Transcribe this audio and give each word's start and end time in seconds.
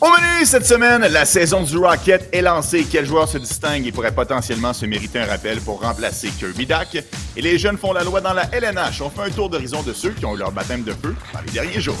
Au 0.00 0.06
menu 0.06 0.46
cette 0.46 0.64
semaine, 0.64 1.00
la 1.08 1.24
saison 1.24 1.64
du 1.64 1.76
Rocket 1.76 2.28
est 2.32 2.40
lancée. 2.40 2.86
Quel 2.88 3.04
joueur 3.04 3.26
se 3.26 3.36
distingue 3.36 3.84
et 3.84 3.90
pourrait 3.90 4.14
potentiellement 4.14 4.72
se 4.72 4.86
mériter 4.86 5.18
un 5.18 5.26
rappel 5.26 5.60
pour 5.60 5.80
remplacer 5.80 6.28
Kirby 6.28 6.66
Duck? 6.66 7.02
Et 7.36 7.42
les 7.42 7.58
jeunes 7.58 7.76
font 7.76 7.92
la 7.92 8.04
loi 8.04 8.20
dans 8.20 8.32
la 8.32 8.44
LNH. 8.52 9.00
On 9.00 9.10
fait 9.10 9.22
un 9.22 9.30
tour 9.30 9.50
d'horizon 9.50 9.82
de 9.82 9.92
ceux 9.92 10.10
qui 10.10 10.24
ont 10.24 10.36
eu 10.36 10.38
leur 10.38 10.52
baptême 10.52 10.84
de 10.84 10.92
feu 10.92 11.16
dans 11.34 11.40
les 11.40 11.50
derniers 11.50 11.80
jours. 11.80 11.96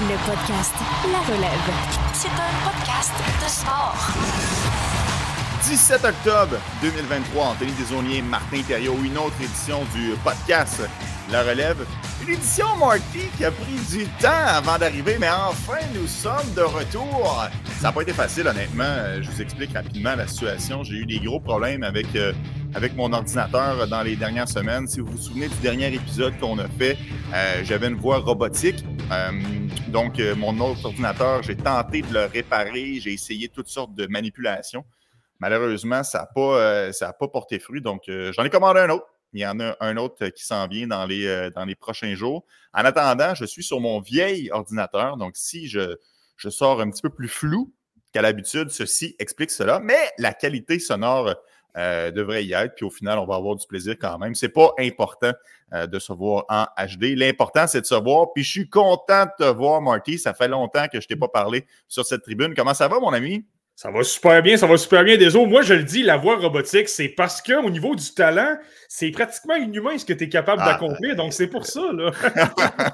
Le 0.00 0.16
podcast 0.26 0.72
La 1.12 1.18
Relève. 1.34 1.70
C'est 2.14 2.28
un 2.28 2.70
podcast 2.70 3.12
de 3.44 3.50
sport. 3.50 3.96
17 5.68 6.04
octobre 6.06 6.56
2023, 6.80 7.48
Anthony 7.48 7.72
Desaulniers, 7.72 8.22
Martin 8.22 8.62
Thériault, 8.66 8.96
une 9.04 9.18
autre 9.18 9.36
édition 9.42 9.84
du 9.94 10.14
podcast 10.24 10.80
La 11.30 11.42
Relève. 11.42 11.84
Une 12.22 12.34
édition, 12.34 12.66
Marty, 12.76 13.28
qui 13.36 13.44
a 13.46 13.50
pris 13.50 13.76
du 13.90 14.04
temps 14.20 14.28
avant 14.46 14.76
d'arriver, 14.78 15.16
mais 15.18 15.30
enfin, 15.30 15.78
nous 15.94 16.06
sommes 16.06 16.52
de 16.54 16.60
retour. 16.60 17.48
Ça 17.80 17.88
n'a 17.88 17.92
pas 17.92 18.02
été 18.02 18.12
facile, 18.12 18.46
honnêtement. 18.46 18.84
Euh, 18.84 19.22
Je 19.22 19.30
vous 19.30 19.40
explique 19.40 19.72
rapidement 19.72 20.14
la 20.14 20.26
situation. 20.26 20.82
J'ai 20.84 20.96
eu 20.96 21.06
des 21.06 21.18
gros 21.18 21.40
problèmes 21.40 21.82
avec, 21.82 22.14
euh, 22.16 22.34
avec 22.74 22.94
mon 22.94 23.10
ordinateur 23.12 23.88
dans 23.88 24.02
les 24.02 24.16
dernières 24.16 24.48
semaines. 24.48 24.86
Si 24.86 25.00
vous 25.00 25.06
vous 25.12 25.16
souvenez 25.18 25.48
du 25.48 25.56
dernier 25.62 25.94
épisode 25.94 26.38
qu'on 26.38 26.58
a 26.58 26.68
fait, 26.68 26.98
euh, 27.34 27.62
j'avais 27.64 27.88
une 27.88 27.96
voix 27.96 28.18
robotique. 28.18 28.84
Euh, 29.10 29.30
donc, 29.88 30.20
euh, 30.20 30.34
mon 30.36 30.58
autre 30.60 30.84
ordinateur, 30.84 31.42
j'ai 31.42 31.56
tenté 31.56 32.02
de 32.02 32.12
le 32.12 32.26
réparer. 32.26 33.00
J'ai 33.00 33.14
essayé 33.14 33.48
toutes 33.48 33.68
sortes 33.68 33.94
de 33.94 34.06
manipulations. 34.06 34.84
Malheureusement, 35.38 36.02
ça 36.02 36.18
n'a 36.18 36.26
pas, 36.26 36.40
euh, 36.58 36.92
ça 36.92 37.14
pas 37.14 37.28
porté 37.28 37.58
fruit. 37.58 37.80
Donc, 37.80 38.02
j'en 38.08 38.44
ai 38.44 38.50
commandé 38.50 38.80
un 38.80 38.90
autre. 38.90 39.06
Il 39.32 39.40
y 39.40 39.46
en 39.46 39.60
a 39.60 39.76
un 39.80 39.96
autre 39.96 40.28
qui 40.28 40.44
s'en 40.44 40.66
vient 40.66 40.86
dans 40.86 41.06
les, 41.06 41.26
euh, 41.26 41.50
dans 41.50 41.64
les 41.64 41.74
prochains 41.74 42.14
jours. 42.14 42.44
En 42.74 42.84
attendant, 42.84 43.34
je 43.34 43.44
suis 43.44 43.62
sur 43.62 43.80
mon 43.80 44.00
vieil 44.00 44.50
ordinateur. 44.50 45.16
Donc, 45.16 45.36
si 45.36 45.68
je, 45.68 45.96
je 46.36 46.48
sors 46.50 46.80
un 46.80 46.90
petit 46.90 47.02
peu 47.02 47.10
plus 47.10 47.28
flou 47.28 47.72
qu'à 48.12 48.22
l'habitude, 48.22 48.70
ceci 48.70 49.14
explique 49.18 49.50
cela. 49.50 49.78
Mais 49.80 50.10
la 50.18 50.32
qualité 50.32 50.78
sonore 50.78 51.34
euh, 51.76 52.10
devrait 52.10 52.44
y 52.44 52.52
être. 52.52 52.74
Puis 52.74 52.84
au 52.84 52.90
final, 52.90 53.18
on 53.18 53.26
va 53.26 53.36
avoir 53.36 53.54
du 53.54 53.66
plaisir 53.66 53.94
quand 54.00 54.18
même. 54.18 54.34
C'est 54.34 54.48
pas 54.48 54.72
important 54.78 55.32
euh, 55.72 55.86
de 55.86 55.98
se 56.00 56.12
voir 56.12 56.44
en 56.48 56.64
HD. 56.84 57.16
L'important, 57.16 57.68
c'est 57.68 57.80
de 57.80 57.86
se 57.86 57.94
voir. 57.94 58.32
Puis 58.34 58.42
je 58.42 58.50
suis 58.50 58.68
content 58.68 59.26
de 59.26 59.44
te 59.44 59.50
voir, 59.50 59.80
Marty. 59.80 60.18
Ça 60.18 60.34
fait 60.34 60.48
longtemps 60.48 60.88
que 60.92 61.00
je 61.00 61.06
t'ai 61.06 61.14
pas 61.14 61.28
parlé 61.28 61.66
sur 61.86 62.04
cette 62.04 62.22
tribune. 62.22 62.54
Comment 62.54 62.74
ça 62.74 62.88
va, 62.88 62.98
mon 62.98 63.12
ami? 63.12 63.44
Ça 63.80 63.90
va 63.90 64.02
super 64.02 64.42
bien, 64.42 64.58
ça 64.58 64.66
va 64.66 64.76
super 64.76 65.02
bien. 65.04 65.16
Désolé, 65.16 65.46
moi 65.46 65.62
je 65.62 65.72
le 65.72 65.84
dis, 65.84 66.02
la 66.02 66.18
voix 66.18 66.36
robotique, 66.36 66.86
c'est 66.86 67.08
parce 67.08 67.40
qu'au 67.40 67.70
niveau 67.70 67.94
du 67.94 68.12
talent, 68.12 68.58
c'est 68.88 69.10
pratiquement 69.10 69.54
inhumain 69.54 69.96
ce 69.96 70.04
que 70.04 70.12
tu 70.12 70.24
es 70.24 70.28
capable 70.28 70.60
Ah, 70.62 70.72
d'accomplir. 70.72 71.16
Donc 71.16 71.32
c'est 71.32 71.46
pour 71.46 71.64
ça, 71.64 71.90
là. 71.94 72.10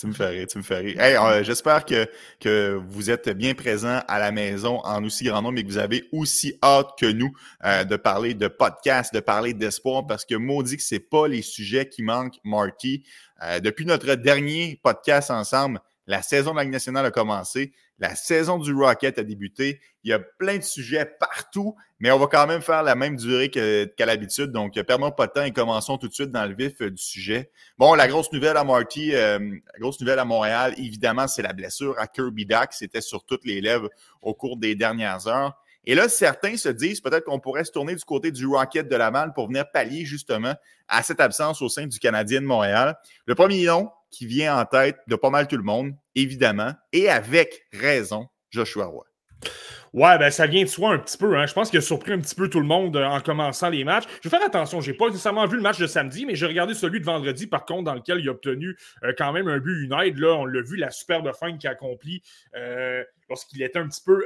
Tu 0.00 0.06
me 0.06 0.14
rire, 0.14 0.46
tu 0.46 0.56
me 0.56 0.74
rire. 0.74 0.98
Hey, 0.98 1.16
euh, 1.16 1.44
J'espère 1.44 1.84
que, 1.84 2.06
que 2.40 2.80
vous 2.88 3.10
êtes 3.10 3.28
bien 3.36 3.52
présents 3.52 4.00
à 4.08 4.18
la 4.18 4.32
maison 4.32 4.80
en 4.82 5.04
aussi 5.04 5.24
grand 5.24 5.42
nombre 5.42 5.58
et 5.58 5.62
que 5.62 5.68
vous 5.68 5.76
avez 5.76 6.08
aussi 6.10 6.58
hâte 6.62 6.88
que 6.98 7.12
nous 7.12 7.30
euh, 7.66 7.84
de 7.84 7.96
parler 7.96 8.32
de 8.32 8.48
podcast, 8.48 9.12
de 9.12 9.20
parler 9.20 9.52
d'espoir, 9.52 10.06
parce 10.06 10.24
que 10.24 10.36
maudit 10.36 10.78
que 10.78 10.82
c'est 10.82 11.00
pas 11.00 11.28
les 11.28 11.42
sujets 11.42 11.86
qui 11.86 12.02
manquent, 12.02 12.38
Marty. 12.44 13.04
Euh, 13.42 13.60
depuis 13.60 13.84
notre 13.84 14.14
dernier 14.14 14.80
podcast 14.82 15.30
ensemble, 15.30 15.80
la 16.06 16.22
saison 16.22 16.52
de 16.52 16.56
la 16.56 16.64
nationale 16.64 17.06
a 17.06 17.10
commencé. 17.10 17.72
La 17.98 18.16
saison 18.16 18.58
du 18.58 18.74
Rocket 18.74 19.18
a 19.18 19.22
débuté. 19.22 19.80
Il 20.02 20.10
y 20.10 20.12
a 20.12 20.18
plein 20.18 20.56
de 20.56 20.62
sujets 20.62 21.04
partout, 21.04 21.76
mais 22.00 22.10
on 22.10 22.18
va 22.18 22.26
quand 22.26 22.46
même 22.48 22.62
faire 22.62 22.82
la 22.82 22.96
même 22.96 23.16
durée 23.16 23.50
qu'à 23.50 24.06
l'habitude. 24.06 24.50
Donc, 24.50 24.80
perdons 24.82 25.12
pas 25.12 25.28
de 25.28 25.32
temps 25.32 25.44
et 25.44 25.52
commençons 25.52 25.98
tout 25.98 26.08
de 26.08 26.12
suite 26.12 26.32
dans 26.32 26.44
le 26.44 26.54
vif 26.54 26.80
euh, 26.80 26.90
du 26.90 27.02
sujet. 27.02 27.52
Bon, 27.78 27.94
la 27.94 28.08
grosse 28.08 28.32
nouvelle 28.32 28.56
à 28.56 28.64
Marty, 28.64 29.14
euh, 29.14 29.38
la 29.38 29.78
grosse 29.78 30.00
nouvelle 30.00 30.18
à 30.18 30.24
Montréal, 30.24 30.74
évidemment, 30.78 31.28
c'est 31.28 31.42
la 31.42 31.52
blessure 31.52 31.94
à 31.98 32.08
Kirby 32.08 32.46
Duck. 32.46 32.72
C'était 32.72 33.00
sur 33.00 33.24
toutes 33.24 33.44
les 33.44 33.60
lèvres 33.60 33.88
au 34.20 34.34
cours 34.34 34.56
des 34.56 34.74
dernières 34.74 35.28
heures. 35.28 35.56
Et 35.84 35.94
là, 35.94 36.08
certains 36.08 36.56
se 36.56 36.68
disent 36.68 37.00
peut-être 37.00 37.24
qu'on 37.24 37.40
pourrait 37.40 37.64
se 37.64 37.72
tourner 37.72 37.94
du 37.94 38.04
côté 38.04 38.30
du 38.30 38.46
Rocket 38.46 38.88
de 38.88 38.96
Laval 38.96 39.32
pour 39.32 39.48
venir 39.48 39.68
pallier 39.70 40.04
justement 40.04 40.54
à 40.86 41.02
cette 41.02 41.20
absence 41.20 41.60
au 41.60 41.68
sein 41.68 41.86
du 41.86 41.98
Canadien 41.98 42.40
de 42.40 42.46
Montréal. 42.46 42.96
Le 43.26 43.34
premier 43.34 43.64
nom 43.64 43.90
qui 44.12 44.26
vient 44.26 44.56
en 44.56 44.64
tête 44.64 44.98
de 45.08 45.16
pas 45.16 45.30
mal 45.30 45.48
tout 45.48 45.56
le 45.56 45.64
monde, 45.64 45.92
évidemment, 46.14 46.72
et 46.92 47.08
avec 47.08 47.66
raison, 47.72 48.28
Joshua 48.50 48.86
Roy. 48.86 49.04
Ouais, 49.92 50.16
ben 50.18 50.30
ça 50.30 50.46
vient 50.46 50.62
de 50.62 50.68
soi 50.68 50.92
un 50.92 50.98
petit 50.98 51.18
peu. 51.18 51.36
Hein. 51.36 51.46
Je 51.46 51.52
pense 51.52 51.68
qu'il 51.68 51.78
a 51.78 51.82
surpris 51.82 52.12
un 52.12 52.20
petit 52.20 52.34
peu 52.34 52.48
tout 52.48 52.60
le 52.60 52.66
monde 52.66 52.96
euh, 52.96 53.04
en 53.04 53.20
commençant 53.20 53.68
les 53.68 53.84
matchs. 53.84 54.04
Je 54.22 54.28
vais 54.28 54.36
faire 54.36 54.46
attention, 54.46 54.80
j'ai 54.80 54.94
pas 54.94 55.08
nécessairement 55.08 55.46
vu 55.46 55.56
le 55.56 55.62
match 55.62 55.78
de 55.78 55.86
samedi, 55.86 56.24
mais 56.24 56.34
j'ai 56.34 56.46
regardé 56.46 56.72
celui 56.72 57.00
de 57.00 57.04
vendredi, 57.04 57.46
par 57.46 57.66
contre, 57.66 57.84
dans 57.84 57.94
lequel 57.94 58.20
il 58.20 58.28
a 58.28 58.32
obtenu 58.32 58.76
euh, 59.02 59.12
quand 59.18 59.32
même 59.32 59.48
un 59.48 59.58
but, 59.58 59.84
une 59.84 59.92
aide. 59.92 60.16
Là, 60.18 60.34
on 60.34 60.46
l'a 60.46 60.62
vu, 60.62 60.76
la 60.76 60.90
superbe 60.90 61.30
fin 61.34 61.56
qu'il 61.58 61.68
a 61.68 61.72
accomplie 61.72 62.22
euh, 62.56 63.02
lorsqu'il 63.28 63.62
était 63.62 63.78
un 63.78 63.88
petit 63.88 64.02
peu, 64.04 64.24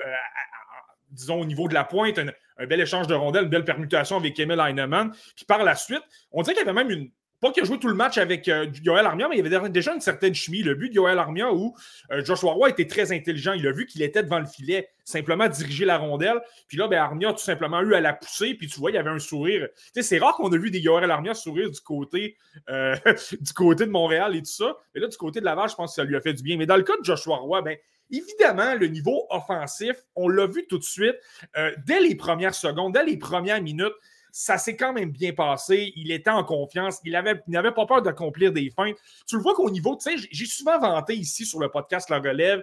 disons, 1.10 1.40
au 1.40 1.44
niveau 1.44 1.66
de 1.66 1.74
la 1.74 1.84
pointe, 1.84 2.18
un, 2.18 2.28
un 2.58 2.66
bel 2.66 2.80
échange 2.80 3.06
de 3.06 3.14
rondelles, 3.14 3.44
une 3.44 3.50
belle 3.50 3.64
permutation 3.64 4.16
avec 4.16 4.38
Emil 4.38 4.60
Heinemann. 4.60 5.12
Puis 5.34 5.46
par 5.46 5.64
la 5.64 5.74
suite, 5.74 6.02
on 6.30 6.42
dirait 6.42 6.54
qu'il 6.54 6.64
y 6.64 6.68
avait 6.68 6.84
même 6.84 6.90
une. 6.90 7.10
Pas 7.40 7.52
qu'il 7.52 7.62
a 7.62 7.66
joué 7.66 7.78
tout 7.78 7.88
le 7.88 7.94
match 7.94 8.16
avec 8.16 8.48
euh, 8.48 8.66
Yoel 8.82 9.04
Armia, 9.04 9.28
mais 9.28 9.36
il 9.38 9.46
y 9.46 9.54
avait 9.54 9.68
déjà 9.68 9.94
une 9.94 10.00
certaine 10.00 10.34
chimie. 10.34 10.62
Le 10.62 10.74
but 10.74 10.88
de 10.88 10.94
Yoel 10.94 11.18
Armia 11.18 11.52
où 11.52 11.76
euh, 12.10 12.24
Joshua 12.24 12.52
Roy 12.52 12.70
était 12.70 12.86
très 12.86 13.12
intelligent. 13.12 13.52
Il 13.52 13.66
a 13.66 13.72
vu 13.72 13.86
qu'il 13.86 14.02
était 14.02 14.22
devant 14.22 14.38
le 14.38 14.46
filet, 14.46 14.88
simplement 15.04 15.46
diriger 15.46 15.84
la 15.84 15.98
rondelle. 15.98 16.40
Puis 16.66 16.78
là, 16.78 16.88
ben, 16.88 16.98
Armia 16.98 17.28
a 17.28 17.32
tout 17.32 17.38
simplement 17.38 17.82
eu 17.82 17.94
à 17.94 18.00
la 18.00 18.14
pousser. 18.14 18.54
Puis 18.54 18.68
tu 18.68 18.80
vois, 18.80 18.90
il 18.90 18.94
y 18.94 18.98
avait 18.98 19.10
un 19.10 19.18
sourire. 19.18 19.68
C'est 20.00 20.18
rare 20.18 20.34
qu'on 20.36 20.50
a 20.50 20.56
vu 20.56 20.70
des 20.70 20.80
Yoel 20.80 21.10
Armia 21.10 21.34
sourire 21.34 21.70
du 21.70 21.80
côté, 21.80 22.36
euh, 22.70 22.96
du 23.40 23.52
côté 23.52 23.84
de 23.84 23.90
Montréal 23.90 24.34
et 24.34 24.40
tout 24.40 24.46
ça. 24.46 24.76
Mais 24.94 25.02
là, 25.02 25.08
du 25.08 25.16
côté 25.16 25.40
de 25.40 25.44
Laval, 25.44 25.68
je 25.68 25.74
pense 25.74 25.92
que 25.92 25.96
ça 25.96 26.04
lui 26.04 26.16
a 26.16 26.20
fait 26.20 26.32
du 26.32 26.42
bien. 26.42 26.56
Mais 26.56 26.66
dans 26.66 26.76
le 26.76 26.84
cas 26.84 26.94
de 26.98 27.04
Joshua 27.04 27.36
Roy, 27.36 27.60
ben, 27.60 27.76
évidemment, 28.10 28.74
le 28.74 28.86
niveau 28.86 29.26
offensif, 29.28 29.96
on 30.14 30.28
l'a 30.28 30.46
vu 30.46 30.66
tout 30.66 30.78
de 30.78 30.84
suite. 30.84 31.16
euh, 31.56 31.72
dès 31.86 32.00
les 32.00 32.14
premières 32.14 32.54
secondes, 32.54 32.94
dès 32.94 33.04
les 33.04 33.18
premières 33.18 33.60
minutes, 33.60 33.94
ça 34.38 34.58
s'est 34.58 34.76
quand 34.76 34.92
même 34.92 35.10
bien 35.10 35.32
passé. 35.32 35.94
Il 35.96 36.12
était 36.12 36.28
en 36.28 36.44
confiance. 36.44 36.98
Il 37.04 37.16
avait- 37.16 37.42
il 37.48 37.52
n'avait 37.52 37.72
pas 37.72 37.86
peur 37.86 38.02
d'accomplir 38.02 38.52
des 38.52 38.68
feintes. 38.68 38.98
Tu 39.26 39.36
le 39.36 39.40
vois 39.42 39.54
qu'au 39.54 39.70
niveau, 39.70 39.96
tu 39.96 40.10
sais, 40.10 40.28
j'ai- 40.30 40.44
souvent 40.44 40.78
vanté 40.78 41.14
ici 41.14 41.46
sur 41.46 41.58
le 41.58 41.70
podcast 41.70 42.10
La 42.10 42.18
Relève 42.18 42.62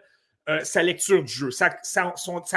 euh, 0.49 0.59
sa 0.63 0.83
lecture 0.83 1.23
du 1.23 1.31
jeu, 1.31 1.49
sa, 1.51 1.69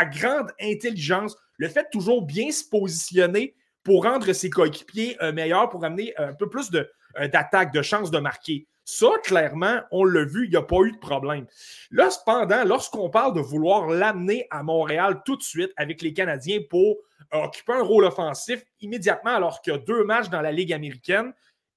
grande 0.05 0.53
intelligence, 0.61 1.35
le 1.57 1.69
fait 1.69 1.85
de 1.85 1.89
toujours 1.93 2.21
bien 2.27 2.51
se 2.51 2.65
positionner 2.69 3.55
pour 3.85 4.03
rendre 4.03 4.31
ses 4.33 4.51
coéquipiers 4.51 5.17
euh, 5.23 5.33
meilleurs, 5.33 5.71
pour 5.71 5.83
amener 5.85 6.13
un 6.19 6.35
peu 6.35 6.51
plus 6.51 6.71
de, 6.71 6.91
euh, 7.19 7.29
de 7.29 7.83
chance 7.83 8.11
de 8.11 8.19
marquer. 8.19 8.67
Ça, 8.85 9.09
clairement, 9.25 9.81
on 9.93 10.05
l'a 10.05 10.25
vu, 10.25 10.45
il 10.45 10.51
n'y 10.51 10.57
a 10.57 10.63
pas 10.63 10.81
eu 10.83 10.93
de 10.93 10.99
problème. 10.99 11.47
Là, 11.91 12.11
cependant, 12.11 12.65
lorsqu'on 12.65 13.09
parle 13.09 13.35
de 13.35 13.41
vouloir 13.41 13.89
l'amener 13.89 14.47
à 14.51 14.63
Montréal 14.63 15.23
tout 15.25 15.37
de 15.37 15.43
suite 15.43 15.73
avec 15.77 16.03
les 16.03 16.13
Canadiens 16.13 16.61
pour 16.69 16.99
euh, 17.35 17.45
occuper 17.45 17.73
un 17.73 17.83
rôle 17.83 18.05
offensif 18.05 18.65
immédiatement, 18.81 19.35
alors 19.35 19.61
qu'il 19.61 19.73
y 19.73 19.77
a 19.77 19.79
deux 19.79 20.05
matchs 20.05 20.29
dans 20.29 20.41
la 20.41 20.53
Ligue 20.53 20.73
américaine, 20.73 21.33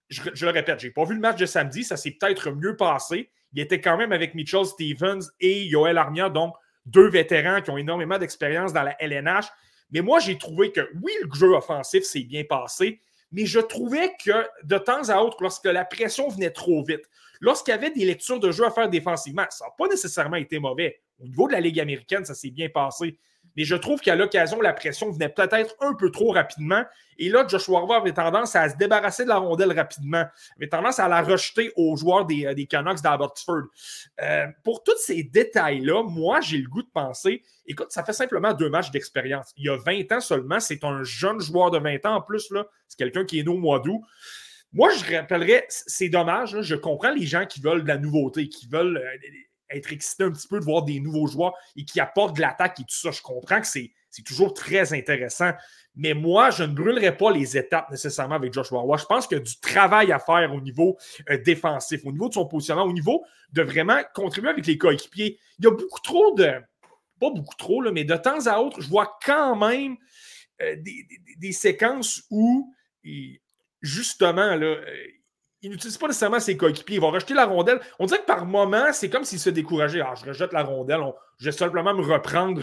je, 0.10 0.22
je 0.34 0.46
le 0.46 0.52
répète, 0.52 0.80
je 0.80 0.88
n'ai 0.88 0.94
pas 0.94 1.06
vu 1.06 1.14
le 1.14 1.20
match 1.20 1.38
de 1.38 1.46
samedi, 1.46 1.84
ça 1.84 1.98
s'est 1.98 2.12
peut-être 2.12 2.52
mieux 2.52 2.76
passé. 2.76 3.30
Il 3.54 3.60
était 3.60 3.82
quand 3.82 3.98
même 3.98 4.12
avec 4.12 4.36
Mitchell 4.36 4.66
Stevens 4.66 5.22
et 5.40 5.66
Yoel 5.66 5.98
Armia, 5.98 6.30
donc 6.30 6.56
deux 6.86 7.10
vétérans 7.10 7.62
qui 7.62 7.70
ont 7.70 7.78
énormément 7.78 8.18
d'expérience 8.18 8.74
dans 8.74 8.84
la 8.84 8.96
LNH. 9.02 9.46
Mais 9.92 10.02
moi, 10.02 10.20
j'ai 10.20 10.38
trouvé 10.38 10.72
que 10.72 10.82
oui, 11.02 11.12
le 11.22 11.30
jeu 11.34 11.54
offensif 11.54 12.04
s'est 12.04 12.24
bien 12.24 12.44
passé, 12.44 13.02
mais 13.32 13.46
je 13.46 13.60
trouvais 13.60 14.14
que 14.24 14.46
de 14.64 14.78
temps 14.78 15.10
à 15.10 15.22
autre, 15.22 15.38
lorsque 15.42 15.66
la 15.66 15.86
pression 15.86 16.30
venait 16.30 16.52
trop 16.52 16.84
vite, 16.84 17.10
lorsqu'il 17.40 17.72
y 17.74 17.78
avait 17.78 17.92
des 17.92 18.06
lectures 18.06 18.40
de 18.40 18.52
jeu 18.52 18.66
à 18.66 18.72
faire 18.72 18.90
défensivement, 18.90 19.46
ça 19.50 19.66
n'a 19.66 19.72
pas 19.78 19.88
nécessairement 19.88 20.38
été 20.38 20.60
mauvais. 20.60 21.00
Au 21.20 21.26
niveau 21.26 21.48
de 21.48 21.54
la 21.54 21.60
Ligue 21.60 21.80
américaine, 21.80 22.26
ça 22.26 22.36
s'est 22.36 22.52
bien 22.52 22.70
passé. 22.70 23.18
Mais 23.58 23.64
je 23.64 23.76
trouve 23.76 24.00
qu'à 24.00 24.16
l'occasion, 24.16 24.62
la 24.62 24.74
pression 24.74 25.12
venait 25.12 25.30
peut-être 25.30 25.76
un 25.82 25.94
peu 25.94 26.12
trop 26.12 26.32
rapidement. 26.32 26.84
Et 27.18 27.30
là, 27.30 27.46
Joshua 27.48 27.82
Roy 27.82 27.98
avait 27.98 28.14
tendance 28.14 28.56
à 28.56 28.70
se 28.70 28.78
débarrasser 28.78 29.24
de 29.24 29.30
la 29.30 29.38
rondelle 29.38 29.74
rapidement. 29.74 30.26
avait 30.56 30.70
tendance 30.70 31.00
à 31.00 31.08
la 31.08 31.22
rejeter 31.22 31.72
aux 31.76 31.96
joueurs 31.98 32.26
des, 32.26 32.46
euh, 32.46 32.66
Canucks 32.70 33.02
d'Abbotsford. 33.02 33.64
Euh, 34.22 34.48
pour 34.64 34.84
tous 34.84 34.98
ces 34.98 35.24
détails-là, 35.24 36.04
moi, 36.04 36.40
j'ai 36.40 36.58
le 36.58 36.70
goût 36.70 36.82
de 36.82 36.90
penser, 36.94 37.44
écoute, 37.68 37.92
ça 37.92 38.04
fait 38.04 38.14
simplement 38.14 38.54
deux 38.54 38.70
matchs 38.70 38.92
d'expérience. 38.92 39.52
Il 39.58 39.66
y 39.66 39.70
a 39.70 39.78
20 39.78 40.12
ans 40.14 40.22
seulement, 40.22 40.60
c'est 40.60 40.84
un 40.84 41.04
jeune 41.04 41.42
joueur 41.42 41.72
de 41.72 41.80
20 41.80 42.06
ans 42.06 42.16
en 42.16 42.22
plus, 42.22 42.50
là. 42.52 42.66
C'est 42.88 42.98
quelqu'un 42.98 43.26
qui 43.26 43.40
est 43.40 43.44
né 43.44 43.50
au 43.50 43.58
mois 43.58 43.80
d'août. 43.80 44.02
Moi, 44.72 44.90
je 44.92 45.16
rappellerais, 45.16 45.66
c'est 45.70 46.10
dommage, 46.10 46.56
là, 46.56 46.62
je 46.62 46.76
comprends 46.76 47.12
les 47.12 47.26
gens 47.26 47.46
qui 47.46 47.60
veulent 47.60 47.84
de 47.84 47.88
la 47.88 47.98
nouveauté, 47.98 48.48
qui 48.50 48.68
veulent 48.68 48.98
euh, 48.98 49.18
être 49.70 49.92
excités 49.94 50.24
un 50.24 50.32
petit 50.32 50.48
peu 50.48 50.60
de 50.60 50.66
voir 50.66 50.84
des 50.84 51.00
nouveaux 51.00 51.28
joueurs 51.28 51.54
et 51.76 51.86
qui 51.86 52.00
apportent 52.00 52.36
de 52.36 52.42
l'attaque 52.42 52.80
et 52.80 52.84
tout 52.84 52.96
ça. 52.96 53.12
Je 53.12 53.22
comprends 53.22 53.62
que 53.62 53.68
c'est 53.68 53.92
c'est 54.10 54.24
toujours 54.24 54.54
très 54.54 54.94
intéressant. 54.94 55.52
Mais 55.96 56.14
moi, 56.14 56.50
je 56.50 56.64
ne 56.64 56.74
brûlerai 56.74 57.16
pas 57.16 57.32
les 57.32 57.58
étapes 57.58 57.92
nécessairement 57.92 58.36
avec 58.36 58.56
Roy. 58.56 58.98
Je 58.98 59.06
pense 59.06 59.28
qu'il 59.28 59.38
y 59.38 59.42
a 59.42 59.44
du 59.44 59.60
travail 59.60 60.12
à 60.12 60.20
faire 60.20 60.52
au 60.54 60.62
niveau 60.62 60.98
euh, 61.30 61.38
défensif, 61.38 62.02
au 62.06 62.12
niveau 62.12 62.30
de 62.30 62.34
son 62.34 62.48
positionnement, 62.48 62.86
au 62.86 62.94
niveau 62.94 63.24
de 63.52 63.62
vraiment 63.62 64.00
contribuer 64.14 64.50
avec 64.50 64.66
les 64.66 64.78
coéquipiers. 64.78 65.40
Il 65.60 65.66
y 65.66 65.68
a 65.68 65.72
beaucoup 65.72 66.00
trop 66.02 66.34
de. 66.36 66.54
Pas 67.20 67.30
beaucoup 67.32 67.56
trop, 67.58 67.82
là, 67.82 67.92
mais 67.92 68.06
de 68.06 68.16
temps 68.16 68.48
à 68.48 68.60
autre, 68.60 68.80
je 68.82 68.88
vois 68.88 69.20
quand 69.26 69.56
même 69.56 69.98
euh, 70.62 70.76
des, 70.78 71.06
des- 71.38 71.52
séquences 71.52 72.24
où, 72.32 72.74
justement, 73.82 74.56
là, 74.56 74.78
euh, 75.60 75.68
il 75.68 75.72
n'utilise 75.72 75.98
pas 75.98 76.08
nécessairement 76.08 76.40
ses 76.40 76.58
coéquipiers. 76.58 76.96
Il 76.96 77.02
va 77.02 77.10
rejeter 77.10 77.34
la 77.34 77.46
rondelle. 77.46 77.80
On 78.00 78.06
dirait 78.06 78.22
que 78.22 78.26
par 78.26 78.46
moment, 78.46 78.92
c'est 78.94 79.10
comme 79.10 79.24
s'il 79.24 79.40
se 79.40 79.50
décourageait. 79.50 80.02
Ah, 80.02 80.14
je 80.16 80.26
rejette 80.26 80.54
la 80.54 80.64
rondelle. 80.64 81.02
je 81.40 81.46
vais 81.46 81.52
simplement 81.52 81.94
me 81.94 82.02
reprendre 82.02 82.62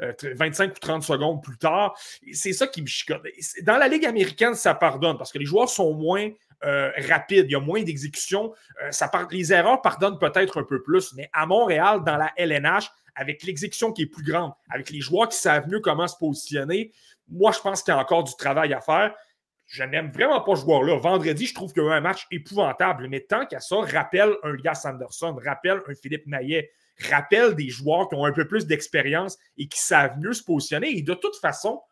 25 0.00 0.70
ou 0.70 0.78
30 0.80 1.02
secondes 1.02 1.42
plus 1.42 1.58
tard. 1.58 1.94
C'est 2.32 2.52
ça 2.52 2.66
qui 2.66 2.82
me 2.82 2.86
chicote. 2.86 3.22
Dans 3.62 3.76
la 3.76 3.88
Ligue 3.88 4.06
américaine, 4.06 4.54
ça 4.54 4.74
pardonne 4.74 5.16
parce 5.16 5.32
que 5.32 5.38
les 5.38 5.46
joueurs 5.46 5.68
sont 5.68 5.94
moins 5.94 6.30
rapides. 6.62 7.46
Il 7.46 7.52
y 7.52 7.56
a 7.56 7.60
moins 7.60 7.82
d'exécution. 7.82 8.52
les 9.30 9.52
erreurs 9.52 9.82
pardonnent 9.82 10.18
peut-être 10.18 10.60
un 10.60 10.64
peu 10.64 10.82
plus. 10.82 11.12
Mais 11.14 11.28
à 11.32 11.46
Montréal, 11.46 12.02
dans 12.04 12.16
la 12.16 12.32
LNH, 12.36 12.90
avec 13.16 13.42
l'exécution 13.44 13.92
qui 13.92 14.02
est 14.02 14.06
plus 14.06 14.24
grande, 14.24 14.52
avec 14.68 14.90
les 14.90 15.00
joueurs 15.00 15.28
qui 15.28 15.36
savent 15.36 15.68
mieux 15.68 15.80
comment 15.80 16.08
se 16.08 16.16
positionner, 16.16 16.92
moi, 17.28 17.52
je 17.52 17.60
pense 17.60 17.82
qu'il 17.82 17.94
y 17.94 17.96
a 17.96 18.00
encore 18.00 18.24
du 18.24 18.34
travail 18.36 18.72
à 18.74 18.80
faire. 18.80 19.14
Je 19.74 19.82
n'aime 19.82 20.12
vraiment 20.12 20.40
pas 20.40 20.54
ce 20.54 20.60
joueur-là. 20.60 20.98
Vendredi, 20.98 21.46
je 21.46 21.54
trouve 21.54 21.72
qu'il 21.72 21.82
y 21.82 21.86
a 21.86 21.88
eu 21.88 21.92
un 21.94 22.00
match 22.00 22.28
épouvantable. 22.30 23.08
Mais 23.08 23.18
tant 23.18 23.44
qu'à 23.44 23.58
ça, 23.58 23.74
rappelle 23.80 24.36
un 24.44 24.54
gars 24.54 24.76
Sanderson, 24.76 25.36
rappelle 25.44 25.82
un 25.88 25.94
Philippe 25.96 26.28
Maillet, 26.28 26.70
rappelle 27.10 27.56
des 27.56 27.70
joueurs 27.70 28.08
qui 28.08 28.14
ont 28.14 28.24
un 28.24 28.30
peu 28.30 28.46
plus 28.46 28.66
d'expérience 28.66 29.36
et 29.58 29.66
qui 29.66 29.80
savent 29.80 30.16
mieux 30.20 30.32
se 30.32 30.44
positionner. 30.44 30.96
Et 30.96 31.02
de 31.02 31.14
toute 31.14 31.34
façon, 31.38 31.82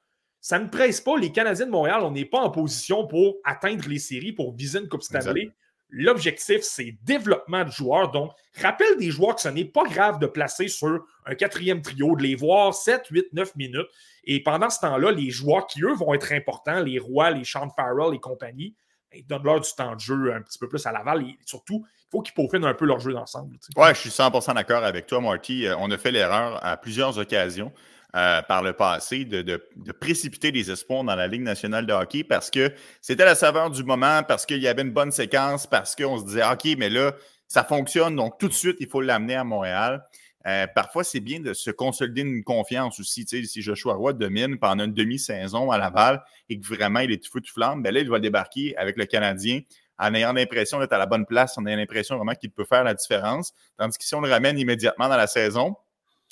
ça 0.40 0.61
ne 0.61 0.69
presse 0.69 1.00
pas. 1.00 1.19
Les 1.19 1.32
Canadiens 1.32 1.67
de 1.67 1.73
Montréal, 1.73 2.02
on 2.05 2.12
n'est 2.12 2.25
pas 2.25 2.38
en 2.38 2.50
position 2.50 3.08
pour 3.08 3.38
atteindre 3.43 3.88
les 3.88 3.99
séries, 3.99 4.32
pour 4.32 4.55
viser 4.55 4.79
une 4.79 4.88
Coupe 4.88 5.02
Stanley. 5.02 5.50
L'objectif, 5.94 6.62
c'est 6.62 6.97
développement 7.03 7.65
de 7.65 7.71
joueurs. 7.71 8.11
Donc, 8.11 8.33
rappelle 8.59 8.97
des 8.99 9.11
joueurs 9.11 9.35
que 9.35 9.43
ce 9.43 9.49
n'est 9.49 9.67
pas 9.67 9.85
grave 9.85 10.19
de 10.19 10.27
placer 10.27 10.69
sur 10.69 11.05
un 11.27 11.35
quatrième 11.35 11.83
trio, 11.83 12.17
de 12.17 12.23
les 12.23 12.35
voir 12.35 12.73
7, 12.73 13.09
8, 13.11 13.27
9 13.35 13.56
minutes. 13.56 13.89
Et 14.25 14.43
pendant 14.43 14.71
ce 14.71 14.81
temps-là, 14.81 15.12
les 15.12 15.31
joueurs 15.31 15.67
qui, 15.67 15.83
eux, 15.83 15.93
vont 15.93 16.15
être 16.15 16.33
importants, 16.33 16.81
les 16.81 16.99
Rois, 16.99 17.31
les 17.31 17.44
Sean 17.44 17.69
Farrell 17.69 18.15
et 18.15 18.19
compagnie, 18.19 18.75
ben, 19.12 19.23
donnent-leur 19.29 19.61
du 19.61 19.71
temps 19.77 19.94
de 19.94 20.00
jeu 20.00 20.33
un 20.33 20.41
petit 20.41 20.59
peu 20.59 20.67
plus 20.67 20.85
à 20.87 20.93
Laval. 20.93 21.25
Et 21.25 21.37
surtout, 21.44 21.85
il 21.87 22.11
faut 22.11 22.23
qu'ils 22.23 22.35
peaufinent 22.35 22.65
un 22.65 22.73
peu 22.73 22.87
leur 22.87 22.99
jeu 22.99 23.12
d'ensemble. 23.12 23.59
Ouais, 23.77 23.94
je 23.94 24.00
suis 24.00 24.11
100% 24.11 24.55
d'accord 24.55 24.85
avec 24.85 25.06
toi, 25.06 25.21
Marty. 25.21 25.67
Euh, 25.67 25.77
on 25.79 25.91
a 25.91 25.99
fait 25.99 26.11
l'erreur 26.11 26.59
à 26.65 26.79
plusieurs 26.79 27.19
occasions. 27.19 27.71
Euh, 28.14 28.43
par 28.43 28.62
le 28.62 28.75
passé 28.75 29.25
de, 29.25 29.56
précipiter 29.99 30.50
les 30.50 30.70
espoirs 30.70 31.03
dans 31.03 31.14
la 31.14 31.26
Ligue 31.26 31.41
nationale 31.41 31.87
de 31.87 31.94
hockey 31.94 32.25
parce 32.25 32.50
que 32.50 32.70
c'était 33.00 33.25
la 33.25 33.35
saveur 33.35 33.70
du 33.70 33.85
moment, 33.85 34.23
parce 34.23 34.44
qu'il 34.44 34.59
y 34.59 34.69
avait 34.69 34.82
une 34.82 34.91
bonne 34.91 35.12
séquence, 35.12 35.67
parce 35.67 35.97
qu'on 35.97 36.19
se 36.19 36.25
disait, 36.26 36.44
OK, 36.44 36.76
mais 36.76 36.91
là, 36.91 37.14
ça 37.49 37.64
fonctionne, 37.64 38.14
donc 38.14 38.37
tout 38.38 38.49
de 38.49 38.53
suite, 38.53 38.76
il 38.81 38.88
faut 38.91 39.00
l'amener 39.00 39.35
à 39.35 39.44
Montréal. 39.44 40.05
Euh, 40.47 40.67
parfois, 40.75 41.05
c'est 41.05 41.20
bien 41.20 41.41
de 41.41 41.55
se 41.55 41.70
consolider 41.70 42.20
une 42.20 42.44
confiance 42.44 43.00
aussi. 43.00 43.25
Tu 43.25 43.41
sais, 43.41 43.49
si 43.49 43.62
Joshua 43.62 43.94
Roy 43.94 44.12
domine 44.12 44.58
pendant 44.58 44.85
une 44.85 44.93
demi-saison 44.93 45.70
à 45.70 45.79
Laval 45.79 46.23
et 46.50 46.61
que 46.61 46.67
vraiment 46.67 47.00
il 47.00 47.12
est 47.12 47.25
tout 47.25 47.31
feu 47.31 47.41
tout 47.41 47.55
flamme, 47.55 47.82
ben 47.82 47.94
là, 47.94 48.00
il 48.00 48.11
va 48.11 48.19
débarquer 48.19 48.76
avec 48.76 48.99
le 48.99 49.06
Canadien 49.06 49.61
en 49.99 50.12
ayant 50.12 50.35
l'impression 50.35 50.79
d'être 50.81 50.93
à 50.93 50.99
la 50.99 51.06
bonne 51.06 51.25
place, 51.25 51.56
en 51.56 51.65
ayant 51.65 51.79
l'impression 51.79 52.17
vraiment 52.17 52.35
qu'il 52.35 52.50
peut 52.50 52.67
faire 52.67 52.85
la 52.85 52.93
différence. 52.93 53.55
Tandis 53.79 53.97
que 53.97 54.05
si 54.05 54.15
on 54.15 54.20
le 54.20 54.29
ramène 54.29 54.58
immédiatement 54.58 55.08
dans 55.08 55.17
la 55.17 55.29
saison, 55.29 55.76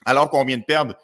alors 0.04 0.28
qu'on 0.28 0.44
vient 0.44 0.58
de 0.58 0.64
perdre 0.64 0.94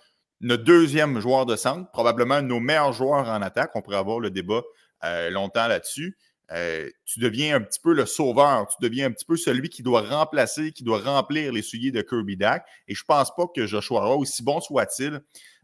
notre 0.40 0.64
deuxième 0.64 1.20
joueur 1.20 1.46
de 1.46 1.56
centre, 1.56 1.90
probablement 1.90 2.42
nos 2.42 2.60
meilleurs 2.60 2.92
joueurs 2.92 3.28
en 3.28 3.42
attaque. 3.42 3.70
On 3.74 3.82
pourrait 3.82 3.96
avoir 3.96 4.20
le 4.20 4.30
débat 4.30 4.62
euh, 5.04 5.30
longtemps 5.30 5.66
là-dessus. 5.66 6.16
Euh, 6.52 6.88
tu 7.04 7.18
deviens 7.18 7.56
un 7.56 7.60
petit 7.60 7.80
peu 7.80 7.92
le 7.92 8.06
sauveur, 8.06 8.68
tu 8.68 8.76
deviens 8.80 9.06
un 9.06 9.10
petit 9.10 9.24
peu 9.24 9.36
celui 9.36 9.68
qui 9.68 9.82
doit 9.82 10.02
remplacer, 10.02 10.70
qui 10.70 10.84
doit 10.84 11.00
remplir 11.00 11.52
les 11.52 11.62
souliers 11.62 11.90
de 11.90 12.02
Kirby 12.02 12.36
Dack. 12.36 12.64
Et 12.86 12.94
je 12.94 13.02
ne 13.02 13.06
pense 13.06 13.34
pas 13.34 13.46
que 13.54 13.66
Joshua 13.66 14.14
aussi 14.16 14.44
bon 14.44 14.60
soit-il, 14.60 15.20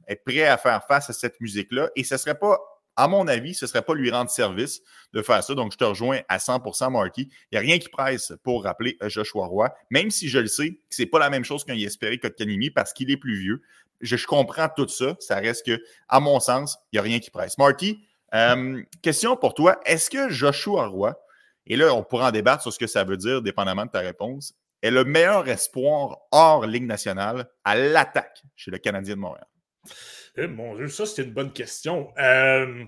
est 0.08 0.16
prêt 0.16 0.44
à 0.44 0.56
faire 0.56 0.84
face 0.86 1.08
à 1.10 1.12
cette 1.12 1.40
musique-là. 1.40 1.90
Et 1.94 2.02
ce 2.02 2.14
ne 2.14 2.18
serait 2.18 2.38
pas, 2.38 2.58
à 2.96 3.08
mon 3.08 3.26
avis, 3.26 3.54
ce 3.54 3.64
ne 3.64 3.68
serait 3.68 3.82
pas 3.82 3.94
lui 3.94 4.10
rendre 4.10 4.30
service 4.30 4.80
de 5.12 5.22
faire 5.22 5.42
ça. 5.42 5.54
Donc, 5.54 5.72
je 5.72 5.78
te 5.78 5.84
rejoins 5.84 6.20
à 6.28 6.38
100% 6.38 6.90
Marky. 6.90 7.28
Il 7.50 7.54
n'y 7.54 7.58
a 7.58 7.60
rien 7.60 7.78
qui 7.78 7.88
presse 7.88 8.32
pour 8.42 8.64
rappeler 8.64 8.96
Joshua 9.02 9.46
Roy, 9.46 9.74
même 9.90 10.10
si 10.10 10.28
je 10.28 10.38
le 10.38 10.46
sais 10.46 10.70
que 10.70 10.78
ce 10.90 11.02
n'est 11.02 11.08
pas 11.08 11.18
la 11.18 11.30
même 11.30 11.44
chose 11.44 11.64
qu'un 11.64 11.74
Yesperi 11.74 12.18
Kotkanimi 12.18 12.70
parce 12.70 12.92
qu'il 12.92 13.10
est 13.10 13.16
plus 13.16 13.38
vieux 13.38 13.62
je, 14.02 14.26
comprends 14.26 14.68
tout 14.68 14.88
ça. 14.88 15.16
Ça 15.20 15.36
reste 15.36 15.64
que, 15.64 15.82
à 16.08 16.20
mon 16.20 16.40
sens, 16.40 16.78
il 16.92 16.96
n'y 16.96 16.98
a 16.98 17.02
rien 17.02 17.20
qui 17.20 17.30
presse. 17.30 17.56
Marty, 17.56 18.04
euh, 18.34 18.82
question 19.00 19.36
pour 19.36 19.54
toi. 19.54 19.80
Est-ce 19.84 20.10
que 20.10 20.28
Joshua 20.28 20.86
Roy, 20.86 21.18
et 21.66 21.76
là, 21.76 21.94
on 21.94 22.02
pourra 22.02 22.28
en 22.28 22.30
débattre 22.32 22.62
sur 22.62 22.72
ce 22.72 22.78
que 22.78 22.86
ça 22.86 23.04
veut 23.04 23.16
dire, 23.16 23.42
dépendamment 23.42 23.86
de 23.86 23.90
ta 23.90 24.00
réponse, 24.00 24.54
est 24.82 24.90
le 24.90 25.04
meilleur 25.04 25.48
espoir 25.48 26.18
hors 26.32 26.66
Ligue 26.66 26.86
nationale 26.86 27.48
à 27.64 27.76
l'attaque 27.76 28.42
chez 28.56 28.70
le 28.70 28.78
Canadien 28.78 29.14
de 29.14 29.20
Montréal? 29.20 29.46
Eh, 30.36 30.46
mon 30.46 30.74
Dieu, 30.76 30.88
ça, 30.88 31.06
c'est 31.06 31.22
une 31.22 31.32
bonne 31.32 31.52
question. 31.52 32.10
Euh, 32.18 32.84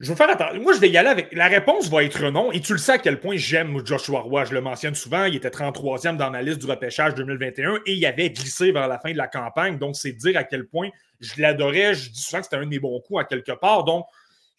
je 0.00 0.08
vais 0.08 0.16
faire 0.16 0.30
attention. 0.30 0.60
Moi, 0.62 0.72
je 0.72 0.80
vais 0.80 0.88
y 0.88 0.96
aller 0.96 1.08
avec. 1.08 1.32
La 1.32 1.48
réponse 1.48 1.90
va 1.90 2.02
être 2.02 2.30
non. 2.30 2.52
Et 2.52 2.60
tu 2.60 2.72
le 2.72 2.78
sais 2.78 2.92
à 2.92 2.98
quel 2.98 3.20
point 3.20 3.36
j'aime 3.36 3.84
Joshua 3.84 4.20
Roy. 4.20 4.46
Je 4.46 4.54
le 4.54 4.60
mentionne 4.60 4.94
souvent. 4.94 5.24
Il 5.24 5.36
était 5.36 5.50
33e 5.50 6.16
dans 6.16 6.30
ma 6.30 6.40
liste 6.40 6.58
du 6.58 6.66
repêchage 6.66 7.14
2021 7.14 7.80
et 7.86 7.92
il 7.92 8.06
avait 8.06 8.30
glissé 8.30 8.72
vers 8.72 8.88
la 8.88 8.98
fin 8.98 9.12
de 9.12 9.18
la 9.18 9.28
campagne. 9.28 9.78
Donc, 9.78 9.96
c'est 9.96 10.12
dire 10.12 10.38
à 10.38 10.44
quel 10.44 10.66
point 10.66 10.88
je 11.20 11.40
l'adorais. 11.40 11.94
Je 11.94 12.10
dis 12.10 12.20
souvent 12.20 12.38
que 12.38 12.44
c'était 12.44 12.56
un 12.56 12.64
de 12.64 12.70
mes 12.70 12.78
bons 12.78 12.98
coups 13.00 13.20
à 13.20 13.24
quelque 13.24 13.52
part. 13.52 13.84
Donc, 13.84 14.06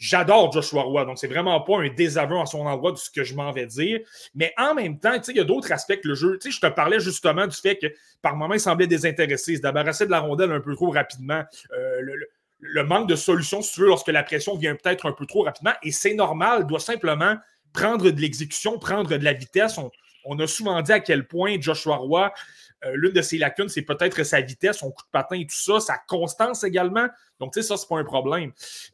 j'adore 0.02 0.52
Joshua 0.52 0.82
Roy. 0.82 1.06
Donc, 1.06 1.20
c'est 1.20 1.28
vraiment 1.28 1.62
pas 1.62 1.78
un 1.78 1.88
désaveu 1.88 2.36
en 2.36 2.46
son 2.46 2.66
endroit 2.66 2.92
de 2.92 2.98
ce 2.98 3.10
que 3.10 3.24
je 3.24 3.36
m'en 3.36 3.52
vais 3.52 3.68
dire. 3.68 4.00
Mais 4.34 4.52
en 4.58 4.74
même 4.74 5.00
temps, 5.00 5.14
il 5.28 5.38
y 5.38 5.40
a 5.40 5.44
d'autres 5.44 5.72
aspects 5.72 6.02
que 6.02 6.08
le 6.08 6.16
jeu. 6.16 6.40
Je 6.44 6.60
te 6.60 6.68
parlais 6.68 7.00
justement 7.00 7.46
du 7.46 7.56
fait 7.56 7.78
que 7.78 7.88
par 8.22 8.36
moments, 8.36 8.56
il 8.56 8.60
semblait 8.60 8.88
désintéressé, 8.88 9.56
se 9.56 9.62
débarrasser 9.62 10.08
de 10.08 10.12
la 10.12 10.20
rondelle 10.20 10.52
un 10.52 10.60
peu 10.60 10.76
trop 10.76 10.90
rapidement. 10.90 11.44
Euh, 11.78 12.02
le 12.60 12.84
manque 12.84 13.08
de 13.08 13.16
solution, 13.16 13.62
si 13.62 13.76
tu 13.76 13.82
veux, 13.82 13.88
lorsque 13.88 14.08
la 14.08 14.24
pression 14.24 14.58
vient 14.58 14.76
peut-être 14.76 15.08
un 15.08 15.14
peu 15.14 15.26
trop 15.26 15.44
rapidement. 15.44 15.74
Et 15.84 15.92
c'est 15.92 16.16
normal, 16.16 16.66
doit 16.66 16.80
simplement 16.80 17.38
prendre 17.72 18.10
de 18.10 18.20
l'exécution, 18.20 18.80
prendre 18.80 19.18
de 19.18 19.24
la 19.24 19.34
vitesse. 19.34 19.80
On, 20.26 20.40
a 20.40 20.48
souvent 20.48 20.82
dit 20.82 20.92
à 20.92 21.00
quel 21.00 21.28
point 21.28 21.58
Joshua 21.60 21.96
Roy, 21.96 22.32
l'une 22.94 23.14
de 23.14 23.22
ses 23.22 23.38
lacunes, 23.38 23.70
c'est 23.70 23.84
peut-être 23.84 24.24
sa 24.24 24.42
vitesse, 24.42 24.78
son 24.78 24.92
coup 24.92 25.04
de 25.04 25.12
patin 25.12 25.36
et 25.36 25.46
tout 25.46 25.56
ça, 25.56 25.80
sa 25.80 25.98
constance 26.08 26.64
également. 26.64 27.08
Donc, 27.40 27.54
tu 27.54 27.62
sais, 27.62 27.68
ça, 27.68 27.78
c'est 27.78 27.88
pas 27.88 27.98
un 27.98 28.04
problème. 28.04 28.52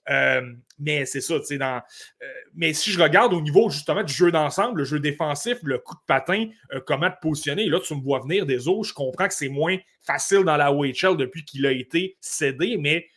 Euh, 0.10 0.42
mais 0.80 1.06
c'est 1.06 1.22
ça, 1.22 1.40
tu 1.40 1.46
sais, 1.46 1.58
dans. 1.58 1.82
Euh, 2.22 2.26
mais 2.54 2.74
si 2.74 2.92
je 2.92 3.02
regarde 3.02 3.34
au 3.34 3.42
niveau 3.42 3.70
justement 3.70 4.04
du 4.04 4.14
jeu 4.14 4.32
d'ensemble, 4.32 4.80
le 4.80 4.84
jeu 4.86 5.00
défensif, 5.00 5.58
le 5.64 5.78
coup 5.80 5.96
de 5.96 6.02
patin, 6.08 6.48
comment 6.86 7.10
te 7.10 7.20
positionner, 7.22 7.68
là, 7.68 7.80
tu 7.80 7.96
me 7.96 8.02
vois 8.02 8.20
venir 8.20 8.46
des 8.46 8.68
autres, 8.68 8.90
je 8.90 8.94
comprends 8.94 9.28
que 9.28 9.34
c'est 9.34 9.50
moins 9.50 9.78
facile 10.02 10.44
dans 10.44 10.58
la 10.58 10.72
OHL 10.72 11.18
depuis 11.18 11.44
qu'il 11.44 11.66
a 11.66 11.72
été 11.72 12.18
cédé, 12.22 12.78
mais 12.78 13.08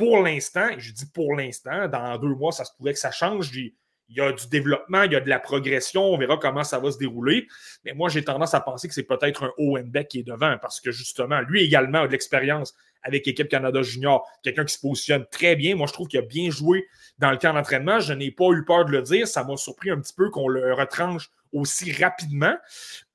pour 0.00 0.22
l'instant, 0.22 0.70
je 0.78 0.92
dis 0.92 1.04
pour 1.12 1.34
l'instant, 1.34 1.86
dans 1.86 2.16
deux 2.16 2.34
mois, 2.34 2.52
ça 2.52 2.64
se 2.64 2.72
pourrait 2.74 2.94
que 2.94 2.98
ça 2.98 3.10
change. 3.10 3.50
Il 4.10 4.16
y 4.16 4.20
a 4.20 4.32
du 4.32 4.48
développement, 4.48 5.04
il 5.04 5.12
y 5.12 5.16
a 5.16 5.20
de 5.20 5.28
la 5.28 5.38
progression, 5.38 6.02
on 6.02 6.18
verra 6.18 6.36
comment 6.36 6.64
ça 6.64 6.80
va 6.80 6.90
se 6.90 6.98
dérouler. 6.98 7.46
Mais 7.84 7.92
moi, 7.92 8.08
j'ai 8.08 8.24
tendance 8.24 8.54
à 8.54 8.60
penser 8.60 8.88
que 8.88 8.94
c'est 8.94 9.04
peut-être 9.04 9.44
un 9.44 9.52
Owenbeck 9.56 10.08
qui 10.08 10.18
est 10.18 10.24
devant 10.24 10.56
parce 10.60 10.80
que 10.80 10.90
justement, 10.90 11.40
lui 11.42 11.62
également 11.62 12.00
a 12.00 12.06
de 12.08 12.12
l'expérience 12.12 12.74
avec 13.02 13.24
l'équipe 13.24 13.48
Canada 13.48 13.82
Junior, 13.82 14.28
quelqu'un 14.42 14.64
qui 14.64 14.74
se 14.74 14.80
positionne 14.80 15.24
très 15.30 15.56
bien. 15.56 15.76
Moi, 15.76 15.86
je 15.86 15.92
trouve 15.92 16.08
qu'il 16.08 16.18
a 16.18 16.22
bien 16.22 16.50
joué 16.50 16.86
dans 17.18 17.30
le 17.30 17.36
camp 17.36 17.54
d'entraînement. 17.54 18.00
Je 18.00 18.12
n'ai 18.12 18.30
pas 18.30 18.50
eu 18.50 18.64
peur 18.64 18.84
de 18.84 18.90
le 18.90 19.02
dire. 19.02 19.26
Ça 19.26 19.44
m'a 19.44 19.56
surpris 19.56 19.90
un 19.90 20.00
petit 20.00 20.14
peu 20.14 20.28
qu'on 20.28 20.48
le 20.48 20.74
retranche 20.74 21.30
aussi 21.52 21.92
rapidement. 21.92 22.54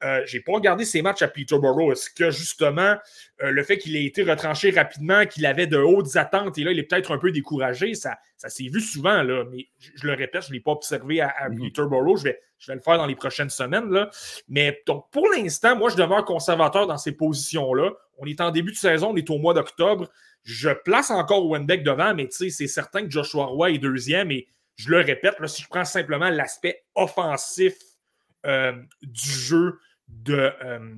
Euh, 0.03 0.21
je 0.25 0.37
n'ai 0.37 0.43
pas 0.43 0.53
regardé 0.53 0.85
ses 0.85 1.01
matchs 1.01 1.21
à 1.21 1.27
Peterborough. 1.27 1.91
Est-ce 1.91 2.09
que 2.09 2.31
justement, 2.31 2.95
euh, 3.41 3.51
le 3.51 3.63
fait 3.63 3.77
qu'il 3.77 3.95
ait 3.95 4.05
été 4.05 4.23
retranché 4.23 4.71
rapidement, 4.71 5.25
qu'il 5.25 5.45
avait 5.45 5.67
de 5.67 5.77
hautes 5.77 6.15
attentes 6.15 6.57
et 6.57 6.63
là, 6.63 6.71
il 6.71 6.79
est 6.79 6.83
peut-être 6.83 7.11
un 7.11 7.17
peu 7.17 7.31
découragé, 7.31 7.93
ça, 7.93 8.17
ça 8.37 8.49
s'est 8.49 8.67
vu 8.67 8.81
souvent, 8.81 9.23
là, 9.23 9.45
mais 9.51 9.67
je, 9.79 10.05
le 10.05 10.13
répète, 10.13 10.43
je 10.43 10.49
ne 10.49 10.53
l'ai 10.53 10.59
pas 10.59 10.71
observé 10.71 11.21
à, 11.21 11.49
mhm. 11.49 11.59
Peterborough. 11.59 12.17
Je 12.17 12.23
vais, 12.25 12.41
je 12.59 12.71
vais 12.71 12.75
le 12.75 12.81
faire 12.81 12.97
dans 12.97 13.07
les 13.07 13.15
prochaines 13.15 13.49
semaines. 13.49 13.89
Là. 13.89 14.09
Mais 14.47 14.81
donc, 14.85 15.09
pour 15.11 15.27
l'instant, 15.29 15.75
moi, 15.75 15.89
je 15.89 15.95
demeure 15.95 16.25
conservateur 16.25 16.87
dans 16.87 16.97
ces 16.97 17.13
positions-là. 17.13 17.91
On 18.17 18.25
est 18.25 18.41
en 18.41 18.51
début 18.51 18.71
de 18.71 18.77
saison, 18.77 19.11
on 19.11 19.15
est 19.15 19.29
au 19.29 19.37
mois 19.37 19.53
d'octobre. 19.53 20.09
Je 20.43 20.69
place 20.69 21.09
encore 21.09 21.47
Wenbeck 21.49 21.83
devant, 21.83 22.13
mais 22.13 22.27
tu 22.27 22.35
sais, 22.35 22.49
c'est 22.49 22.67
certain 22.67 23.03
que 23.03 23.09
Joshua 23.09 23.45
Roy 23.45 23.71
est 23.71 23.77
deuxième 23.79 24.31
et 24.31 24.47
je 24.75 24.89
le 24.89 24.99
répète, 24.99 25.39
là, 25.39 25.47
si 25.47 25.63
je 25.63 25.67
prends 25.67 25.85
simplement 25.85 26.29
l'aspect 26.29 26.83
offensif 26.95 27.75
euh, 28.45 28.73
du 29.01 29.29
jeu 29.29 29.79
de, 30.07 30.51
euh, 30.63 30.95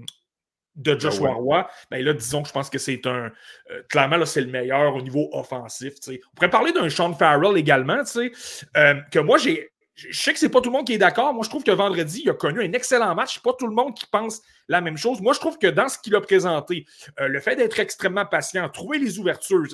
de 0.75 1.00
Joshua 1.00 1.34
Roy, 1.34 1.68
ben 1.89 2.04
là, 2.04 2.13
disons 2.13 2.42
que 2.42 2.50
je 2.50 2.54
pense 2.54 2.70
que 2.70 2.77
c'est 2.77 3.06
un. 3.08 3.32
Euh, 3.72 3.84
clairement, 3.89 4.24
c'est 4.25 4.42
le 4.42 4.51
meilleur 4.51 4.96
au 4.96 5.01
niveau 5.01 5.30
offensif. 5.32 5.94
On 6.08 6.36
pourrait 6.36 6.50
parler 6.50 6.72
d'un 6.72 6.89
Sean 6.89 7.13
Farrell 7.13 7.58
également, 7.58 8.04
que 8.04 9.20
moi, 9.20 9.38
j'ai. 9.38 9.70
Je 9.96 10.22
sais 10.22 10.32
que 10.32 10.38
c'est 10.38 10.50
pas 10.50 10.62
tout 10.62 10.70
le 10.70 10.77
monde 10.77 10.86
qui 10.86 10.94
est 10.94 11.00
d'accord. 11.00 11.34
Moi, 11.34 11.44
je 11.44 11.50
trouve 11.50 11.63
que 11.63 11.72
vendredi, 11.72 12.22
il 12.24 12.30
a 12.30 12.36
connu 12.36 12.62
un 12.62 12.72
excellent 12.74 13.16
match. 13.16 13.34
C'est 13.34 13.44
pas 13.44 13.54
tout 13.58 13.66
le 13.66 13.74
monde 13.74 13.96
qui 13.96 14.06
pense 14.06 14.44
la 14.68 14.80
même 14.80 14.96
chose. 14.96 15.20
Moi, 15.22 15.34
je 15.34 15.39
trouve 15.39 15.58
que 15.58 15.66
dans 15.66 15.89
ce 15.89 15.98
qu'il 15.98 16.13
a 16.16 16.22
présenté, 16.22 16.86
le 17.18 17.39
fait 17.39 17.56
d'être 17.56 17.80
extrêmement 17.80 18.27
patient, 18.27 18.70
trouver 18.70 19.00
les 19.00 19.18
ouvertures, 19.18 19.66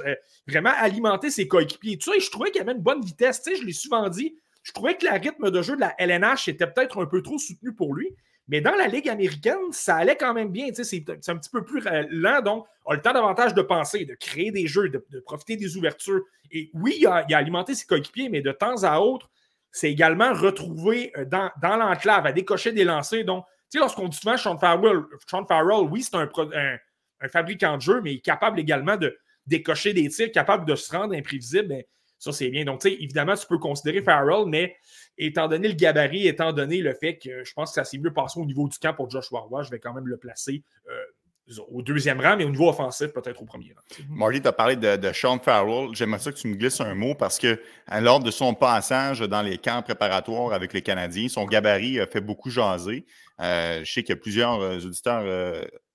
vraiment 0.48 0.72
alimenter 0.78 1.30
ses 1.30 1.46
coéquipiers, 1.46 1.98
tout 1.98 2.14
ça, 2.14 2.18
je 2.18 2.30
trouvais 2.30 2.52
qu'il 2.52 2.62
avait 2.62 2.72
une 2.72 2.82
bonne 2.82 3.04
vitesse. 3.04 3.42
je 3.46 3.66
l'ai 3.66 3.74
souvent 3.74 4.08
dit, 4.08 4.34
je 4.64 4.72
trouvais 4.72 4.96
que 4.96 5.06
le 5.06 5.12
rythme 5.12 5.52
de 5.52 5.62
jeu 5.62 5.76
de 5.76 5.82
la 5.82 5.94
LNH 6.00 6.48
était 6.48 6.68
peut-être 6.68 7.02
un 7.02 7.06
peu 7.06 7.22
trop 7.22 7.38
soutenu 7.38 7.74
pour 7.74 7.94
lui. 7.94 8.16
Mais 8.48 8.60
dans 8.60 8.76
la 8.76 8.88
Ligue 8.88 9.08
américaine, 9.08 9.72
ça 9.72 9.98
allait 9.98 10.18
quand 10.18 10.34
même 10.34 10.50
bien. 10.50 10.68
C'est 10.74 11.10
un 11.10 11.38
petit 11.38 11.50
peu 11.50 11.64
plus 11.64 11.82
lent, 12.10 12.42
donc 12.42 12.66
on 12.86 12.92
a 12.92 12.96
le 12.96 13.02
temps 13.02 13.14
davantage 13.14 13.54
de 13.54 13.62
penser, 13.62 14.06
de 14.06 14.16
créer 14.16 14.52
des 14.52 14.68
jeux, 14.68 14.90
de, 14.90 15.20
profiter 15.26 15.56
des 15.56 15.78
ouvertures. 15.78 16.24
Et 16.52 16.70
oui, 16.74 16.98
il 17.00 17.08
a, 17.08 17.26
alimenté 17.32 17.76
ses 17.76 17.86
coéquipiers, 17.86 18.30
mais 18.30 18.42
de 18.42 18.52
temps 18.52 18.84
à 18.84 19.00
autre, 19.00 19.30
c'est 19.72 19.92
également 19.92 20.34
retrouvé 20.34 21.12
euh, 21.18 21.26
dans, 21.26 21.78
l'enclave, 21.78 22.26
à 22.26 22.32
décocher 22.32 22.72
des 22.74 22.84
lancers. 22.84 23.24
Donc, 23.24 23.46
lorsqu'on 23.74 24.08
dit 24.08 24.18
souvent 24.18 24.38
Sean 24.38 24.58
Farrell, 24.58 25.04
Sean 25.30 25.46
Farrell 25.46 25.88
oui, 25.90 26.04
c'est 26.04 26.16
un, 26.16 26.30
un, 27.22 27.30
fabricant 27.30 27.78
de 27.78 27.82
jeu, 27.82 28.02
mais 28.02 28.20
capable 28.20 28.60
également 28.60 28.98
de 28.98 29.18
décocher 29.48 29.94
des 29.94 30.10
tirs, 30.10 30.32
capable 30.32 30.66
de 30.66 30.76
se 30.76 30.92
rendre 30.96 31.16
imprévisible. 31.16 31.84
Ça, 32.24 32.32
c'est 32.32 32.50
bien. 32.50 32.64
Donc, 32.64 32.82
tu 32.82 32.90
sais, 32.90 32.96
évidemment, 32.96 33.36
tu 33.36 33.46
peux 33.48 33.58
considérer 33.58 34.02
Farrell, 34.02 34.46
mais 34.48 34.76
étant 35.18 35.48
donné 35.48 35.68
le 35.68 35.74
gabarit, 35.74 36.28
étant 36.28 36.54
donné 36.54 36.78
le 36.78 36.94
fait 36.94 37.18
que 37.18 37.44
je 37.44 37.54
pense 37.54 37.72
que 37.72 37.76
ça 37.76 37.84
s'est 37.84 37.98
mieux 37.98 38.14
passé 38.14 38.40
au 38.40 38.46
niveau 38.46 38.68
du 38.68 38.78
camp 38.80 38.94
pour 38.94 39.10
Joshua 39.10 39.42
Roy, 39.42 39.64
je 39.64 39.70
vais 39.70 39.80
quand 39.80 39.94
même 39.94 40.08
le 40.08 40.18
placer 40.18 40.64
euh, 40.90 41.04
au 41.70 41.82
deuxième 41.82 42.22
rang, 42.22 42.38
mais 42.38 42.46
au 42.46 42.50
niveau 42.50 42.70
offensif, 42.70 43.08
peut-être 43.10 43.42
au 43.42 43.46
premier 43.46 43.74
rang. 43.74 44.06
Marty, 44.10 44.42
tu 44.42 44.48
as 44.48 44.54
parlé 44.54 44.78
de, 44.78 45.12
Sean 45.12 45.38
Farrell. 45.40 45.90
J'aimerais 45.94 46.20
ça 46.20 46.32
que 46.32 46.38
tu 46.38 46.48
me 46.48 46.56
glisses 46.56 46.80
un 46.80 46.96
mot 46.96 47.16
parce 47.16 47.38
que, 47.38 47.60
l'ordre 48.00 48.26
de 48.26 48.32
son 48.32 48.54
passage 48.54 49.20
dans 49.20 49.42
les 49.42 49.58
camps 49.58 49.82
préparatoires 49.82 50.54
avec 50.54 50.72
les 50.72 50.82
Canadiens, 50.82 51.28
son 51.28 51.46
gabarit 51.46 52.00
a 52.00 52.08
fait 52.08 52.22
beaucoup 52.22 52.50
jaser. 52.50 53.06
Euh, 53.42 53.84
je 53.84 53.92
sais 53.92 54.04
qu'il 54.04 54.16
y 54.16 54.18
a 54.18 54.22
plusieurs 54.22 54.62
euh, 54.62 54.78
auditeurs, 54.78 55.24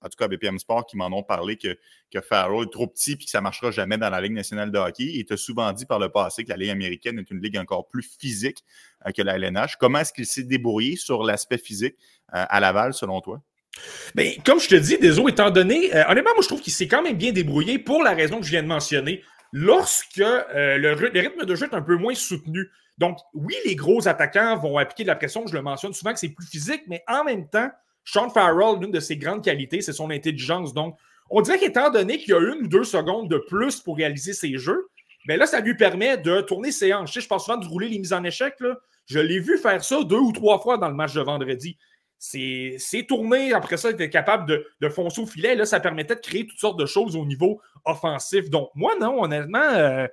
en 0.02 0.08
tout 0.08 0.16
cas 0.16 0.28
BPM 0.28 0.58
Sport, 0.58 0.86
qui 0.86 0.96
m'en 0.96 1.06
ont 1.06 1.22
parlé 1.22 1.56
que, 1.56 1.78
que 2.10 2.20
Farrell 2.20 2.64
est 2.64 2.72
trop 2.72 2.86
petit 2.86 3.12
et 3.12 3.16
que 3.16 3.30
ça 3.30 3.38
ne 3.38 3.44
marchera 3.44 3.70
jamais 3.70 3.98
dans 3.98 4.10
la 4.10 4.20
Ligue 4.20 4.32
nationale 4.32 4.70
de 4.70 4.78
hockey. 4.78 5.04
Il 5.04 5.24
t'a 5.24 5.36
souvent 5.36 5.72
dit 5.72 5.86
par 5.86 5.98
le 5.98 6.08
passé 6.08 6.44
que 6.44 6.50
la 6.50 6.56
Ligue 6.56 6.70
américaine 6.70 7.18
est 7.18 7.30
une 7.30 7.40
ligue 7.40 7.58
encore 7.58 7.88
plus 7.88 8.08
physique 8.18 8.64
que 9.14 9.22
la 9.22 9.36
LNH. 9.36 9.76
Comment 9.76 10.00
est-ce 10.00 10.12
qu'il 10.12 10.26
s'est 10.26 10.44
débrouillé 10.44 10.96
sur 10.96 11.22
l'aspect 11.22 11.58
physique 11.58 11.96
à 12.28 12.60
Laval, 12.60 12.94
selon 12.94 13.20
toi? 13.20 13.40
Bien, 14.14 14.32
comme 14.44 14.60
je 14.60 14.68
te 14.68 14.74
dis, 14.74 14.98
Deso, 14.98 15.28
étant 15.28 15.50
donné, 15.50 15.94
euh, 15.94 16.04
honnêtement, 16.08 16.32
moi, 16.34 16.42
je 16.42 16.48
trouve 16.48 16.60
qu'il 16.60 16.72
s'est 16.72 16.88
quand 16.88 17.02
même 17.02 17.16
bien 17.16 17.32
débrouillé 17.32 17.78
pour 17.78 18.02
la 18.02 18.12
raison 18.12 18.40
que 18.40 18.46
je 18.46 18.50
viens 18.50 18.62
de 18.62 18.68
mentionner. 18.68 19.22
Lorsque 19.52 20.18
euh, 20.18 20.76
le, 20.78 20.92
rythme 20.92 21.44
de 21.44 21.54
jeu 21.54 21.66
est 21.70 21.74
un 21.74 21.82
peu 21.82 21.96
moins 21.96 22.14
soutenu. 22.14 22.68
Donc, 22.98 23.18
oui, 23.34 23.54
les 23.64 23.76
gros 23.76 24.08
attaquants 24.08 24.56
vont 24.56 24.76
appliquer 24.78 25.04
de 25.04 25.08
la 25.08 25.16
pression. 25.16 25.46
Je 25.46 25.54
le 25.54 25.62
mentionne 25.62 25.92
souvent 25.92 26.12
que 26.12 26.18
c'est 26.18 26.28
plus 26.28 26.46
physique, 26.46 26.82
mais 26.88 27.02
en 27.06 27.24
même 27.24 27.48
temps, 27.48 27.70
Sean 28.10 28.30
Farrell, 28.30 28.80
l'une 28.80 28.90
de 28.90 29.00
ses 29.00 29.16
grandes 29.16 29.44
qualités, 29.44 29.82
c'est 29.82 29.92
son 29.92 30.10
intelligence. 30.10 30.72
Donc, 30.72 30.96
on 31.30 31.42
dirait 31.42 31.58
qu'étant 31.58 31.90
donné 31.90 32.16
qu'il 32.18 32.30
y 32.30 32.34
a 32.34 32.40
une 32.40 32.64
ou 32.64 32.68
deux 32.68 32.84
secondes 32.84 33.28
de 33.28 33.36
plus 33.36 33.80
pour 33.80 33.96
réaliser 33.96 34.32
ses 34.32 34.56
jeux, 34.56 34.88
bien 35.26 35.36
là, 35.36 35.46
ça 35.46 35.60
lui 35.60 35.74
permet 35.74 36.16
de 36.16 36.40
tourner 36.40 36.72
ses 36.72 36.94
hanches. 36.94 37.18
Je, 37.18 37.28
parle 37.28 37.40
souvent 37.40 37.58
de 37.58 37.66
rouler 37.66 37.88
les 37.88 37.98
mises 37.98 38.14
en 38.14 38.24
échec. 38.24 38.54
Je 39.06 39.18
l'ai 39.18 39.40
vu 39.40 39.58
faire 39.58 39.84
ça 39.84 40.02
deux 40.04 40.16
ou 40.16 40.32
trois 40.32 40.58
fois 40.58 40.78
dans 40.78 40.88
le 40.88 40.94
match 40.94 41.12
de 41.14 41.20
vendredi 41.20 41.76
c'est 42.18 43.06
tourné. 43.06 43.52
Après 43.52 43.76
ça, 43.76 43.90
il 43.90 43.94
était 43.94 44.10
capable 44.10 44.46
de, 44.48 44.66
de, 44.80 44.88
foncer 44.88 45.20
au 45.20 45.26
filet. 45.26 45.54
Là, 45.54 45.64
ça 45.64 45.80
permettait 45.80 46.16
de 46.16 46.20
créer 46.20 46.46
toutes 46.46 46.58
sortes 46.58 46.78
de 46.78 46.86
choses 46.86 47.16
au 47.16 47.24
niveau 47.24 47.60
offensif. 47.84 48.50
Donc, 48.50 48.70
moi, 48.74 48.94
non, 49.00 49.22
honnêtement, 49.22 49.58
euh, 49.58 50.06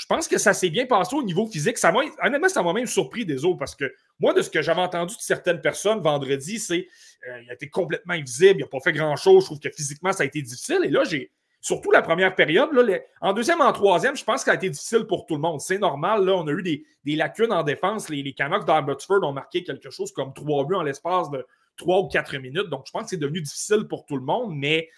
je 0.00 0.06
pense 0.06 0.26
que 0.26 0.38
ça 0.38 0.54
s'est 0.54 0.70
bien 0.70 0.86
passé 0.86 1.14
au 1.14 1.22
niveau 1.22 1.46
physique. 1.46 1.76
Ça 1.76 1.92
honnêtement, 2.24 2.48
ça 2.48 2.62
m'a 2.62 2.72
même 2.72 2.86
surpris 2.86 3.26
des 3.26 3.44
autres 3.44 3.58
parce 3.58 3.74
que 3.74 3.92
moi, 4.18 4.32
de 4.32 4.40
ce 4.40 4.48
que 4.48 4.62
j'avais 4.62 4.80
entendu 4.80 5.14
de 5.14 5.20
certaines 5.20 5.60
personnes 5.60 6.00
vendredi, 6.00 6.58
c'est 6.58 6.84
qu'il 6.84 7.30
euh, 7.30 7.50
a 7.50 7.52
été 7.52 7.68
complètement 7.68 8.14
invisible, 8.14 8.60
il 8.60 8.62
n'a 8.62 8.66
pas 8.66 8.80
fait 8.80 8.94
grand-chose. 8.94 9.42
Je 9.42 9.48
trouve 9.48 9.60
que 9.60 9.68
physiquement, 9.68 10.10
ça 10.14 10.22
a 10.22 10.26
été 10.26 10.40
difficile. 10.40 10.78
Et 10.84 10.88
là, 10.88 11.04
j'ai. 11.04 11.30
Surtout 11.60 11.90
la 11.90 12.00
première 12.00 12.34
période. 12.34 12.72
Là, 12.72 12.98
en 13.20 13.34
deuxième, 13.34 13.60
en 13.60 13.70
troisième, 13.72 14.16
je 14.16 14.24
pense 14.24 14.40
que 14.40 14.44
ça 14.46 14.52
a 14.52 14.54
été 14.54 14.70
difficile 14.70 15.04
pour 15.04 15.26
tout 15.26 15.34
le 15.34 15.42
monde. 15.42 15.60
C'est 15.60 15.76
normal. 15.76 16.24
Là, 16.24 16.32
on 16.36 16.48
a 16.48 16.52
eu 16.52 16.62
des, 16.62 16.86
des 17.04 17.16
lacunes 17.16 17.52
en 17.52 17.62
défense. 17.62 18.08
Les, 18.08 18.22
les 18.22 18.32
Canucks 18.32 18.64
d'Abbotsford 18.64 19.22
ont 19.22 19.34
marqué 19.34 19.62
quelque 19.62 19.90
chose 19.90 20.10
comme 20.12 20.32
trois 20.32 20.64
buts 20.64 20.76
en 20.76 20.82
l'espace 20.82 21.30
de 21.30 21.46
trois 21.76 21.98
ou 21.98 22.08
quatre 22.08 22.34
minutes. 22.38 22.70
Donc, 22.70 22.84
je 22.86 22.90
pense 22.90 23.02
que 23.02 23.08
c'est 23.10 23.18
devenu 23.18 23.42
difficile 23.42 23.86
pour 23.86 24.06
tout 24.06 24.16
le 24.16 24.24
monde. 24.24 24.54
Mais 24.54 24.88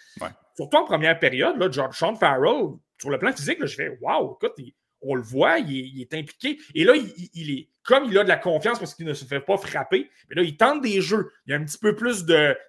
surtout 0.55 0.77
en 0.77 0.85
première 0.85 1.19
période, 1.19 1.57
là, 1.57 1.69
Sean 1.91 2.15
Farrell, 2.15 2.75
sur 3.01 3.11
le 3.11 3.19
plan 3.19 3.33
physique, 3.33 3.59
je 3.67 3.75
fais 3.75 3.99
Waouh, 4.01 4.39
écoute, 4.41 4.55
on 5.03 5.15
le 5.15 5.23
voit, 5.23 5.59
il 5.59 6.01
est, 6.01 6.15
impliqué. 6.15 6.59
Et 6.75 6.85
là, 6.85 6.95
il, 6.97 7.51
est 7.51 7.69
comme 7.85 8.05
il 8.05 8.17
a 8.19 8.25
de 8.25 8.29
la 8.29 8.37
confiance 8.37 8.79
parce 8.79 8.95
qu'il 8.95 9.07
ne 9.07 9.15
se 9.15 9.25
fait 9.25 9.41
pas 9.41 9.57
frapper, 9.57 10.11
mais 10.29 10.37
là, 10.37 10.43
il 10.43 10.57
tente 10.57 10.83
des 10.83 11.01
jeux. 11.01 11.31
Il 11.47 11.51
y 11.51 11.55
a 11.55 11.59
un 11.59 11.65
petit 11.65 11.79
peu 11.79 11.95
plus 11.95 12.25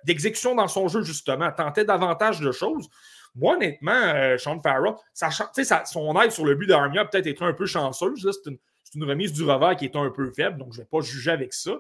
d'exécution 0.06 0.56
dans 0.56 0.68
son 0.68 0.88
jeu, 0.88 1.04
justement, 1.04 1.52
tentait 1.52 1.86
davantage 1.86 2.40
de 2.40 2.52
choses. 2.52 2.90
Moi, 3.36 3.56
honnêtement, 3.56 3.92
euh, 3.92 4.38
Sean 4.38 4.62
Farrell, 4.62 4.94
son 5.14 6.22
aide 6.22 6.32
sur 6.32 6.46
le 6.46 6.56
but 6.56 6.68
d'Armia 6.68 7.02
a 7.02 7.06
peut-être 7.06 7.28
été 7.28 7.44
un 7.44 7.54
peu 7.54 7.66
chanceuse. 7.66 8.30
C'est 8.44 8.52
une, 8.52 8.60
remise 9.04 9.34
du 9.34 9.44
revers 9.44 9.76
qui 9.76 9.86
est 9.86 9.96
un 9.96 10.12
peu 10.12 10.32
faible, 10.36 10.60
donc 10.60 10.72
je 10.74 10.80
ne 10.80 10.84
vais 10.84 10.90
pas 10.92 11.02
juger 11.02 11.32
avec 11.32 11.52
ça. 11.52 11.72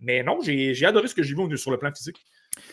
Mais 0.00 0.24
non, 0.24 0.40
j'ai 0.42 0.84
adoré 0.84 1.06
ce 1.06 1.14
que 1.14 1.22
j'ai 1.22 1.34
vu 1.34 1.56
sur 1.56 1.70
le 1.70 1.78
plan 1.78 1.92
physique. 1.94 2.16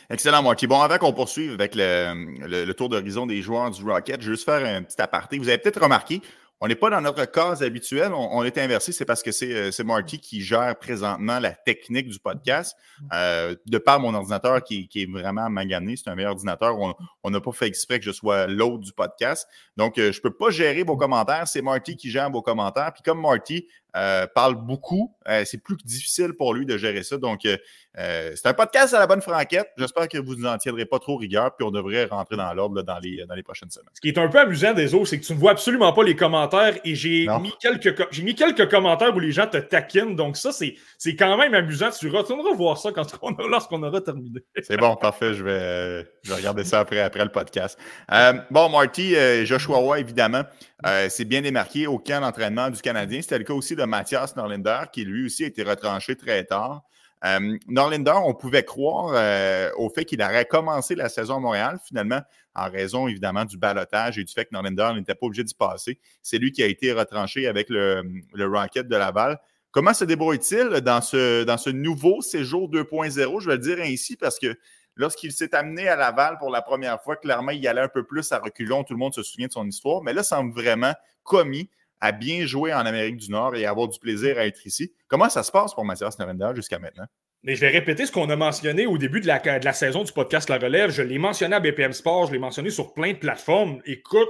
Excellent, 0.10 0.42
Marty. 0.42 0.66
Bon, 0.66 0.82
avant 0.82 0.98
qu'on 0.98 1.14
poursuive 1.14 1.54
avec 1.54 1.76
le, 1.76 2.66
le 2.66 2.74
tour 2.74 2.90
d'horizon 2.90 3.26
des 3.28 3.42
joueurs 3.42 3.70
du 3.70 3.84
Rocket, 3.84 4.22
je 4.22 4.30
vais 4.30 4.34
juste 4.34 4.46
faire 4.46 4.66
un 4.66 4.82
petit 4.82 5.00
aparté. 5.02 5.38
Vous 5.38 5.50
avez 5.50 5.58
peut-être 5.58 5.82
remarqué, 5.82 6.22
on 6.64 6.68
n'est 6.68 6.76
pas 6.76 6.90
dans 6.90 7.02
notre 7.02 7.26
case 7.26 7.62
habituelle, 7.62 8.14
on, 8.14 8.42
est 8.46 8.58
inversé, 8.58 8.94
c'est 8.94 9.04
parce 9.04 9.22
que 9.22 9.32
euh, 9.44 9.70
c'est 9.70 9.84
Marty 9.84 10.18
qui 10.18 10.40
gère 10.40 10.74
présentement 10.80 11.38
la 11.38 11.52
technique 11.52 12.08
du 12.08 12.20
podcast. 12.20 12.78
Euh, 13.12 13.54
de 13.66 13.78
par 13.78 14.00
mon 14.00 14.14
ordinateur 14.14 14.64
qui, 14.64 14.90
est 14.96 15.12
vraiment 15.12 15.50
magané, 15.50 15.98
c'est 15.98 16.10
un 16.10 16.16
meilleur 16.16 16.32
ordinateur, 16.32 16.78
on 17.22 17.30
n'a 17.30 17.42
pas 17.42 17.52
fait 17.52 17.68
exprès 17.68 18.00
que 18.00 18.06
je 18.06 18.12
sois 18.12 18.48
l'autre 18.48 18.78
du 18.78 18.94
podcast. 18.94 19.46
Donc, 19.76 19.98
euh, 19.98 20.14
je 20.14 20.20
ne 20.20 20.22
peux 20.22 20.34
pas 20.34 20.52
gérer 20.52 20.84
vos 20.84 20.96
commentaires, 20.96 21.50
c'est 21.50 21.62
Marty 21.62 21.98
qui 21.98 22.10
gère 22.10 22.32
vos 22.32 22.42
commentaires. 22.42 22.94
Puis 22.94 23.04
comme 23.04 23.20
Marty 23.20 23.68
parle 23.94 24.56
beaucoup, 24.56 25.16
c'est 25.46 25.62
plus 25.64 25.78
difficile 25.84 26.34
pour 26.34 26.54
lui 26.54 26.66
de 26.66 26.78
gérer 26.78 27.04
ça. 27.04 27.18
Donc, 27.18 27.42
c'est 27.44 28.46
un 28.46 28.54
podcast 28.54 28.94
à 28.94 29.00
la 29.00 29.08
bonne 29.08 29.22
franquette. 29.22 29.70
J'espère 29.78 30.08
que 30.08 30.18
vous 30.18 30.36
n'en 30.36 30.58
tiendrez 30.58 30.86
pas 30.86 31.00
trop 31.00 31.18
rigueur, 31.18 31.56
puis 31.56 31.66
on 31.66 31.72
devrait 31.72 32.06
rentrer 32.06 32.38
dans 32.38 32.54
l'ordre 32.54 32.82
dans 32.82 33.00
les, 33.00 33.26
dans 33.28 33.36
les 33.36 33.44
prochaines 33.44 33.70
semaines. 33.70 33.90
Ce 33.94 34.02
qui 34.02 34.10
est 34.10 34.18
un 34.18 34.28
peu 34.28 34.40
amusant 34.40 34.74
des 34.74 34.94
autres, 34.94 35.08
c'est 35.08 35.20
que 35.20 35.26
tu 35.26 35.34
ne 35.34 35.38
vois 35.38 35.52
absolument 35.52 35.94
pas 35.94 36.04
les 36.04 36.16
commentaires 36.16 36.78
et 36.84 36.96
j'ai 36.96 37.28
mis, 37.42 37.54
quelques, 37.60 38.08
j'ai 38.12 38.24
mis 38.24 38.36
quelques 38.36 38.70
commentaires 38.70 39.16
où 39.16 39.20
les 39.20 39.32
gens 39.32 39.48
te 39.48 39.58
taquinent. 39.58 40.16
Donc, 40.16 40.38
ça, 40.38 40.52
c'est, 40.52 40.76
c'est 40.98 41.16
quand 41.16 41.38
même 41.38 41.54
amusant. 41.54 41.90
Tu 41.92 42.10
retourneras 42.10 42.56
voir 42.56 42.78
ça 42.78 42.92
quand 42.92 43.06
on 43.22 43.34
lorsqu'on 43.48 43.82
aura 43.84 44.02
terminé. 44.02 44.42
c'est 44.62 44.78
bon, 44.78 44.96
parfait. 44.96 45.34
Je 45.34 45.44
vais, 45.44 46.06
je 46.24 46.30
vais 46.30 46.36
regarder 46.36 46.64
ça 46.64 46.80
après, 46.80 47.00
après 47.00 47.24
le 47.24 47.32
podcast. 47.32 47.78
Euh, 48.12 48.34
bon, 48.52 48.70
Marty, 48.70 49.16
euh, 49.16 49.46
Joshua 49.46 49.78
Roy, 49.78 50.00
évidemment, 50.00 50.44
euh, 50.86 51.08
c'est 51.10 51.26
bien 51.26 51.42
démarqué 51.42 51.88
au 51.88 51.98
camp 52.00 52.22
d'entraînement 52.22 52.70
du 52.70 52.82
Canadien. 52.82 53.22
C'était 53.22 53.38
le 53.38 53.44
cas 53.44 53.54
aussi 53.54 53.76
de 53.76 53.83
Mathias 53.86 54.36
Norlinder, 54.36 54.84
qui 54.92 55.06
lui 55.06 55.26
aussi 55.26 55.44
a 55.44 55.48
été 55.48 55.64
retranché 55.64 56.16
très 56.16 56.44
tard. 56.44 56.84
Euh, 57.26 57.58
Norlinder, 57.68 58.20
on 58.26 58.34
pouvait 58.34 58.64
croire 58.64 59.14
euh, 59.14 59.70
au 59.78 59.90
fait 59.90 60.04
qu'il 60.04 60.22
aurait 60.22 60.46
commencé 60.46 60.94
la 60.94 61.08
saison 61.08 61.38
à 61.38 61.40
Montréal, 61.40 61.80
finalement, 61.86 62.22
en 62.54 62.70
raison 62.70 63.08
évidemment 63.08 63.46
du 63.46 63.58
balotage 63.58 64.20
et 64.20 64.24
du 64.24 64.34
fait 64.34 64.46
que 64.46 64.50
Norlinder 64.52 64.92
n'était 64.96 65.16
pas 65.16 65.26
obligé 65.26 65.44
d'y 65.44 65.54
passer. 65.54 66.00
C'est 66.22 66.38
lui 66.38 66.52
qui 66.52 66.62
a 66.64 66.68
été 66.68 66.92
retranché 66.92 67.48
avec 67.48 67.70
le, 67.70 68.04
Rocket 68.36 68.88
de 68.88 68.96
Laval. 68.96 69.40
Comment 69.72 69.94
se 69.94 70.04
débrouille-t-il 70.04 70.82
dans 70.82 71.02
ce, 71.02 71.70
nouveau 71.70 72.22
séjour 72.22 72.70
2.0? 72.70 73.40
Je 73.40 73.48
vais 73.48 73.56
le 73.56 73.58
dire 73.58 73.80
ainsi 73.80 74.18
parce 74.18 74.38
que 74.38 74.56
lorsqu'il 74.96 75.32
s'est 75.32 75.56
amené 75.56 75.88
à 75.88 75.96
Laval 75.96 76.38
pour 76.40 76.52
la 76.52 76.62
première 76.62 77.02
fois, 77.02 77.16
clairement, 77.16 77.52
il 77.52 77.66
allait 77.68 77.82
un 77.82 77.88
peu 77.88 78.04
plus 78.04 78.30
à 78.34 78.40
reculons. 78.40 78.84
Tout 78.84 78.94
le 78.94 79.00
monde 79.00 79.16
se 79.16 79.24
souvient 79.24 79.48
de 79.48 79.54
son 79.54 79.66
histoire, 79.66 80.04
mais 80.04 80.12
là, 80.12 80.24
semble 80.24 80.54
vraiment 80.54 80.94
commis 81.24 81.70
à 82.04 82.12
bien 82.12 82.46
jouer 82.46 82.74
en 82.74 82.86
Amérique 82.86 83.16
du 83.16 83.32
Nord 83.32 83.56
et 83.56 83.66
avoir 83.66 83.88
du 83.88 83.98
plaisir 83.98 84.38
à 84.38 84.46
être 84.46 84.66
ici. 84.68 84.94
Comment 85.08 85.30
ça 85.30 85.42
se 85.42 85.54
passe 85.54 85.74
pour 85.74 85.86
Mathias 85.86 86.20
Narenda 86.20 86.54
jusqu'à 86.54 86.78
maintenant? 86.78 87.06
Mais 87.44 87.56
je 87.56 87.62
vais 87.62 87.70
répéter 87.70 88.06
ce 88.06 88.12
qu'on 88.12 88.30
a 88.30 88.36
mentionné 88.36 88.86
au 88.86 88.98
début 88.98 89.22
de 89.22 89.28
la, 89.28 89.40
de 89.40 89.64
la 89.64 89.72
saison 89.72 90.04
du 90.04 90.12
podcast 90.12 90.50
La 90.50 90.58
Relève. 90.58 90.92
Je 90.92 91.02
l'ai 91.02 91.18
mentionné 91.18 91.56
à 91.56 91.62
BPM 91.62 91.94
Sport, 91.94 92.28
je 92.28 92.34
l'ai 92.34 92.40
mentionné 92.40 92.72
sur 92.72 92.94
plein 92.94 93.14
de 93.14 93.18
plateformes. 93.18 93.82
Écoute, 93.86 94.28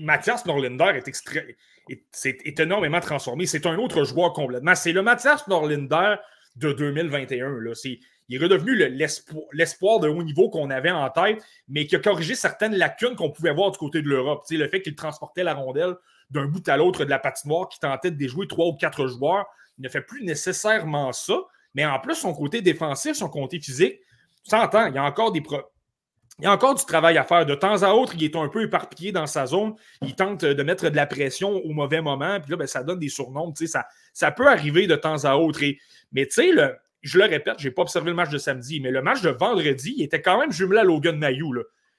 Mathias 0.00 0.44
Norlinder 0.44 0.92
est, 0.96 2.46
est, 2.46 2.60
énormément 2.60 2.98
transformé. 2.98 3.46
C'est 3.46 3.66
un 3.66 3.78
autre 3.78 4.02
joueur 4.02 4.32
complètement. 4.32 4.74
C'est 4.74 4.92
le 4.92 5.02
Mathias 5.02 5.46
Norlinder 5.46 6.16
de 6.56 6.72
2021. 6.72 7.60
Là. 7.60 7.72
il 7.84 8.00
est 8.28 8.38
redevenu 8.38 8.74
l'espoir 9.52 10.00
de 10.00 10.08
haut 10.08 10.24
niveau 10.24 10.50
qu'on 10.50 10.70
avait 10.70 10.90
en 10.90 11.08
tête, 11.10 11.40
mais 11.68 11.86
qui 11.86 11.94
a 11.94 12.00
corrigé 12.00 12.34
certaines 12.34 12.74
lacunes 12.74 13.14
qu'on 13.14 13.30
pouvait 13.30 13.54
voir 13.54 13.70
du 13.70 13.78
côté 13.78 14.02
de 14.02 14.08
l'Europe. 14.08 14.44
Le 14.50 14.68
fait 14.68 14.82
qu'il 14.82 14.96
transportait 14.96 15.44
la 15.44 15.54
rondelle 15.54 15.94
d'un 16.30 16.46
bout 16.46 16.66
à 16.68 16.76
l'autre 16.76 17.04
de 17.04 17.10
la 17.10 17.18
patinoire, 17.18 17.68
qui 17.68 17.78
tentait 17.78 18.10
de 18.10 18.16
déjouer 18.16 18.46
trois 18.46 18.66
ou 18.66 18.74
quatre 18.74 19.06
joueurs. 19.06 19.46
Il 19.78 19.84
ne 19.84 19.88
fait 19.88 20.02
plus 20.02 20.24
nécessairement 20.24 21.12
ça. 21.12 21.40
Mais 21.74 21.84
en 21.86 21.98
plus, 21.98 22.14
son 22.14 22.34
côté 22.34 22.60
défensif, 22.60 23.14
son 23.14 23.28
côté 23.28 23.58
physique, 23.58 24.00
tu 24.44 24.50
s'entends, 24.50 24.86
il 24.86 24.94
y 24.94 24.98
a 24.98 25.04
encore 25.04 25.32
des 25.32 25.42
Il 26.38 26.44
y 26.44 26.46
a 26.46 26.52
encore 26.52 26.74
du 26.74 26.84
travail 26.84 27.16
à 27.16 27.24
faire. 27.24 27.46
De 27.46 27.54
temps 27.54 27.82
à 27.82 27.90
autre, 27.92 28.14
il 28.14 28.24
est 28.24 28.36
un 28.36 28.48
peu 28.48 28.62
éparpillé 28.62 29.12
dans 29.12 29.26
sa 29.26 29.46
zone. 29.46 29.74
Il 30.02 30.14
tente 30.14 30.44
de 30.44 30.62
mettre 30.62 30.90
de 30.90 30.96
la 30.96 31.06
pression 31.06 31.50
au 31.50 31.72
mauvais 31.72 32.02
moment. 32.02 32.40
Puis 32.40 32.50
là, 32.50 32.56
ben, 32.56 32.66
ça 32.66 32.82
donne 32.82 32.98
des 32.98 33.08
surnoms. 33.08 33.52
Ça, 33.66 33.86
ça 34.12 34.30
peut 34.30 34.48
arriver 34.48 34.86
de 34.86 34.96
temps 34.96 35.24
à 35.24 35.36
autre. 35.36 35.60
mais 36.12 36.26
tu 36.26 36.32
sais, 36.32 36.50
je 37.02 37.18
le 37.18 37.24
répète, 37.24 37.56
je 37.58 37.68
n'ai 37.68 37.74
pas 37.74 37.82
observé 37.82 38.10
le 38.10 38.16
match 38.16 38.30
de 38.30 38.38
samedi, 38.38 38.80
mais 38.80 38.90
le 38.90 39.02
match 39.02 39.22
de 39.22 39.30
vendredi, 39.30 39.94
il 39.96 40.04
était 40.04 40.22
quand 40.22 40.38
même 40.38 40.52
jumelé 40.52 40.80
à 40.80 40.84
Logan 40.84 41.18
Mayou. 41.18 41.54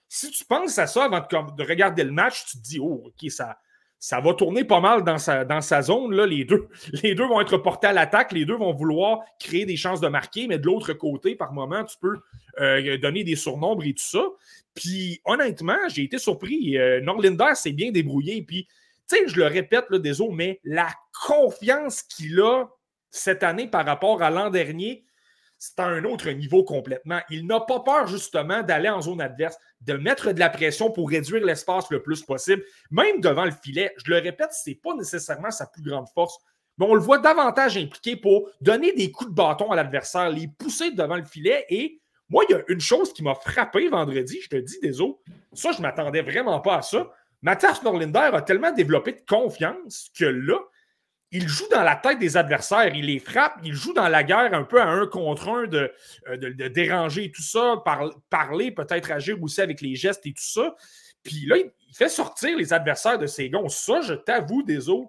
Si 0.07 0.31
tu 0.31 0.45
penses 0.45 0.77
à 0.79 0.87
ça 0.87 1.05
avant 1.05 1.19
de, 1.19 1.55
de, 1.55 1.67
regarder 1.67 2.03
le 2.03 2.11
match, 2.11 2.45
tu 2.45 2.57
te 2.57 2.63
dis, 2.63 2.79
oh, 2.79 3.03
OK, 3.05 3.29
ça, 3.29 3.57
ça 4.03 4.19
va 4.19 4.33
tourner 4.33 4.65
pas 4.65 4.81
mal 4.81 5.05
dans 5.05 5.17
sa, 5.17 5.81
zone. 5.81 6.13
Les, 6.25 6.43
deux. 6.43 6.67
les 7.03 7.15
deux 7.15 7.25
vont 7.25 7.39
être 7.39 7.57
portés 7.57 7.87
à 7.87 7.93
l'attaque, 7.93 8.33
les 8.33 8.43
deux 8.43 8.57
vont 8.57 8.73
vouloir 8.73 9.21
créer 9.39 9.65
des 9.65 9.77
chances 9.77 10.01
de 10.01 10.09
marquer, 10.09 10.45
mais 10.47 10.59
de 10.59 10.65
l'autre 10.65 10.91
côté, 10.91 11.35
par 11.35 11.53
moment, 11.53 11.85
tu 11.85 11.95
peux 12.01 12.17
euh, 12.59 12.97
donner 12.97 13.23
des 13.23 13.37
surnombres 13.37 13.85
et 13.85 13.93
tout 13.93 14.03
ça. 14.03 14.25
Puis 14.75 15.21
honnêtement, 15.23 15.77
j'ai 15.87 16.03
été 16.03 16.17
surpris. 16.17 16.77
Euh, 16.77 16.99
Norlinder 16.99 17.55
s'est 17.55 17.71
bien 17.71 17.91
débrouillé. 17.91 18.41
Puis, 18.41 18.67
tu 19.09 19.15
sais, 19.15 19.23
je 19.25 19.37
le 19.37 19.47
répète, 19.47 19.85
là, 19.89 19.99
désolé, 19.99 20.31
mais 20.33 20.59
la 20.65 20.89
confiance 21.25 22.03
qu'il 22.03 22.41
a 22.41 22.65
cette 23.09 23.41
année 23.41 23.69
par 23.69 23.85
rapport 23.85 24.21
à 24.21 24.29
l'an 24.29 24.49
dernier, 24.49 25.05
c'est 25.65 25.79
à 25.79 25.85
un 25.85 26.03
autre 26.03 26.29
niveau 26.31 26.65
complètement. 26.65 27.21
Il 27.29 27.47
n'a 27.47 27.61
pas 27.61 27.79
peur 27.79 28.05
justement 28.05 28.63
d'aller 28.63 28.89
en 28.89 29.01
zone 29.01 29.21
adverse, 29.21 29.57
de 29.79 29.93
mettre 29.93 30.33
de 30.33 30.39
la 30.39 30.49
pression 30.49 30.91
pour 30.91 31.09
réduire 31.09 31.45
l'espace 31.45 31.89
le 31.89 32.03
plus 32.03 32.21
possible, 32.21 32.61
même 32.91 33.21
devant 33.21 33.45
le 33.45 33.51
filet. 33.51 33.93
Je 34.03 34.11
le 34.11 34.17
répète, 34.17 34.51
ce 34.51 34.69
n'est 34.69 34.75
pas 34.75 34.93
nécessairement 34.93 35.51
sa 35.51 35.65
plus 35.65 35.81
grande 35.81 36.09
force, 36.13 36.37
mais 36.77 36.85
on 36.85 36.93
le 36.93 36.99
voit 36.99 37.19
davantage 37.19 37.77
impliqué 37.77 38.17
pour 38.17 38.49
donner 38.59 38.91
des 38.91 39.09
coups 39.09 39.29
de 39.29 39.35
bâton 39.35 39.71
à 39.71 39.77
l'adversaire, 39.77 40.29
les 40.29 40.49
pousser 40.49 40.91
devant 40.91 41.15
le 41.15 41.23
filet. 41.23 41.65
Et 41.69 42.01
moi, 42.27 42.43
il 42.49 42.51
y 42.51 42.55
a 42.55 42.63
une 42.67 42.81
chose 42.81 43.13
qui 43.13 43.23
m'a 43.23 43.35
frappé 43.35 43.87
vendredi, 43.87 44.39
je 44.43 44.49
te 44.49 44.57
dis, 44.57 44.79
désolé, 44.81 45.13
ça, 45.53 45.71
je 45.71 45.77
ne 45.77 45.83
m'attendais 45.83 46.23
vraiment 46.23 46.59
pas 46.59 46.79
à 46.79 46.81
ça. 46.81 47.09
Mathias 47.41 47.81
Norlinder 47.83 48.31
a 48.33 48.41
tellement 48.41 48.73
développé 48.73 49.13
de 49.13 49.23
confiance 49.25 50.09
que 50.13 50.25
là, 50.25 50.59
il 51.33 51.47
joue 51.47 51.67
dans 51.71 51.81
la 51.81 51.95
tête 51.95 52.19
des 52.19 52.37
adversaires, 52.37 52.93
il 52.93 53.07
les 53.07 53.17
frappe, 53.17 53.59
il 53.63 53.73
joue 53.73 53.91
dans 53.91 54.07
la 54.07 54.23
guerre 54.23 54.53
un 54.53 54.63
peu 54.63 54.79
à 54.79 54.85
un 54.85 55.07
contre 55.07 55.49
un 55.49 55.65
de, 55.65 55.91
euh, 56.29 56.37
de, 56.37 56.67
déranger 56.67 57.31
tout 57.31 57.41
ça, 57.41 57.83
parler, 58.29 58.71
peut-être 58.71 59.11
agir 59.11 59.41
aussi 59.41 59.59
avec 59.59 59.81
les 59.81 59.95
gestes 59.95 60.27
et 60.27 60.33
tout 60.33 60.43
ça. 60.43 60.75
Puis 61.23 61.47
là, 61.47 61.57
il, 61.57 61.95
fait 61.95 62.09
sortir 62.09 62.57
les 62.57 62.71
adversaires 62.71 63.17
de 63.17 63.25
ses 63.25 63.49
gonds. 63.49 63.67
Ça, 63.67 64.01
je 64.01 64.13
t'avoue, 64.13 64.61
désolé, 64.63 65.05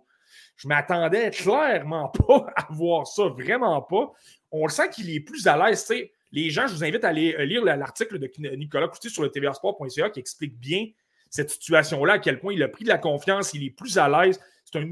je 0.57 0.66
m'attendais 0.66 1.31
clairement 1.31 2.09
pas 2.26 2.47
à 2.57 2.66
voir 2.71 3.07
ça, 3.07 3.25
vraiment 3.25 3.83
pas. 3.83 4.11
On 4.50 4.66
le 4.66 4.73
sent 4.73 4.88
qu'il 4.90 5.11
est 5.11 5.21
plus 5.21 5.47
à 5.47 5.57
l'aise. 5.57 5.87
Les 6.33 6.49
gens, 6.49 6.66
je 6.66 6.75
vous 6.75 6.85
invite 6.85 7.04
à 7.04 7.09
aller 7.09 7.35
euh, 7.38 7.45
lire 7.45 7.64
l'article 7.64 8.19
de 8.19 8.31
Nicolas 8.57 8.88
Couty 8.88 9.11
sur 9.11 9.23
le 9.23 9.31
tvrsport.ca 9.31 10.09
qui 10.09 10.21
explique 10.21 10.59
bien 10.59 10.87
cette 11.28 11.50
situation-là, 11.50 12.14
à 12.14 12.19
quel 12.19 12.38
point 12.38 12.54
il 12.54 12.62
a 12.62 12.69
pris 12.69 12.85
de 12.85 12.88
la 12.88 12.99
confiance, 12.99 13.52
il 13.54 13.64
est 13.64 13.71
plus 13.71 13.99
à 13.99 14.09
l'aise. 14.09 14.40
C'est 14.64 14.78
un, 14.78 14.88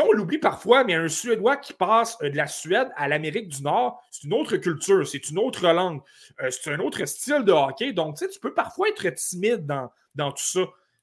on 0.00 0.12
l'oublie 0.12 0.38
parfois, 0.38 0.84
mais 0.84 0.94
un 0.94 1.08
Suédois 1.08 1.56
qui 1.56 1.72
passe 1.72 2.16
euh, 2.22 2.30
de 2.30 2.36
la 2.36 2.46
Suède 2.46 2.88
à 2.96 3.08
l'Amérique 3.08 3.48
du 3.48 3.62
Nord, 3.62 4.02
c'est 4.10 4.24
une 4.24 4.34
autre 4.34 4.56
culture, 4.56 5.06
c'est 5.06 5.28
une 5.28 5.38
autre 5.38 5.70
langue, 5.70 6.00
euh, 6.40 6.50
c'est 6.50 6.72
un 6.72 6.78
autre 6.78 7.04
style 7.04 7.44
de 7.44 7.52
hockey. 7.52 7.92
Donc, 7.92 8.16
tu 8.16 8.40
peux 8.40 8.54
parfois 8.54 8.88
être 8.88 9.08
timide 9.10 9.66
dans, 10.14 10.32
tout 10.32 10.42
ça. 10.42 10.60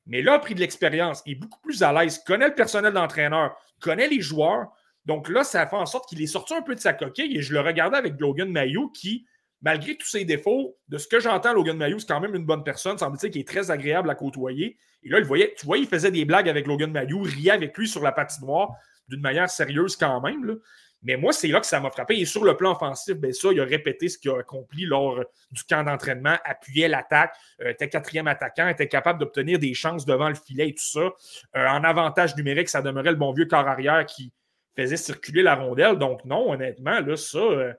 Mais 0.08 0.22
là, 0.22 0.34
a 0.34 0.40
pris 0.40 0.56
de 0.56 0.60
l'expérience, 0.60 1.22
il 1.26 1.34
est 1.34 1.36
beaucoup 1.36 1.60
plus 1.60 1.84
à 1.84 1.94
l'aise, 1.94 2.20
connaît 2.26 2.48
le 2.48 2.56
personnel 2.56 2.94
d'entraîneur, 2.94 3.56
connaît 3.80 4.08
les 4.08 4.22
joueurs. 4.22 4.72
Donc 5.06 5.30
là, 5.30 5.44
ça 5.44 5.66
fait 5.68 5.76
en 5.76 5.86
sorte 5.86 6.10
qu'il 6.10 6.22
est 6.22 6.28
sorti 6.28 6.54
un 6.54 6.62
peu 6.62 6.74
de 6.74 6.80
sa 6.80 6.94
coquille 6.94 7.38
et 7.38 7.42
je 7.42 7.54
le 7.54 7.62
regardais 7.62 7.98
avec 7.98 8.20
Logan 8.20 8.50
Mayo 8.50 8.90
qui, 8.90 9.26
malgré 9.62 9.96
tous 9.96 10.08
ses 10.08 10.26
défauts, 10.26 10.78
de 10.88 10.98
ce 10.98 11.08
que 11.08 11.20
j'entends, 11.20 11.54
Logan 11.54 11.78
Mayo, 11.78 12.00
c'est 12.00 12.08
quand 12.08 12.20
même 12.20 12.36
une 12.36 12.46
bonne 12.46 12.64
personne, 12.64 12.98
semble-t-il 12.98 13.32
qu'il 13.32 13.42
est 13.42 13.48
très 13.48 13.72
agréable 13.72 14.10
à 14.10 14.16
côtoyer. 14.16 14.78
Et 15.04 15.10
là, 15.10 15.20
il 15.20 15.26
voyait, 15.26 15.54
tu 15.58 15.66
vois, 15.66 15.78
il 15.78 15.88
faisait 15.88 16.12
des 16.12 16.26
blagues 16.26 16.50
avec 16.50 16.68
Logan 16.68 16.92
Mayou, 16.92 17.22
riait 17.22 17.52
avec 17.52 17.78
lui 17.78 17.88
sur 17.88 18.02
la 18.02 18.12
patinoire 18.12 18.72
d'une 19.08 19.22
manière 19.22 19.50
sérieuse 19.50 19.96
quand 19.96 20.22
même. 20.22 20.60
Mais 21.02 21.16
moi, 21.16 21.32
c'est 21.32 21.48
là 21.48 21.62
que 21.62 21.66
ça 21.66 21.80
m'a 21.80 21.92
frappé. 21.92 22.20
Et 22.20 22.26
sur 22.26 22.44
le 22.44 22.58
plan 22.58 22.74
offensif, 22.74 23.16
ben 23.16 23.32
ça, 23.32 23.50
il 23.52 23.60
a 23.62 23.64
répété 23.64 24.10
ce 24.10 24.18
qu'il 24.18 24.32
a 24.32 24.40
accompli 24.40 24.86
lors 24.86 25.24
du 25.52 25.64
camp 25.64 25.84
d'entraînement, 25.84 26.36
appuyait 26.44 26.90
l'attaque, 26.90 27.34
euh, 27.62 27.70
était 27.70 27.88
quatrième 27.88 28.28
attaquant, 28.28 28.68
était 28.68 28.88
capable 28.88 29.20
d'obtenir 29.20 29.60
des 29.60 29.74
chances 29.74 30.06
devant 30.06 30.28
le 30.28 30.36
filet 30.36 30.70
et 30.70 30.74
tout 30.74 30.84
ça. 30.84 31.12
Euh, 31.56 31.68
en 31.68 31.84
avantage 31.84 32.36
numérique, 32.36 32.70
ça 32.70 32.82
demeurait 32.82 33.12
le 33.12 33.18
bon 33.18 33.32
vieux 33.32 33.46
corps 33.46 33.68
arrière 33.68 34.06
qui 34.06 34.34
faisait 34.76 34.98
circuler 34.98 35.42
la 35.42 35.56
rondelle. 35.56 35.98
Donc, 35.98 36.26
non, 36.26 36.52
honnêtement, 36.52 37.00
là, 37.00 37.16
ça, 37.16 37.40
euh, 37.40 37.74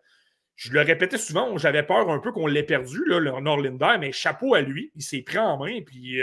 je 0.60 0.72
le 0.72 0.82
répétais 0.82 1.16
souvent, 1.16 1.56
j'avais 1.56 1.82
peur 1.82 2.10
un 2.10 2.18
peu 2.18 2.32
qu'on 2.32 2.46
l'ait 2.46 2.62
perdu, 2.62 3.02
là, 3.06 3.18
le 3.18 3.30
Norlinder, 3.40 3.96
mais 3.98 4.12
chapeau 4.12 4.54
à 4.54 4.60
lui. 4.60 4.92
Il 4.94 5.02
s'est 5.02 5.22
pris 5.22 5.38
en 5.38 5.56
main, 5.56 5.80
puis 5.80 6.20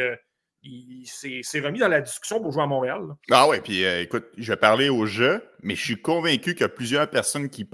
il 0.68 1.44
s'est 1.44 1.60
remis 1.60 1.80
dans 1.80 1.88
la 1.88 2.02
discussion 2.02 2.42
pour 2.42 2.52
jouer 2.52 2.64
à 2.64 2.68
Montréal. 2.68 3.02
Ah 3.32 3.48
ouais, 3.48 3.62
puis 3.62 3.86
euh, 3.86 4.02
écoute, 4.02 4.26
je 4.38 4.54
parler 4.54 4.90
au 4.90 5.06
jeu, 5.06 5.44
mais 5.62 5.76
je 5.76 5.84
suis 5.84 6.02
convaincu 6.02 6.54
qu'il 6.54 6.62
y 6.62 6.66
a 6.66 6.70
plusieurs 6.70 7.10
personnes 7.10 7.50
qui, 7.50 7.68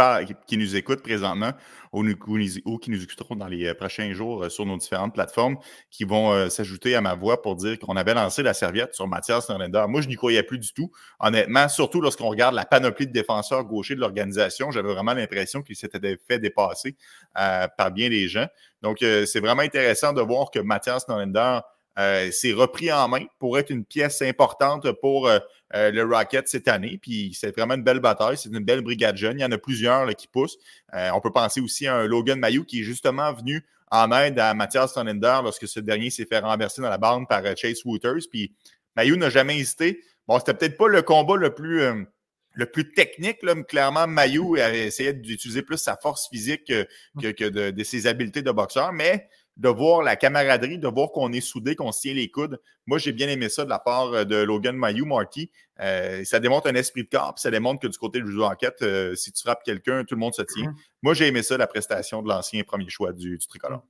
qui, 0.47 0.57
nous 0.57 0.75
écoutent 0.75 1.01
présentement 1.01 1.51
ou, 1.91 2.03
qui 2.03 2.91
nous 2.91 3.03
écouteront 3.03 3.35
dans 3.35 3.47
les 3.47 3.67
euh, 3.67 3.73
prochains 3.73 4.11
jours 4.13 4.43
euh, 4.43 4.49
sur 4.49 4.65
nos 4.65 4.77
différentes 4.77 5.13
plateformes 5.13 5.57
qui 5.89 6.03
vont 6.03 6.49
s'ajouter 6.49 6.95
à 6.95 7.01
ma 7.01 7.15
voix 7.15 7.41
pour 7.41 7.55
dire 7.55 7.79
qu'on 7.79 7.95
avait 7.95 8.13
lancé 8.13 8.43
la 8.43 8.53
serviette 8.53 8.93
sur 8.93 9.07
Mathias 9.07 9.49
Norlander. 9.49 9.85
Moi, 9.87 10.01
je 10.01 10.07
n'y 10.07 10.15
croyais 10.15 10.43
plus 10.43 10.59
du 10.59 10.73
tout. 10.73 10.91
Honnêtement, 11.19 11.69
surtout 11.69 12.01
lorsqu'on 12.01 12.29
regarde 12.29 12.55
la 12.55 12.65
panoplie 12.65 13.07
de 13.07 13.11
défenseurs 13.11 13.63
gauchers 13.63 13.95
de 13.95 13.99
l'organisation, 13.99 14.71
j'avais 14.71 14.93
vraiment 14.93 15.13
l'impression 15.13 15.61
qu'il 15.61 15.75
s'était 15.75 16.17
fait 16.27 16.39
dépasser 16.39 16.95
par 17.33 17.91
bien 17.91 18.09
des 18.09 18.27
gens. 18.27 18.47
Donc, 18.81 18.97
c'est 18.99 19.39
vraiment 19.39 19.61
intéressant 19.61 20.13
de 20.13 20.21
voir 20.21 20.51
que 20.51 20.59
Mathias 20.59 21.07
Norlander 21.07 21.59
euh, 21.99 22.29
c'est 22.31 22.53
repris 22.53 22.91
en 22.91 23.07
main 23.07 23.25
pour 23.39 23.59
être 23.59 23.69
une 23.69 23.85
pièce 23.85 24.21
importante 24.21 24.91
pour 24.93 25.27
euh, 25.27 25.37
euh, 25.75 25.91
le 25.91 26.03
Rocket 26.03 26.47
cette 26.47 26.67
année. 26.67 26.97
Puis 27.01 27.37
c'est 27.39 27.55
vraiment 27.55 27.75
une 27.75 27.83
belle 27.83 27.99
bataille. 27.99 28.37
C'est 28.37 28.49
une 28.49 28.59
belle 28.59 28.81
brigade 28.81 29.15
jeune. 29.15 29.39
Il 29.39 29.41
y 29.41 29.45
en 29.45 29.51
a 29.51 29.57
plusieurs 29.57 30.07
qui 30.15 30.27
poussent. 30.27 30.57
on 30.91 31.21
peut 31.21 31.31
penser 31.31 31.61
aussi 31.61 31.87
à 31.87 31.95
un 31.95 32.07
Logan 32.07 32.39
Mayou 32.39 32.63
qui 32.63 32.81
est 32.81 32.83
justement 32.83 33.31
venu 33.33 33.65
en 33.91 34.11
aide 34.11 34.39
à 34.39 34.53
Mathias 34.55 34.93
Sonnender 34.93 35.39
lorsque 35.43 35.67
ce 35.67 35.79
dernier 35.79 36.09
s'est 36.09 36.25
fait 36.25 36.39
renverser 36.39 36.81
dans 36.81 36.89
la 36.89 36.97
bande 36.97 37.27
par 37.27 37.43
Chase 37.55 37.85
Wooters. 37.85 38.23
Puis 38.29 38.53
Mayou 38.95 39.15
n'a 39.15 39.29
jamais 39.29 39.57
hésité. 39.59 40.01
Bon, 40.27 40.39
c'était 40.39 40.55
peut-être 40.55 40.77
pas 40.77 40.87
le 40.87 41.01
combat 41.03 41.35
le 41.35 41.53
plus 41.53 42.07
le 42.55 42.67
plus 42.67 42.93
technique, 42.93 43.41
là, 43.41 43.55
clairement, 43.63 44.05
Mayou 44.07 44.55
a 44.55 44.71
essayé 44.71 45.11
d'utiliser 45.13 45.63
plus 45.63 45.77
sa 45.77 45.97
force 45.97 46.29
physique 46.29 46.65
que, 46.65 46.87
de, 47.15 47.71
de, 47.71 47.83
ses 47.83 48.05
habiletés 48.05 48.43
de 48.43 48.51
boxeur, 48.51 48.93
mais 48.93 49.27
de 49.57 49.69
voir 49.69 50.01
la 50.01 50.15
camaraderie, 50.15 50.79
de 50.79 50.87
voir 50.87 51.11
qu'on 51.11 51.31
est 51.31 51.41
soudés, 51.41 51.75
qu'on 51.75 51.91
se 51.91 52.01
tient 52.01 52.13
les 52.13 52.29
coudes. 52.29 52.59
Moi, 52.87 52.97
j'ai 52.97 53.11
bien 53.11 53.27
aimé 53.27 53.49
ça 53.49 53.65
de 53.65 53.69
la 53.69 53.79
part 53.79 54.11
euh, 54.13 54.23
de 54.23 54.35
Logan 54.37 54.75
Mayou, 54.75 55.05
Marty. 55.05 55.51
Euh, 55.79 56.23
ça 56.23 56.39
démontre 56.39 56.67
un 56.67 56.75
esprit 56.75 57.03
de 57.03 57.09
corps, 57.09 57.33
ça 57.37 57.51
démontre 57.51 57.81
que 57.81 57.87
du 57.87 57.97
côté 57.97 58.19
du 58.21 58.31
jeu 58.31 58.39
d'enquête, 58.39 58.81
euh, 58.81 59.15
si 59.15 59.31
tu 59.31 59.41
frappes 59.43 59.63
quelqu'un, 59.63 60.03
tout 60.05 60.15
le 60.15 60.19
monde 60.19 60.33
se 60.33 60.41
tient. 60.41 60.71
Mm-hmm. 60.71 60.75
Moi, 61.03 61.13
j'ai 61.13 61.27
aimé 61.27 61.43
ça, 61.43 61.57
la 61.57 61.67
prestation 61.67 62.21
de 62.21 62.29
l'ancien 62.29 62.63
premier 62.63 62.89
choix 62.89 63.13
du, 63.13 63.37
tricolore. 63.37 63.83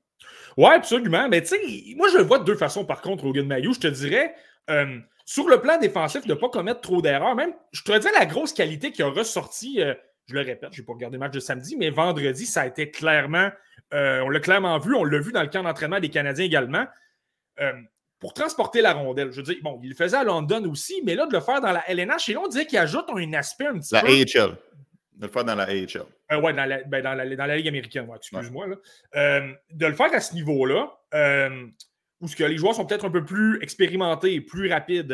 Oui, 0.57 0.69
absolument. 0.73 1.29
Mais 1.29 1.41
tu 1.41 1.49
sais, 1.49 1.95
moi, 1.95 2.09
je 2.11 2.17
le 2.17 2.23
vois 2.23 2.39
de 2.39 2.43
deux 2.43 2.55
façons, 2.55 2.85
par 2.85 3.01
contre, 3.01 3.25
Logan 3.25 3.47
Mayou. 3.47 3.73
Je 3.73 3.79
te 3.79 3.87
dirais, 3.87 4.35
sur 5.25 5.47
le 5.47 5.61
plan 5.61 5.79
défensif, 5.79 6.25
de 6.25 6.33
ne 6.33 6.39
pas 6.39 6.49
commettre 6.49 6.81
trop 6.81 7.01
d'erreurs, 7.01 7.35
même, 7.35 7.53
je 7.71 7.83
te 7.83 7.97
dirais 7.97 8.13
la 8.17 8.25
grosse 8.25 8.53
qualité 8.53 8.91
qui 8.91 9.01
a 9.01 9.07
ressorti, 9.07 9.81
je 10.25 10.35
le 10.35 10.41
répète, 10.41 10.69
je 10.71 10.81
n'ai 10.81 10.85
pas 10.85 10.93
regardé 10.93 11.15
le 11.15 11.19
match 11.19 11.33
de 11.33 11.39
samedi, 11.39 11.75
mais 11.77 11.89
vendredi, 11.89 12.45
ça 12.45 12.61
a 12.61 12.67
été 12.67 12.89
clairement 12.91 13.49
euh, 13.93 14.21
on 14.21 14.29
l'a 14.29 14.39
clairement 14.39 14.77
vu, 14.79 14.95
on 14.95 15.03
l'a 15.03 15.19
vu 15.19 15.31
dans 15.31 15.41
le 15.41 15.49
camp 15.49 15.63
d'entraînement 15.63 15.99
des 15.99 16.09
Canadiens 16.09 16.45
également. 16.45 16.85
Euh, 17.59 17.73
pour 18.19 18.33
transporter 18.33 18.81
la 18.81 18.93
rondelle, 18.93 19.31
je 19.31 19.37
veux 19.37 19.43
dire, 19.43 19.57
bon, 19.61 19.79
il 19.83 19.89
le 19.89 19.95
faisait 19.95 20.17
à 20.17 20.23
London 20.23 20.63
aussi, 20.69 21.01
mais 21.03 21.13
là, 21.13 21.27
de 21.27 21.33
le 21.33 21.41
faire 21.41 21.61
dans 21.61 21.71
la 21.71 21.83
LNH, 21.89 22.29
et 22.29 22.33
là, 22.33 22.41
on 22.43 22.47
dirait 22.47 22.65
qu'il 22.65 22.77
ajoute 22.79 23.05
un 23.09 23.33
aspect 23.33 23.67
un 23.67 23.79
petit 23.79 23.93
la 23.93 24.01
peu. 24.01 24.07
La 24.07 24.13
AHL. 24.13 24.57
De 25.15 25.25
le 25.27 25.31
faire 25.31 25.43
dans 25.43 25.55
la 25.55 25.65
AHL. 25.65 26.05
Euh, 26.31 26.41
oui, 26.41 26.53
dans 26.53 26.65
la, 26.65 26.83
ben, 26.83 27.03
dans, 27.03 27.13
la, 27.13 27.25
Ligue 27.25 27.67
américaine, 27.67 28.09
excuse-moi. 28.15 28.67
de 29.13 29.85
le 29.85 29.93
faire 29.93 30.13
à 30.13 30.19
ce 30.21 30.33
niveau-là, 30.33 30.89
où 32.21 32.27
ce 32.27 32.35
que 32.35 32.45
les 32.45 32.57
joueurs 32.57 32.73
sont 32.73 32.85
peut-être 32.85 33.05
un 33.05 33.11
peu 33.11 33.25
plus 33.25 33.61
expérimentés, 33.61 34.39
plus 34.41 34.71
rapides, 34.71 35.13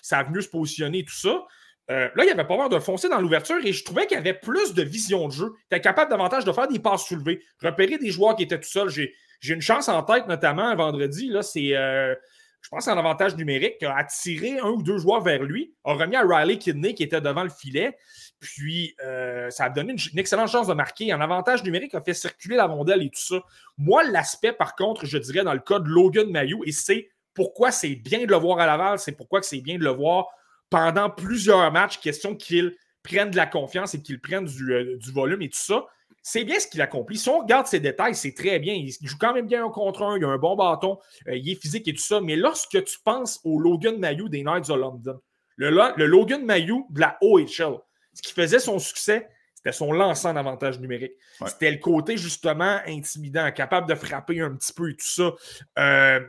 savent 0.00 0.30
mieux 0.30 0.40
se 0.40 0.48
positionner, 0.48 1.04
tout 1.04 1.14
ça. 1.14 1.44
Euh, 1.90 2.08
là, 2.14 2.24
il 2.24 2.30
avait 2.30 2.46
pas 2.46 2.56
peur 2.56 2.68
de 2.70 2.78
foncer 2.78 3.08
dans 3.08 3.20
l'ouverture 3.20 3.58
et 3.62 3.72
je 3.72 3.84
trouvais 3.84 4.06
qu'il 4.06 4.16
avait 4.16 4.34
plus 4.34 4.72
de 4.72 4.82
vision 4.82 5.28
de 5.28 5.32
jeu. 5.32 5.52
Il 5.70 5.76
était 5.76 5.82
capable 5.82 6.10
davantage 6.10 6.44
de 6.44 6.52
faire 6.52 6.66
des 6.66 6.78
passes 6.78 7.06
soulevées, 7.06 7.42
repérer 7.62 7.98
des 7.98 8.10
joueurs 8.10 8.36
qui 8.36 8.44
étaient 8.44 8.58
tout 8.58 8.68
seuls. 8.68 8.88
J'ai, 8.88 9.12
une 9.46 9.60
chance 9.60 9.90
en 9.90 10.02
tête, 10.02 10.26
notamment 10.26 10.66
un 10.68 10.74
vendredi. 10.74 11.28
Là, 11.28 11.42
c'est, 11.42 11.76
euh, 11.76 12.14
je 12.62 12.68
pense, 12.70 12.88
un 12.88 12.96
avantage 12.96 13.36
numérique, 13.36 13.82
a 13.82 13.94
attiré 13.94 14.58
un 14.58 14.68
ou 14.68 14.82
deux 14.82 14.96
joueurs 14.96 15.20
vers 15.20 15.42
lui, 15.42 15.74
a 15.84 15.92
remis 15.92 16.16
à 16.16 16.22
Riley 16.26 16.56
Kidney 16.56 16.94
qui 16.94 17.02
était 17.02 17.20
devant 17.20 17.42
le 17.42 17.50
filet. 17.50 17.94
Puis, 18.40 18.96
euh, 19.04 19.50
ça 19.50 19.64
a 19.64 19.70
donné 19.70 19.92
une, 19.92 20.18
excellente 20.18 20.48
chance 20.48 20.66
de 20.66 20.72
marquer. 20.72 21.12
Un 21.12 21.20
avantage 21.20 21.62
numérique 21.62 21.94
a 21.94 22.00
fait 22.00 22.14
circuler 22.14 22.56
la 22.56 22.64
rondelle 22.64 23.02
et 23.02 23.10
tout 23.10 23.20
ça. 23.20 23.42
Moi, 23.76 24.04
l'aspect, 24.04 24.52
par 24.52 24.74
contre, 24.76 25.04
je 25.04 25.18
dirais 25.18 25.44
dans 25.44 25.52
le 25.52 25.60
cas 25.60 25.78
de 25.78 25.88
Logan 25.88 26.30
Mayou, 26.30 26.64
et 26.64 26.72
c'est 26.72 27.10
pourquoi 27.34 27.70
c'est 27.70 27.96
bien 27.96 28.24
de 28.24 28.30
le 28.30 28.36
voir 28.36 28.58
à 28.60 28.66
Laval, 28.66 28.98
c'est 28.98 29.12
pourquoi 29.12 29.42
c'est 29.42 29.60
bien 29.60 29.76
de 29.76 29.84
le 29.84 29.90
voir 29.90 30.28
pendant 30.70 31.10
plusieurs 31.10 31.70
matchs, 31.72 31.98
question 31.98 32.34
qu'il 32.34 32.74
prenne 33.02 33.30
de 33.30 33.36
la 33.36 33.46
confiance 33.46 33.94
et 33.94 34.02
qu'il 34.02 34.20
prenne 34.20 34.46
euh, 34.46 34.98
du, 34.98 35.12
volume 35.12 35.42
et 35.42 35.48
tout 35.48 35.58
ça. 35.58 35.86
C'est 36.22 36.44
bien 36.44 36.58
ce 36.58 36.66
qu'il 36.66 36.80
accomplit. 36.80 37.18
Si 37.18 37.28
on 37.28 37.40
regarde 37.40 37.66
ses 37.66 37.80
détails, 37.80 38.14
c'est 38.14 38.32
très 38.32 38.58
bien. 38.58 38.72
Il 38.72 38.90
joue 39.02 39.18
quand 39.20 39.34
même 39.34 39.46
bien 39.46 39.64
un 39.64 39.68
contre 39.68 40.02
un, 40.02 40.16
il 40.16 40.24
a 40.24 40.28
un 40.28 40.38
bon 40.38 40.56
bâton, 40.56 40.98
euh, 41.28 41.36
il 41.36 41.50
est 41.50 41.60
physique 41.60 41.86
et 41.86 41.92
tout 41.92 42.02
ça. 42.02 42.20
Mais 42.20 42.34
lorsque 42.34 42.82
tu 42.82 42.98
penses 43.04 43.40
au 43.44 43.60
Logan 43.60 43.98
Mayou 43.98 44.28
des 44.28 44.42
Knights 44.42 44.70
of 44.70 44.78
London, 44.78 45.20
le, 45.56 46.06
Logan 46.06 46.44
Mayou 46.44 46.86
de 46.90 47.00
la 47.00 47.18
OHL, 47.20 47.78
ce 48.14 48.22
qui 48.22 48.32
faisait 48.32 48.58
son 48.58 48.78
succès, 48.78 49.28
c'était 49.54 49.72
son 49.72 49.92
lancement 49.92 50.34
d'avantage 50.34 50.80
numérique. 50.80 51.12
C'était 51.46 51.70
le 51.70 51.78
côté 51.78 52.16
justement 52.16 52.80
intimidant, 52.86 53.50
capable 53.52 53.88
de 53.88 53.94
frapper 53.94 54.40
un 54.40 54.54
petit 54.54 54.72
peu 54.72 54.90
et 54.90 54.96
tout 54.96 55.06
ça. 55.06 55.32
Euh, 55.78 56.20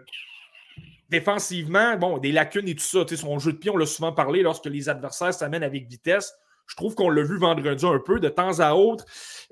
défensivement, 1.10 1.98
bon, 1.98 2.18
des 2.18 2.32
lacunes 2.32 2.68
et 2.68 2.76
tout 2.76 2.84
ça. 2.84 3.06
Son 3.16 3.40
jeu 3.40 3.54
de 3.54 3.58
pied, 3.58 3.72
on 3.72 3.78
l'a 3.78 3.86
souvent 3.86 4.12
parlé 4.12 4.42
lorsque 4.42 4.66
les 4.66 4.90
adversaires 4.90 5.34
s'amènent 5.34 5.64
avec 5.64 5.88
vitesse. 5.88 6.34
Je 6.68 6.76
trouve 6.76 6.96
qu'on 6.96 7.10
l'a 7.10 7.22
vu 7.22 7.38
vendredi 7.38 7.86
un 7.86 8.00
peu. 8.00 8.20
De 8.20 8.30
temps 8.30 8.60
à 8.60 8.74
autre, 8.74 9.06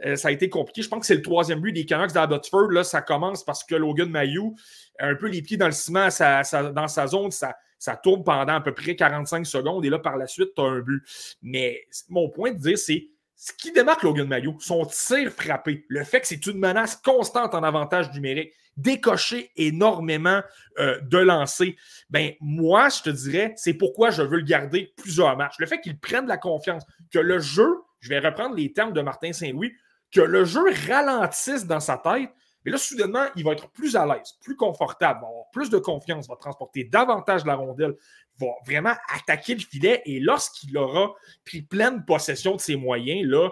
euh, 0.05 0.15
ça 0.15 0.29
a 0.29 0.31
été 0.31 0.49
compliqué. 0.49 0.81
Je 0.81 0.89
pense 0.89 1.01
que 1.01 1.05
c'est 1.05 1.15
le 1.15 1.21
troisième 1.21 1.59
but 1.59 1.71
des 1.71 1.85
Canucks 1.85 2.11
d'Abbotsford. 2.11 2.71
Là, 2.71 2.83
ça 2.83 3.01
commence 3.01 3.43
parce 3.43 3.63
que 3.63 3.75
Logan 3.75 4.09
Mayou 4.09 4.55
un 4.99 5.15
peu 5.15 5.27
les 5.27 5.41
pieds 5.41 5.57
dans 5.57 5.67
le 5.67 5.73
ciment 5.73 6.07
dans 6.07 6.87
sa 6.87 7.07
zone. 7.07 7.31
Ça, 7.31 7.55
ça 7.77 7.97
tourne 7.97 8.23
pendant 8.23 8.53
à 8.53 8.61
peu 8.61 8.73
près 8.73 8.95
45 8.95 9.45
secondes 9.45 9.85
et 9.85 9.89
là, 9.89 9.99
par 9.99 10.17
la 10.17 10.25
suite, 10.25 10.49
tu 10.55 10.61
as 10.61 10.65
un 10.65 10.79
but. 10.79 11.03
Mais 11.41 11.81
mon 12.09 12.29
point 12.29 12.51
de 12.51 12.57
dire, 12.57 12.77
c'est 12.77 13.09
ce 13.35 13.51
qui 13.51 13.73
démarque 13.73 14.03
Logan 14.03 14.25
Mayo, 14.25 14.55
son 14.59 14.85
tir 14.85 15.29
frappé, 15.29 15.85
le 15.89 16.05
fait 16.05 16.21
que 16.21 16.27
c'est 16.27 16.45
une 16.45 16.57
menace 16.57 16.95
constante 16.95 17.53
en 17.53 17.61
avantage 17.61 18.09
numérique, 18.13 18.53
décocher 18.77 19.51
énormément 19.55 20.41
euh, 20.79 20.99
de 21.01 21.17
lancers, 21.17 21.73
ben 22.09 22.33
moi, 22.41 22.89
je 22.89 23.03
te 23.03 23.09
dirais, 23.09 23.53
c'est 23.55 23.73
pourquoi 23.73 24.09
je 24.09 24.21
veux 24.21 24.37
le 24.37 24.43
garder 24.43 24.93
plusieurs 24.97 25.35
matchs. 25.37 25.55
Le 25.59 25.65
fait 25.65 25.79
qu'il 25.79 25.97
prenne 25.97 26.27
la 26.27 26.37
confiance, 26.37 26.83
que 27.11 27.19
le 27.19 27.39
jeu, 27.39 27.69
je 27.99 28.09
vais 28.09 28.19
reprendre 28.19 28.55
les 28.55 28.73
termes 28.73 28.93
de 28.93 29.01
Martin 29.01 29.33
Saint-Louis, 29.33 29.73
que 30.11 30.21
le 30.21 30.45
jeu 30.45 30.63
ralentisse 30.87 31.65
dans 31.65 31.79
sa 31.79 31.97
tête, 31.97 32.29
mais 32.65 32.71
là, 32.71 32.77
soudainement, 32.77 33.25
il 33.35 33.43
va 33.43 33.51
être 33.51 33.69
plus 33.71 33.95
à 33.95 34.05
l'aise, 34.05 34.33
plus 34.41 34.55
confortable, 34.55 35.21
va 35.21 35.27
avoir 35.27 35.49
plus 35.51 35.69
de 35.69 35.77
confiance, 35.77 36.27
va 36.27 36.35
transporter 36.35 36.85
davantage 36.85 37.45
la 37.45 37.55
rondelle, 37.55 37.95
va 38.39 38.47
vraiment 38.65 38.93
attaquer 39.13 39.55
le 39.55 39.59
filet. 39.59 40.01
Et 40.05 40.19
lorsqu'il 40.19 40.77
aura 40.77 41.13
pris 41.45 41.61
pleine 41.61 42.05
possession 42.05 42.55
de 42.55 42.61
ses 42.61 42.75
moyens, 42.75 43.27
là, 43.27 43.49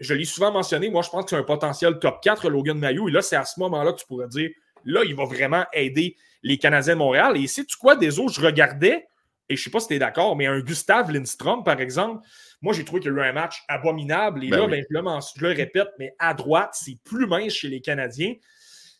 je 0.00 0.14
l'ai 0.14 0.24
souvent 0.24 0.52
mentionné, 0.52 0.90
moi, 0.90 1.02
je 1.02 1.10
pense 1.10 1.24
que 1.24 1.30
c'est 1.30 1.36
un 1.36 1.42
potentiel 1.42 1.98
top 1.98 2.20
4, 2.22 2.48
Logan 2.48 2.78
Mayou. 2.78 3.08
Et 3.08 3.12
là, 3.12 3.22
c'est 3.22 3.36
à 3.36 3.44
ce 3.44 3.58
moment-là 3.60 3.92
que 3.92 3.98
tu 3.98 4.06
pourrais 4.06 4.28
dire, 4.28 4.50
là, 4.84 5.02
il 5.04 5.14
va 5.14 5.24
vraiment 5.24 5.64
aider 5.72 6.16
les 6.42 6.58
Canadiens 6.58 6.94
de 6.94 6.98
Montréal. 6.98 7.36
Et 7.36 7.46
c'est 7.46 7.64
tu 7.64 7.76
quoi, 7.76 7.96
des 7.96 8.18
autres, 8.18 8.34
je 8.34 8.40
regardais, 8.40 9.06
et 9.48 9.56
je 9.56 9.60
ne 9.60 9.64
sais 9.64 9.70
pas 9.70 9.80
si 9.80 9.88
tu 9.88 9.94
es 9.94 9.98
d'accord, 9.98 10.36
mais 10.36 10.46
un 10.46 10.60
Gustave 10.60 11.10
Lindstrom, 11.10 11.64
par 11.64 11.80
exemple, 11.80 12.24
moi, 12.60 12.74
j'ai 12.74 12.84
trouvé 12.84 13.00
qu'il 13.00 13.12
y 13.12 13.14
a 13.14 13.18
eu 13.18 13.22
un 13.22 13.32
match 13.32 13.62
abominable. 13.68 14.44
Et 14.44 14.48
Ben 14.50 14.58
là, 14.58 14.64
oui. 14.66 14.70
ben, 14.72 14.84
je, 14.88 14.96
le, 14.98 15.02
je 15.36 15.42
le 15.42 15.48
répète, 15.52 15.88
mais 15.98 16.14
à 16.18 16.34
droite, 16.34 16.70
c'est 16.74 16.98
plus 17.04 17.26
mince 17.26 17.52
chez 17.52 17.68
les 17.68 17.80
Canadiens. 17.80 18.34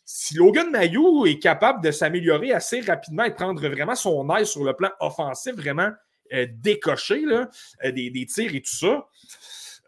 Si 0.05 0.33
Logan 0.35 0.71
Mayou 0.71 1.27
est 1.27 1.37
capable 1.37 1.83
de 1.83 1.91
s'améliorer 1.91 2.51
assez 2.51 2.81
rapidement 2.81 3.25
et 3.25 3.33
prendre 3.33 3.61
vraiment 3.67 3.95
son 3.95 4.27
aise 4.35 4.49
sur 4.49 4.63
le 4.63 4.73
plan 4.73 4.89
offensif, 4.99 5.53
vraiment 5.53 5.91
euh, 6.33 6.47
décoché, 6.51 7.21
là, 7.25 7.49
euh, 7.83 7.91
des, 7.91 8.09
des 8.09 8.25
tirs 8.25 8.55
et 8.55 8.61
tout 8.61 8.75
ça, 8.75 9.05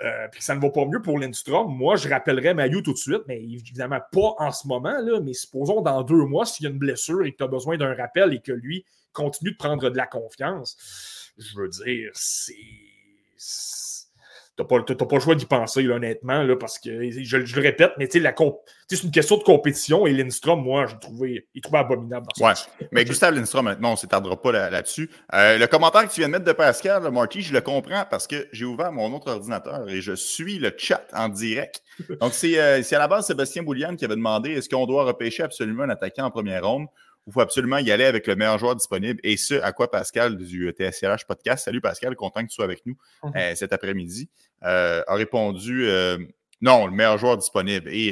euh, 0.04 0.28
puis 0.32 0.42
ça 0.42 0.56
ne 0.56 0.62
va 0.62 0.70
pas 0.70 0.86
mieux 0.86 1.02
pour 1.02 1.20
Lindstrom, 1.20 1.76
moi, 1.76 1.96
je 1.96 2.10
rappellerais 2.10 2.54
Mayou 2.54 2.82
tout 2.82 2.94
de 2.94 2.98
suite, 2.98 3.22
mais 3.28 3.42
évidemment 3.42 4.00
pas 4.12 4.36
en 4.40 4.52
ce 4.52 4.68
moment, 4.68 4.98
là, 5.00 5.20
mais 5.22 5.34
supposons 5.34 5.82
dans 5.82 6.02
deux 6.04 6.26
mois, 6.26 6.46
s'il 6.46 6.64
y 6.66 6.68
a 6.68 6.72
une 6.72 6.80
blessure 6.80 7.24
et 7.26 7.32
que 7.32 7.38
tu 7.38 7.44
as 7.44 7.48
besoin 7.48 7.78
d'un 7.78 7.94
rappel 7.94 8.34
et 8.34 8.40
que 8.40 8.52
lui 8.52 8.86
continue 9.14 9.52
de 9.52 9.58
prendre 9.58 9.90
de 9.90 9.98
la 9.98 10.08
confiance, 10.08 11.32
je 11.38 11.56
veux 11.56 11.70
dire, 11.70 12.12
c'est. 12.14 12.56
T'as 14.62 14.68
pas, 14.68 14.84
t'as 14.84 15.06
pas 15.06 15.16
le 15.16 15.22
choix 15.22 15.34
d'y 15.34 15.46
penser, 15.46 15.82
là, 15.82 15.96
honnêtement, 15.96 16.44
là, 16.44 16.56
parce 16.56 16.78
que 16.78 17.10
je, 17.10 17.46
je 17.46 17.56
le 17.56 17.62
répète, 17.62 17.94
mais 17.98 18.08
c'est 18.12 18.20
une 19.04 19.12
question 19.12 19.38
de 19.38 19.44
compétition 19.44 20.06
et 20.06 20.14
Lindstrom, 20.14 20.62
moi, 20.62 20.86
j'ai 20.86 21.00
trouvé, 21.00 21.48
il 21.56 21.62
trouvait 21.62 21.80
abominable 21.80 22.28
dans 22.28 22.36
ce 22.36 22.44
Ouais. 22.44 22.88
Mais 22.92 23.04
Gustave 23.06 23.34
Lindstrom, 23.34 23.66
maintenant, 23.66 23.90
on 23.90 23.94
ne 23.94 23.98
s'étardera 23.98 24.40
pas 24.40 24.52
là- 24.52 24.70
là-dessus. 24.70 25.10
Euh, 25.34 25.58
le 25.58 25.66
commentaire 25.66 26.08
que 26.08 26.14
tu 26.14 26.20
viens 26.22 26.28
de 26.28 26.34
mettre 26.34 26.46
de 26.46 26.52
Pascal, 26.52 27.10
Marty, 27.12 27.42
je 27.42 27.54
le 27.54 27.62
comprends 27.62 28.06
parce 28.10 28.28
que 28.28 28.48
j'ai 28.52 28.66
ouvert 28.66 28.92
mon 28.92 29.12
autre 29.16 29.32
ordinateur 29.32 29.90
et 29.90 30.02
je 30.02 30.14
suis 30.14 30.60
le 30.60 30.72
chat 30.78 31.08
en 31.14 31.30
direct. 31.30 31.82
Donc, 32.20 32.34
c'est 32.34 32.60
euh, 32.60 32.84
c'est 32.84 32.96
à 32.96 33.00
la 33.00 33.08
base 33.08 33.26
Sébastien 33.26 33.64
Bouliane 33.64 33.96
qui 33.96 34.06
avait 34.06 34.16
demandé 34.16 34.52
est-ce 34.52 34.70
qu'on 34.70 34.86
doit 34.86 35.06
repêcher 35.06 35.44
absolument 35.44 35.84
un 35.84 35.90
attaquant 35.90 36.26
en 36.26 36.32
première 36.32 36.68
ronde? 36.68 36.88
Il 37.28 37.34
faut 37.34 37.42
absolument 37.42 37.78
y 37.78 37.92
aller 37.92 38.06
avec 38.06 38.28
le 38.28 38.36
meilleur 38.36 38.58
joueur 38.58 38.76
disponible 38.76 39.20
et 39.24 39.38
ce, 39.38 39.56
à 39.56 39.72
quoi 39.72 39.92
Pascal 39.92 40.38
du 40.38 40.70
TSLH 40.72 41.26
Podcast, 41.28 41.66
salut 41.66 41.82
Pascal, 41.82 42.16
content 42.16 42.42
que 42.42 42.48
tu 42.48 42.56
sois 42.56 42.66
avec 42.66 42.86
nous 42.86 42.96
Mhm. 43.24 43.32
euh, 43.36 43.56
cet 43.56 43.74
après-midi, 43.74 44.30
euh, 44.64 45.04
a 45.08 45.16
répondu 45.16 45.88
euh, 45.88 46.18
non, 46.62 46.86
le 46.88 46.92
meilleur 46.94 47.18
joueur 47.18 47.38
disponible. 47.38 47.90
Et 47.92 48.12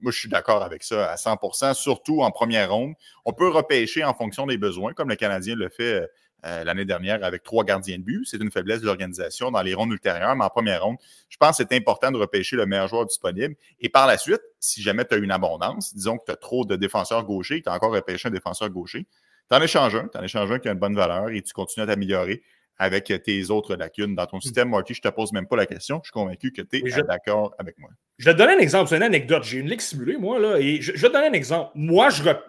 moi, 0.00 0.10
je 0.12 0.18
suis 0.18 0.28
d'accord 0.28 0.62
avec 0.62 0.82
ça 0.82 1.10
à 1.12 1.16
100% 1.16 1.74
surtout 1.74 2.22
en 2.22 2.30
première 2.30 2.72
ronde. 2.72 2.94
On 3.24 3.32
peut 3.32 3.48
repêcher 3.48 4.02
en 4.02 4.14
fonction 4.14 4.46
des 4.46 4.56
besoins, 4.58 4.92
comme 4.94 5.08
le 5.08 5.16
Canadien 5.16 5.54
le 5.54 5.68
fait 5.68 6.08
euh, 6.44 6.64
l'année 6.64 6.84
dernière 6.84 7.22
avec 7.24 7.42
trois 7.42 7.64
gardiens 7.64 7.98
de 7.98 8.02
but. 8.02 8.24
C'est 8.24 8.38
une 8.38 8.50
faiblesse 8.50 8.80
de 8.80 8.86
l'organisation 8.86 9.50
dans 9.50 9.62
les 9.62 9.74
rondes 9.74 9.92
ultérieures, 9.92 10.34
mais 10.36 10.44
en 10.44 10.48
première 10.50 10.82
ronde, 10.84 10.96
je 11.28 11.36
pense 11.36 11.58
que 11.58 11.64
c'est 11.68 11.76
important 11.76 12.10
de 12.10 12.16
repêcher 12.16 12.56
le 12.56 12.66
meilleur 12.66 12.88
joueur 12.88 13.06
disponible. 13.06 13.54
Et 13.80 13.88
par 13.88 14.06
la 14.06 14.18
suite, 14.18 14.40
si 14.58 14.82
jamais 14.82 15.04
tu 15.04 15.14
as 15.14 15.18
une 15.18 15.30
abondance, 15.30 15.94
disons 15.94 16.16
que 16.18 16.24
tu 16.26 16.32
as 16.32 16.36
trop 16.36 16.64
de 16.64 16.76
défenseurs 16.76 17.24
gauchers, 17.24 17.62
tu 17.62 17.68
as 17.68 17.72
encore 17.74 17.92
repêché 17.92 18.28
un 18.28 18.30
défenseur 18.30 18.70
gaucher, 18.70 19.06
tu 19.50 19.56
en 19.56 19.62
échanges 19.62 19.96
un, 19.96 20.08
tu 20.08 20.18
en 20.18 20.22
échanges 20.22 20.50
un 20.50 20.58
qui 20.58 20.68
a 20.68 20.72
une 20.72 20.78
bonne 20.78 20.94
valeur 20.96 21.28
et 21.30 21.42
tu 21.42 21.52
continues 21.52 21.84
à 21.84 21.86
t'améliorer 21.86 22.42
avec 22.78 23.12
tes 23.24 23.50
autres 23.50 23.76
lacunes 23.76 24.14
dans 24.14 24.24
ton 24.24 24.40
système. 24.40 24.70
Marty, 24.70 24.94
je 24.94 25.00
ne 25.04 25.10
te 25.10 25.14
pose 25.14 25.32
même 25.32 25.46
pas 25.46 25.56
la 25.56 25.66
question. 25.66 26.00
Je 26.02 26.06
suis 26.08 26.12
convaincu 26.14 26.50
que 26.50 26.62
tu 26.62 26.76
es 26.78 26.90
je- 26.90 27.02
d'accord 27.02 27.54
avec 27.58 27.78
moi. 27.78 27.90
Je 28.16 28.24
vais 28.24 28.32
te 28.32 28.38
donner 28.38 28.54
un 28.54 28.58
exemple, 28.58 28.88
c'est 28.88 28.96
une 28.96 29.02
anecdote. 29.02 29.44
J'ai 29.44 29.58
une 29.58 29.68
ligue 29.68 29.82
simulée, 29.82 30.16
moi, 30.16 30.38
là, 30.38 30.56
et 30.58 30.80
je, 30.80 30.92
je 30.94 31.02
vais 31.02 31.08
te 31.08 31.12
donner 31.12 31.26
un 31.26 31.32
exemple. 31.34 31.72
Moi, 31.74 32.08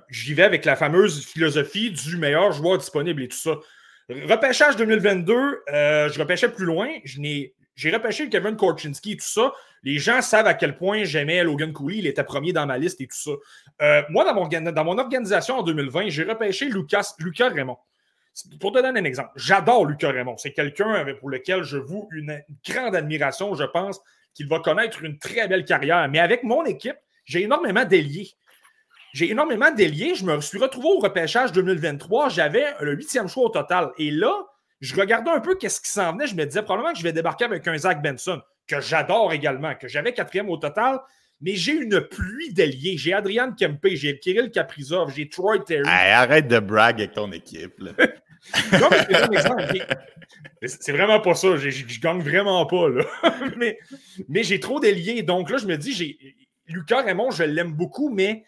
j'y 0.09 0.33
vais 0.33 0.43
avec 0.43 0.63
la 0.63 0.77
fameuse 0.77 1.25
philosophie 1.25 1.91
du 1.91 2.15
meilleur 2.15 2.53
joueur 2.53 2.77
disponible 2.77 3.23
et 3.23 3.27
tout 3.27 3.35
ça. 3.35 3.55
Repêchage 4.09 4.75
2022, 4.75 5.33
euh, 5.33 6.09
je 6.09 6.19
repêchais 6.19 6.49
plus 6.49 6.65
loin. 6.65 6.89
J'ai 7.05 7.91
repêché 7.91 8.29
Kevin 8.29 8.55
Korchinski 8.55 9.13
et 9.13 9.17
tout 9.17 9.25
ça. 9.25 9.53
Les 9.83 9.97
gens 9.97 10.21
savent 10.21 10.47
à 10.47 10.53
quel 10.53 10.77
point 10.77 11.03
j'aimais 11.03 11.43
Logan 11.43 11.73
Cooley. 11.73 11.97
Il 11.97 12.07
était 12.07 12.23
premier 12.23 12.53
dans 12.53 12.65
ma 12.65 12.77
liste 12.77 13.01
et 13.01 13.07
tout 13.07 13.17
ça. 13.17 13.31
Euh, 13.81 14.03
moi, 14.09 14.25
dans 14.25 14.83
mon, 14.83 14.97
organisation 14.97 15.59
en 15.59 15.63
2020, 15.63 16.09
j'ai 16.09 16.23
repêché 16.23 16.65
Lucas, 16.65 17.13
Lucas 17.19 17.49
Raymond. 17.49 17.77
Pour 18.59 18.71
te 18.71 18.81
donner 18.81 18.99
un 18.99 19.03
exemple, 19.03 19.31
j'adore 19.35 19.85
Lucas 19.85 20.11
Raymond. 20.11 20.37
C'est 20.37 20.53
quelqu'un 20.53 21.05
pour 21.19 21.29
lequel 21.29 21.63
je 21.63 21.77
voue 21.77 22.07
une 22.11 22.41
grande 22.67 22.95
admiration. 22.95 23.55
Je 23.55 23.65
pense 23.65 23.99
qu'il 24.33 24.47
va 24.47 24.59
connaître 24.59 25.03
une 25.03 25.17
très 25.17 25.47
belle 25.47 25.65
carrière. 25.65 26.07
Mais 26.09 26.19
avec 26.19 26.43
mon 26.43 26.63
équipe, 26.65 26.97
j'ai 27.25 27.43
énormément 27.43 27.85
délié. 27.85 28.31
J'ai 29.13 29.31
énormément 29.31 29.71
délié. 29.71 30.15
Je 30.15 30.25
me 30.25 30.39
suis 30.41 30.57
retrouvé 30.57 30.87
au 30.87 30.99
repêchage 30.99 31.51
2023. 31.51 32.29
J'avais 32.29 32.65
le 32.79 32.93
huitième 32.95 33.27
choix 33.27 33.45
au 33.45 33.49
total. 33.49 33.91
Et 33.97 34.11
là, 34.11 34.31
je 34.79 34.95
regardais 34.95 35.31
un 35.31 35.39
peu 35.39 35.55
qu'est-ce 35.55 35.81
qui 35.81 35.89
s'en 35.89 36.13
venait. 36.13 36.27
Je 36.27 36.35
me 36.35 36.45
disais 36.45 36.63
probablement 36.63 36.93
que 36.93 36.99
je 36.99 37.03
vais 37.03 37.13
débarquer 37.13 37.45
avec 37.45 37.67
un 37.67 37.77
Zach 37.77 38.01
Benson, 38.01 38.41
que 38.67 38.79
j'adore 38.79 39.33
également, 39.33 39.75
que 39.75 39.87
j'avais 39.87 40.13
quatrième 40.13 40.49
au 40.49 40.57
total. 40.57 40.99
Mais 41.41 41.55
j'ai 41.55 41.73
une 41.73 42.01
pluie 42.01 42.53
d'ailiers. 42.53 42.97
J'ai 42.97 43.13
Adrian 43.13 43.51
Kempe, 43.53 43.87
j'ai 43.93 44.19
Kirill 44.19 44.51
Kaprizov, 44.51 45.11
j'ai 45.13 45.27
Troy 45.27 45.59
Terry. 45.65 45.87
Hey, 45.87 46.11
arrête 46.11 46.47
de 46.47 46.59
brag 46.59 46.99
avec 47.01 47.13
ton 47.13 47.31
équipe. 47.31 47.79
là. 47.79 47.91
Non, 48.73 48.87
mais 48.89 48.97
c'est 49.07 49.21
un 49.21 49.29
exemple. 49.29 49.63
Mais 49.71 50.67
C'est 50.67 50.81
c'est 50.81 50.91
vraiment 50.91 51.19
pas 51.19 51.35
ça. 51.35 51.57
Je 51.57 51.99
gagne 51.99 52.21
vraiment 52.21 52.65
pas. 52.65 52.89
Là. 52.89 53.03
mais 53.57 53.77
mais 54.27 54.41
j'ai 54.41 54.59
trop 54.59 54.79
déliés. 54.79 55.21
Donc 55.21 55.51
là, 55.51 55.57
je 55.57 55.67
me 55.67 55.77
dis, 55.77 55.93
j'ai 55.93 56.17
Lucas 56.65 57.03
Raymond, 57.03 57.29
je 57.29 57.43
l'aime 57.43 57.73
beaucoup, 57.73 58.09
mais 58.09 58.43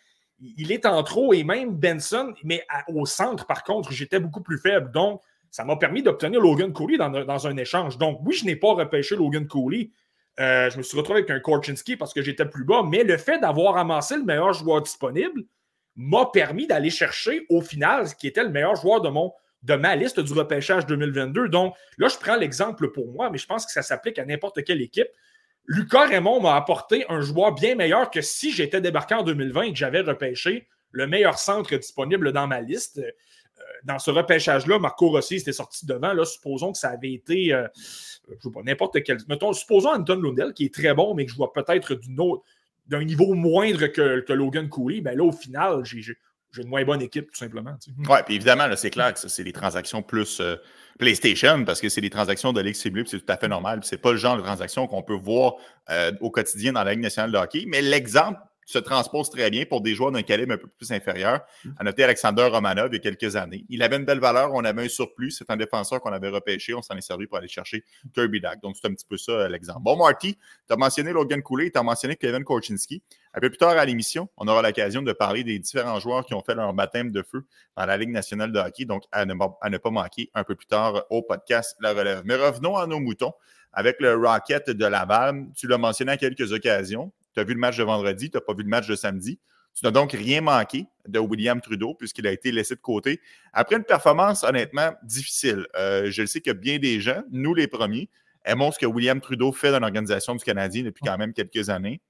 il 0.58 0.72
est 0.72 0.86
en 0.86 1.02
trop. 1.04 1.34
Et 1.34 1.44
même 1.44 1.72
Benson, 1.76 2.34
mais 2.44 2.66
au 2.88 3.06
centre, 3.06 3.46
par 3.46 3.64
contre, 3.64 3.92
j'étais 3.92 4.20
beaucoup 4.20 4.42
plus 4.42 4.58
faible. 4.58 4.92
Donc, 4.92 5.22
ça 5.52 5.64
m'a 5.64 5.76
permis 5.76 6.02
d'obtenir 6.02 6.42
Logan 6.42 6.74
Cooley 6.74 6.98
dans, 6.98 7.14
un- 7.14 7.26
dans 7.26 7.48
un 7.48 7.58
échange. 7.58 7.98
Donc, 7.98 8.20
oui, 8.26 8.34
je 8.36 8.46
n'ai 8.46 8.56
pas 8.56 8.74
repêché 8.74 9.16
Logan 9.16 9.48
Cooley. 9.48 9.92
Euh, 10.40 10.70
je 10.72 10.78
me 10.78 10.84
suis 10.84 10.98
retrouvé 10.98 11.20
avec 11.20 11.30
un 11.30 11.40
Korchinski 11.40 11.96
parce 11.96 12.14
que 12.14 12.22
j'étais 12.24 12.46
plus 12.46 12.64
bas, 12.66 12.82
mais 12.84 13.04
le 13.04 13.18
fait 13.18 13.38
d'avoir 13.40 13.78
amassé 13.78 14.18
le 14.18 14.24
meilleur 14.24 14.52
joueur 14.54 14.82
disponible 14.82 15.44
m'a 15.96 16.26
permis 16.34 16.66
d'aller 16.66 16.90
chercher 16.90 17.46
au 17.50 17.62
final 17.62 18.08
ce 18.08 18.16
qui 18.16 18.26
était 18.26 18.44
le 18.44 18.50
meilleur 18.50 18.76
joueur 18.76 19.02
de 19.02 19.10
mon 19.10 19.32
de 19.62 19.76
ma 19.76 19.96
liste 19.96 20.20
du 20.20 20.34
repêchage 20.34 20.86
2022. 20.88 21.48
Donc 21.50 21.76
là, 21.98 22.08
je 22.10 22.18
prends 22.18 22.36
l'exemple 22.36 22.92
pour 22.92 23.08
moi, 23.12 23.30
mais 23.30 23.38
je 23.38 23.46
pense 23.46 23.66
que 23.66 23.72
ça 23.72 23.82
s'applique 23.82 24.20
à 24.20 24.26
n'importe 24.26 24.62
quelle 24.66 24.82
équipe. 24.82 25.08
Lucas 25.66 26.08
Raymond 26.08 26.42
m'a 26.42 26.56
apporté 26.56 27.06
un 27.10 27.22
joueur 27.22 27.54
bien 27.54 27.76
meilleur 27.76 28.12
que 28.12 28.22
si 28.22 28.52
j'étais 28.52 28.82
débarqué 28.82 29.16
en 29.16 29.24
2020 29.24 29.62
et 29.62 29.72
que 29.72 29.78
j'avais 29.78 30.02
repêché 30.02 30.68
le 30.92 31.08
meilleur 31.08 31.38
centre 31.40 31.76
disponible 31.76 32.32
dans 32.32 32.48
ma 32.48 32.62
liste. 32.62 33.00
Euh, 33.00 33.12
dans 33.84 34.00
ce 34.00 34.12
repêchage-là, 34.12 34.80
Marco 34.80 35.10
Rossi 35.10 35.36
était 35.36 35.52
sorti 35.52 35.86
devant. 35.86 36.14
Supposons 36.24 36.72
que 36.72 36.78
ça 36.78 36.90
avait 36.90 37.12
été, 37.12 37.54
euh, 37.54 37.68
je 38.30 38.42
sais 38.42 38.52
pas, 38.54 38.62
n'importe 38.64 39.04
quel. 39.04 39.18
Mettons, 39.28 39.54
supposons 39.54 39.90
Anton 39.90 40.22
Lundell, 40.22 40.54
qui 40.54 40.66
est 40.66 40.74
très 40.74 40.94
bon, 40.94 41.14
mais 41.14 41.26
que 41.26 41.32
je 41.32 41.36
vois 41.36 41.52
peut-être 41.52 42.00
d'un 42.88 43.04
niveau 43.04 43.34
moindre 43.34 43.88
que, 43.88 44.34
Logan 44.34 44.70
Cooley. 44.70 45.02
Ben 45.02 45.18
là, 45.18 45.24
au 45.24 45.32
final, 45.32 45.84
j'ai 45.84 46.16
j'ai- 46.54 46.62
une 46.64 46.70
moins 46.70 46.84
bonne 46.86 47.02
équipe, 47.02 47.32
tout 47.32 47.38
simplement. 47.38 47.76
Oui, 48.10 48.18
puis 48.26 48.36
évidemment, 48.36 48.68
c'est 48.76 48.90
clair 48.92 49.14
que 49.14 49.20
c'est 49.28 49.44
des 49.44 49.52
transactions 49.54 50.02
plus 50.02 50.40
euh, 50.40 50.56
PlayStation, 51.00 51.66
parce 51.66 51.82
que 51.82 51.90
c'est 51.90 52.02
des 52.02 52.10
transactions 52.10 52.54
de 52.54 52.62
Ligue 52.62 52.76
puis 53.04 53.04
c'est 53.08 53.20
tout 53.26 53.32
à 53.32 53.38
fait 53.38 53.48
normal. 53.48 53.80
C'est 53.84 53.98
pas 53.98 54.12
le 54.12 54.18
genre 54.18 54.38
de 54.38 54.42
transaction 54.42 54.88
qu'on 54.88 55.02
peut 55.02 55.16
voir 55.16 55.56
euh, 55.90 56.12
au 56.22 56.30
quotidien 56.30 56.74
dans 56.74 56.84
la 56.84 56.92
Ligue 56.92 57.02
nationale 57.02 57.32
de 57.32 57.38
hockey. 57.38 57.66
Mais 57.68 57.82
l'exemple 57.82 58.40
se 58.66 58.80
transpose 58.80 59.30
très 59.30 59.50
bien 59.50 59.66
pour 59.66 59.82
des 59.82 59.96
joueurs 59.96 60.12
d'un 60.12 60.22
calibre 60.22 60.54
un 60.54 60.58
peu 60.58 60.68
plus 60.68 60.92
inférieur. 60.92 61.42
À 61.78 61.84
noter 61.84 62.04
Alexander 62.04 62.44
Romanov 62.44 62.90
il 62.92 62.94
y 62.94 62.98
a 62.98 63.00
quelques 63.00 63.36
années. 63.36 63.66
Il 63.70 63.84
avait 63.84 63.98
une 63.98 64.06
belle 64.06 64.20
valeur, 64.20 64.54
on 64.54 64.64
avait 64.64 64.86
un 64.86 64.90
surplus. 64.90 65.32
C'est 65.32 65.50
un 65.50 65.58
défenseur 65.58 66.02
qu'on 66.02 66.12
avait 66.12 66.30
repêché. 66.30 66.74
On 66.74 66.82
s'en 66.82 66.96
est 66.96 67.02
servi 67.02 67.28
pour 67.28 67.38
aller 67.38 67.48
chercher 67.48 67.84
Kirby 68.14 68.42
Dack. 68.42 68.62
Donc, 68.62 68.76
c'est 68.80 68.88
un 68.88 68.94
petit 68.94 69.06
peu 69.06 69.18
ça 69.18 69.32
euh, 69.32 69.50
l'exemple. 69.50 69.82
Bon, 69.82 69.96
Marty, 69.98 70.38
tu 70.68 70.74
as 70.74 70.76
mentionné 70.76 71.12
Logan 71.12 71.42
Cooley, 71.42 71.72
tu 71.72 71.80
as 71.80 71.84
mentionné 71.84 72.16
Kevin 72.16 72.44
Korchinski. 72.44 73.02
Un 73.34 73.40
peu 73.40 73.50
plus 73.50 73.58
tard 73.58 73.78
à 73.78 73.86
l'émission, 73.86 74.30
on 74.38 74.48
aura 74.48 74.62
l'occasion 74.62 75.02
de 75.02 75.12
parler 75.12 75.44
des 75.44 75.58
différents 75.60 76.00
joueurs 76.00 76.26
qui 76.26 76.34
ont 76.34 76.44
fait 76.44 76.56
leur 76.56 76.74
baptême 76.74 77.12
de 77.12 77.24
feu 77.24 77.46
dans 77.76 77.86
la 77.86 77.98
Ligue 77.98 78.12
nationale 78.12 78.52
de 78.52 78.60
hockey. 78.60 78.86
Donc, 78.86 79.04
à 79.12 79.26
ne, 79.26 79.34
à 79.62 79.70
ne 79.70 79.78
pas 79.78 79.90
manquer 79.90 80.30
un 80.34 80.44
peu 80.44 80.56
plus 80.56 80.68
tard 80.68 81.04
au 81.10 81.22
podcast 81.22 81.76
La 81.80 81.94
Relève. 81.94 82.22
Mais 82.26 82.36
revenons 82.36 82.78
à 82.78 82.88
nos 82.88 83.00
moutons 83.00 83.34
avec 83.74 84.00
le 84.00 84.16
Rocket 84.16 84.70
de 84.70 84.86
Laval. 84.86 85.48
Tu 85.56 85.68
l'as 85.68 85.78
mentionné 85.78 86.12
à 86.12 86.18
quelques 86.18 86.52
occasions. 86.52 87.12
Tu 87.34 87.40
as 87.40 87.44
vu 87.44 87.54
le 87.54 87.60
match 87.60 87.78
de 87.78 87.84
vendredi, 87.84 88.30
tu 88.30 88.38
n'as 88.38 88.42
pas 88.42 88.54
vu 88.54 88.64
le 88.64 88.70
match 88.70 88.88
de 88.88 88.96
samedi. 88.96 89.40
Tu 89.76 89.84
n'as 89.86 89.92
donc 89.92 90.12
rien 90.12 90.42
manqué 90.42 90.86
de 91.08 91.20
William 91.20 91.60
Trudeau 91.60 91.96
puisqu'il 91.96 92.28
a 92.28 92.32
été 92.32 92.52
laissé 92.52 92.76
de 92.76 92.80
côté. 92.80 93.20
Après 93.54 93.76
une 93.76 93.84
performance 93.84 94.44
honnêtement 94.44 94.94
difficile, 95.04 95.66
euh, 95.76 96.12
je 96.12 96.22
le 96.22 96.28
sais 96.28 96.42
que 96.42 96.52
bien 96.52 96.78
des 96.78 97.02
gens, 97.02 97.24
nous 97.32 97.56
les 97.56 97.68
premiers, 97.68 98.10
montre 98.56 98.76
ce 98.76 98.80
que 98.80 98.86
William 98.86 99.20
Trudeau 99.20 99.52
fait 99.52 99.72
dans 99.72 99.80
l'organisation 99.80 100.36
du 100.36 100.44
Canadien 100.44 100.84
depuis 100.84 101.04
quand 101.04 101.18
même 101.18 101.34
quelques 101.34 101.70
années. 101.70 102.02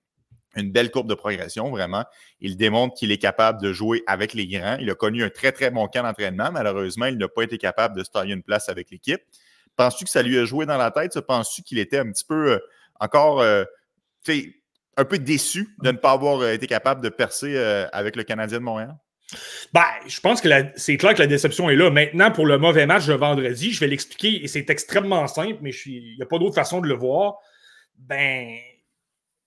Une 0.55 0.71
belle 0.71 0.91
courbe 0.91 1.09
de 1.09 1.15
progression, 1.15 1.71
vraiment. 1.71 2.05
Il 2.39 2.57
démontre 2.57 2.95
qu'il 2.95 3.11
est 3.11 3.17
capable 3.17 3.61
de 3.61 3.73
jouer 3.73 4.03
avec 4.05 4.33
les 4.33 4.47
grands. 4.47 4.77
Il 4.79 4.89
a 4.89 4.95
connu 4.95 5.23
un 5.23 5.29
très, 5.29 5.51
très 5.51 5.71
bon 5.71 5.87
camp 5.87 6.03
d'entraînement. 6.03 6.51
Malheureusement, 6.51 7.07
il 7.07 7.17
n'a 7.17 7.27
pas 7.27 7.43
été 7.43 7.57
capable 7.57 7.97
de 7.97 8.03
se 8.03 8.11
tailler 8.11 8.33
une 8.33 8.43
place 8.43 8.69
avec 8.69 8.91
l'équipe. 8.91 9.21
Penses-tu 9.75 10.03
que 10.03 10.11
ça 10.11 10.21
lui 10.21 10.37
a 10.37 10.45
joué 10.45 10.67
dans 10.67 10.77
la 10.77 10.91
tête? 10.91 11.19
Penses-tu 11.21 11.63
qu'il 11.63 11.79
était 11.79 11.97
un 11.97 12.11
petit 12.11 12.25
peu 12.25 12.53
euh, 12.53 12.59
encore 12.99 13.41
euh, 13.41 13.63
un 14.97 15.05
peu 15.05 15.17
déçu 15.17 15.69
de 15.81 15.91
ne 15.91 15.97
pas 15.97 16.11
avoir 16.11 16.41
euh, 16.41 16.53
été 16.53 16.67
capable 16.67 17.01
de 17.01 17.09
percer 17.09 17.57
avec 17.91 18.15
le 18.15 18.23
Canadien 18.23 18.59
de 18.59 18.63
Montréal? 18.63 18.95
Ben, 19.73 19.85
je 20.05 20.19
pense 20.19 20.41
que 20.41 20.49
c'est 20.75 20.97
clair 20.97 21.13
que 21.13 21.19
la 21.19 21.27
déception 21.27 21.69
est 21.69 21.75
là. 21.75 21.89
Maintenant, 21.89 22.31
pour 22.31 22.45
le 22.45 22.57
mauvais 22.57 22.85
match 22.85 23.07
de 23.07 23.13
vendredi, 23.13 23.71
je 23.71 23.79
vais 23.79 23.87
l'expliquer 23.87 24.43
et 24.43 24.47
c'est 24.47 24.69
extrêmement 24.69 25.27
simple, 25.27 25.57
mais 25.61 25.71
il 25.85 26.15
n'y 26.15 26.21
a 26.21 26.25
pas 26.25 26.37
d'autre 26.37 26.55
façon 26.55 26.81
de 26.81 26.87
le 26.87 26.93
voir. 26.93 27.37
Ben, 27.97 28.57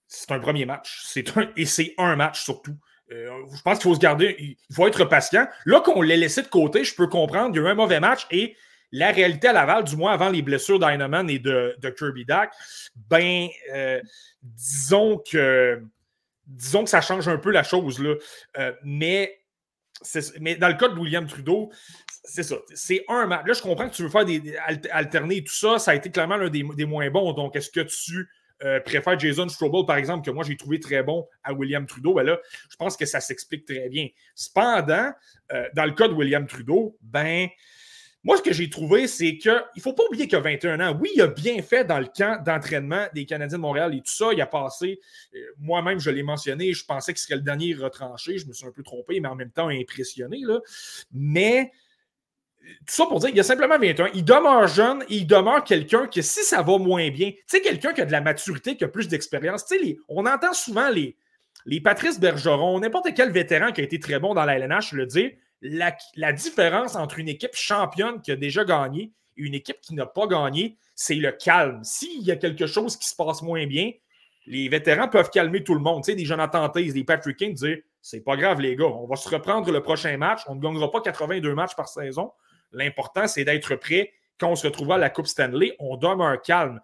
c'est 0.07 0.31
un 0.31 0.39
premier 0.39 0.65
match. 0.65 1.17
Un, 1.35 1.49
et 1.55 1.65
c'est 1.65 1.93
un 1.97 2.15
match 2.15 2.43
surtout. 2.43 2.75
Euh, 3.11 3.29
je 3.55 3.61
pense 3.61 3.77
qu'il 3.77 3.89
faut 3.89 3.95
se 3.95 3.99
garder, 3.99 4.35
il 4.39 4.75
faut 4.75 4.87
être 4.87 5.05
patient. 5.05 5.47
Là 5.65 5.79
qu'on 5.79 6.01
l'ait 6.01 6.17
laissé 6.17 6.41
de 6.41 6.47
côté, 6.47 6.83
je 6.83 6.93
peux 6.93 7.07
comprendre, 7.07 7.51
il 7.53 7.57
y 7.57 7.59
a 7.59 7.67
eu 7.67 7.71
un 7.71 7.75
mauvais 7.75 7.99
match 7.99 8.27
et 8.31 8.55
la 8.91 9.11
réalité 9.11 9.47
à 9.47 9.53
Laval, 9.53 9.83
du 9.83 9.95
moins 9.95 10.13
avant 10.13 10.29
les 10.29 10.41
blessures 10.41 10.79
d'Einemann 10.79 11.29
et 11.29 11.39
de, 11.39 11.75
Kirby 11.97 12.25
Dack, 12.25 12.53
ben, 13.09 13.47
euh, 13.73 14.01
disons 14.41 15.17
que 15.17 15.81
disons 16.45 16.85
que 16.85 16.89
ça 16.89 17.01
change 17.01 17.27
un 17.27 17.37
peu 17.37 17.51
la 17.51 17.63
chose. 17.63 17.99
Là. 17.99 18.15
Euh, 18.57 18.73
mais 18.83 19.39
mais 20.39 20.55
dans 20.55 20.67
le 20.67 20.75
cas 20.75 20.89
de 20.89 20.99
William 20.99 21.25
Trudeau, 21.25 21.71
c'est 22.23 22.43
ça. 22.43 22.57
C'est 22.73 23.03
un 23.09 23.25
match. 23.25 23.47
Là, 23.47 23.53
je 23.53 23.61
comprends 23.61 23.89
que 23.89 23.95
tu 23.95 24.03
veux 24.03 24.09
faire 24.09 24.25
des, 24.25 24.55
alterner 24.91 25.43
tout 25.43 25.53
ça. 25.53 25.79
Ça 25.79 25.91
a 25.91 25.95
été 25.95 26.11
clairement 26.11 26.37
l'un 26.37 26.49
des, 26.49 26.85
moins 26.85 27.09
bons. 27.09 27.33
Donc, 27.33 27.55
est-ce 27.55 27.71
que 27.71 27.79
tu 27.79 28.29
euh, 28.63 28.79
préfères 28.79 29.19
Jason 29.19 29.49
Strobel, 29.49 29.85
par 29.87 29.97
exemple, 29.97 30.23
que 30.23 30.31
moi 30.31 30.43
j'ai 30.43 30.55
trouvé 30.55 30.79
très 30.79 31.01
bon 31.01 31.27
à 31.43 31.51
William 31.51 31.85
Trudeau? 31.87 32.13
Ben 32.13 32.23
là, 32.23 32.37
je 32.69 32.75
pense 32.75 32.95
que 32.95 33.07
ça 33.07 33.19
s'explique 33.19 33.65
très 33.65 33.89
bien. 33.89 34.07
Cependant, 34.35 35.11
dans 35.73 35.85
le 35.85 35.91
cas 35.91 36.07
de 36.07 36.13
William 36.13 36.45
Trudeau, 36.45 36.95
ben. 37.01 37.49
Moi, 38.27 38.35
ce 38.35 38.41
que 38.41 38.51
j'ai 38.51 38.69
trouvé, 38.69 39.07
c'est 39.07 39.37
qu'il 39.37 39.53
ne 39.53 39.81
faut 39.81 39.93
pas 39.93 40.03
oublier 40.03 40.27
qu'il 40.27 40.37
a 40.37 40.41
21 40.41 40.81
ans. 40.81 40.99
Oui, 40.99 41.11
il 41.15 41.21
a 41.21 41.27
bien 41.27 41.61
fait 41.61 41.85
dans 41.85 41.97
le 41.97 42.07
camp 42.07 42.43
d'entraînement 42.43 43.05
des 43.15 43.25
Canadiens 43.25 43.57
de 43.57 43.61
Montréal 43.61 43.95
et 43.95 43.99
tout 43.99 44.11
ça. 44.11 44.33
Il 44.33 44.41
a 44.41 44.45
passé, 44.45 44.99
euh, 45.33 45.39
moi-même, 45.57 45.97
je 45.97 46.09
l'ai 46.09 46.23
mentionné, 46.23 46.73
je 46.73 46.83
pensais 46.83 47.13
qu'il 47.13 47.21
serait 47.21 47.37
le 47.37 47.41
dernier 47.41 47.73
retranché. 47.73 48.37
Je 48.37 48.45
me 48.45 48.51
suis 48.51 48.67
un 48.67 48.71
peu 48.71 48.83
trompé, 48.83 49.21
mais 49.21 49.29
en 49.29 49.35
même 49.35 49.51
temps 49.51 49.69
impressionné. 49.69 50.39
Là. 50.41 50.59
Mais 51.13 51.71
tout 52.59 52.95
ça 52.95 53.05
pour 53.05 53.21
dire 53.21 53.29
qu'il 53.29 53.39
a 53.39 53.43
simplement 53.43 53.79
21. 53.79 54.09
Il 54.13 54.25
demeure 54.25 54.67
jeune 54.67 55.03
et 55.03 55.15
il 55.15 55.25
demeure 55.25 55.63
quelqu'un 55.63 56.07
que 56.07 56.21
si 56.21 56.43
ça 56.43 56.61
va 56.61 56.77
moins 56.77 57.09
bien, 57.09 57.31
tu 57.31 57.43
sais, 57.47 57.61
quelqu'un 57.61 57.93
qui 57.93 58.01
a 58.01 58.05
de 58.05 58.11
la 58.11 58.19
maturité, 58.19 58.75
qui 58.75 58.83
a 58.83 58.89
plus 58.89 59.07
d'expérience. 59.07 59.65
On 60.09 60.25
entend 60.25 60.51
souvent 60.51 60.89
les, 60.89 61.15
les 61.65 61.79
Patrice 61.79 62.19
Bergeron, 62.19 62.81
n'importe 62.81 63.07
quel 63.15 63.31
vétéran 63.31 63.71
qui 63.71 63.79
a 63.79 63.85
été 63.85 64.01
très 64.01 64.19
bon 64.19 64.33
dans 64.33 64.43
la 64.43 64.57
LNH 64.57 64.91
le 64.91 65.05
dire 65.05 65.31
la, 65.61 66.33
différence 66.33 66.95
entre 66.95 67.19
une 67.19 67.29
équipe 67.29 67.55
championne 67.55 68.21
qui 68.21 68.31
a 68.31 68.35
déjà 68.35 68.63
gagné 68.63 69.13
et 69.37 69.41
une 69.41 69.53
équipe 69.53 69.81
qui 69.81 69.93
n'a 69.95 70.05
pas 70.05 70.27
gagné, 70.27 70.77
c'est 70.95 71.15
le 71.15 71.31
calme. 71.31 71.83
S'il 71.83 72.23
y 72.23 72.31
a 72.31 72.35
quelque 72.35 72.67
chose 72.67 72.97
qui 72.97 73.07
se 73.07 73.15
passe 73.15 73.41
moins 73.41 73.65
bien, 73.65 73.91
les 74.45 74.69
vétérans 74.69 75.09
peuvent 75.09 75.29
calmer 75.29 75.63
tout 75.63 75.73
le 75.73 75.81
monde. 75.81 76.03
Tu 76.03 76.11
sais, 76.11 76.15
des 76.15 76.25
Jonathan 76.25 76.69
Taze, 76.69 76.93
des 76.93 77.03
Patrick 77.03 77.37
King, 77.37 77.53
dire 77.53 77.77
c'est 78.01 78.21
pas 78.21 78.37
grave, 78.37 78.61
les 78.61 78.75
gars, 78.75 78.85
on 78.85 79.05
va 79.05 79.17
se 79.17 79.27
reprendre 79.27 79.69
le 79.69 79.81
prochain 79.81 80.15
match. 80.17 80.41
On 80.47 80.55
ne 80.55 80.61
gagnera 80.61 80.89
pas 80.89 81.01
82 81.01 81.53
matchs 81.53 81.75
par 81.75 81.89
saison. 81.89 82.31
L'important, 82.71 83.27
c'est 83.27 83.43
d'être 83.43 83.75
prêt 83.75 84.13
quand 84.39 84.49
on 84.49 84.55
se 84.55 84.67
retrouvera 84.67 84.95
à 84.95 84.99
la 84.99 85.09
Coupe 85.09 85.27
Stanley. 85.27 85.75
On 85.79 85.97
donne 85.97 86.21
un 86.21 86.37
calme. 86.37 86.79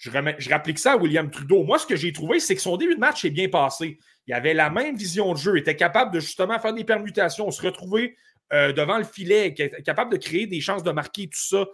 Je, 0.00 0.10
je 0.38 0.50
rapplique 0.50 0.80
ça 0.80 0.94
à 0.94 0.96
William 0.96 1.30
Trudeau. 1.30 1.62
Moi, 1.62 1.78
ce 1.78 1.86
que 1.86 1.94
j'ai 1.94 2.12
trouvé, 2.12 2.40
c'est 2.40 2.56
que 2.56 2.60
son 2.60 2.76
début 2.76 2.96
de 2.96 3.00
match 3.00 3.24
est 3.24 3.30
bien 3.30 3.48
passé 3.48 3.98
il 4.30 4.32
avait 4.32 4.54
la 4.54 4.70
même 4.70 4.96
vision 4.96 5.32
de 5.32 5.38
jeu, 5.38 5.56
était 5.56 5.74
capable 5.74 6.12
de 6.12 6.20
justement 6.20 6.56
faire 6.60 6.72
des 6.72 6.84
permutations, 6.84 7.50
se 7.50 7.60
retrouver 7.62 8.16
euh, 8.52 8.72
devant 8.72 8.96
le 8.96 9.02
filet, 9.02 9.52
capable 9.84 10.12
de 10.12 10.18
créer 10.18 10.46
des 10.46 10.60
chances 10.60 10.84
de 10.84 10.92
marquer 10.92 11.26
tout 11.26 11.40
ça. 11.40 11.66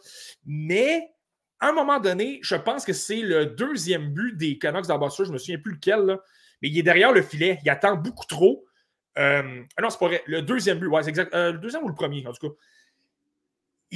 Mais 0.47 1.07
à 1.61 1.69
un 1.69 1.73
moment 1.73 2.01
donné, 2.01 2.39
je 2.43 2.57
pense 2.57 2.87
que 2.87 2.95
c'est 2.95 3.21
le 3.21 3.45
deuxième 3.45 4.09
but 4.09 4.39
des 4.39 4.57
Canucks 4.57 4.87
d'Ambassador, 4.87 5.27
je 5.27 5.31
ne 5.31 5.35
me 5.35 5.39
souviens 5.39 5.59
plus 5.59 5.73
lequel, 5.73 6.19
mais 6.63 6.71
il 6.71 6.79
est 6.79 6.83
derrière 6.83 7.13
le 7.13 7.21
filet, 7.21 7.59
il 7.63 7.69
attend 7.69 7.95
beaucoup 7.95 8.27
trop. 8.27 8.65
Euh, 9.19 9.43
non, 9.79 9.91
c'est 9.91 9.99
pas 9.99 10.07
vrai. 10.07 10.23
Le 10.27 10.41
deuxième 10.41 10.79
but, 10.79 10.87
ouais, 10.87 11.03
c'est 11.03 11.11
exact. 11.11 11.35
Euh, 11.35 11.53
le 11.53 11.59
deuxième 11.59 11.83
ou 11.83 11.89
le 11.89 11.95
premier, 11.95 12.27
en 12.27 12.33
tout 12.33 12.49
cas. 12.49 12.55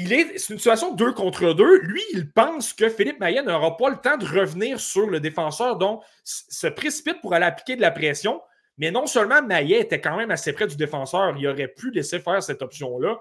C'est 0.07 0.53
une 0.53 0.59
situation 0.59 0.95
deux 0.95 1.13
contre 1.13 1.53
deux. 1.53 1.81
Lui, 1.81 2.03
il 2.13 2.31
pense 2.31 2.73
que 2.73 2.89
Philippe 2.89 3.21
Maillet 3.21 3.43
n'aura 3.43 3.77
pas 3.77 3.91
le 3.91 3.97
temps 3.97 4.17
de 4.17 4.25
revenir 4.25 4.81
sur 4.81 5.09
le 5.09 5.21
défenseur, 5.21 5.77
donc 5.77 6.03
se 6.25 6.67
précipite 6.67 7.21
pour 7.21 7.35
aller 7.35 7.47
appliquer 7.47 7.77
de 7.77 7.81
la 7.81 7.91
pression. 7.91 8.41
Mais 8.79 8.91
non 8.91 9.07
seulement 9.07 9.43
Maillet 9.43 9.81
était 9.81 10.01
quand 10.01 10.17
même 10.17 10.31
assez 10.31 10.53
près 10.53 10.67
du 10.67 10.77
défenseur, 10.77 11.37
il 11.37 11.47
aurait 11.47 11.69
pu 11.69 11.91
laisser 11.91 12.19
faire 12.19 12.43
cette 12.43 12.63
option-là, 12.63 13.21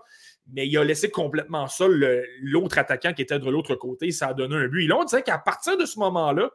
mais 0.53 0.67
il 0.67 0.77
a 0.77 0.83
laissé 0.83 1.11
complètement 1.11 1.67
seul 1.67 2.25
l'autre 2.41 2.77
attaquant 2.77 3.13
qui 3.13 3.21
était 3.23 3.39
de 3.39 3.49
l'autre 3.49 3.75
côté. 3.75 4.11
Ça 4.11 4.27
a 4.27 4.33
donné 4.33 4.55
un 4.55 4.67
but. 4.67 4.85
Et 4.85 4.87
là, 4.87 4.97
on 4.97 5.03
dirait 5.03 5.23
qu'à 5.23 5.37
partir 5.37 5.77
de 5.77 5.85
ce 5.85 5.99
moment-là, 5.99 6.49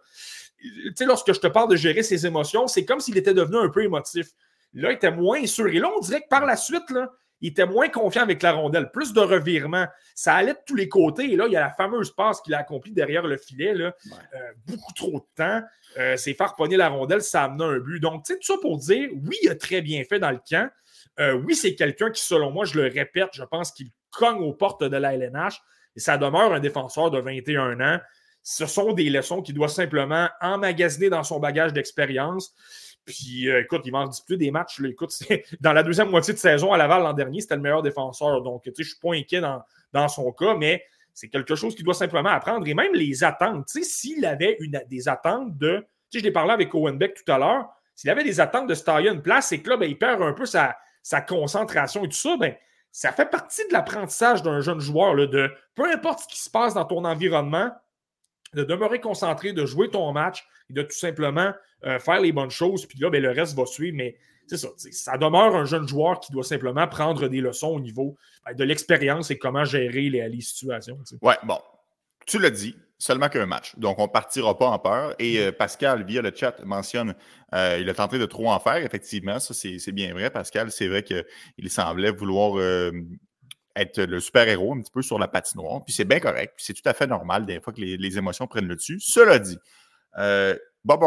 lorsque 1.01 1.33
je 1.35 1.41
te 1.41 1.47
parle 1.47 1.69
de 1.71 1.77
gérer 1.77 2.03
ses 2.03 2.27
émotions, 2.27 2.67
c'est 2.67 2.85
comme 2.85 3.01
s'il 3.01 3.19
était 3.19 3.35
devenu 3.35 3.59
un 3.59 3.69
peu 3.69 3.85
émotif. 3.85 4.29
Là, 4.73 4.91
il 4.91 4.95
était 4.95 5.13
moins 5.13 5.47
sûr. 5.47 5.69
Et 5.69 5.79
là, 5.79 5.91
on 5.95 6.01
dirait 6.01 6.23
que 6.23 6.29
par 6.29 6.47
la 6.47 6.57
suite, 6.57 6.91
là, 6.91 7.11
il 7.45 7.49
était 7.49 7.67
moins 7.67 7.91
confiant 7.91 8.23
avec 8.23 8.43
la 8.43 8.53
rondelle, 8.53 8.91
plus 8.91 9.13
de 9.13 9.21
revirements. 9.21 9.87
Ça 10.15 10.35
allait 10.35 10.55
de 10.55 10.59
tous 10.65 10.77
les 10.77 10.89
côtés. 10.89 11.31
Et 11.31 11.37
là, 11.37 11.45
il 11.47 11.53
y 11.53 11.57
a 11.57 11.61
la 11.61 11.71
fameuse 11.75 12.11
passe 12.11 12.41
qu'il 12.41 12.55
a 12.55 12.59
accomplie 12.59 12.93
derrière 12.93 13.27
le 13.27 13.37
filet. 13.37 13.75
Là. 13.75 13.95
Euh, 14.35 14.39
beaucoup 14.67 14.95
trop 14.95 15.21
de 15.21 15.27
temps. 15.37 15.63
Euh, 15.99 16.17
c'est 16.17 16.33
faire 16.33 16.55
pogner 16.55 16.79
la 16.79 16.89
rondelle, 16.89 17.21
ça 17.21 17.43
a 17.43 17.45
amené 17.45 17.65
un 17.65 17.79
but. 17.81 18.01
Donc, 18.01 18.25
tu 18.25 18.33
sais, 18.33 18.39
tout 18.39 18.47
ça 18.47 18.59
pour 18.63 18.79
dire, 18.79 19.11
oui, 19.13 19.37
il 19.43 19.51
a 19.51 19.57
très 19.57 19.83
bien 19.83 20.03
fait 20.05 20.19
dans 20.19 20.31
le 20.31 20.41
camp. 20.49 20.71
Euh, 21.21 21.35
oui, 21.35 21.55
c'est 21.55 21.75
quelqu'un 21.75 22.11
qui, 22.11 22.25
selon 22.25 22.51
moi, 22.51 22.65
je 22.65 22.81
le 22.81 22.89
répète, 22.89 23.29
je 23.35 23.45
pense 23.45 23.73
qu'il 23.73 23.89
cogne 24.11 24.41
aux 24.41 24.55
portes 24.55 24.83
de 24.83 24.97
la 24.97 25.13
LNH. 25.13 25.61
Et 25.97 26.01
ça 26.01 26.17
demeure 26.17 26.55
un 26.55 26.61
défenseur 26.61 27.11
de 27.11 27.21
21 27.21 27.79
ans. 27.83 28.01
Ce 28.43 28.65
sont 28.65 28.95
des 28.95 29.11
leçons 29.11 29.43
qu'il 29.43 29.55
doit 29.55 29.69
simplement 29.69 30.31
emmagasiner 30.41 31.11
dans 31.11 31.25
son 31.25 31.41
bagage 31.41 31.75
d'expérience. 31.75 32.55
Puis, 33.05 33.49
euh, 33.49 33.61
écoute, 33.61 33.83
il 33.85 33.93
va 33.93 33.99
en 33.99 34.07
disputer 34.07 34.37
des 34.37 34.51
matchs. 34.51 34.81
Écoute, 34.83 35.13
dans 35.61 35.73
la 35.73 35.83
deuxième 35.83 36.11
moitié 36.11 36.33
de 36.35 36.39
saison 36.39 36.73
à 36.73 36.77
Laval 36.77 37.03
l'an 37.03 37.13
dernier, 37.13 37.41
c'était 37.41 37.57
le 37.57 37.63
meilleur 37.63 37.83
défenseur. 37.83 38.43
Donc, 38.43 38.63
tu 38.63 38.71
sais, 38.71 38.83
je 38.83 38.83
ne 38.83 38.93
suis 38.93 39.01
pas 39.01 39.15
inquiet 39.15 39.41
dans, 39.93 40.09
son 40.09 40.33
cas, 40.33 40.55
mais 40.55 40.85
c'est 41.13 41.29
quelque 41.29 41.55
chose 41.55 41.75
qu'il 41.75 41.85
doit 41.85 41.95
simplement 41.95 42.31
apprendre. 42.31 42.67
Et 42.67 42.75
même 42.75 42.95
les 42.95 43.23
attentes. 43.23 43.67
Tu 43.67 43.83
sais, 43.83 43.89
s'il 43.89 44.25
avait 44.25 44.57
une, 44.61 44.83
des 44.89 45.09
attentes 45.09 45.57
de. 45.59 45.87
Tu 46.11 46.19
sais, 46.19 46.19
je 46.21 46.25
l'ai 46.25 46.33
parlé 46.33 46.53
avec 46.53 46.75
Owen 46.75 46.97
Beck 46.97 47.23
tout 47.25 47.33
à 47.33 47.39
l'heure. 47.39 47.69
S'il 47.95 48.11
avait 48.11 48.25
des 48.25 48.41
attentes 48.41 48.69
de 48.69 48.75
se 48.75 48.83
tailler 48.83 49.11
une 49.11 49.23
place, 49.23 49.49
c'est 49.49 49.61
que 49.61 49.71
là, 49.71 49.77
ben, 49.77 49.89
il 49.89 49.99
perd 49.99 50.23
un 50.23 50.33
peu 50.33 50.47
sa, 50.47 50.77
sa 51.03 51.21
concentration 51.21 52.05
et 52.05 52.09
tout 52.09 52.17
ça. 52.17 52.37
Ben, 52.37 52.55
ça 52.91 53.13
fait 53.13 53.27
partie 53.27 53.67
de 53.69 53.73
l'apprentissage 53.73 54.43
d'un 54.43 54.61
jeune 54.61 54.81
joueur, 54.81 55.15
là, 55.15 55.27
de 55.27 55.53
peu 55.75 55.85
importe 55.93 56.21
ce 56.21 56.29
qui 56.29 56.41
se 56.41 56.49
passe 56.49 56.75
dans 56.75 56.85
ton 56.85 57.05
environnement, 57.05 57.73
de 58.55 58.65
demeurer 58.65 59.01
concentré, 59.01 59.53
de 59.53 59.67
jouer 59.67 59.91
ton 59.91 60.13
match 60.13 60.47
et 60.71 60.73
de 60.73 60.83
tout 60.83 60.97
simplement 60.97 61.53
euh, 61.85 61.99
faire 61.99 62.21
les 62.21 62.33
bonnes 62.33 62.51
choses. 62.51 62.87
Puis 62.87 62.99
là, 62.99 63.11
ben, 63.11 63.23
le 63.23 63.31
reste 63.31 63.57
va 63.57 63.67
suivre. 63.67 63.97
Mais 63.97 64.17
c'est 64.47 64.57
ça. 64.57 64.69
Ça 64.77 65.19
demeure 65.19 65.55
un 65.55 65.65
jeune 65.65 65.89
joueur 65.89 66.21
qui 66.21 66.33
doit 66.33 66.45
simplement 66.45 66.87
prendre 66.87 67.29
des 67.29 67.41
leçons 67.41 67.69
au 67.69 67.81
niveau 67.81 68.17
ben, 68.45 68.55
de 68.55 68.65
l'expérience 68.65 69.31
et 69.31 69.39
comment 69.39 69.65
gérer 69.65 70.09
les, 70.09 70.41
situations. 70.41 70.99
Ouais, 71.23 71.37
bon. 71.45 71.59
Tu 72.27 72.39
l'as 72.39 72.51
dit, 72.51 72.75
seulement 72.99 73.29
qu'un 73.29 73.45
match. 73.45 73.77
Donc, 73.77 73.99
on 73.99 74.05
ne 74.05 74.09
partira 74.09 74.57
pas 74.57 74.69
en 74.69 74.79
peur. 74.79 75.15
Et 75.19 75.39
euh, 75.39 75.53
Pascal, 75.53 76.05
via 76.05 76.23
le 76.23 76.33
chat, 76.35 76.65
mentionne 76.65 77.15
euh, 77.55 77.79
il 77.81 77.89
a 77.91 77.95
tenté 77.95 78.19
de 78.19 78.27
trop 78.27 78.51
en 78.51 78.59
faire. 78.61 78.77
Effectivement, 78.77 79.39
ça, 79.39 79.53
c'est 79.53 79.93
bien 79.93 80.13
vrai. 80.15 80.31
Pascal, 80.31 80.71
c'est 80.71 80.89
vrai 80.89 81.03
qu'il 81.03 81.71
semblait 81.71 82.11
vouloir 82.11 82.55
être 83.77 84.03
le 84.03 84.21
super-héros 84.21 84.75
un 84.75 84.81
petit 84.81 84.91
peu 84.93 85.03
sur 85.03 85.19
la 85.19 85.29
patinoire. 85.29 85.85
Puis 85.85 85.95
c'est 85.95 86.05
bien 86.05 86.21
correct. 86.21 86.55
c'est 86.59 86.75
tout 86.75 86.89
à 86.89 86.95
fait 86.95 87.07
normal 87.07 87.47
des 87.47 87.61
fois 87.61 87.73
que 87.73 87.81
les, 87.81 88.19
émotions 88.19 88.47
prennent 88.47 88.69
le 88.69 88.77
dessus. 88.77 89.01
Cela 89.01 89.39
dit, 89.39 89.59
euh, 90.19 90.57
Bob, 90.85 91.03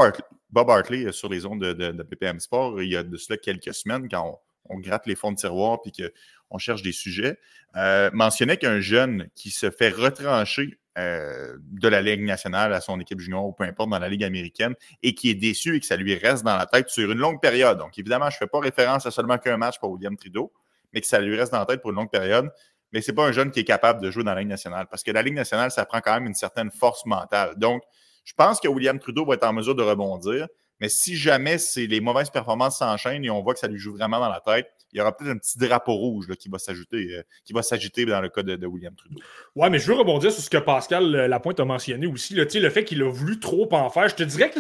Hartley, 0.70 1.06
euh, 1.06 1.12
sur 1.12 1.30
les 1.30 1.46
ondes 1.46 1.64
de, 1.64 2.04
PPM 2.04 2.40
Sport, 2.40 2.82
il 2.82 2.92
y 2.92 2.98
a 2.98 3.04
de 3.04 3.18
cela 3.18 3.38
quelques 3.38 3.74
semaines, 3.74 4.10
quand 4.10 4.42
on, 4.70 4.80
gratte 4.80 5.08
les 5.08 5.16
fonds 5.16 5.32
de 5.32 5.38
tiroir 5.38 5.82
puis 5.82 5.94
qu'on 5.94 6.58
cherche 6.58 6.82
des 6.82 6.92
sujets, 6.92 7.40
euh, 7.78 8.10
mentionnait 8.14 8.58
qu'un 8.58 8.82
jeune 8.82 9.30
qui 9.34 9.50
se 9.50 9.70
fait 9.70 9.90
retrancher 9.90 10.80
de 10.98 11.88
la 11.88 12.02
Ligue 12.02 12.24
nationale 12.24 12.74
à 12.74 12.82
son 12.82 13.00
équipe 13.00 13.20
junior 13.20 13.46
ou 13.46 13.54
peu 13.54 13.66
importe 13.66 13.92
dans 13.92 14.00
la 14.00 14.10
Ligue 14.10 14.24
américaine 14.24 14.74
et 15.04 15.14
qui 15.14 15.30
est 15.30 15.36
déçu 15.36 15.76
et 15.76 15.80
que 15.80 15.86
ça 15.86 15.96
lui 15.96 16.16
reste 16.16 16.44
dans 16.44 16.58
la 16.58 16.66
tête 16.66 16.90
sur 16.90 17.12
une 17.12 17.20
longue 17.20 17.40
période. 17.40 17.78
Donc, 17.78 18.00
évidemment, 18.00 18.32
je 18.32 18.38
ne 18.38 18.40
fais 18.40 18.48
pas 18.48 18.60
référence 18.60 19.06
à 19.06 19.12
seulement 19.12 19.38
qu'un 19.38 19.58
match 19.58 19.78
pour 19.78 19.92
William 19.92 20.18
Trudeau, 20.18 20.52
mais 20.94 21.02
que 21.02 21.08
ça 21.08 21.20
lui 21.20 21.38
reste 21.38 21.52
dans 21.52 21.60
la 21.60 21.66
tête 21.66 21.82
pour 21.82 21.92
une 21.92 21.98
longue 21.98 22.12
période. 22.12 22.50
Mais 22.94 23.02
ce 23.02 23.12
n'est 23.12 23.16
pas 23.16 23.26
un 23.26 23.32
jeune 23.32 23.52
qui 23.52 23.60
est 23.60 23.66
capable 23.66 24.02
de 24.02 24.10
jouer 24.12 24.24
dans 24.24 24.34
la 24.34 24.40
Ligue 24.40 24.50
nationale 24.50 24.88
parce 24.90 25.04
que 25.04 25.12
la 25.12 25.22
Ligue 25.22 25.34
nationale, 25.34 25.72
ça 25.72 25.86
prend 25.86 26.00
quand 26.00 26.14
même 26.14 26.28
une 26.28 26.36
certaine 26.36 26.72
force 26.72 27.06
mentale. 27.06 27.56
Donc, 27.58 27.84
je 28.24 28.34
pense 28.34 28.60
que 28.60 28.68
William 28.68 29.00
Trudeau 29.00 29.26
va 29.26 29.36
être 29.36 29.46
en 29.46 29.54
mesure 29.54 29.76
de 29.76 29.84
rebondir. 29.84 30.48
Mais 30.80 30.90
si 30.90 31.16
jamais 31.16 31.58
c'est 31.58 31.88
les 31.88 32.02
mauvaises 32.02 32.30
performances 32.30 32.78
s'enchaînent 32.78 33.26
et 33.26 33.30
on 33.30 33.42
voit 33.42 33.54
que 33.54 33.60
ça 33.60 33.68
lui 33.68 33.80
joue 33.80 33.94
vraiment 33.94 34.20
dans 34.20 34.30
la 34.30 34.42
tête, 34.42 34.70
il 34.94 35.00
y 35.00 35.02
aura 35.02 35.16
peut-être 35.16 35.32
un 35.32 35.38
petit 35.38 35.58
drapeau 35.58 35.94
rouge 35.94 36.28
qui 36.40 36.50
va 36.50 36.60
s'ajouter, 36.60 37.16
euh, 37.16 37.24
qui 37.44 37.54
va 37.54 37.64
s'agiter 37.64 38.06
dans 38.06 38.22
le 38.22 38.30
cas 38.30 38.44
de, 38.44 38.66
William 38.68 38.96
Trudeau. 38.96 39.20
Ouais, 39.56 39.70
mais 39.70 39.80
je 39.80 39.88
veux 39.88 39.98
rebondir 39.98 40.32
sur 40.32 40.42
ce 40.42 40.50
que 40.50 40.58
Pascal 40.58 41.16
euh, 41.16 41.28
Lapointe 41.28 41.60
a 41.60 41.66
mentionné 41.66 42.06
aussi. 42.06 42.36
Le 42.36 42.70
fait 42.70 42.84
qu'il 42.84 43.02
a 43.02 43.10
voulu 43.10 43.40
trop 43.40 43.68
en 43.74 43.90
faire. 43.90 44.08
Je 44.08 44.16
te 44.16 44.24
dirais 44.24 44.50
que 44.52 44.60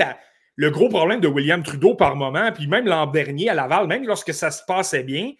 le 0.55 0.71
gros 0.71 0.89
problème 0.89 1.21
de 1.21 1.27
William 1.27 1.61
Trudeau 1.61 1.93
par 1.93 2.15
moment, 2.15 2.51
puis 2.51 2.67
même 2.67 2.87
l'an 2.87 3.05
dernier 3.05 3.49
à 3.49 3.53
Laval, 3.53 3.87
même 3.87 4.05
lorsque 4.05 4.33
ça 4.33 4.49
se 4.49 4.63
passait 4.65 5.03
bien, 5.03 5.33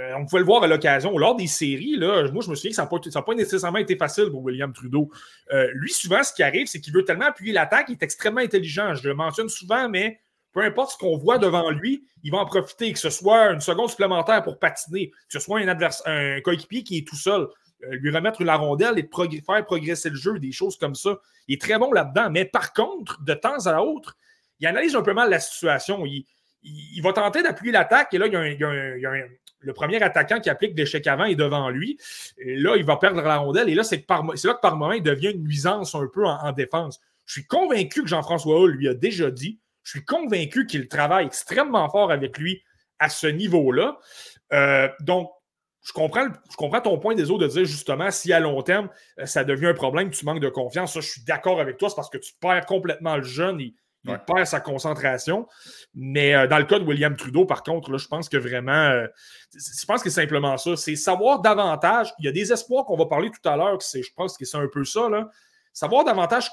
euh, 0.00 0.14
on 0.16 0.24
pouvait 0.24 0.40
le 0.40 0.46
voir 0.46 0.62
à 0.62 0.66
l'occasion. 0.66 1.16
Lors 1.18 1.36
des 1.36 1.46
séries, 1.46 1.96
là, 1.96 2.30
moi, 2.32 2.42
je 2.42 2.50
me 2.50 2.54
souviens 2.54 2.70
que 2.70 2.76
ça 2.76 2.88
n'a 3.14 3.22
pas, 3.22 3.34
nécessairement 3.34 3.78
été 3.78 3.96
facile 3.96 4.30
pour 4.30 4.42
William 4.42 4.72
Trudeau. 4.72 5.10
Euh, 5.52 5.68
lui, 5.74 5.92
souvent, 5.92 6.22
ce 6.22 6.32
qui 6.32 6.42
arrive, 6.42 6.66
c'est 6.66 6.80
qu'il 6.80 6.94
veut 6.94 7.04
tellement 7.04 7.26
appuyer 7.26 7.52
l'attaque, 7.52 7.86
il 7.88 7.92
est 7.92 8.02
extrêmement 8.02 8.40
intelligent. 8.40 8.94
Je 8.94 9.06
le 9.06 9.14
mentionne 9.14 9.48
souvent, 9.48 9.88
mais 9.88 10.20
peu 10.52 10.62
importe 10.62 10.92
ce 10.92 10.98
qu'on 10.98 11.16
voit 11.18 11.38
devant 11.38 11.70
lui, 11.70 12.04
il 12.22 12.32
va 12.32 12.38
en 12.38 12.46
profiter, 12.46 12.92
que 12.92 12.98
ce 12.98 13.10
soit 13.10 13.50
une 13.50 13.60
seconde 13.60 13.90
supplémentaire 13.90 14.42
pour 14.42 14.58
patiner, 14.58 15.10
que 15.10 15.16
ce 15.28 15.38
soit 15.38 15.60
un, 15.60 16.40
coéquipier 16.40 16.82
qui 16.82 16.98
est 16.98 17.06
tout 17.06 17.16
seul, 17.16 17.42
euh, 17.42 17.96
lui 17.96 18.10
remettre 18.10 18.42
la 18.42 18.56
rondelle 18.56 18.98
et 18.98 19.08
faire 19.44 19.64
progresser 19.64 20.08
le 20.08 20.16
jeu, 20.16 20.38
des 20.38 20.52
choses 20.52 20.76
comme 20.76 20.94
ça. 20.94 21.18
Il 21.46 21.54
est 21.54 21.60
très 21.60 21.78
bon 21.78 21.92
là-dedans. 21.92 22.30
Mais 22.30 22.46
par 22.46 22.72
contre, 22.72 23.22
de 23.22 23.34
temps 23.34 23.66
à 23.66 23.80
autre, 23.80 24.16
il 24.60 24.66
analyse 24.66 24.96
un 24.96 25.02
peu 25.02 25.12
mal 25.12 25.30
la 25.30 25.40
situation. 25.40 26.04
Il, 26.62 27.00
va 27.02 27.12
tenter 27.12 27.42
d'appuyer 27.42 27.72
l'attaque 27.72 28.12
et 28.12 28.18
là, 28.18 28.26
il 28.26 28.32
y 28.32 29.06
a 29.06 29.10
un- 29.10 29.28
le 29.60 29.72
premier 29.72 30.02
attaquant 30.02 30.40
qui 30.40 30.50
applique 30.50 30.76
l'échec 30.76 31.06
avant 31.06 31.24
est 31.24 31.34
devant 31.34 31.68
lui. 31.68 31.98
Et 32.38 32.56
là, 32.56 32.76
il 32.76 32.84
va 32.84 32.96
perdre 32.96 33.22
la 33.22 33.36
rondelle 33.36 33.68
et 33.68 33.74
là, 33.74 33.84
c'est 33.84 34.04
là 34.08 34.54
que 34.54 34.60
par 34.60 34.76
moment, 34.76 34.92
il 34.92 35.02
devient 35.02 35.32
une 35.32 35.42
nuisance 35.42 35.94
un 35.94 36.08
peu 36.12 36.24
en, 36.26 36.38
en 36.42 36.52
défense. 36.52 37.00
Je 37.26 37.34
suis 37.34 37.46
convaincu 37.46 38.02
que 38.02 38.08
Jean-François 38.08 38.60
Hull 38.60 38.72
lui 38.72 38.88
a 38.88 38.94
déjà 38.94 39.30
dit, 39.30 39.60
je 39.82 39.90
suis 39.90 40.04
convaincu 40.04 40.66
qu'il 40.66 40.88
travaille 40.88 41.26
extrêmement 41.26 41.88
fort 41.88 42.10
avec 42.10 42.38
lui 42.38 42.62
à 42.98 43.08
ce 43.08 43.26
niveau-là. 43.26 43.98
Euh, 44.52 44.88
donc, 45.00 45.30
je 45.82 45.92
comprends, 45.92 46.80
ton 46.80 46.98
point 46.98 47.14
des 47.14 47.30
autres 47.30 47.46
de 47.46 47.52
dire 47.52 47.64
justement 47.64 48.10
si 48.10 48.32
à 48.32 48.40
long 48.40 48.60
terme 48.62 48.90
euh, 49.18 49.26
ça 49.26 49.44
devient 49.44 49.68
un 49.68 49.74
problème, 49.74 50.10
tu 50.10 50.24
manques 50.24 50.40
de 50.40 50.48
confiance. 50.48 50.94
Ça, 50.94 51.00
je 51.00 51.08
suis 51.08 51.24
d'accord 51.24 51.60
avec 51.60 51.78
toi, 51.78 51.88
c'est 51.88 51.96
parce 51.96 52.10
que 52.10 52.18
tu 52.18 52.32
perds 52.38 52.66
complètement 52.66 53.16
le 53.16 53.22
jeune, 53.22 53.60
il 54.04 54.10
Ouais. 54.12 54.18
perd 54.26 54.46
sa 54.46 54.60
concentration. 54.60 55.46
Mais 55.94 56.34
euh, 56.34 56.46
dans 56.46 56.58
le 56.58 56.64
cas 56.64 56.78
de 56.78 56.84
William 56.84 57.14
Trudeau, 57.16 57.44
par 57.44 57.62
contre, 57.62 57.90
là, 57.90 57.98
je 57.98 58.08
pense 58.08 58.28
que 58.28 58.36
vraiment, 58.36 58.72
euh, 58.72 59.06
je 59.54 59.84
pense 59.86 60.02
que 60.02 60.08
c'est 60.10 60.22
simplement 60.22 60.56
ça. 60.56 60.76
C'est 60.76 60.96
savoir 60.96 61.40
davantage. 61.40 62.12
Il 62.18 62.24
y 62.24 62.28
a 62.28 62.32
des 62.32 62.52
espoirs 62.52 62.84
qu'on 62.86 62.96
va 62.96 63.06
parler 63.06 63.30
tout 63.30 63.46
à 63.48 63.56
l'heure, 63.56 63.78
je 63.80 64.00
pense 64.16 64.38
que 64.38 64.44
c'est 64.44 64.56
un 64.56 64.68
peu 64.72 64.84
ça. 64.84 65.08
Là. 65.08 65.28
Savoir 65.72 66.04
davantage 66.04 66.50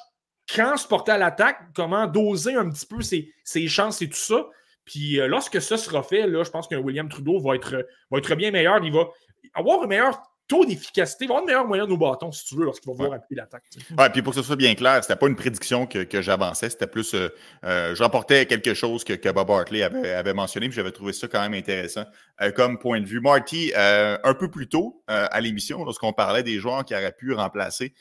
quand 0.53 0.77
se 0.77 0.87
porter 0.87 1.11
à 1.11 1.17
l'attaque, 1.17 1.57
comment 1.75 2.07
doser 2.07 2.55
un 2.55 2.69
petit 2.69 2.85
peu 2.85 3.01
ses, 3.01 3.33
ses 3.43 3.67
chances 3.67 4.01
et 4.01 4.09
tout 4.09 4.15
ça. 4.15 4.45
Puis 4.85 5.19
euh, 5.19 5.27
lorsque 5.27 5.61
ça 5.61 5.77
sera 5.77 6.03
fait, 6.03 6.27
là, 6.27 6.43
je 6.43 6.49
pense 6.49 6.67
qu'un 6.67 6.79
William 6.79 7.09
Trudeau 7.09 7.39
va 7.39 7.55
être, 7.55 7.85
va 8.09 8.17
être 8.17 8.35
bien 8.35 8.51
meilleur. 8.51 8.81
Il 8.83 8.93
va 8.93 9.07
avoir 9.53 9.83
un 9.83 9.87
meilleur 9.87 10.21
taux 10.47 10.65
d'efficacité, 10.65 11.25
il 11.25 11.27
va 11.27 11.35
avoir 11.35 11.41
une 11.41 11.47
meilleure 11.47 11.67
moyenne 11.67 11.91
au 11.91 11.97
bâton, 11.97 12.31
si 12.31 12.45
tu 12.45 12.55
veux, 12.55 12.65
lorsqu'il 12.65 12.89
va 12.89 12.95
vouloir 12.95 13.13
appuyer 13.13 13.41
l'attaque. 13.41 13.63
Ouais, 13.97 14.09
puis 14.09 14.21
pour 14.21 14.33
que 14.33 14.39
ce 14.39 14.45
soit 14.45 14.55
bien 14.55 14.73
clair, 14.75 15.03
c'était 15.03 15.15
pas 15.15 15.27
une 15.27 15.35
prédiction 15.35 15.85
que, 15.85 16.03
que 16.03 16.21
j'avançais, 16.21 16.69
c'était 16.69 16.87
plus 16.87 17.13
euh, 17.13 17.29
euh, 17.65 17.95
je 17.95 18.01
rapportais 18.01 18.45
quelque 18.45 18.73
chose 18.73 19.03
que, 19.03 19.13
que 19.13 19.29
Bob 19.29 19.49
Hartley 19.51 19.83
avait, 19.83 20.13
avait 20.13 20.33
mentionné, 20.33 20.67
puis 20.67 20.75
j'avais 20.75 20.91
trouvé 20.91 21.13
ça 21.13 21.27
quand 21.27 21.41
même 21.41 21.53
intéressant 21.53 22.05
euh, 22.41 22.51
comme 22.51 22.79
point 22.79 23.01
de 23.01 23.05
vue. 23.05 23.19
Marty, 23.19 23.73
un 23.75 24.33
peu 24.33 24.49
plus 24.49 24.67
tôt 24.67 25.03
à 25.07 25.41
l'émission, 25.41 25.83
lorsqu'on 25.83 26.13
parlait 26.13 26.43
des 26.43 26.59
joueurs 26.59 26.85
qui 26.85 26.93
auraient 26.93 27.11
pu 27.11 27.33
remplacer 27.33 27.93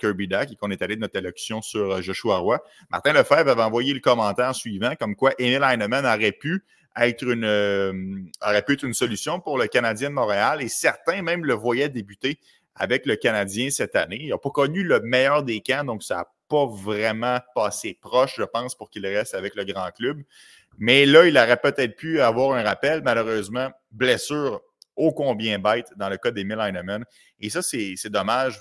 Kirby 0.00 0.28
Dack 0.28 0.50
et 0.52 0.56
qu'on 0.56 0.70
est 0.70 0.82
allé 0.82 0.96
de 0.96 1.00
notre 1.00 1.18
allocution 1.18 1.62
sur 1.62 2.00
Joshua 2.02 2.38
Roy, 2.38 2.58
Martin 2.90 3.12
Lefebvre 3.12 3.50
avait 3.50 3.62
envoyé 3.62 3.92
le 3.92 4.00
commentaire 4.00 4.54
suivant, 4.54 4.94
comme 4.98 5.14
quoi 5.14 5.32
Emil 5.38 5.62
Heinemann 5.62 6.06
aurait 6.06 6.32
pu 6.32 6.64
être 6.96 7.22
une 7.22 7.44
euh, 7.44 7.92
aurait 8.40 8.62
pu 8.62 8.74
être 8.74 8.84
une 8.84 8.94
solution 8.94 9.40
pour 9.40 9.58
le 9.58 9.66
Canadien 9.66 10.10
de 10.10 10.14
Montréal 10.14 10.62
et 10.62 10.68
certains 10.68 11.22
même 11.22 11.44
le 11.44 11.54
voyaient 11.54 11.88
débuter 11.88 12.38
avec 12.74 13.06
le 13.06 13.16
Canadien 13.16 13.70
cette 13.70 13.96
année. 13.96 14.18
Il 14.20 14.30
n'a 14.30 14.38
pas 14.38 14.50
connu 14.50 14.82
le 14.82 15.00
meilleur 15.00 15.42
des 15.42 15.60
camps, 15.60 15.84
donc 15.84 16.02
ça 16.02 16.16
n'a 16.16 16.26
pas 16.48 16.66
vraiment 16.66 17.38
passé 17.54 17.98
proche, 18.00 18.34
je 18.36 18.44
pense, 18.44 18.74
pour 18.74 18.90
qu'il 18.90 19.06
reste 19.06 19.34
avec 19.34 19.54
le 19.54 19.64
grand 19.64 19.90
club. 19.90 20.22
Mais 20.78 21.06
là, 21.06 21.26
il 21.26 21.36
aurait 21.36 21.56
peut-être 21.56 21.96
pu 21.96 22.20
avoir 22.20 22.56
un 22.56 22.62
rappel. 22.62 23.02
Malheureusement, 23.02 23.70
blessure 23.90 24.60
ô 24.96 25.12
combien 25.12 25.58
bête 25.58 25.88
dans 25.96 26.08
le 26.08 26.16
cas 26.16 26.30
d'Emile 26.30 26.60
Heinemann. 26.60 27.04
Et 27.40 27.50
ça, 27.50 27.62
c'est 27.62 27.94
c'est 27.96 28.10
dommage. 28.10 28.58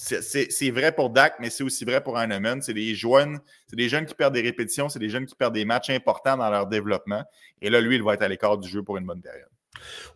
C'est- 0.00 0.70
vrai 0.70 0.92
pour 0.92 1.10
Dak, 1.10 1.34
mais 1.40 1.50
c'est 1.50 1.64
aussi 1.64 1.84
vrai 1.84 2.00
pour 2.00 2.18
Heinemann. 2.20 2.62
C'est 2.62 2.72
des 2.72 2.94
jeunes, 2.94 3.40
c'est 3.66 3.74
des 3.74 3.88
jeunes 3.88 4.06
qui 4.06 4.14
perdent 4.14 4.34
des 4.34 4.42
répétitions, 4.42 4.88
c'est 4.88 5.00
des 5.00 5.08
jeunes 5.08 5.26
qui 5.26 5.34
perdent 5.34 5.54
des 5.54 5.64
matchs 5.64 5.90
importants 5.90 6.36
dans 6.36 6.48
leur 6.50 6.66
développement. 6.68 7.24
Et 7.60 7.68
là, 7.68 7.80
lui, 7.80 7.96
il 7.96 8.02
va 8.04 8.14
être 8.14 8.22
à 8.22 8.28
l'écart 8.28 8.56
du 8.58 8.68
jeu 8.68 8.82
pour 8.82 8.96
une 8.96 9.04
bonne 9.06 9.20
période. 9.20 9.48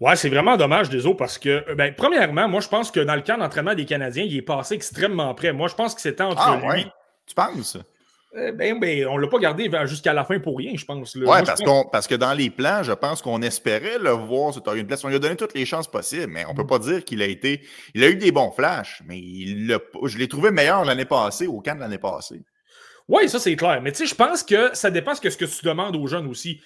Ouais, 0.01 0.15
c'est 0.17 0.29
vraiment 0.29 0.57
dommage, 0.57 0.89
des 0.89 1.05
autres, 1.07 1.17
parce 1.19 1.37
que, 1.39 1.65
euh, 1.69 1.75
ben, 1.75 1.93
premièrement, 1.97 2.49
moi, 2.49 2.61
je 2.61 2.69
pense 2.69 2.91
que 2.91 3.01
dans 3.01 3.15
le 3.17 3.23
camp 3.23 3.39
d'entraînement 3.39 3.75
des 3.75 3.85
Canadiens, 3.85 4.25
il 4.25 4.37
est 4.37 4.43
passé 4.43 4.75
extrêmement 4.75 5.35
près. 5.35 5.53
Moi, 5.53 5.69
je 5.69 5.75
pense 5.75 5.95
que 5.95 6.01
c'était 6.01 6.23
entre 6.23 6.43
Ah, 6.45 6.57
lui. 6.57 6.67
ouais? 6.67 6.87
Tu 7.27 7.35
penses? 7.35 7.77
Euh, 8.35 8.51
ben, 8.53 8.81
ben, 8.81 9.07
on 9.09 9.19
ne 9.19 9.23
l'a 9.23 9.29
pas 9.29 9.39
gardé 9.39 9.71
jusqu'à 9.85 10.15
la 10.15 10.25
fin 10.25 10.39
pour 10.39 10.57
rien, 10.57 10.73
je 10.75 10.85
pense. 10.87 11.15
Oui, 11.15 11.23
je 11.23 11.45
parce, 11.45 11.61
qu'on, 11.61 11.85
parce 11.85 12.07
que 12.07 12.15
dans 12.15 12.33
les 12.33 12.49
plans, 12.49 12.83
je 12.83 12.93
pense 12.93 13.21
qu'on 13.21 13.43
espérait 13.43 13.99
le 13.99 14.11
voir 14.11 14.55
se 14.55 14.61
tailler 14.61 14.81
une 14.81 14.87
place. 14.87 15.05
On 15.05 15.09
lui 15.09 15.17
a 15.17 15.19
donné 15.19 15.37
toutes 15.37 15.55
les 15.55 15.67
chances 15.67 15.87
possibles, 15.87 16.33
mais 16.33 16.47
on 16.47 16.53
ne 16.53 16.57
peut 16.57 16.67
pas 16.67 16.79
dire 16.79 17.05
qu'il 17.05 17.21
a 17.21 17.27
été. 17.27 17.61
Il 17.95 18.03
a 18.03 18.09
eu 18.09 18.17
des 18.17 18.33
bons 18.33 18.51
flashs, 18.51 19.03
mais 19.07 19.19
il 19.19 19.79
je 20.05 20.19
l'ai 20.19 20.29
trouvé 20.29 20.51
meilleur 20.51 20.85
l'année 20.85 21.05
passée, 21.05 21.47
au 21.47 21.61
camp 21.61 21.75
de 21.75 21.81
l'année 21.81 21.99
passée. 21.99 22.43
Oui, 23.09 23.29
ça 23.29 23.39
c'est 23.39 23.57
clair. 23.57 23.83
Mais 23.83 23.93
tu 23.93 23.99
sais, 23.99 24.07
je 24.07 24.15
pense 24.15 24.43
que 24.43 24.71
ça 24.75 24.91
dépend 24.91 25.13
de 25.13 25.29
ce 25.29 25.37
que 25.37 25.45
tu 25.45 25.65
demandes 25.67 25.97
aux 25.97 26.07
jeunes 26.07 26.27
aussi. 26.27 26.63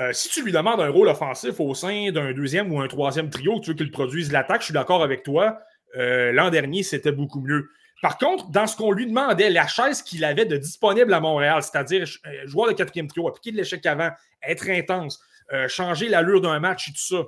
Euh, 0.00 0.12
si 0.14 0.30
tu 0.30 0.42
lui 0.42 0.52
demandes 0.52 0.80
un 0.80 0.88
rôle 0.88 1.08
offensif 1.08 1.60
au 1.60 1.74
sein 1.74 2.10
d'un 2.10 2.32
deuxième 2.32 2.72
ou 2.72 2.80
un 2.80 2.88
troisième 2.88 3.28
trio, 3.28 3.60
que 3.60 3.64
tu 3.64 3.70
veux 3.70 3.76
qu'il 3.76 3.90
produise 3.90 4.32
l'attaque, 4.32 4.62
je 4.62 4.66
suis 4.66 4.74
d'accord 4.74 5.02
avec 5.02 5.22
toi. 5.22 5.58
Euh, 5.98 6.32
L'an 6.32 6.48
dernier, 6.48 6.82
c'était 6.82 7.12
beaucoup 7.12 7.40
mieux. 7.40 7.68
Par 8.02 8.16
contre, 8.18 8.50
dans 8.50 8.66
ce 8.66 8.76
qu'on 8.76 8.92
lui 8.92 9.06
demandait, 9.06 9.50
la 9.50 9.66
chaise 9.66 10.02
qu'il 10.02 10.24
avait 10.24 10.46
de 10.46 10.56
disponible 10.56 11.12
à 11.12 11.20
Montréal, 11.20 11.62
c'est-à-dire 11.62 12.08
euh, 12.26 12.46
joueur 12.46 12.68
de 12.68 12.72
quatrième 12.74 13.06
trio, 13.08 13.28
appliquer 13.28 13.52
de 13.52 13.56
l'échec 13.58 13.84
avant, 13.86 14.10
être 14.42 14.68
intense, 14.70 15.20
euh, 15.52 15.68
changer 15.68 16.08
l'allure 16.08 16.40
d'un 16.40 16.58
match 16.60 16.88
et 16.88 16.92
tout 16.92 16.98
ça. 17.16 17.22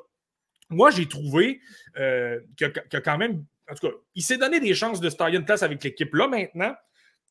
Moi, 0.70 0.90
j'ai 0.90 1.06
trouvé 1.06 1.60
euh, 1.98 2.40
que, 2.58 2.96
quand 2.98 3.18
même, 3.18 3.44
en 3.70 3.74
tout 3.74 3.86
cas, 3.88 3.94
il 4.14 4.22
s'est 4.22 4.38
donné 4.38 4.60
des 4.60 4.74
chances 4.74 5.00
de 5.00 5.10
se 5.10 5.16
tailler 5.16 5.36
une 5.38 5.44
place 5.44 5.62
avec 5.62 5.84
l'équipe 5.84 6.14
là 6.14 6.26
maintenant. 6.26 6.74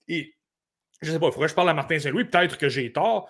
Et 0.07 0.35
je 1.01 1.11
sais 1.11 1.19
pas, 1.19 1.27
il 1.27 1.31
faudrait 1.31 1.47
que 1.47 1.51
je 1.51 1.55
parle 1.55 1.69
à 1.69 1.73
Martin 1.73 1.97
Saint-Louis, 1.97 2.25
peut-être 2.25 2.57
que 2.59 2.69
j'ai 2.69 2.91
tort. 2.91 3.27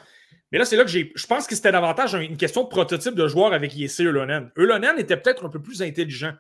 Mais 0.52 0.58
là, 0.58 0.66
c'est 0.66 0.76
là 0.76 0.84
que. 0.84 0.90
Je 0.90 1.28
pense 1.28 1.48
que 1.48 1.56
c'était 1.56 1.72
davantage 1.72 2.14
un- 2.16 2.20
une 2.20 2.36
question 2.36 2.64
de 2.64 2.68
prototype 2.68 3.16
de 3.16 3.26
joueur 3.30 3.54
avec 3.54 3.74
Yessé 3.74 4.04
Eulonen. 4.04 4.52
Eulonen 4.58 5.00
était 5.00 5.16
peut-être 5.16 5.46
un 5.46 5.50
peu 5.50 5.62
plus 5.62 5.82
intelligent, 5.82 6.34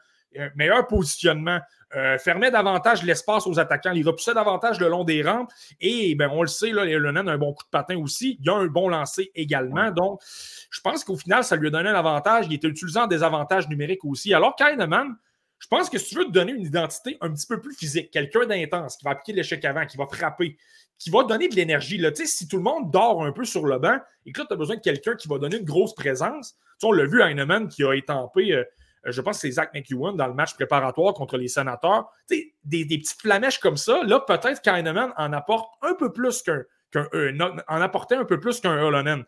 meilleur 0.56 0.88
positionnement, 0.88 1.60
euh, 1.96 2.17
fermait 2.17 2.52
davantage 2.52 3.04
l'espace 3.04 3.46
aux 3.48 3.60
attaquants, 3.60 3.91
il 3.91 4.08
repoussait 4.08 4.34
davantage 4.34 4.80
le 4.80 4.88
long 4.88 5.04
des 5.04 5.22
rampes. 5.22 5.52
Et 5.82 6.15
ben, 6.15 6.30
on 6.32 6.41
le 6.41 6.48
sait, 6.48 6.72
là, 6.72 6.86
Eulonen 6.86 7.28
a 7.28 7.34
un 7.34 7.38
bon 7.38 7.54
coup 7.54 7.63
de 7.63 7.70
patin 7.70 7.98
aussi. 7.98 8.38
Il 8.41 8.50
a 8.50 8.56
un 8.56 8.67
bon 8.67 8.88
lancer 8.88 9.32
également. 9.36 9.91
Donc, 9.91 10.22
je 10.70 10.80
pense 10.80 11.04
qu'au 11.04 11.17
final, 11.17 11.44
ça 11.44 11.56
lui 11.58 11.67
a 11.67 11.70
donné 11.70 11.89
un 11.89 11.96
avantage. 11.96 12.46
Il 12.48 12.54
était 12.54 12.67
utilisé 12.67 13.00
en 13.00 13.08
désavantage 13.08 13.67
numérique 13.67 14.06
aussi. 14.06 14.34
Alors, 14.34 14.56
Kahneman, 14.56 15.17
je 15.60 15.67
pense 15.67 15.89
que 15.89 15.98
si 15.98 16.10
tu 16.10 16.15
veux 16.15 16.26
te 16.26 16.32
donner 16.32 16.54
une 16.54 16.65
identité 16.65 17.17
un 17.20 17.30
petit 17.32 17.46
peu 17.46 17.60
plus 17.60 17.76
physique, 17.76 18.10
quelqu'un 18.10 18.46
d'intense, 18.46 18.96
qui 18.98 19.04
va 19.04 19.12
appliquer 19.12 19.34
l'échec 19.34 19.63
avant, 19.65 19.86
qui 19.86 19.98
va 19.98 20.08
frapper, 20.08 20.58
qui 20.98 21.10
va 21.10 21.24
donner 21.24 21.50
de 21.50 21.56
l'énergie. 21.56 21.98
Là. 21.98 22.12
Si 22.13 22.48
tout 22.48 22.58
le 22.58 22.63
monde 22.63 22.89
dort 22.91 23.24
un 23.24 23.32
peu 23.32 23.44
sur 23.44 23.65
le 23.65 23.78
banc 23.80 23.98
et 24.26 24.32
que 24.32 24.39
là, 24.39 24.46
tu 24.48 24.54
as 24.54 24.58
besoin 24.58 24.78
de 24.78 24.82
quelqu'un 24.82 25.15
qui 25.15 25.28
va 25.28 25.39
donner 25.39 25.58
une 25.58 25.65
grosse 25.65 25.94
présence, 25.94 26.54
tu 26.54 26.58
sais, 26.80 26.88
on 26.88 26.94
l'a 26.94 27.06
vu 27.06 27.22
à 27.22 27.30
Heinemann 27.30 27.67
qui 27.67 27.84
a 27.84 27.94
étampé, 27.94 28.54
euh, 28.54 28.63
je 29.06 29.22
pense 29.22 29.38
que 29.38 29.42
c'est 29.42 29.52
Zach 29.52 29.74
McEwen 29.74 30.16
dans 30.16 30.28
le 30.28 30.34
match 30.34 30.54
préparatoire 30.54 31.14
contre 31.14 31.38
les 31.38 31.48
sénateurs. 31.48 32.12
Des, 32.30 32.54
petites 32.86 33.22
flamèches 33.22 33.60
comme 33.60 33.78
ça, 33.78 34.04
là, 34.04 34.20
peut-être 34.20 34.62
qu'Heinemann 34.62 35.14
en 35.18 35.34
apporte 35.34 35.74
un 35.82 35.96
peu 35.96 36.12
plus 36.14 36.42
qu'un. 36.44 36.64
qu'un 36.92 37.08
euh, 37.14 37.36
en 37.68 37.82
apportait 37.82 38.16
un 38.16 38.26
peu 38.26 38.40
plus 38.40 38.60
qu'un 38.60 38.78
Holonen. 38.82 39.24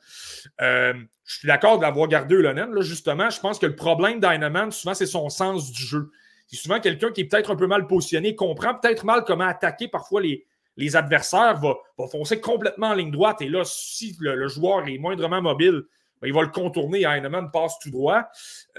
Euh, 0.61 0.93
je 1.25 1.39
suis 1.39 1.47
d'accord 1.47 1.79
d'avoir 1.79 2.07
gardé 2.07 2.35
Holonen. 2.35 2.71
Là, 2.71 2.81
justement, 2.81 3.29
je 3.29 3.39
pense 3.39 3.57
que 3.57 3.65
le 3.65 3.75
problème 3.75 4.19
d'Heinemann, 4.19 4.71
souvent, 4.71 4.93
c'est 4.93 5.07
son 5.07 5.29
sens 5.29 5.71
du 5.71 5.83
jeu. 5.83 6.11
C'est 6.47 6.57
souvent 6.57 6.79
quelqu'un 6.79 7.11
qui 7.11 7.21
est 7.21 7.25
peut-être 7.25 7.51
un 7.51 7.55
peu 7.55 7.67
mal 7.67 7.87
positionné, 7.87 8.35
comprend 8.35 8.75
peut-être 8.75 9.05
mal 9.05 9.23
comment 9.25 9.45
attaquer 9.45 9.87
parfois 9.87 10.21
les, 10.21 10.95
adversaires, 10.95 11.59
va, 11.59 11.75
va 11.97 12.07
foncer 12.07 12.39
complètement 12.39 12.89
en 12.89 12.93
ligne 12.93 13.11
droite. 13.11 13.41
Et 13.41 13.49
là, 13.49 13.63
si 13.65 14.15
le 14.19 14.47
joueur 14.47 14.87
est 14.87 14.99
moindrement 14.99 15.41
mobile, 15.41 15.83
ben, 16.23 16.27
il 16.29 16.33
va 16.33 16.41
le 16.41 16.47
contourner 16.47 17.01
et 17.01 17.05
Heinemann 17.05 17.51
passe 17.51 17.77
tout 17.79 17.91
droit. 17.91 18.23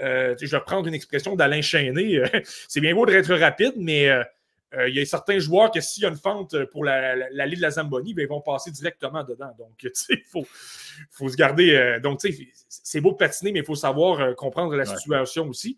Euh, 0.01 0.35
je 0.41 0.47
vais 0.53 0.59
prendre 0.61 0.87
une 0.87 0.93
expression 0.95 1.35
d'Alain 1.35 1.61
Chainé. 1.61 2.21
c'est 2.67 2.81
bien 2.81 2.93
beau 2.95 3.05
d'être 3.05 3.33
rapide, 3.35 3.73
mais 3.77 4.09
euh, 4.09 4.23
euh, 4.73 4.89
il 4.89 4.95
y 4.95 4.99
a 4.99 5.05
certains 5.05 5.39
joueurs 5.39 5.71
que 5.71 5.79
s'il 5.79 6.03
y 6.03 6.05
a 6.05 6.09
une 6.09 6.17
fente 6.17 6.65
pour 6.65 6.83
la, 6.83 7.15
la, 7.15 7.27
la 7.31 7.47
de 7.47 7.61
la 7.61 7.69
Zamboni, 7.71 8.13
ben, 8.13 8.23
ils 8.23 8.27
vont 8.27 8.41
passer 8.41 8.71
directement 8.71 9.23
dedans. 9.23 9.55
Donc, 9.57 9.83
il 10.09 10.23
faut, 10.29 10.45
faut 11.11 11.29
se 11.29 11.37
garder. 11.37 11.75
euh, 11.75 11.99
donc, 11.99 12.19
c'est 12.67 12.99
beau 13.01 13.11
de 13.11 13.17
patiner, 13.17 13.51
mais 13.53 13.59
il 13.59 13.65
faut 13.65 13.75
savoir 13.75 14.19
euh, 14.19 14.33
comprendre 14.33 14.75
la 14.75 14.83
Ouais. 14.83 14.95
situation 14.97 15.47
aussi. 15.47 15.77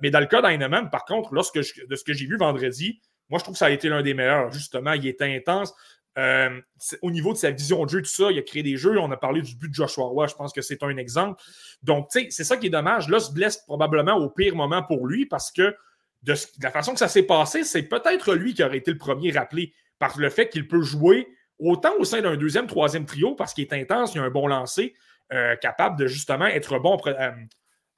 Mais 0.00 0.10
dans 0.10 0.20
le 0.20 0.26
cas 0.26 0.40
d'Heinemann, 0.42 0.88
par 0.90 1.04
contre, 1.04 1.34
lorsque 1.34 1.60
je- 1.60 1.84
de 1.86 1.94
ce 1.94 2.02
que 2.02 2.12
j'ai 2.14 2.26
vu 2.26 2.36
vendredi, 2.38 3.00
moi, 3.28 3.38
je 3.38 3.44
trouve 3.44 3.54
que 3.54 3.58
ça 3.58 3.66
a 3.66 3.70
été 3.70 3.90
l'un 3.90 4.00
des 4.02 4.14
meilleurs. 4.14 4.50
Justement, 4.50 4.94
il 4.94 5.06
était 5.06 5.26
intense. 5.36 5.74
Euh, 6.18 6.60
au 7.02 7.10
niveau 7.10 7.32
de 7.32 7.38
sa 7.38 7.50
vision 7.50 7.84
de 7.84 7.90
jeu, 7.90 8.02
tout 8.02 8.08
ça, 8.08 8.30
il 8.32 8.38
a 8.38 8.42
créé 8.42 8.62
des 8.62 8.76
jeux. 8.76 8.98
On 8.98 9.10
a 9.12 9.16
parlé 9.16 9.40
du 9.40 9.54
but 9.54 9.68
de 9.68 9.74
Joshua 9.74 10.04
Roy, 10.04 10.26
je 10.26 10.34
pense 10.34 10.52
que 10.52 10.62
c'est 10.62 10.82
un 10.82 10.96
exemple. 10.96 11.40
Donc, 11.82 12.08
tu 12.10 12.20
sais, 12.20 12.26
c'est 12.30 12.44
ça 12.44 12.56
qui 12.56 12.66
est 12.66 12.70
dommage. 12.70 13.08
Là, 13.08 13.20
se 13.20 13.32
blesse 13.32 13.58
probablement 13.58 14.16
au 14.16 14.28
pire 14.28 14.56
moment 14.56 14.82
pour 14.82 15.06
lui 15.06 15.26
parce 15.26 15.52
que 15.52 15.76
de, 16.24 16.34
la 16.60 16.70
façon 16.70 16.92
que 16.92 16.98
ça 16.98 17.08
s'est 17.08 17.22
passé, 17.22 17.62
c'est 17.62 17.84
peut-être 17.84 18.34
lui 18.34 18.54
qui 18.54 18.64
aurait 18.64 18.78
été 18.78 18.90
le 18.90 18.98
premier 18.98 19.30
rappelé 19.30 19.72
par 19.98 20.18
le 20.18 20.28
fait 20.30 20.48
qu'il 20.48 20.66
peut 20.66 20.82
jouer 20.82 21.28
autant 21.58 21.92
au 21.98 22.04
sein 22.04 22.20
d'un 22.20 22.36
deuxième, 22.36 22.66
troisième 22.66 23.06
trio 23.06 23.34
parce 23.34 23.54
qu'il 23.54 23.64
est 23.64 23.72
intense, 23.72 24.14
il 24.14 24.20
a 24.20 24.24
un 24.24 24.30
bon 24.30 24.46
lancer, 24.46 24.94
euh, 25.32 25.56
capable 25.56 25.98
de 25.98 26.06
justement 26.06 26.46
être 26.46 26.78
bon 26.78 26.98
euh, 27.06 27.30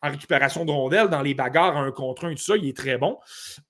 en 0.03 0.11
récupération 0.11 0.65
de 0.65 0.71
rondelles, 0.71 1.09
dans 1.09 1.23
les 1.23 1.35
bagarres 1.35 1.77
un 1.77 1.93
contre 1.93 2.25
un, 2.25 2.31
tout 2.31 2.43
ça, 2.43 2.57
il 2.57 2.67
est 2.69 2.77
très 2.77 2.97
bon. 2.97 3.19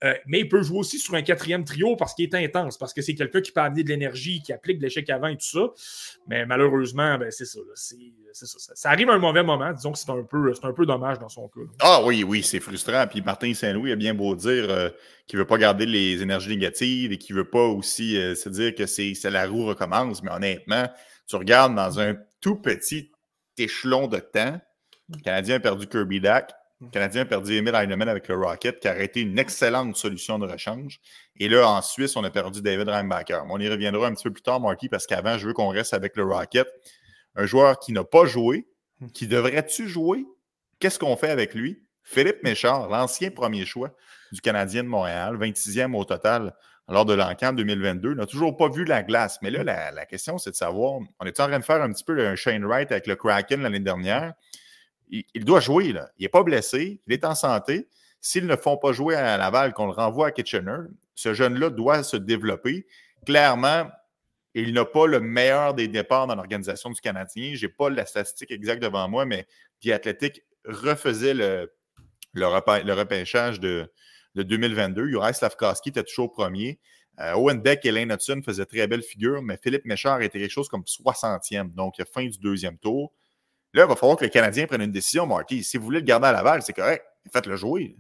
Euh, 0.05 0.15
mais 0.27 0.41
il 0.41 0.49
peut 0.49 0.63
jouer 0.63 0.79
aussi 0.79 0.99
sur 0.99 1.15
un 1.15 1.23
quatrième 1.23 1.65
trio 1.65 1.97
parce 1.97 2.15
qu'il 2.15 2.25
est 2.25 2.35
intense, 2.35 2.79
parce 2.79 2.95
que 2.95 3.03
c'est 3.03 3.15
quelqu'un 3.15 3.41
qui 3.41 3.53
peut 3.53 3.61
amener 3.61 3.83
de 3.83 3.89
l'énergie, 3.89 4.41
qui 4.43 4.53
applique 4.53 4.79
de 4.79 4.85
l'échec 4.85 5.11
avant 5.11 5.27
et 5.27 5.37
tout 5.37 5.47
ça. 5.47 5.67
Mais 6.29 6.47
malheureusement, 6.47 7.19
ben, 7.19 7.31
c'est 7.31 7.45
ça, 7.45 7.59
ça, 7.75 8.47
ça. 8.47 8.73
Ça 8.75 8.91
arrive 8.91 9.11
à 9.11 9.15
un 9.15 9.19
mauvais 9.19 9.43
moment. 9.43 9.73
Disons 9.73 9.93
que 9.93 9.99
c'est 9.99 10.11
un 10.11 10.23
peu, 10.23 10.53
un 10.63 10.85
dommage 10.85 11.19
dans 11.19 11.29
son 11.29 11.49
cas. 11.49 11.61
Ah 11.81 12.03
oui, 12.05 12.23
oui, 12.23 12.43
c'est 12.43 12.61
frustrant. 12.61 13.07
Puis 13.09 13.23
Martin 13.23 13.53
Saint-Louis 13.53 13.93
a 13.93 13.97
bien 13.97 14.15
beau 14.15 14.35
dire 14.35 14.71
euh, 14.71 14.91
qu'il 15.27 15.39
ne 15.39 15.43
veut 15.43 15.47
pas 15.47 15.59
garder 15.59 15.87
les 15.87 16.23
énergies 16.23 16.51
négatives 16.51 17.13
et 17.13 17.19
qu'il 17.19 17.35
ne 17.37 17.41
veut 17.41 17.51
pas 17.51 17.65
aussi 17.65 18.17
euh, 18.17 18.35
se 18.35 18.49
dire 18.49 18.75
que 18.75 18.87
c'est 18.87 19.15
la 19.25 19.47
roue 19.47 19.67
recommence. 19.67 20.23
Mais 20.23 20.31
honnêtement, 20.31 20.89
tu 21.27 21.37
regardes 21.37 21.75
dans 21.75 22.01
un 22.01 22.17
tout 22.41 22.57
petit 22.57 23.11
échelon 23.59 24.07
de 24.07 24.19
temps, 24.19 24.61
le 25.17 25.23
Canadien 25.23 25.57
a 25.57 25.61
perdu 25.61 25.87
Kirby 25.87 26.21
Dack. 26.21 26.53
Le 26.81 26.89
Canadien 26.89 27.23
a 27.23 27.25
perdu 27.27 27.57
Emile 27.57 27.75
Heinemann 27.75 28.09
avec 28.09 28.29
le 28.29 28.37
Rocket, 28.37 28.81
qui 28.81 28.89
a 28.89 28.99
été 29.03 29.21
une 29.21 29.39
excellente 29.39 29.97
solution 29.97 30.39
de 30.39 30.47
rechange. 30.47 30.99
Et 31.37 31.49
là, 31.49 31.69
en 31.69 31.83
Suisse, 31.83 32.17
on 32.17 32.25
a 32.25 32.31
perdu 32.31 32.63
David 32.63 32.89
Reinbacher. 32.89 33.41
Mais 33.45 33.53
on 33.53 33.59
y 33.59 33.69
reviendra 33.69 34.07
un 34.07 34.15
petit 34.15 34.25
peu 34.25 34.33
plus 34.33 34.43
tard, 34.43 34.61
Marky, 34.61 34.89
parce 34.89 35.07
qu'avant, 35.07 35.37
je 35.37 35.47
veux 35.47 35.53
qu'on 35.53 35.69
reste 35.69 35.93
avec 35.93 36.17
le 36.17 36.25
Rocket. 36.25 36.67
Un 37.37 37.45
joueur 37.45 37.79
qui 37.79 37.93
n'a 37.93 38.03
pas 38.03 38.25
joué, 38.25 38.67
qui 39.13 39.27
devrait-tu 39.27 39.89
jouer? 39.89 40.25
Qu'est-ce 40.79 40.99
qu'on 40.99 41.17
fait 41.17 41.31
avec 41.31 41.55
lui? 41.55 41.83
Philippe 42.03 42.43
Méchard, 42.43 42.89
l'ancien 42.89 43.31
premier 43.31 43.67
choix 43.67 43.95
du 44.33 44.41
Canadien 44.41 44.83
de 44.83 44.89
Montréal, 44.89 45.37
26e 45.37 45.95
au 45.95 46.05
total 46.05 46.55
lors 46.89 47.05
de 47.05 47.15
l'encan 47.15 47.53
2022, 47.53 48.15
n'a 48.15 48.27
toujours 48.27 48.57
pas 48.57 48.69
vu 48.69 48.85
la 48.85 49.03
glace. 49.03 49.39
Mais 49.43 49.51
là, 49.51 49.63
la, 49.63 49.91
la 49.93 50.07
question, 50.07 50.39
c'est 50.39 50.51
de 50.51 50.57
savoir, 50.57 51.01
on 51.21 51.27
est 51.27 51.39
en 51.41 51.47
train 51.47 51.59
de 51.59 51.65
faire 51.65 51.83
un 51.83 51.93
petit 51.93 52.05
peu 52.05 52.27
un 52.27 52.35
Shane 52.35 52.65
Wright 52.65 52.91
avec 52.91 53.07
le 53.07 53.17
Kraken 53.17 53.63
l'année 53.63 53.81
dernière. 53.81 54.33
Il, 55.11 55.45
doit 55.45 55.61
jouer. 55.61 55.87
Il 55.87 56.01
n'est 56.21 56.29
pas 56.29 56.43
blessé, 56.43 57.01
il 57.07 57.13
est 57.13 57.25
en 57.25 57.35
santé. 57.35 57.89
S'ils 58.21 58.47
ne 58.47 58.57
font 58.57 58.77
pas 58.77 58.93
jouer 58.93 59.17
à 59.17 59.37
Laval, 59.37 59.73
qu'on 59.73 59.87
le 59.87 59.93
renvoie 59.93 60.29
à 60.29 60.31
Kitchener, 60.31 60.79
ce 61.15 61.35
jeune-là 61.35 61.71
doit 61.71 62.03
se 62.03 62.17
développer. 62.17 62.87
Clairement, 63.27 63.91
il 64.55 64.73
n'a 64.73 64.85
pas 64.85 65.07
le 65.07 65.21
meilleur 65.21 65.75
des 65.75 65.89
départs 65.89 66.27
dans 66.27 66.35
l'organisation 66.35 66.91
du 66.91 67.01
Canadien. 67.01 67.53
Je 67.55 67.67
n'ai 67.67 67.73
pas 67.73 67.91
la 67.91 68.07
statistique 68.07 68.51
exacte 68.51 68.83
devant 68.83 69.09
moi, 69.09 69.25
mais 69.25 69.47
The 69.83 69.89
Athletic 69.89 70.45
refaisait 70.65 71.35
le, 71.35 71.73
le 72.35 72.93
repêchage 72.93 73.61
de, 73.61 73.91
de 74.35 74.43
2022. 74.43 75.09
Juraj 75.09 75.37
Slavkowski 75.37 75.91
était 75.91 76.05
toujours 76.05 76.33
premier. 76.33 76.79
Euh, 77.21 77.35
Owen 77.35 77.61
Beck 77.61 77.85
et 77.85 77.93
Lane 77.93 78.13
Hudson 78.13 78.41
faisaient 78.45 78.67
très 78.67 78.87
belle 78.87 79.03
figure, 79.03 79.43
mais 79.43 79.59
Philippe 79.63 79.85
Méchard 79.85 80.23
était 80.23 80.39
quelque 80.39 80.51
chose 80.51 80.69
comme 80.69 80.83
60e, 80.83 81.75
donc 81.75 81.97
fin 82.13 82.25
du 82.25 82.39
deuxième 82.39 82.79
tour. 82.79 83.13
Là, 83.73 83.85
il 83.85 83.89
va 83.89 83.97
falloir 83.97 84.19
que 84.19 84.25
le 84.25 84.31
Canadien 84.31 84.67
prenne 84.67 84.83
une 84.83 84.91
décision, 84.91 85.27
Marty. 85.27 85.63
Si 85.63 85.77
vous 85.77 85.85
voulez 85.85 86.01
le 86.01 86.05
garder 86.05 86.27
à 86.29 86.33
Laval, 86.33 86.63
c'est 86.63 86.73
correct. 86.73 87.05
Faites-le 87.33 87.57
jouer. 87.57 87.95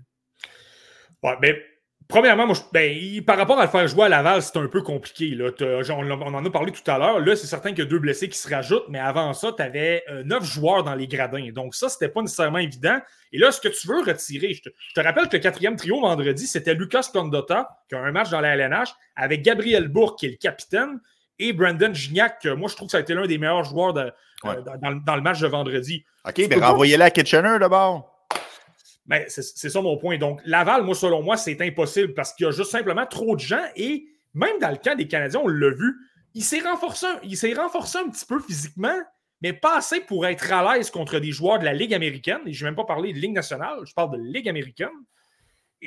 Ouais, 1.22 1.36
mais 1.40 1.62
premièrement, 2.08 2.46
moi, 2.46 2.56
je- 2.56 2.62
ben, 2.72 3.24
par 3.24 3.36
rapport 3.36 3.60
à 3.60 3.64
le 3.66 3.70
faire 3.70 3.86
jouer 3.86 4.06
à 4.06 4.08
Laval, 4.08 4.42
c'est 4.42 4.56
un 4.56 4.66
peu 4.66 4.82
compliqué. 4.82 5.28
Là. 5.30 5.50
On, 5.60 6.10
on 6.10 6.34
en 6.34 6.44
a 6.44 6.50
parlé 6.50 6.72
tout 6.72 6.88
à 6.90 6.98
l'heure. 6.98 7.20
Là, 7.20 7.36
c'est 7.36 7.46
certain 7.46 7.70
qu'il 7.70 7.80
y 7.80 7.82
a 7.82 7.90
deux 7.90 7.98
blessés 8.00 8.28
qui 8.28 8.38
se 8.38 8.48
rajoutent, 8.52 8.86
mais 8.88 8.98
avant 8.98 9.32
ça, 9.32 9.52
tu 9.56 9.62
avais 9.62 10.02
neuf 10.24 10.42
joueurs 10.44 10.82
dans 10.82 10.94
les 10.94 11.06
gradins. 11.06 11.50
Donc, 11.52 11.74
ça, 11.76 11.88
c'était 11.88 12.08
pas 12.08 12.22
nécessairement 12.22 12.58
évident. 12.58 12.98
Et 13.32 13.38
là, 13.38 13.52
ce 13.52 13.60
que 13.60 13.68
tu 13.68 13.86
veux 13.86 14.00
retirer, 14.02 14.54
je 14.54 14.62
te, 14.62 14.68
je 14.88 14.94
te 14.94 15.00
rappelle 15.06 15.28
que 15.28 15.36
le 15.36 15.42
quatrième 15.42 15.76
trio 15.76 16.00
vendredi, 16.00 16.46
c'était 16.48 16.74
Lucas 16.74 17.10
Condotta, 17.12 17.68
qui 17.88 17.94
a 17.94 18.00
un 18.00 18.10
match 18.10 18.30
dans 18.30 18.40
la 18.40 18.56
LNH, 18.56 18.88
avec 19.14 19.42
Gabriel 19.42 19.86
Bourque, 19.88 20.18
qui 20.18 20.26
est 20.26 20.30
le 20.30 20.36
capitaine, 20.36 21.00
et 21.48 21.52
Brandon 21.52 21.92
Gignac, 21.92 22.40
que 22.42 22.48
moi, 22.50 22.68
je 22.68 22.76
trouve 22.76 22.86
que 22.88 22.92
ça 22.92 22.98
a 22.98 23.00
été 23.00 23.14
l'un 23.14 23.26
des 23.26 23.38
meilleurs 23.38 23.64
joueurs 23.64 23.92
de- 23.92 24.12
Ouais. 24.44 24.56
euh, 24.56 24.62
dans, 24.80 24.92
dans 25.04 25.16
le- 25.16 25.22
match 25.22 25.40
de 25.40 25.46
vendredi. 25.48 26.04
OK, 26.26 26.38
mais 26.48 26.56
renvoyez-la 26.56 27.06
à 27.06 27.10
Kitchener 27.10 27.58
d'abord. 27.58 28.10
Ben, 29.06 29.24
c'est 29.28 29.42
ça 29.70 29.80
mon 29.82 29.96
point. 29.98 30.18
Donc, 30.18 30.40
Laval, 30.44 30.82
moi, 30.84 30.94
selon 30.94 31.22
moi, 31.22 31.36
c'est 31.36 31.60
impossible 31.60 32.14
parce 32.14 32.32
qu'il 32.32 32.46
y 32.46 32.48
a 32.48 32.52
juste 32.52 32.70
simplement 32.70 33.06
trop 33.06 33.34
de 33.34 33.40
gens 33.40 33.64
et 33.74 34.06
même 34.34 34.58
dans 34.60 34.70
le 34.70 34.76
camp 34.76 34.96
des 34.96 35.08
Canadiens, 35.08 35.40
on 35.42 35.48
l'a 35.48 35.70
vu, 35.70 35.96
il 36.34 36.44
s'est 36.44 36.60
renforcé, 36.60 37.06
un- 37.06 37.18
il 37.24 37.36
s'est 37.36 37.52
renforcé 37.54 37.98
un 37.98 38.08
petit 38.08 38.24
peu 38.24 38.38
physiquement, 38.38 38.96
mais 39.42 39.52
pas 39.52 39.78
assez 39.78 40.00
pour 40.00 40.26
être 40.26 40.52
à 40.52 40.76
l'aise 40.76 40.90
contre 40.90 41.18
des 41.18 41.32
joueurs 41.32 41.58
de 41.58 41.64
la 41.64 41.72
Ligue 41.72 41.92
américaine. 41.92 42.38
Et 42.46 42.52
je 42.52 42.62
ne 42.64 42.66
vais 42.66 42.70
même 42.70 42.76
pas 42.76 42.84
parler 42.84 43.12
de 43.12 43.18
Ligue 43.18 43.32
nationale, 43.34 43.78
je 43.84 43.92
parle 43.94 44.12
de 44.12 44.22
Ligue 44.22 44.48
américaine. 44.48 44.88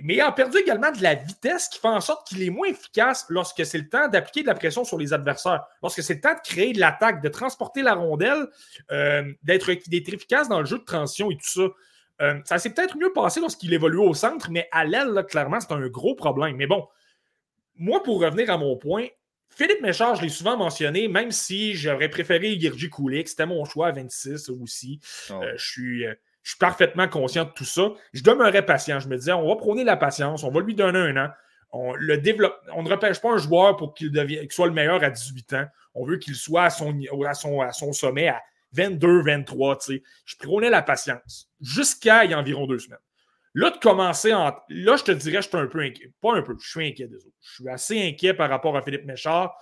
Mais 0.02 0.16
il 0.16 0.22
a 0.22 0.32
perdu 0.32 0.58
également 0.58 0.92
de 0.92 1.04
la 1.04 1.14
vitesse 1.14 1.68
qui 1.68 1.80
fait 1.80 1.88
en 1.88 2.02
sorte 2.02 2.28
qu'il 2.28 2.42
est 2.42 2.50
moins 2.50 2.68
efficace 2.68 3.26
lorsque 3.30 3.64
c'est 3.66 3.78
le 3.78 3.88
temps 3.88 4.08
d'appliquer 4.08 4.42
de 4.42 4.48
la 4.48 4.56
pression 4.56 4.84
sur 4.84 4.98
les 4.98 5.14
adversaires. 5.14 5.64
Lorsque 5.84 6.02
c'est 6.02 6.16
le 6.16 6.22
temps 6.22 6.34
de 6.34 6.40
créer 6.44 6.74
de 6.74 6.80
l'attaque, 6.80 7.22
de 7.22 7.30
transporter 7.30 7.84
la 7.84 7.94
rondelle, 7.94 8.48
euh, 8.92 9.32
d'être 9.44 9.70
efficace 9.70 10.50
dans 10.50 10.60
le 10.60 10.66
jeu 10.66 10.80
de 10.80 10.84
transition 10.84 11.30
et 11.30 11.36
tout 11.36 11.46
ça. 11.46 11.68
Euh, 12.22 12.40
ça 12.46 12.58
s'est 12.58 12.72
peut-être 12.72 12.98
mieux 12.98 13.12
passé 13.14 13.40
lorsqu'il 13.40 13.74
évoluait 13.74 14.06
au 14.06 14.14
centre, 14.14 14.50
mais 14.50 14.68
à 14.72 14.86
l'aile, 14.86 15.10
là, 15.10 15.24
clairement, 15.24 15.60
c'est 15.60 15.74
un 15.74 15.88
gros 15.88 16.16
problème. 16.16 16.56
Mais 16.56 16.68
bon, 16.68 16.88
moi, 17.76 18.02
pour 18.02 18.22
revenir 18.22 18.50
à 18.50 18.58
mon 18.58 18.78
point, 18.78 19.08
Philippe 19.50 19.82
Méchard, 19.82 20.16
je 20.16 20.24
l'ai 20.24 20.30
souvent 20.30 20.58
mentionné, 20.58 21.08
même 21.08 21.32
si 21.32 21.76
j'aurais 21.76 22.10
préféré 22.10 22.60
Girji 22.60 22.90
Kulik, 22.90 23.28
c'était 23.28 23.46
mon 23.46 23.66
choix 23.66 23.88
à 23.88 23.92
26 23.92 24.50
aussi. 24.50 25.00
Oh. 25.30 25.34
Euh, 25.44 25.54
je, 25.56 25.66
suis, 25.66 26.06
je 26.44 26.52
suis 26.52 26.58
parfaitement 26.60 27.08
conscient 27.08 27.46
de 27.46 27.52
tout 27.52 27.66
ça. 27.66 27.94
Je 28.12 28.22
demeurais 28.22 28.66
patient. 28.66 29.00
Je 29.00 29.08
me 29.08 29.18
disais, 29.18 29.32
on 29.32 29.48
va 29.48 29.56
prôner 29.56 29.84
la 29.84 29.96
patience, 29.96 30.44
on 30.44 30.52
va 30.52 30.62
lui 30.62 30.76
donner 30.76 31.00
un 31.00 31.18
an. 31.18 31.30
On, 31.72 31.94
le 31.96 32.18
développe, 32.18 32.56
on 32.76 32.84
ne 32.84 32.90
repêche 32.90 33.20
pas 33.20 33.32
un 33.32 33.38
joueur 33.38 33.78
pour 33.78 33.96
qu'il 33.96 34.12
soit 34.52 34.68
le 34.68 34.74
meilleur 34.74 35.04
à 35.04 35.10
18 35.10 35.54
ans. 35.54 35.66
On 35.96 36.06
veut 36.06 36.18
qu'il 36.18 36.36
soit 36.36 36.66
à 36.66 36.70
son, 36.70 36.96
à 37.26 37.34
son, 37.34 37.62
à 37.62 37.72
son 37.72 37.94
sommet 37.94 38.28
à 38.28 38.42
22, 38.74 39.24
23. 39.24 39.78
tu 39.78 39.86
sais. 39.86 40.04
Je 40.26 40.36
prônais 40.38 40.70
la 40.70 40.82
patience 40.82 41.50
jusqu'à 41.62 42.26
il 42.26 42.32
y 42.32 42.34
a 42.34 42.40
environ 42.40 42.68
deux 42.68 42.80
semaines. 42.80 43.00
Là, 43.56 43.70
de 43.70 43.78
commencer 43.78 44.34
en. 44.34 44.52
Là, 44.70 44.98
je 44.98 45.04
te 45.04 45.12
dirais, 45.12 45.42
je 45.42 45.48
suis 45.48 45.58
un 45.58 45.68
peu 45.68 45.80
inquiet. 45.80 46.12
Pas 46.22 46.34
un 46.34 46.42
peu, 46.42 46.56
je 46.60 46.70
suis 46.70 46.88
inquiet 46.88 47.06
autres. 47.06 47.26
Je 47.42 47.54
suis 47.54 47.70
assez 47.70 48.08
inquiet 48.08 48.34
par 48.34 48.50
rapport 48.50 48.76
à 48.76 48.82
Philippe 48.82 49.06
Méchard. 49.06 49.56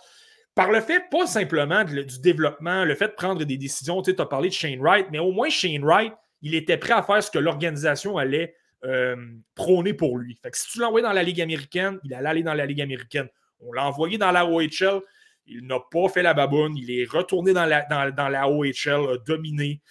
Par 0.55 0.71
le 0.71 0.81
fait, 0.81 1.03
pas 1.09 1.27
simplement 1.27 1.83
du 1.83 2.19
développement, 2.19 2.83
le 2.83 2.95
fait 2.95 3.09
de 3.09 3.13
prendre 3.13 3.43
des 3.43 3.57
décisions. 3.57 4.01
Tu 4.01 4.15
as 4.17 4.25
parlé 4.25 4.49
de 4.49 4.53
Shane 4.53 4.79
Wright, 4.79 5.07
mais 5.11 5.19
au 5.19 5.31
moins 5.31 5.49
Shane 5.49 5.83
Wright, 5.83 6.13
il 6.41 6.55
était 6.55 6.77
prêt 6.77 6.93
à 6.93 7.03
faire 7.03 7.21
ce 7.23 7.29
que 7.31 7.39
l'organisation 7.39 8.17
allait 8.17 8.55
euh, 8.83 9.15
prôner 9.55 9.93
pour 9.93 10.17
lui. 10.17 10.35
Fait 10.41 10.49
que 10.51 10.57
si 10.57 10.67
tu 10.71 10.79
l'envoyais 10.79 11.05
dans 11.05 11.13
la 11.13 11.23
Ligue 11.23 11.41
américaine, 11.41 11.99
il 12.03 12.13
allait 12.13 12.29
aller 12.29 12.43
dans 12.43 12.53
la 12.55 12.65
Ligue 12.65 12.81
américaine. 12.81 13.27
On 13.59 13.71
l'a 13.73 13.85
envoyé 13.85 14.17
dans 14.17 14.31
la 14.31 14.45
OHL, 14.45 15.01
il 15.45 15.65
n'a 15.67 15.79
pas 15.91 16.07
fait 16.09 16.23
la 16.23 16.33
baboune, 16.33 16.75
il 16.77 16.89
est 16.89 17.05
retourné 17.09 17.53
dans 17.53 17.65
la, 17.65 17.83
dans, 17.89 18.09
dans 18.13 18.27
la 18.29 18.49
OHL, 18.49 19.13
a 19.13 19.17
dominé, 19.25 19.81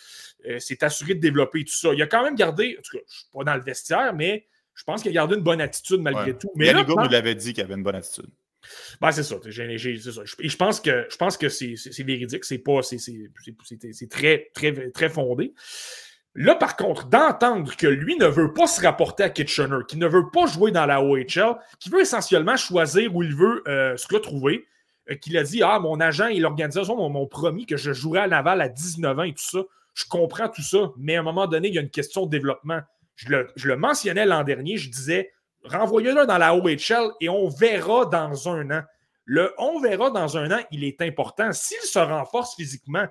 euh, 0.49 0.59
s'est 0.59 0.83
assuré 0.83 1.15
de 1.15 1.21
développer 1.21 1.65
tout 1.65 1.73
ça. 1.73 1.93
Il 1.95 2.03
a 2.03 2.07
quand 2.07 2.25
même 2.25 2.35
gardé, 2.35 2.77
en 2.79 2.83
tout 2.83 2.97
cas, 2.97 3.03
je 3.09 3.15
ne 3.15 3.19
suis 3.19 3.27
pas 3.33 3.45
dans 3.45 3.55
le 3.55 3.63
vestiaire, 3.63 4.13
mais 4.15 4.47
je 4.75 4.83
pense 4.83 5.03
qu'il 5.03 5.11
a 5.11 5.15
gardé 5.15 5.37
une 5.37 5.43
bonne 5.43 5.61
attitude 5.61 6.01
malgré 6.01 6.33
Ouais. 6.33 6.39
tout. 6.39 6.51
Mais 6.57 6.67
Yann 6.67 6.77
là, 6.77 6.83
Hugo 6.83 6.95
quand- 6.97 7.05
nous 7.05 7.11
l'avait 7.11 7.35
dit 7.37 7.53
qu'il 7.53 7.63
avait 7.63 7.75
une 7.75 7.83
bonne 7.85 7.95
attitude. 7.97 8.27
ben, 9.01 9.11
c'est 9.13 9.23
ça. 9.23 9.37
j'ai- 9.47 9.79
j'ai- 9.79 9.99
c'est 9.99 10.13
ça. 10.13 10.23
Et 10.41 10.49
je 10.49 10.57
pense 10.57 10.81
que, 10.81 11.07
je 11.11 11.17
pense 11.17 11.37
que 11.37 11.49
c'est, 11.49 11.77
c'est- 11.77 11.93
c'est 11.93 12.03
véridique. 12.03 12.43
Pas, 12.65 12.83
c'est- 12.83 12.99
c'est 12.99 14.09
très, 14.09 14.51
très, 14.55 14.91
très 14.91 15.09
fondé. 15.09 15.53
Là, 16.37 16.55
par 16.55 16.77
contre, 16.77 17.07
d'entendre 17.07 17.77
que 17.77 17.89
lui 17.89 18.17
ne 18.17 18.27
veut 18.27 18.53
pas 18.53 18.69
se 18.69 18.81
rapporter 18.81 19.25
à 19.25 19.31
Kitchener, 19.31 19.79
qu'il 19.89 19.99
ne 19.99 20.07
veut 20.07 20.31
pas 20.31 20.47
jouer 20.47 20.71
dans 20.71 20.87
la 20.87 21.03
OHL, 21.03 21.57
qu'il 21.81 21.93
veut 21.93 22.03
essentiellement 22.03 22.57
choisir 22.57 23.15
où 23.15 23.23
il 23.23 23.35
veut 23.35 23.65
euh, 23.67 23.97
se 23.97 24.07
retrouver, 24.13 24.65
euh, 25.11 25.17
qu'il 25.17 25.37
a 25.37 25.43
dit 25.43 25.63
Ah, 25.63 25.81
mon 25.81 25.99
agent 25.99 26.29
et 26.29 26.39
l'organisation 26.39 26.97
m'ont 27.09 27.27
promis 27.27 27.67
que 27.67 27.77
je 27.77 27.93
jouerais 27.93 28.21
à 28.21 28.27
Laval 28.29 28.61
à 28.61 28.69
19 28.69 29.19
ans 29.19 29.23
et 29.25 29.33
tout 29.33 29.43
ça. 29.43 29.61
Je 29.95 30.05
comprends 30.09 30.49
tout 30.49 30.63
ça, 30.63 30.93
mais 30.97 31.17
à 31.17 31.21
un 31.21 31.25
moment 31.25 31.49
donné, 31.49 31.69
il 31.69 31.75
y 31.75 31.79
a 31.79 31.83
une 31.83 31.91
question 31.91 32.27
de 32.27 32.31
développement. 32.31 32.81
Je 33.17 33.29
le, 33.29 33.49
je 33.57 33.67
le 33.67 33.77
mentionnais 33.77 34.25
l'an 34.25 34.45
dernier, 34.45 34.77
je 34.77 34.89
disais 34.89 35.33
renvoyez-le 35.65 36.27
dans 36.27 36.39
la 36.39 36.55
OHL 36.55 37.11
et 37.21 37.29
on 37.29 37.49
verra 37.49 38.07
dans 38.07 38.49
un 38.49 38.71
an. 38.71 38.83
Le 39.25 39.53
on 39.59 39.81
verra 39.81 40.11
dans 40.11 40.37
un 40.37 40.51
an, 40.53 40.61
il 40.71 40.85
est 40.85 41.03
important. 41.03 41.53
S'il 41.53 41.81
se 41.83 41.99
renforce 41.99 42.55
physiquement, 42.55 43.07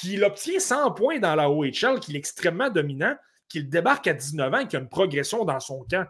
qu'il 0.00 0.24
obtient 0.24 0.58
100 0.58 0.92
points 0.92 1.18
dans 1.18 1.34
la 1.34 1.50
OHL, 1.50 2.00
qu'il 2.00 2.16
est 2.16 2.18
extrêmement 2.18 2.70
dominant, 2.70 3.14
qu'il 3.48 3.68
débarque 3.68 4.06
à 4.06 4.14
19 4.14 4.52
ans 4.54 4.58
et 4.58 4.64
qu'il 4.66 4.74
y 4.74 4.76
a 4.76 4.80
une 4.80 4.88
progression 4.88 5.44
dans 5.44 5.60
son 5.60 5.84
camp. 5.90 6.06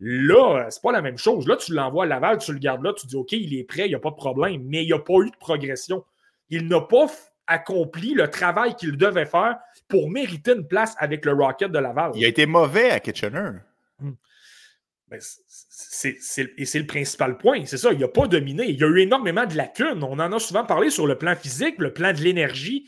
Là, 0.00 0.56
euh, 0.58 0.66
c'est 0.70 0.82
pas 0.82 0.92
la 0.92 1.02
même 1.02 1.18
chose. 1.18 1.46
Là, 1.48 1.56
tu 1.56 1.74
l'envoies 1.74 2.04
à 2.04 2.06
Laval, 2.06 2.38
tu 2.38 2.52
le 2.52 2.58
gardes 2.60 2.84
là, 2.84 2.92
tu 2.92 3.06
dis 3.06 3.16
OK, 3.16 3.32
il 3.32 3.58
est 3.58 3.64
prêt, 3.64 3.86
il 3.86 3.88
n'y 3.88 3.94
a 3.96 3.98
pas 3.98 4.10
de 4.10 4.14
problème, 4.16 4.62
mais 4.64 4.84
il 4.84 4.86
n'y 4.86 4.92
a 4.92 4.98
pas 5.00 5.14
eu 5.24 5.30
de 5.30 5.36
progression. 5.38 6.04
Il 6.50 6.68
n'a 6.68 6.80
pas 6.80 7.06
accompli 7.48 8.14
le 8.14 8.28
travail 8.30 8.74
qu'il 8.76 8.96
devait 8.96 9.26
faire 9.26 9.56
pour 9.88 10.10
mériter 10.10 10.52
une 10.52 10.66
place 10.68 10.94
avec 10.98 11.24
le 11.24 11.32
Rocket 11.32 11.72
de 11.72 11.78
Laval. 11.78 12.12
Il 12.14 12.24
a 12.24 12.28
été 12.28 12.46
mauvais 12.46 12.90
à 12.90 13.00
Kitchener. 13.00 13.50
Ben, 15.10 15.18
c'est, 15.20 16.16
c'est- 16.20 16.52
et 16.58 16.66
c'est 16.66 16.78
le 16.78 16.86
principal 16.86 17.38
point, 17.38 17.64
c'est 17.64 17.78
ça. 17.78 17.92
Il 17.92 17.98
n'a 17.98 18.08
pas 18.08 18.26
dominé. 18.26 18.66
Il 18.68 18.78
y 18.78 18.84
a 18.84 18.86
eu 18.86 18.98
énormément 19.00 19.46
de 19.46 19.56
lacunes. 19.56 20.02
On 20.04 20.18
en 20.18 20.32
a 20.32 20.38
souvent 20.38 20.64
parlé 20.64 20.90
sur 20.90 21.06
le 21.06 21.16
plan 21.16 21.34
physique, 21.34 21.76
le 21.78 21.94
plan 21.94 22.12
de 22.12 22.18
l'énergie. 22.18 22.86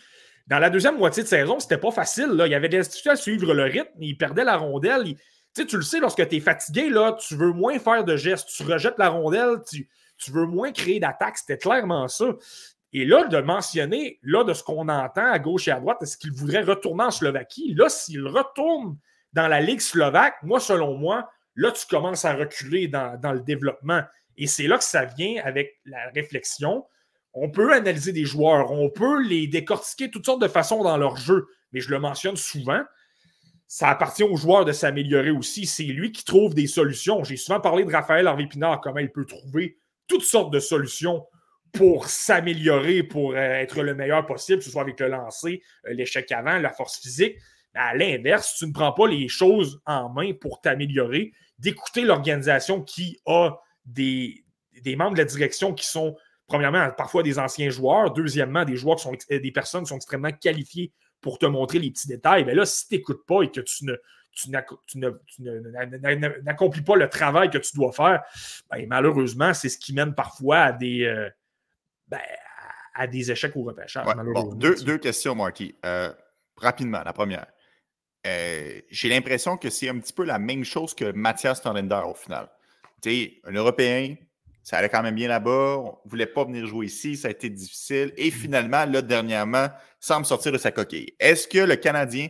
Dans 0.50 0.58
la 0.58 0.68
deuxième 0.68 0.98
moitié 0.98 1.22
de 1.22 1.28
saison, 1.28 1.60
c'était 1.60 1.78
pas 1.78 1.92
facile. 1.92 2.30
Là. 2.30 2.48
Il 2.48 2.50
y 2.50 2.56
avait 2.56 2.68
des 2.68 2.80
difficultés 2.80 3.10
à 3.10 3.16
suivre 3.16 3.54
le 3.54 3.62
rythme. 3.62 4.02
Il 4.02 4.18
perdait 4.18 4.42
la 4.42 4.56
rondelle. 4.56 5.04
Tu 5.04 5.16
sais, 5.54 5.64
tu 5.64 5.76
le 5.76 5.82
sais, 5.82 6.00
lorsque 6.00 6.28
tu 6.28 6.36
es 6.36 6.40
fatigué, 6.40 6.90
là, 6.90 7.16
tu 7.20 7.36
veux 7.36 7.52
moins 7.52 7.78
faire 7.78 8.02
de 8.02 8.16
gestes. 8.16 8.48
Tu 8.48 8.64
rejettes 8.64 8.98
la 8.98 9.10
rondelle. 9.10 9.58
Tu, 9.70 9.86
veux 10.32 10.46
moins 10.46 10.72
créer 10.72 10.98
d'attaques. 10.98 11.38
C'était 11.38 11.56
clairement 11.56 12.08
ça. 12.08 12.34
Et 12.92 13.04
là, 13.04 13.28
de 13.28 13.38
mentionner, 13.40 14.18
là, 14.24 14.42
de 14.42 14.52
ce 14.52 14.64
qu'on 14.64 14.88
entend 14.88 15.30
à 15.30 15.38
gauche 15.38 15.68
et 15.68 15.70
à 15.70 15.78
droite, 15.78 15.98
est-ce 16.02 16.16
qu'il 16.16 16.32
voudrait 16.32 16.62
retourner 16.62 17.04
en 17.04 17.12
Slovaquie? 17.12 17.72
Là, 17.74 17.88
s'il 17.88 18.26
retourne 18.26 18.98
dans 19.32 19.46
la 19.46 19.60
Ligue 19.60 19.80
slovaque, 19.80 20.34
moi, 20.42 20.58
selon 20.58 20.96
moi, 20.96 21.30
là, 21.54 21.70
tu 21.70 21.86
commences 21.86 22.24
à 22.24 22.34
reculer 22.34 22.88
dans 22.88 23.32
le 23.32 23.40
développement. 23.40 24.02
Et 24.36 24.48
c'est 24.48 24.66
là 24.66 24.78
que 24.78 24.84
ça 24.84 25.04
vient 25.04 25.40
avec 25.44 25.78
la 25.84 26.08
réflexion. 26.12 26.84
On 27.32 27.50
peut 27.50 27.72
analyser 27.72 28.12
des 28.12 28.24
joueurs, 28.24 28.72
on 28.72 28.90
peut 28.90 29.22
les 29.22 29.46
décortiquer 29.46 30.10
toutes 30.10 30.26
sortes 30.26 30.42
de 30.42 30.48
façons 30.48 30.82
dans 30.82 30.96
leur 30.96 31.16
jeu, 31.16 31.46
mais 31.72 31.80
je 31.80 31.90
le 31.90 32.00
mentionne 32.00 32.36
souvent. 32.36 32.80
Ça 33.68 33.88
appartient 33.88 34.24
aux 34.24 34.36
joueurs 34.36 34.64
de 34.64 34.72
s'améliorer 34.72 35.30
aussi. 35.30 35.64
C'est 35.64 35.84
lui 35.84 36.10
qui 36.10 36.24
trouve 36.24 36.54
des 36.54 36.66
solutions. 36.66 37.22
J'ai 37.22 37.36
souvent 37.36 37.60
parlé 37.60 37.84
de 37.84 37.92
Raphaël 37.92 38.26
Harvey 38.26 38.46
Pinard, 38.46 38.80
comment 38.80 38.98
il 38.98 39.12
peut 39.12 39.26
trouver 39.26 39.78
toutes 40.08 40.24
sortes 40.24 40.52
de 40.52 40.58
solutions 40.58 41.24
pour 41.72 42.08
s'améliorer, 42.08 43.04
pour 43.04 43.32
euh, 43.32 43.36
être 43.36 43.82
le 43.82 43.94
meilleur 43.94 44.26
possible, 44.26 44.58
que 44.58 44.64
ce 44.64 44.70
soit 44.70 44.82
avec 44.82 44.98
le 44.98 45.06
lancer, 45.06 45.62
euh, 45.86 45.92
l'échec 45.92 46.32
avant, 46.32 46.58
la 46.58 46.72
force 46.72 46.98
physique. 47.00 47.36
À 47.74 47.94
l'inverse, 47.94 48.56
tu 48.58 48.66
ne 48.66 48.72
prends 48.72 48.92
pas 48.92 49.06
les 49.06 49.28
choses 49.28 49.80
en 49.86 50.08
main 50.08 50.32
pour 50.32 50.60
t'améliorer, 50.60 51.32
d'écouter 51.60 52.02
l'organisation 52.02 52.82
qui 52.82 53.20
a 53.26 53.52
des 53.84 54.42
membres 54.96 55.12
de 55.12 55.18
la 55.18 55.24
direction 55.24 55.72
qui 55.72 55.86
sont, 55.86 56.16
premièrement, 56.50 56.90
parfois 56.90 57.22
des 57.22 57.38
anciens 57.38 57.70
joueurs, 57.70 58.12
deuxièmement, 58.12 58.64
des 58.64 58.76
joueurs 58.76 58.96
qui 58.96 59.04
sont 59.04 59.16
euh, 59.30 59.40
des 59.40 59.52
personnes 59.52 59.84
qui 59.84 59.88
sont 59.88 59.96
extrêmement 59.96 60.32
qualifiées 60.32 60.92
pour 61.20 61.38
te 61.38 61.46
montrer 61.46 61.78
les 61.78 61.90
petits 61.90 62.08
détails. 62.08 62.44
Mais 62.44 62.54
là, 62.54 62.66
si 62.66 62.88
tu 62.88 62.96
n'écoutes 62.96 63.24
pas 63.24 63.42
et 63.42 63.50
que 63.50 63.60
tu 63.60 63.86
ne 63.86 63.96
n'accomplis 66.42 66.82
pas 66.82 66.96
le 66.96 67.08
travail 67.08 67.50
que 67.50 67.58
tu 67.58 67.76
dois 67.76 67.92
faire, 67.92 68.22
ben, 68.70 68.84
malheureusement, 68.88 69.54
c'est 69.54 69.68
ce 69.68 69.78
qui 69.78 69.92
mène 69.92 70.14
parfois 70.14 70.58
à 70.58 70.72
des, 70.72 71.04
euh, 71.04 71.30
ben, 72.08 72.20
à 72.94 73.06
des 73.06 73.30
échecs 73.30 73.56
au 73.56 73.62
repêchage. 73.62 74.06
Ouais, 74.06 74.14
malheureusement. 74.14 74.50
bon, 74.50 74.56
deux, 74.56 74.74
deux 74.84 74.98
questions, 74.98 75.34
Marty. 75.34 75.74
Euh, 75.86 76.12
rapidement, 76.56 77.02
la 77.04 77.12
première. 77.12 77.46
Euh, 78.26 78.80
J'ai 78.90 79.08
l'impression 79.08 79.56
que 79.56 79.70
c'est 79.70 79.88
un 79.88 79.98
petit 79.98 80.12
peu 80.12 80.24
la 80.24 80.38
même 80.38 80.64
chose 80.64 80.94
que 80.94 81.12
Mathias 81.12 81.64
Norlinder 81.64 82.02
au 82.06 82.14
final. 82.14 82.50
Tu 83.02 83.10
sais, 83.10 83.40
un 83.44 83.52
Européen, 83.52 84.16
ça 84.70 84.78
allait 84.78 84.88
quand 84.88 85.02
même 85.02 85.16
bien 85.16 85.26
là-bas. 85.26 85.78
On 85.78 85.98
ne 86.04 86.10
voulait 86.10 86.26
pas 86.26 86.44
venir 86.44 86.64
jouer 86.64 86.86
ici, 86.86 87.16
ça 87.16 87.26
a 87.26 87.32
été 87.32 87.50
difficile. 87.50 88.12
Et 88.16 88.30
finalement, 88.30 88.84
là, 88.84 89.02
dernièrement, 89.02 89.66
semble 89.98 90.24
sortir 90.24 90.52
de 90.52 90.58
sa 90.58 90.70
coquille. 90.70 91.12
Est-ce 91.18 91.48
que 91.48 91.58
le 91.58 91.74
Canadien 91.74 92.28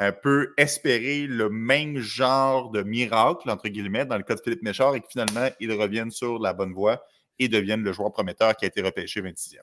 euh, 0.00 0.10
peut 0.10 0.54
espérer 0.56 1.26
le 1.26 1.50
même 1.50 1.98
genre 1.98 2.70
de 2.70 2.82
miracle, 2.82 3.50
entre 3.50 3.68
guillemets, 3.68 4.06
dans 4.06 4.16
le 4.16 4.22
cas 4.22 4.34
de 4.34 4.40
Philippe 4.40 4.62
Méchard, 4.62 4.94
et 4.94 5.02
que 5.02 5.08
finalement, 5.10 5.46
il 5.60 5.70
revienne 5.72 6.10
sur 6.10 6.38
la 6.38 6.54
bonne 6.54 6.72
voie 6.72 7.04
et 7.38 7.48
devienne 7.48 7.82
le 7.82 7.92
joueur 7.92 8.10
prometteur 8.12 8.56
qui 8.56 8.64
a 8.64 8.68
été 8.68 8.80
repêché 8.80 9.20
26e? 9.20 9.58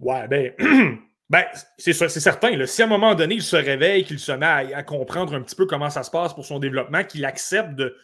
Ouais, 0.00 0.26
ben, 0.26 0.54
ben 1.28 1.44
c'est 1.76 1.92
certain. 1.92 2.56
là. 2.56 2.66
si 2.66 2.80
à 2.80 2.86
un 2.86 2.88
moment 2.88 3.14
donné, 3.14 3.34
il 3.34 3.42
se 3.42 3.56
réveille, 3.56 4.04
qu'il 4.04 4.20
se 4.20 4.32
met 4.32 4.46
à, 4.46 4.56
à 4.74 4.82
comprendre 4.84 5.34
un 5.34 5.42
petit 5.42 5.54
peu 5.54 5.66
comment 5.66 5.90
ça 5.90 6.02
se 6.02 6.10
passe 6.10 6.32
pour 6.32 6.46
son 6.46 6.60
développement, 6.60 7.04
qu'il 7.04 7.26
accepte 7.26 7.74
de. 7.74 7.94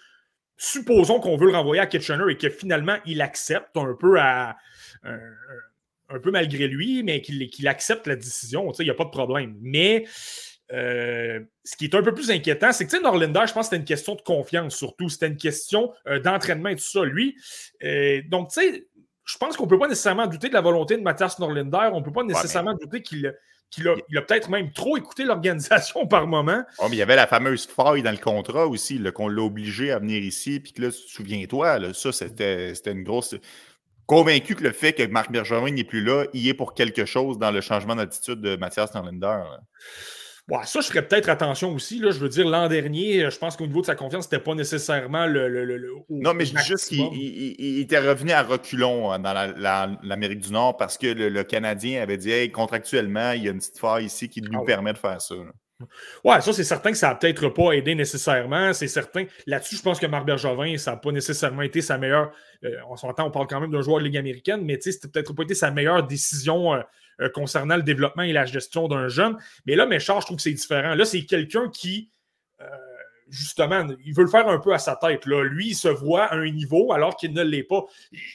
Supposons 0.57 1.20
qu'on 1.20 1.36
veut 1.36 1.46
le 1.46 1.57
renvoyer 1.57 1.82
à 1.82 1.86
Kitchener 1.86 2.24
et 2.30 2.36
que 2.36 2.48
finalement, 2.48 2.96
il 3.07 3.20
accepte 3.22 3.76
un 3.76 3.96
peu 3.98 4.18
à. 4.20 4.57
un, 5.02 5.18
un 6.11 6.18
peu 6.20 6.30
malgré 6.30 6.68
lui, 6.68 7.02
mais 7.02 7.20
qu'il 7.20 7.68
accepte 7.68 8.07
la 8.07 8.16
décision, 8.16 8.70
il 8.78 8.84
n'y 8.84 8.90
a 8.90 8.94
pas 8.94 9.05
de 9.05 9.11
problème. 9.11 9.57
Mais 9.61 10.05
euh, 10.72 11.40
ce 11.64 11.76
qui 11.76 11.84
est 11.84 11.94
un 11.94 12.02
peu 12.02 12.14
plus 12.14 12.30
inquiétant, 12.30 12.72
c'est 12.72 12.86
que, 12.86 13.02
Norlinder, 13.02 13.42
je 13.46 13.52
pense 13.52 13.66
que 13.68 13.70
c'était 13.70 13.76
une 13.76 13.84
question 13.84 14.14
de 14.14 14.22
confiance 14.22 14.76
surtout. 14.76 15.09
C'était 15.09 15.28
une 15.28 15.36
question 15.36 15.92
euh, 16.07 16.20
d'entraînement 16.20 16.70
et 16.70 16.76
tout 16.76 16.82
ça. 16.82 17.05
Lui, 17.05 17.36
euh, 17.82 18.22
donc, 18.28 18.50
tu 18.50 18.61
sais, 18.61 18.86
je 19.24 19.38
pense 19.38 19.57
qu'on 19.57 19.64
ne 19.64 19.70
peut 19.70 19.78
pas 19.78 19.88
nécessairement 19.88 20.26
douter 20.26 20.48
de 20.48 20.55
la 20.55 20.61
volonté 20.61 20.96
de 20.96 21.02
Mathias 21.02 21.38
Norlinder. 21.38 21.90
On 21.92 22.00
ne 22.00 22.05
peut 22.05 22.12
pas 22.12 22.24
nécessairement 22.24 22.74
douter 22.74 23.02
qu'il 23.02 23.34
il 23.79 24.18
a 24.18 24.22
peut-être 24.22 24.49
même 24.49 24.72
trop 24.72 24.97
écouté 24.97 25.25
l'organisation 25.25 26.07
par 26.09 26.27
moment. 26.27 26.62
Oh, 26.79 26.87
il 26.91 26.97
y 26.97 27.03
avait 27.03 27.16
la 27.16 27.27
fameuse 27.27 27.66
faille 27.66 28.03
dans 28.03 28.11
le 28.11 28.18
contrat 28.18 28.66
aussi, 28.66 29.03
qu'on 29.14 29.29
l'a 29.29 29.43
obligé 29.43 29.91
à 29.93 29.99
venir 29.99 30.22
ici, 30.22 30.61
puis 30.61 30.72
que 30.72 30.83
là, 30.83 30.91
souviens-toi, 30.91 31.93
ça, 31.95 32.12
c'était 32.12 32.72
une 32.87 33.05
grosse. 33.05 33.35
Convaincu 34.07 34.55
que 34.55 34.62
le 34.62 34.72
fait 34.72 34.93
que 34.93 35.03
Marc 35.07 35.33
Bergevin 35.33 35.70
n'est 35.70 35.85
plus 35.85 36.05
là, 36.05 36.27
il 36.35 36.47
est 36.47 36.55
pour 36.55 36.75
quelque 36.75 37.07
chose 37.07 37.39
dans 37.39 37.51
le 37.51 37.62
changement 37.62 37.97
d'attitude 37.97 38.41
de 38.41 38.57
Mathias 38.57 38.93
Norlinder. 38.95 39.27
là. 39.27 39.61
Ouais, 40.51 40.59
ça, 40.66 40.82
je 40.82 40.88
ferais 40.88 41.07
peut-être 41.09 41.30
attention 41.30 41.72
aussi. 41.74 41.99
Là. 42.01 42.11
Je 42.11 42.18
veux 42.18 42.28
dire, 42.28 42.47
l'an 42.47 42.68
dernier, 42.68 43.30
je 43.30 43.38
pense 43.38 43.57
qu'au 43.57 43.66
niveau 43.66 43.80
de 43.80 43.86
sa 43.86 43.95
confiance, 43.95 44.24
c'était 44.24 44.38
pas 44.38 44.55
nécessairement 44.55 45.26
le. 45.26 45.49
le- 45.49 45.64
le- 45.64 45.90
Non, 46.11 46.34
mais 46.34 46.45
je 46.45 46.55
dis 46.55 46.62
juste 46.64 46.88
qu'il 46.88 47.01
il- 47.01 47.57
il- 47.59 47.80
était 47.80 47.99
revenu 47.99 48.30
à 48.32 48.42
reculons 48.42 49.11
hein, 49.11 49.18
dans 49.18 49.32
la- 49.32 49.53
la- 49.57 49.99
l'Amérique 50.03 50.40
du 50.40 50.53
Nord 50.53 50.76
parce 50.76 50.99
que 50.99 51.07
le, 51.07 51.45
Canadien 51.45 52.03
avait 52.03 52.18
dit 52.18 52.30
hey, 52.30 52.51
contractuellement, 52.51 53.32
il 53.32 53.45
y 53.45 53.49
a 53.49 53.53
une 53.53 53.59
petite 53.59 53.78
faille 53.78 54.05
ici 54.05 54.28
qui 54.28 54.42
lui 54.42 54.55
Ah 54.61 54.64
permet 54.66 54.92
de 54.92 54.99
faire 54.99 55.20
ça. 55.20 55.34
là. 55.34 55.86
Ouais, 56.22 56.40
ça, 56.40 56.53
c'est 56.53 56.62
certain 56.64 56.92
que 56.92 56.97
ça 56.99 57.09
n'a 57.09 57.14
peut-être 57.16 57.49
pas 57.49 57.72
aidé 57.72 57.95
nécessairement. 57.95 58.72
C'est 58.74 58.86
certain. 58.86 59.24
Là-dessus, 59.47 59.76
je 59.76 59.82
pense 59.82 59.99
que 59.99 60.07
Marc 60.07 60.24
Bergevin, 60.26 60.76
ça 60.76 60.92
n'a 60.92 60.97
pas 60.99 61.11
nécessairement 61.11 61.62
été 61.62 61.80
sa 61.80 61.97
meilleure. 61.99 62.32
euh, 62.64 62.76
on 62.90 62.97
s'entend, 62.97 63.26
on 63.26 63.30
parle 63.30 63.47
quand 63.47 63.61
même 63.61 63.70
d'un 63.70 63.82
joueur 63.82 63.99
de 63.99 64.05
Ligue 64.05 64.16
américaine, 64.18 64.61
mais 64.62 64.76
tu 64.76 64.84
sais, 64.84 64.92
c'était 64.92 65.09
peut-être 65.09 65.32
pas 65.34 65.42
été 65.42 65.55
sa 65.55 65.70
meilleure 65.70 66.07
décision 66.07 66.74
euh, 66.74 66.80
euh, 67.21 67.29
concernant 67.29 67.77
le 67.77 67.83
développement 67.83 68.23
et 68.23 68.33
la 68.33 68.45
gestion 68.45 68.89
d'un 68.89 69.09
jeune. 69.09 69.37
Mais 69.67 69.77
là, 69.77 69.87
Méchard, 69.87 70.21
je 70.21 70.27
trouve 70.27 70.37
que 70.37 70.43
c'est 70.43 70.53
différent. 70.53 70.95
Là, 70.95 71.05
c'est 71.05 71.25
quelqu'un 71.25 71.69
qui, 71.69 72.11
euh, 72.61 72.67
justement, 73.29 73.87
il 74.05 74.15
veut 74.15 74.25
le 74.25 74.31
faire 74.31 74.49
un 74.49 74.59
peu 74.59 74.73
à 74.73 74.79
sa 74.79 74.97
tête. 74.97 75.27
Là. 75.27 75.45
Lui, 75.45 75.69
il 75.69 75.75
se 75.75 75.89
voit 75.89 76.25
à 76.25 76.37
un 76.37 76.51
niveau 76.51 76.93
alors 76.93 77.17
qu'il 77.17 77.33
ne 77.33 77.43
l'est 77.43 77.62
pas. 77.62 77.85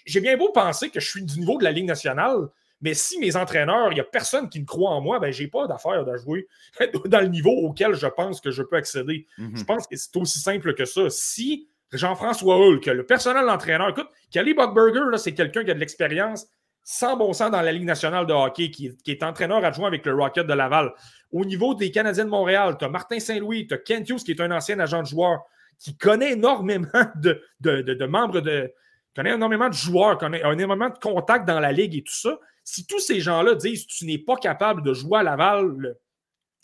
J'ai 0.05 0.21
bien 0.21 0.37
beau 0.37 0.51
penser 0.51 0.89
que 0.89 0.99
je 0.99 1.09
suis 1.09 1.23
du 1.23 1.39
niveau 1.39 1.57
de 1.57 1.63
la 1.63 1.71
Ligue 1.71 1.85
nationale, 1.85 2.47
mais 2.81 2.93
si 2.93 3.19
mes 3.19 3.35
entraîneurs, 3.35 3.91
il 3.91 3.95
n'y 3.95 4.01
a 4.01 4.05
personne 4.05 4.49
qui 4.49 4.59
ne 4.59 4.65
croit 4.65 4.91
en 4.91 5.01
moi, 5.01 5.19
ben, 5.19 5.31
j'ai 5.31 5.47
pas 5.47 5.67
d'affaire 5.67 6.05
de 6.05 6.15
jouer 6.17 6.47
dans 7.05 7.19
le 7.19 7.27
niveau 7.27 7.51
auquel 7.51 7.93
je 7.93 8.07
pense 8.07 8.39
que 8.39 8.51
je 8.51 8.63
peux 8.63 8.77
accéder. 8.77 9.27
Mhm. 9.37 9.57
Je 9.57 9.63
pense 9.63 9.87
que 9.87 9.95
c'est 9.95 10.15
aussi 10.15 10.39
simple 10.39 10.73
que 10.73 10.85
ça. 10.85 11.09
Si 11.09 11.67
Jean-François 11.91 12.57
Hull, 12.57 12.79
que 12.79 12.91
le 12.91 13.05
personnel 13.05 13.45
d'entraîneur, 13.45 13.89
écoute, 13.89 14.09
Kelly 14.31 14.53
Buckberger, 14.53 15.17
c'est 15.17 15.33
quelqu'un 15.33 15.63
qui 15.63 15.71
a 15.71 15.73
de 15.73 15.79
l'expérience 15.79 16.47
sans 16.91 17.15
bon 17.15 17.33
sens 17.33 17.51
dans 17.51 17.61
la 17.61 17.71
Ligue 17.71 17.85
nationale 17.85 18.25
de 18.25 18.33
hockey, 18.33 18.71
qui, 18.71 18.97
est 19.05 19.21
entraîneur 19.21 19.63
adjoint 19.63 19.87
avec 19.87 20.03
le 20.07 20.15
Rocket 20.15 20.47
de 20.47 20.53
Laval. 20.53 20.91
Au 21.31 21.45
niveau 21.45 21.75
des 21.75 21.91
Canadiens 21.91 22.25
de 22.25 22.31
Montréal, 22.31 22.77
tu 22.79 22.85
as 22.85 22.89
Martin 22.89 23.19
Saint-Louis, 23.19 23.67
tu 23.67 23.75
as 23.75 23.77
Kent 23.77 24.09
Hughes, 24.09 24.23
qui 24.23 24.31
est 24.31 24.41
un 24.41 24.49
ancien 24.49 24.79
agent 24.79 25.03
de 25.03 25.05
joueur, 25.05 25.37
qui 25.77 25.95
connaît 25.95 26.31
énormément 26.31 26.87
de, 27.15 28.05
membres 28.07 28.41
de. 28.41 28.73
connaît 29.15 29.35
énormément 29.35 29.69
de 29.69 29.75
joueurs, 29.75 30.17
connaît 30.17 30.39
énormément 30.39 30.89
de 30.89 30.97
contacts 30.97 31.47
dans 31.47 31.59
la 31.59 31.71
Ligue 31.71 31.95
et 31.95 32.01
tout 32.01 32.11
ça. 32.11 32.39
Si 32.63 32.87
tous 32.87 32.99
ces 32.99 33.19
gens-là 33.19 33.53
disent 33.53 33.85
tu 33.85 34.07
n'es 34.07 34.17
pas 34.17 34.37
capable 34.37 34.81
de 34.81 34.95
jouer 34.95 35.19
à 35.19 35.23
Laval, 35.23 35.67
le, 35.77 35.99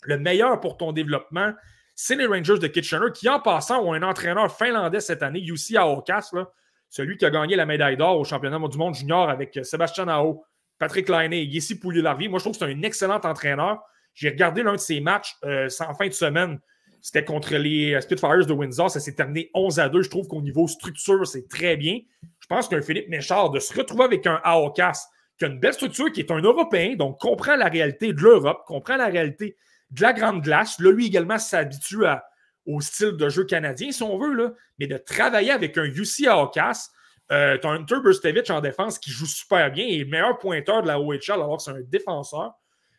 le 0.02 0.18
meilleur 0.18 0.58
pour 0.58 0.76
ton 0.76 0.90
développement, 0.90 1.52
c'est 1.94 2.16
les 2.16 2.26
Rangers 2.26 2.58
de 2.58 2.66
Kitchener 2.66 3.12
qui, 3.14 3.28
en 3.28 3.38
passant, 3.38 3.80
ont 3.80 3.92
un 3.92 4.02
entraîneur 4.02 4.52
finlandais 4.52 5.00
cette 5.00 5.22
année, 5.22 5.44
Jussi 5.44 5.76
Aokas, 5.76 6.30
là, 6.32 6.50
celui 6.88 7.16
qui 7.16 7.24
a 7.24 7.30
gagné 7.30 7.56
la 7.56 7.66
médaille 7.66 7.96
d'or 7.96 8.18
au 8.18 8.24
championnat 8.24 8.58
du 8.68 8.78
monde 8.78 8.94
junior 8.94 9.28
avec 9.28 9.56
euh, 9.56 9.62
Sébastien 9.62 10.08
Aho, 10.08 10.44
Patrick 10.78 11.08
Laine 11.08 11.32
et 11.32 11.42
Yessi 11.42 11.78
Poulier-Larvier. 11.78 12.28
Moi, 12.28 12.38
je 12.38 12.44
trouve 12.44 12.58
que 12.58 12.64
c'est 12.64 12.72
un 12.72 12.82
excellent 12.82 13.20
entraîneur. 13.22 13.80
J'ai 14.14 14.30
regardé 14.30 14.62
l'un 14.62 14.72
de 14.72 14.78
ses 14.78 15.00
matchs 15.00 15.36
euh, 15.44 15.68
en 15.80 15.94
fin 15.94 16.06
de 16.06 16.12
semaine. 16.12 16.58
C'était 17.02 17.24
contre 17.24 17.54
les 17.54 17.94
euh, 17.94 18.00
Spitfires 18.00 18.46
de 18.46 18.52
Windsor. 18.52 18.90
Ça 18.90 19.00
s'est 19.00 19.14
terminé 19.14 19.50
11 19.54 19.78
à 19.78 19.88
2. 19.88 20.02
Je 20.02 20.10
trouve 20.10 20.26
qu'au 20.26 20.42
niveau 20.42 20.66
structure, 20.68 21.26
c'est 21.26 21.48
très 21.48 21.76
bien. 21.76 21.98
Je 22.40 22.46
pense 22.46 22.68
qu'un 22.68 22.82
Philippe 22.82 23.08
Méchard, 23.08 23.50
de 23.50 23.60
se 23.60 23.74
retrouver 23.74 24.04
avec 24.04 24.26
un 24.26 24.40
Aokas, 24.42 25.06
qui 25.38 25.44
a 25.44 25.48
une 25.48 25.60
belle 25.60 25.74
structure, 25.74 26.10
qui 26.10 26.20
est 26.20 26.30
un 26.30 26.40
Européen, 26.40 26.94
donc 26.96 27.20
comprend 27.20 27.56
la 27.56 27.66
réalité 27.66 28.12
de 28.12 28.20
l'Europe, 28.20 28.62
comprend 28.66 28.96
la 28.96 29.06
réalité 29.06 29.56
de 29.90 30.02
la 30.02 30.12
grande 30.12 30.42
glace. 30.42 30.80
Là, 30.80 30.90
lui 30.90 31.06
également 31.06 31.38
s'habitue 31.38 32.06
à- 32.06 32.24
au 32.66 32.80
style 32.80 33.12
de 33.12 33.28
jeu 33.28 33.44
canadien, 33.44 33.92
si 33.92 34.02
on 34.02 34.18
veut, 34.18 34.56
mais 34.78 34.86
de 34.86 34.98
travailler 34.98 35.52
avec 35.52 35.78
un 35.78 35.84
UC 35.84 36.26
Aokas. 36.26 36.90
Euh, 37.32 37.58
tu 37.58 37.66
as 37.66 37.70
un 37.70 37.76
Hunter 37.76 37.96
Burstevich 38.02 38.50
en 38.50 38.60
défense 38.60 38.98
qui 38.98 39.10
joue 39.10 39.26
super 39.26 39.70
bien 39.72 39.84
et 39.84 39.98
le 39.98 40.04
meilleur 40.04 40.38
pointeur 40.38 40.82
de 40.82 40.86
la 40.86 41.00
OHL 41.00 41.32
alors 41.32 41.56
que 41.56 41.62
c'est 41.64 41.72
un 41.72 41.80
défenseur. 41.80 42.54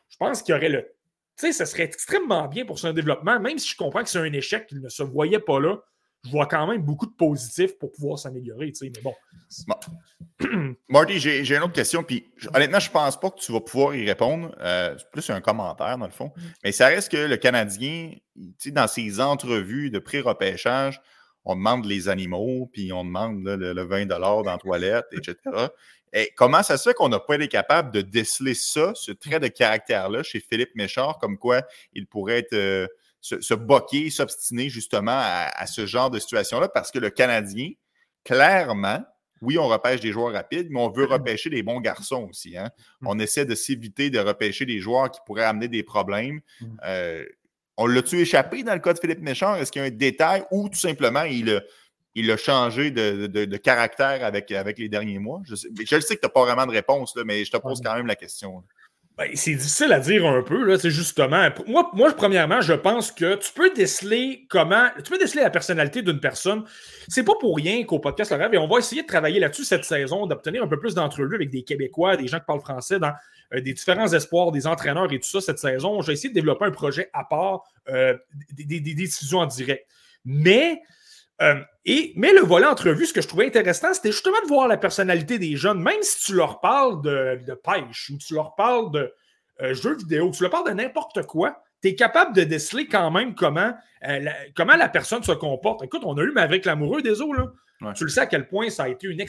Je 0.09 0.17
pense 0.17 0.41
qu'il 0.41 0.53
y 0.53 0.57
aurait 0.57 0.69
le. 0.69 0.81
Tu 1.37 1.45
sais, 1.45 1.53
ce 1.53 1.65
serait 1.65 1.83
extrêmement 1.83 2.47
bien 2.47 2.65
pour 2.65 2.79
son 2.79 2.91
développement, 2.91 3.39
même 3.39 3.57
si 3.57 3.69
je 3.69 3.77
comprends 3.77 4.03
que 4.03 4.09
c'est 4.09 4.19
un 4.19 4.33
échec 4.33 4.65
qu'il 4.67 4.81
ne 4.81 4.89
se 4.89 5.03
voyait 5.03 5.39
pas 5.39 5.59
là. 5.59 5.77
Je 6.25 6.31
vois 6.31 6.45
quand 6.47 6.67
même 6.67 6.81
beaucoup 6.81 7.05
de 7.05 7.11
positifs 7.13 7.77
pour 7.77 7.91
pouvoir 7.91 8.19
s'améliorer, 8.19 8.71
tu 8.71 8.75
sais, 8.87 8.91
mais 8.93 9.01
bon. 9.01 9.13
Marty, 10.89 11.19
j'ai 11.19 11.45
j'ai 11.45 11.55
une 11.55 11.63
autre 11.63 11.73
question. 11.73 12.03
Puis 12.03 12.25
je- 12.37 12.49
honnêtement, 12.53 12.79
je 12.79 12.91
pense 12.91 13.19
pas 13.19 13.29
que 13.29 13.39
tu 13.39 13.51
vas 13.51 13.61
pouvoir 13.61 13.95
y 13.95 14.05
répondre. 14.05 14.53
Euh, 14.59 14.95
c'est 14.97 15.09
plus 15.11 15.29
un 15.29 15.41
commentaire, 15.41 15.97
dans 15.97 16.05
le 16.05 16.11
fond. 16.11 16.31
Mais 16.63 16.71
ça 16.71 16.87
reste 16.87 17.11
que 17.11 17.17
le 17.17 17.37
Canadien, 17.37 18.11
tu 18.35 18.51
sais, 18.57 18.71
dans 18.71 18.87
ses 18.87 19.19
entrevues 19.19 19.89
de 19.89 19.99
pré-repêchage, 19.99 21.01
on 21.45 21.55
demande 21.55 21.85
les 21.85 22.09
animaux, 22.09 22.69
puis 22.73 22.91
on 22.91 23.05
demande 23.05 23.43
là, 23.45 23.55
le, 23.55 23.73
le 23.73 23.83
20 23.83 24.05
dans 24.07 24.41
la 24.43 24.57
toilette, 24.57 25.05
etc. 25.13 25.35
Et 26.13 26.31
comment 26.35 26.63
ça 26.63 26.77
se 26.77 26.89
fait 26.89 26.93
qu'on 26.93 27.09
n'a 27.09 27.19
pas 27.19 27.35
été 27.35 27.47
capable 27.47 27.91
de 27.91 28.01
déceler 28.01 28.53
ça, 28.53 28.91
ce 28.95 29.11
trait 29.11 29.39
de 29.39 29.47
caractère-là, 29.47 30.23
chez 30.23 30.39
Philippe 30.39 30.75
Méchard, 30.75 31.19
comme 31.19 31.37
quoi 31.37 31.61
il 31.93 32.05
pourrait 32.07 32.39
être 32.39 32.53
euh, 32.53 32.87
se, 33.27 33.41
se 33.41 33.53
boquer, 33.53 34.09
s'obstiner 34.09 34.69
justement 34.69 35.11
à, 35.11 35.49
à 35.53 35.67
ce 35.67 35.85
genre 35.85 36.09
de 36.09 36.19
situation-là, 36.19 36.69
parce 36.69 36.91
que 36.91 36.99
le 36.99 37.09
Canadien, 37.09 37.71
clairement, 38.23 39.03
oui, 39.41 39.57
on 39.57 39.67
repêche 39.67 39.99
des 39.99 40.11
joueurs 40.11 40.33
rapides, 40.33 40.67
mais 40.71 40.79
on 40.79 40.89
veut 40.89 41.05
repêcher 41.05 41.49
des 41.49 41.61
bons 41.61 41.79
garçons 41.79 42.27
aussi. 42.29 42.57
Hein? 42.57 42.71
On 43.05 43.19
essaie 43.19 43.45
de 43.45 43.53
s'éviter 43.53 44.09
de 44.09 44.19
repêcher 44.19 44.65
des 44.65 44.79
joueurs 44.79 45.11
qui 45.11 45.19
pourraient 45.25 45.43
amener 45.43 45.67
des 45.67 45.83
problèmes. 45.83 46.39
Euh, 46.85 47.23
on 47.77 47.85
l'a-tu 47.85 48.19
échappé 48.19 48.63
dans 48.63 48.73
le 48.73 48.79
cas 48.79 48.93
de 48.93 48.99
Philippe 48.99 49.21
Méchard? 49.21 49.57
Est-ce 49.57 49.71
qu'il 49.71 49.81
y 49.81 49.85
a 49.85 49.87
un 49.87 49.91
détail 49.91 50.43
ou 50.49 50.69
tout 50.69 50.79
simplement 50.79 51.23
il 51.23 51.51
a, 51.51 51.61
il 52.15 52.31
a 52.31 52.37
changé 52.37 52.89
de, 52.89 53.27
de- 53.27 53.45
de 53.45 53.57
caractère 53.57 54.25
avec, 54.25 54.51
avec 54.51 54.79
les 54.79 54.89
derniers 54.89 55.19
mois? 55.19 55.41
Je, 55.45 55.53
sais, 55.53 55.67
je 55.87 55.95
le 55.95 56.01
sais 56.01 56.15
que 56.15 56.21
tu 56.21 56.25
n'as 56.25 56.31
pas 56.31 56.43
vraiment 56.43 56.65
de 56.65 56.71
réponse, 56.71 57.15
là, 57.15 57.23
mais 57.23 57.45
je 57.45 57.51
te 57.51 57.57
pose 57.57 57.79
quand 57.83 57.93
même 57.93 58.07
la 58.07 58.15
question. 58.15 58.63
Ben, 59.17 59.31
c'est 59.33 59.55
difficile 59.55 59.91
à 59.93 59.99
dire 59.99 60.27
un 60.27 60.43
peu, 60.43 60.63
là, 60.63 60.77
c'est 60.77 60.91
justement. 60.91 61.47
Moi, 61.65 61.89
moi, 61.93 62.13
premièrement, 62.15 62.61
je 62.61 62.73
pense 62.73 63.11
que 63.11 63.33
tu 63.35 63.51
peux 63.51 63.71
déceler 63.73 64.45
comment. 64.47 64.89
Tu 65.03 65.09
peux 65.11 65.17
déceler 65.17 65.41
la 65.41 65.49
personnalité 65.49 66.03
d'une 66.03 66.19
personne. 66.19 66.63
C'est 67.07 67.23
pas 67.23 67.33
pour 67.39 67.55
rien 67.55 67.83
qu'au 67.83 67.97
podcast 67.97 68.29
Le 68.31 68.37
Rêve, 68.37 68.53
et 68.53 68.57
on 68.59 68.67
va 68.67 68.77
essayer 68.77 69.01
de 69.01 69.07
travailler 69.07 69.39
là-dessus 69.39 69.63
cette 69.63 69.85
saison, 69.85 70.27
d'obtenir 70.27 70.61
un 70.63 70.67
peu 70.67 70.79
plus 70.79 70.93
d'entrevues 70.93 71.35
avec 71.35 71.49
des 71.49 71.63
Québécois, 71.63 72.15
des 72.15 72.27
gens 72.27 72.37
qui 72.37 72.45
parlent 72.45 72.61
français 72.61 72.99
dans 72.99 73.11
euh, 73.55 73.61
des 73.61 73.73
différents 73.73 74.13
espoirs, 74.13 74.51
des 74.51 74.67
entraîneurs 74.67 75.11
et 75.11 75.19
tout 75.19 75.27
ça 75.29 75.41
cette 75.41 75.57
saison. 75.57 76.01
J'ai 76.03 76.11
essayé 76.11 76.29
de 76.29 76.35
développer 76.35 76.65
un 76.65 76.71
projet 76.71 77.09
à 77.13 77.23
part 77.23 77.63
euh, 77.89 78.15
des, 78.53 78.65
des- 78.79 78.93
diffusions 78.93 79.39
en 79.39 79.47
direct. 79.47 79.87
Mais. 80.25 80.79
Euh, 81.41 81.61
et, 81.85 82.13
mais 82.15 82.33
le 82.33 82.41
volet 82.41 82.65
entrevue, 82.65 83.05
ce 83.05 83.13
que 83.13 83.21
je 83.21 83.27
trouvais 83.27 83.47
intéressant, 83.47 83.93
c'était 83.93 84.11
justement 84.11 84.41
de 84.43 84.47
voir 84.47 84.67
la 84.67 84.77
personnalité 84.77 85.37
des 85.37 85.55
jeunes, 85.55 85.81
même 85.81 86.01
si 86.01 86.25
tu 86.25 86.33
leur 86.33 86.59
parles 86.59 87.01
de, 87.01 87.53
pêche 87.63 88.09
ou 88.09 88.17
tu 88.17 88.33
leur 88.33 88.55
parles 88.55 88.91
de 88.91 89.13
euh, 89.61 89.73
jeux 89.73 89.95
vidéo, 89.95 90.31
tu 90.31 90.43
leur 90.43 90.51
parles 90.51 90.69
de 90.69 90.73
n'importe 90.73 91.23
quoi, 91.23 91.63
tu 91.81 91.89
es 91.89 91.95
capable 91.95 92.35
de 92.35 92.43
déceler 92.43 92.87
quand 92.87 93.11
même 93.11 93.35
comment, 93.35 93.73
euh, 94.07 94.19
la, 94.19 94.33
comment 94.55 94.75
la 94.75 94.89
personne 94.89 95.23
se 95.23 95.31
comporte. 95.31 95.83
Écoute, 95.83 96.01
on 96.05 96.17
a 96.17 96.23
eu 96.23 96.31
Maverick 96.31 96.65
l'amoureux 96.65 97.01
des 97.01 97.21
eaux, 97.21 97.33
là. 97.33 97.51
Ouais. 97.81 97.93
Tu 97.93 98.05
le 98.05 98.09
sais 98.09 98.21
à 98.21 98.25
quel 98.25 98.47
point 98.47 98.71
ça 98.71 98.85
a 98.85 98.89
été 98.89 99.05
une, 99.05 99.23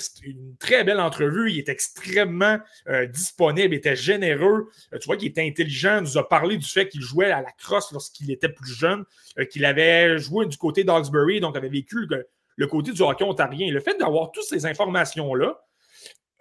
très 0.58 0.82
belle 0.82 1.00
entrevue. 1.00 1.50
Il 1.50 1.58
est 1.58 1.68
extrêmement 1.68 2.58
euh, 2.88 3.04
disponible, 3.04 3.74
il 3.74 3.76
était 3.76 3.94
généreux. 3.94 4.70
Euh, 4.94 4.98
tu 4.98 5.06
vois 5.06 5.18
qu'il 5.18 5.28
était 5.28 5.46
intelligent. 5.46 5.98
Il 5.98 6.04
nous 6.04 6.18
a 6.18 6.26
parlé 6.26 6.56
du 6.56 6.66
fait 6.66 6.88
qu'il 6.88 7.02
jouait 7.02 7.30
à 7.30 7.42
la 7.42 7.52
crosse 7.52 7.92
lorsqu'il 7.92 8.30
était 8.30 8.48
plus 8.48 8.72
jeune, 8.72 9.04
qu'il 9.50 9.66
avait 9.66 10.16
joué 10.16 10.46
du 10.46 10.56
côté 10.56 10.82
d'Augsbury, 10.82 11.40
donc 11.40 11.58
avait 11.58 11.68
vécu 11.68 12.06
le, 12.08 12.26
le 12.56 12.66
côté 12.66 12.92
du 12.92 13.02
hockey 13.02 13.24
ontarien. 13.24 13.70
Le 13.70 13.80
fait 13.80 13.98
d'avoir 13.98 14.32
toutes 14.32 14.44
ces 14.44 14.64
informations-là, 14.64 15.60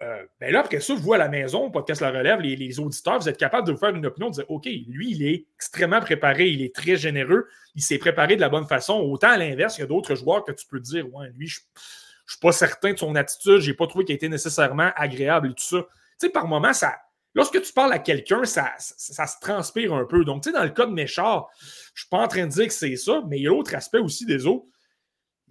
euh, 0.00 0.24
ben 0.40 0.52
là, 0.52 0.60
après 0.60 0.78
ça, 0.78 0.94
vous 0.94 1.12
à 1.12 1.18
la 1.18 1.28
maison, 1.28 1.70
podcast 1.72 2.00
La 2.00 2.10
Relève, 2.10 2.40
les, 2.40 2.78
auditeurs, 2.78 3.18
vous 3.18 3.28
êtes 3.28 3.36
capables 3.36 3.66
de 3.66 3.72
vous 3.72 3.78
faire 3.78 3.94
une 3.94 4.06
opinion, 4.06 4.30
de 4.30 4.34
dire 4.34 4.44
OK, 4.48 4.66
lui, 4.86 5.10
il 5.10 5.26
est 5.26 5.46
extrêmement 5.56 6.00
préparé, 6.00 6.48
il 6.48 6.62
est 6.62 6.72
très 6.72 6.96
généreux, 6.96 7.48
il 7.74 7.82
s'est 7.82 7.98
préparé 7.98 8.36
de 8.36 8.40
la 8.40 8.48
bonne 8.48 8.66
façon. 8.66 8.94
Autant 8.94 9.30
à 9.30 9.36
l'inverse, 9.36 9.76
il 9.78 9.80
y 9.80 9.84
a 9.84 9.86
d'autres 9.86 10.14
joueurs 10.14 10.44
que 10.44 10.52
tu 10.52 10.66
peux 10.66 10.78
dire 10.78 11.12
Ouais, 11.12 11.30
lui, 11.36 11.48
je 11.48 11.60
ne 11.60 12.28
suis 12.28 12.38
pas 12.40 12.52
certain 12.52 12.92
de 12.92 12.98
son 12.98 13.16
attitude, 13.16 13.58
je 13.58 13.70
n'ai 13.70 13.76
pas 13.76 13.88
trouvé 13.88 14.04
qu'il 14.04 14.14
était 14.14 14.28
nécessairement 14.28 14.92
agréable 14.94 15.50
et 15.50 15.54
tout 15.54 15.64
ça. 15.64 15.78
Tu 16.20 16.26
sais, 16.26 16.28
par 16.30 16.46
moment, 16.46 16.72
ça. 16.72 16.94
Lorsque 17.34 17.60
tu 17.60 17.72
parles 17.72 17.92
à 17.92 17.98
quelqu'un, 17.98 18.44
ça, 18.44 18.72
ça, 18.78 18.94
ça 18.96 19.26
se 19.26 19.36
transpire 19.40 19.94
un 19.94 20.04
peu. 20.04 20.24
Donc, 20.24 20.44
tu 20.44 20.50
sais, 20.50 20.56
dans 20.56 20.64
le 20.64 20.70
cas 20.70 20.86
de 20.86 20.92
Méchard, 20.92 21.48
je 21.58 21.64
ne 21.66 21.98
suis 21.98 22.08
pas 22.08 22.18
en 22.18 22.28
train 22.28 22.46
de 22.46 22.50
dire 22.50 22.66
que 22.66 22.72
c'est 22.72 22.96
ça, 22.96 23.22
mais 23.28 23.38
il 23.38 23.42
y 23.42 23.46
a 23.48 23.50
l'autre 23.50 23.74
aspect 23.74 23.98
aussi 23.98 24.24
des 24.26 24.46
autres 24.46 24.66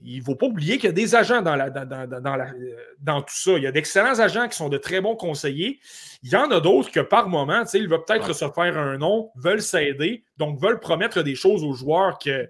il 0.03 0.19
ne 0.19 0.23
faut 0.23 0.35
pas 0.35 0.45
oublier 0.45 0.75
qu'il 0.77 0.85
y 0.85 0.89
a 0.89 0.91
des 0.93 1.15
agents 1.15 1.41
dans, 1.41 1.55
la, 1.55 1.69
dans, 1.69 1.85
dans- 1.87 2.21
dans 2.21 2.35
la- 2.35 2.51
dans 2.99 3.21
tout 3.21 3.33
ça. 3.35 3.51
Il 3.57 3.63
y 3.63 3.67
a 3.67 3.71
d'excellents 3.71 4.19
agents 4.19 4.47
qui 4.47 4.55
sont 4.55 4.69
de 4.69 4.77
très 4.77 5.01
bons 5.01 5.15
conseillers. 5.15 5.79
Il 6.23 6.29
y 6.29 6.35
en 6.35 6.49
a 6.51 6.59
d'autres 6.59 6.91
que 6.91 6.99
par 6.99 7.29
moment, 7.29 7.63
tu 7.63 7.69
sais, 7.71 7.79
ils 7.79 7.89
veulent 7.89 8.03
peut-être 8.05 8.27
Ouais. 8.27 8.33
se 8.33 8.49
faire 8.49 8.77
un 8.77 8.97
nom, 8.97 9.31
veulent 9.35 9.61
s'aider, 9.61 10.23
donc 10.37 10.59
veulent 10.61 10.79
promettre 10.79 11.23
des 11.23 11.35
choses 11.35 11.63
aux 11.63 11.73
joueurs 11.73 12.19
que. 12.19 12.49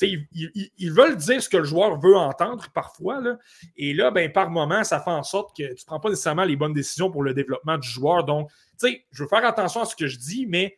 Ils, 0.00 0.26
ils- 0.32 0.70
ils 0.78 0.92
veulent 0.92 1.16
dire 1.16 1.42
ce 1.42 1.48
que 1.48 1.56
le 1.56 1.64
joueur 1.64 1.98
veut 2.00 2.14
entendre 2.16 2.66
parfois. 2.72 3.20
Là. 3.20 3.36
Et 3.76 3.94
là, 3.94 4.12
ben, 4.12 4.30
par 4.30 4.48
moment, 4.48 4.84
ça 4.84 5.00
fait 5.00 5.10
en 5.10 5.24
sorte 5.24 5.56
que 5.56 5.64
tu 5.64 5.70
ne 5.72 5.86
prends 5.86 5.98
pas 5.98 6.08
nécessairement 6.10 6.44
les 6.44 6.54
bonnes 6.54 6.72
décisions 6.72 7.10
pour 7.10 7.24
le 7.24 7.34
développement 7.34 7.78
du 7.78 7.88
joueur. 7.88 8.22
Donc, 8.24 8.48
je 8.80 9.22
veux 9.22 9.28
faire 9.28 9.44
attention 9.44 9.80
à 9.82 9.84
ce 9.84 9.96
que 9.96 10.06
je 10.06 10.18
dis, 10.18 10.46
mais 10.46 10.76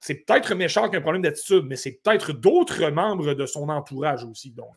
c'est 0.00 0.26
peut-être 0.26 0.54
Méchard 0.54 0.90
qui 0.90 0.96
a 0.96 0.98
un 0.98 1.02
problème 1.02 1.22
d'attitude, 1.22 1.64
mais 1.66 1.76
c'est 1.76 2.00
peut-être 2.02 2.32
d'autres 2.32 2.90
membres 2.90 3.34
de 3.34 3.46
son 3.46 3.68
entourage 3.68 4.24
aussi. 4.24 4.50
Donc. 4.50 4.74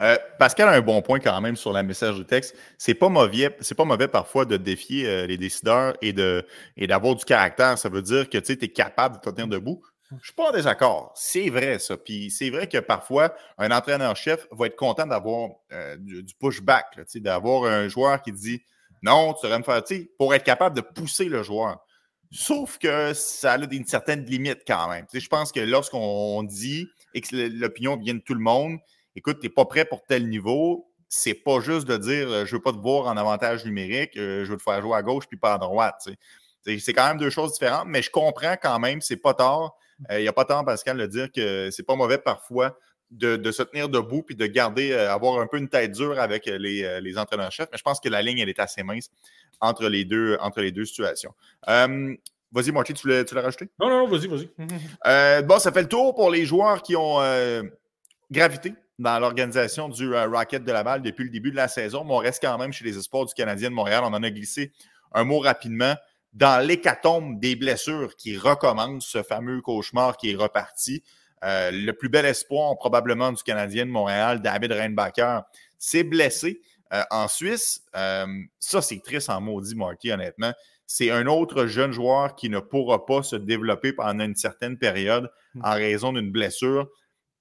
Euh, 0.00 0.16
Pascal 0.38 0.68
a 0.68 0.72
un 0.72 0.80
bon 0.80 1.02
point 1.02 1.18
quand 1.18 1.40
même 1.40 1.56
sur 1.56 1.72
la 1.72 1.82
message 1.82 2.18
de 2.18 2.22
texte. 2.22 2.56
C'est 2.78 2.94
pas 2.94 3.08
mauvais, 3.08 3.50
pas 3.50 3.84
mauvais 3.84 4.08
parfois 4.08 4.44
de 4.44 4.56
défier 4.56 5.06
euh, 5.06 5.26
les 5.26 5.36
décideurs 5.36 5.94
et 6.02 6.12
d'avoir 6.12 7.14
du 7.16 7.24
caractère. 7.24 7.76
Ça 7.78 7.88
veut 7.88 8.02
dire 8.02 8.28
que 8.28 8.38
tu 8.38 8.52
es 8.52 8.68
capable 8.68 9.16
de 9.16 9.20
te 9.20 9.30
tenir 9.30 9.48
debout. 9.48 9.82
Je 10.20 10.24
suis 10.24 10.34
pas 10.34 10.48
en 10.48 10.52
désaccord. 10.52 11.12
C'est 11.14 11.50
vrai, 11.50 11.78
ça. 11.78 11.96
C'est 12.30 12.50
vrai 12.50 12.66
que 12.66 12.78
parfois, 12.78 13.34
un 13.58 13.70
entraîneur-chef 13.70 14.46
va 14.52 14.66
être 14.66 14.76
content 14.76 15.06
d'avoir 15.06 15.50
euh, 15.72 15.96
du, 15.98 16.22
du 16.22 16.34
pushback, 16.34 16.98
d'avoir 17.16 17.64
un 17.64 17.88
joueur 17.88 18.22
qui 18.22 18.32
dit 18.32 18.62
non, 19.02 19.34
tu 19.34 19.46
devrais 19.46 19.58
me 19.58 19.64
faire, 19.64 19.82
pour 20.18 20.34
être 20.34 20.44
capable 20.44 20.76
de 20.76 20.80
pousser 20.80 21.26
le 21.26 21.42
joueur. 21.42 21.78
Sauf 22.30 22.78
que 22.78 23.14
ça 23.14 23.52
a 23.52 23.58
une 23.58 23.86
certaine 23.86 24.24
limite 24.24 24.62
quand 24.66 24.88
même. 24.88 25.06
Tu 25.06 25.12
sais, 25.12 25.20
je 25.20 25.28
pense 25.28 25.50
que 25.50 25.60
lorsqu'on 25.60 26.42
dit 26.42 26.86
et 27.14 27.20
que 27.20 27.34
l'opinion 27.34 27.96
vient 27.96 28.14
de 28.14 28.20
tout 28.20 28.34
le 28.34 28.40
monde, 28.40 28.78
écoute, 29.16 29.38
tu 29.40 29.46
n'es 29.46 29.52
pas 29.52 29.64
prêt 29.64 29.84
pour 29.84 30.04
tel 30.04 30.28
niveau, 30.28 30.90
c'est 31.08 31.34
pas 31.34 31.60
juste 31.60 31.88
de 31.88 31.96
dire 31.96 32.28
euh, 32.28 32.44
je 32.44 32.56
veux 32.56 32.62
pas 32.62 32.72
te 32.72 32.78
voir 32.78 33.06
en 33.06 33.16
avantage 33.16 33.64
numérique, 33.64 34.16
euh, 34.18 34.44
je 34.44 34.50
veux 34.50 34.58
te 34.58 34.62
faire 34.62 34.82
jouer 34.82 34.96
à 34.96 35.02
gauche 35.02 35.26
puis 35.26 35.38
pas 35.38 35.54
à 35.54 35.58
droite. 35.58 35.96
tu 36.04 36.12
sais. 36.64 36.78
C'est 36.78 36.92
quand 36.92 37.08
même 37.08 37.16
deux 37.16 37.30
choses 37.30 37.54
différentes, 37.54 37.86
mais 37.88 38.02
je 38.02 38.10
comprends 38.10 38.56
quand 38.60 38.78
même, 38.78 39.00
c'est 39.00 39.16
pas 39.16 39.32
tard. 39.32 39.74
Il 40.10 40.18
n'y 40.18 40.28
a 40.28 40.32
pas 40.32 40.44
tard, 40.44 40.64
Pascal, 40.64 40.98
de 40.98 41.06
dire 41.06 41.32
que 41.32 41.70
c'est 41.72 41.82
pas 41.82 41.96
mauvais 41.96 42.18
parfois 42.18 42.78
de, 43.10 43.36
de 43.36 43.52
se 43.52 43.62
tenir 43.62 43.88
debout 43.88 44.22
puis 44.22 44.34
de 44.34 44.46
garder, 44.46 44.92
euh, 44.92 45.12
avoir 45.12 45.40
un 45.40 45.46
peu 45.46 45.58
une 45.58 45.68
tête 45.68 45.92
dure 45.92 46.18
avec 46.18 46.46
euh, 46.46 46.58
les, 46.58 46.84
euh, 46.84 47.00
les 47.00 47.16
entraîneurs-chefs. 47.18 47.68
Mais 47.72 47.78
je 47.78 47.82
pense 47.82 48.00
que 48.00 48.08
la 48.08 48.22
ligne, 48.22 48.38
elle 48.38 48.48
est 48.48 48.58
assez 48.58 48.82
mince 48.82 49.10
entre 49.60 49.88
les 49.88 50.04
deux, 50.04 50.36
entre 50.40 50.60
les 50.60 50.72
deux 50.72 50.84
situations. 50.84 51.34
Euh, 51.68 52.14
Vas-y, 52.50 52.72
Marty, 52.72 52.94
tu 52.94 53.08
l'as 53.08 53.24
tu 53.24 53.34
l'as 53.34 53.42
rajouté? 53.42 53.68
non, 53.78 53.90
non, 53.90 53.98
non, 53.98 54.08
vas-y, 54.08 54.26
vas-y. 54.26 55.42
Bon, 55.44 55.58
ça 55.58 55.70
fait 55.70 55.82
le 55.82 55.88
tour 55.88 56.14
pour 56.14 56.30
les 56.30 56.46
joueurs 56.46 56.82
qui 56.82 56.96
ont 56.96 57.20
gravité 58.30 58.72
dans 58.98 59.18
l'organisation 59.18 59.90
du 59.90 60.14
Rocket 60.14 60.64
de 60.64 60.72
Laval 60.72 61.02
depuis 61.02 61.24
le 61.24 61.30
début 61.30 61.50
de 61.50 61.56
la 61.56 61.68
saison, 61.68 62.04
mais 62.04 62.14
on 62.14 62.18
reste 62.18 62.42
quand 62.42 62.56
même 62.56 62.72
chez 62.72 62.86
les 62.86 62.96
espoirs 62.96 63.26
du 63.26 63.34
Canadien 63.34 63.68
de 63.68 63.74
Montréal. 63.74 64.02
On 64.04 64.14
en 64.14 64.22
a 64.22 64.30
glissé 64.30 64.72
un 65.12 65.24
mot 65.24 65.40
rapidement. 65.40 65.94
Dans 66.32 66.64
l'hécatombe 66.64 67.38
des 67.38 67.54
blessures 67.54 68.16
qui 68.16 68.38
recommence, 68.38 69.06
ce 69.06 69.22
fameux 69.22 69.60
cauchemar 69.60 70.16
qui 70.16 70.30
est 70.30 70.36
reparti, 70.36 71.02
euh, 71.44 71.70
le 71.72 71.92
plus 71.92 72.08
bel 72.08 72.24
espoir 72.26 72.76
probablement 72.76 73.32
du 73.32 73.42
Canadien 73.42 73.86
de 73.86 73.90
Montréal, 73.90 74.40
David 74.42 74.72
Reinbacher, 74.72 75.40
s'est 75.78 76.04
blessé 76.04 76.60
euh, 76.92 77.02
en 77.10 77.28
Suisse. 77.28 77.82
Euh, 77.96 78.26
ça, 78.58 78.82
c'est 78.82 79.00
triste 79.02 79.30
en 79.30 79.40
maudit, 79.40 79.74
Marky, 79.74 80.12
honnêtement. 80.12 80.52
C'est 80.86 81.10
un 81.10 81.26
autre 81.26 81.66
jeune 81.66 81.92
joueur 81.92 82.34
qui 82.34 82.48
ne 82.48 82.60
pourra 82.60 83.04
pas 83.04 83.22
se 83.22 83.36
développer 83.36 83.92
pendant 83.92 84.24
une 84.24 84.36
certaine 84.36 84.78
période 84.78 85.30
en 85.62 85.72
raison 85.72 86.12
d'une 86.12 86.30
blessure. 86.30 86.88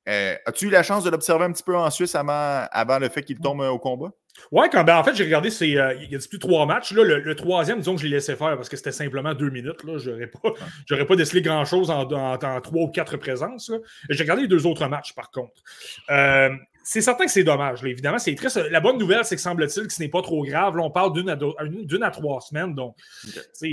As-tu 0.05 0.67
eu 0.67 0.69
la 0.69 0.83
chance 0.83 1.03
de 1.03 1.09
l'observer 1.09 1.45
un 1.45 1.51
petit 1.51 1.63
peu 1.63 1.75
en 1.75 1.89
Suisse 1.89 2.15
avant, 2.15 2.65
avant 2.71 2.99
le 2.99 3.09
fait 3.09 3.23
qu'il 3.23 3.39
tombe 3.39 3.61
euh, 3.61 3.69
au 3.69 3.79
combat? 3.79 4.11
Ouais, 4.51 4.69
quand, 4.71 4.83
ben, 4.83 4.97
en 4.97 5.03
fait, 5.03 5.15
j'ai 5.15 5.23
regardé, 5.23 5.49
c'est, 5.49 5.77
euh, 5.77 5.93
il 5.95 6.11
y 6.11 6.15
a 6.15 6.19
plus 6.29 6.39
trois 6.39 6.65
matchs. 6.65 6.91
Là, 6.93 7.03
le, 7.03 7.19
le 7.19 7.35
troisième, 7.35 7.79
disons 7.79 7.95
que 7.95 8.01
je 8.01 8.05
l'ai 8.07 8.13
laissé 8.15 8.35
faire 8.35 8.55
parce 8.55 8.69
que 8.69 8.77
c'était 8.77 8.91
simplement 8.91 9.33
deux 9.33 9.49
minutes. 9.49 9.83
Là. 9.83 9.97
J'aurais 9.97 10.27
pas, 10.27 10.53
j'aurais 10.85 11.05
pas 11.05 11.15
décelé 11.15 11.41
grand-chose 11.41 11.89
en, 11.89 12.03
en- 12.11 12.35
en 12.35 12.61
trois 12.61 12.83
ou 12.83 12.87
quatre 12.89 13.17
présences. 13.17 13.71
J'ai 14.09 14.23
regardé 14.23 14.43
les 14.43 14.47
deux 14.47 14.65
autres 14.65 14.87
matchs, 14.87 15.13
par 15.13 15.31
contre. 15.31 15.61
Euh, 16.09 16.49
c'est 16.83 17.01
certain 17.01 17.25
que 17.25 17.31
c'est 17.31 17.43
dommage. 17.43 17.83
là. 17.83 17.89
Évidemment, 17.89 18.19
c'est 18.19 18.33
triste. 18.35 18.57
La 18.71 18.79
bonne 18.79 18.97
nouvelle, 18.97 19.25
c'est 19.25 19.35
que 19.35 19.41
semble-t-il 19.41 19.87
que 19.87 19.93
ce 19.93 20.01
n'est 20.01 20.07
pas 20.09 20.21
trop 20.21 20.43
grave. 20.45 20.77
Là, 20.77 20.83
on 20.83 20.91
parle 20.91 21.13
d'une 21.13 21.29
à, 21.29 21.35
deux- 21.35 21.53
d'une 21.83 22.03
à 22.03 22.11
trois 22.11 22.39
semaines. 22.39 22.73
Donc, 22.75 22.95
je, 23.25 23.31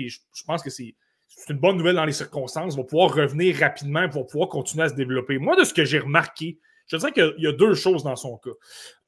je 0.08 0.44
pense 0.44 0.62
que 0.62 0.70
c'est, 0.70 0.94
c'est 1.28 1.52
une 1.52 1.60
bonne 1.60 1.76
nouvelle 1.76 1.94
dans 1.96 2.04
les 2.04 2.12
circonstances. 2.12 2.74
Il 2.74 2.78
va 2.78 2.84
pouvoir 2.84 3.14
revenir 3.14 3.56
rapidement 3.58 4.08
va 4.08 4.24
pouvoir 4.24 4.48
continuer 4.48 4.84
à 4.84 4.88
se 4.88 4.94
développer. 4.94 5.38
Moi, 5.38 5.54
de 5.56 5.62
ce 5.64 5.72
que 5.74 5.84
j'ai 5.84 6.00
remarqué, 6.00 6.58
je 6.86 6.96
dirais 6.96 7.12
qu'il 7.12 7.34
y 7.38 7.46
a 7.46 7.52
deux 7.52 7.74
choses 7.74 8.02
dans 8.04 8.16
son 8.16 8.36
cas. 8.38 8.50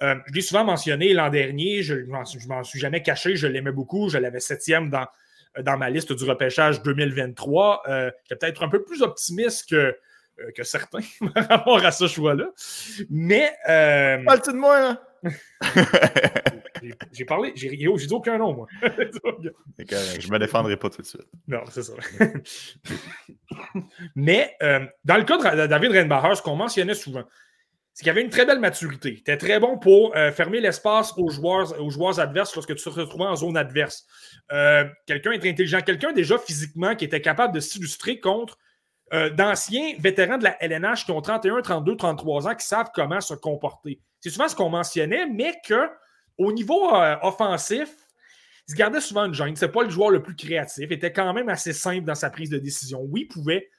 Euh, 0.02 0.14
je 0.28 0.32
l'ai 0.34 0.40
souvent 0.40 0.64
mentionné 0.64 1.12
l'an 1.14 1.28
dernier, 1.30 1.82
je 1.82 1.94
ne 1.94 2.06
m'en 2.06 2.24
suis- 2.64 2.78
jamais 2.80 3.02
caché, 3.02 3.36
je 3.36 3.46
l'aimais 3.46 3.72
beaucoup, 3.72 4.08
je 4.08 4.18
l'avais 4.18 4.40
septième 4.40 4.88
dans, 4.90 5.06
dans 5.62 5.76
ma 5.76 5.90
liste 5.90 6.12
du 6.12 6.24
repêchage 6.24 6.82
2023. 6.82 7.82
Euh, 7.88 8.10
J'étais 8.24 8.36
peut-être 8.46 8.62
un 8.62 8.68
peu 8.68 8.82
plus 8.82 9.02
optimiste 9.02 9.68
que, 9.70 9.76
euh, 9.76 10.50
que 10.54 10.62
certains 10.64 11.00
par 11.34 11.48
rapport 11.48 11.84
à 11.84 11.90
ce 11.92 12.06
choix-là. 12.06 12.50
Mais 13.10 13.52
euh, 13.68 14.22
Parle-tu 14.24 14.52
de 14.52 14.56
moi, 14.58 14.80
là? 14.80 15.02
j'ai- 17.12 17.24
parlé, 17.24 17.52
j'ai 17.56 17.70
dit 17.74 17.88
aucun 17.88 18.38
nom, 18.38 18.52
moi. 18.54 18.66
Je 19.78 20.30
me 20.30 20.38
défendrai 20.38 20.76
pas 20.76 20.90
tout 20.90 21.02
de 21.02 21.06
suite. 21.06 21.26
Non, 21.48 21.60
c'est 21.70 21.82
ça. 21.82 21.94
Mais 24.14 24.54
euh, 24.62 24.80
dans 25.04 25.16
le 25.16 25.24
cas 25.24 25.36
de 25.56 25.66
David 25.66 25.90
Reinbacher, 25.92 26.34
ce 26.36 26.42
qu'on 26.42 26.56
mentionnait 26.56 26.94
souvent, 26.94 27.24
c'est 27.96 28.02
qu'il 28.02 28.10
avait 28.10 28.20
une 28.20 28.28
très 28.28 28.44
belle 28.44 28.58
maturité. 28.58 29.08
Il 29.08 29.18
était 29.20 29.38
très 29.38 29.58
bon 29.58 29.78
pour 29.78 30.14
euh, 30.14 30.30
fermer 30.30 30.60
l'espace 30.60 31.14
aux 31.16 31.30
joueurs, 31.30 31.80
aux 31.80 31.88
joueurs 31.88 32.20
adverses 32.20 32.54
lorsque 32.54 32.74
tu 32.76 32.84
te 32.84 32.90
retrouvais 32.90 33.24
en 33.24 33.36
zone 33.36 33.56
adverse. 33.56 34.06
Euh, 34.52 34.84
quelqu'un 35.06 35.32
est 35.32 35.46
intelligent, 35.46 35.80
quelqu'un 35.80 36.12
déjà 36.12 36.36
physiquement 36.36 36.94
qui 36.94 37.06
était 37.06 37.22
capable 37.22 37.54
de 37.54 37.60
s'illustrer 37.60 38.20
contre 38.20 38.58
euh, 39.14 39.30
d'anciens 39.30 39.94
vétérans 39.98 40.36
de 40.36 40.44
la 40.44 40.62
LNH 40.62 41.06
qui 41.06 41.12
ont 41.12 41.22
31, 41.22 41.62
32, 41.62 41.96
33 41.96 42.48
ans, 42.48 42.54
qui 42.54 42.66
savent 42.66 42.90
comment 42.94 43.22
se 43.22 43.32
comporter. 43.32 43.98
C'est 44.20 44.28
souvent 44.28 44.48
ce 44.48 44.54
qu'on 44.54 44.68
mentionnait, 44.68 45.24
mais 45.26 45.54
qu'au 45.66 46.52
niveau 46.52 46.90
offensif, 47.22 47.88
il 48.68 48.72
se 48.72 48.76
gardait 48.76 49.00
souvent 49.00 49.24
une 49.24 49.32
gêne. 49.32 49.56
C'est 49.56 49.72
pas 49.72 49.84
le 49.84 49.90
joueur 49.90 50.10
le 50.10 50.22
plus 50.22 50.36
créatif. 50.36 50.84
Il 50.86 50.92
était 50.92 51.14
quand 51.14 51.32
même 51.32 51.48
assez 51.48 51.72
simple 51.72 52.04
dans 52.04 52.14
sa 52.14 52.28
prise 52.28 52.50
de 52.50 52.58
décision. 52.58 53.00
Oui, 53.08 53.22
il 53.22 53.28
pouvait 53.28 53.70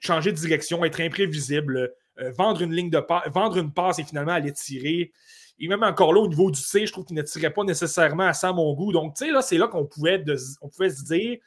changer 0.00 0.32
de 0.32 0.36
direction, 0.36 0.84
être 0.84 1.00
imprévisible, 1.00 1.92
euh, 2.20 2.30
vendre 2.32 2.62
une 2.62 2.74
ligne 2.74 2.90
de 2.90 3.00
passe, 3.00 3.28
vendre 3.28 3.58
une 3.58 3.72
passe 3.72 3.98
et 3.98 4.04
finalement 4.04 4.32
aller 4.32 4.52
tirer. 4.52 5.12
Et 5.58 5.68
même 5.68 5.82
encore 5.82 6.12
là, 6.12 6.20
au 6.20 6.28
niveau 6.28 6.50
du 6.50 6.60
C, 6.60 6.86
je 6.86 6.92
trouve 6.92 7.04
qu'il 7.04 7.16
ne 7.16 7.22
tirait 7.22 7.52
pas 7.52 7.64
nécessairement 7.64 8.26
à 8.26 8.32
ça 8.32 8.52
mon 8.52 8.72
goût. 8.72 8.92
Donc, 8.92 9.14
tu 9.14 9.26
sais, 9.26 9.30
là, 9.30 9.42
c'est 9.42 9.58
là 9.58 9.68
qu'on 9.68 9.84
pouvait, 9.84 10.24
on 10.62 10.68
pouvait 10.68 10.90
se 10.90 11.04
dire 11.04 11.38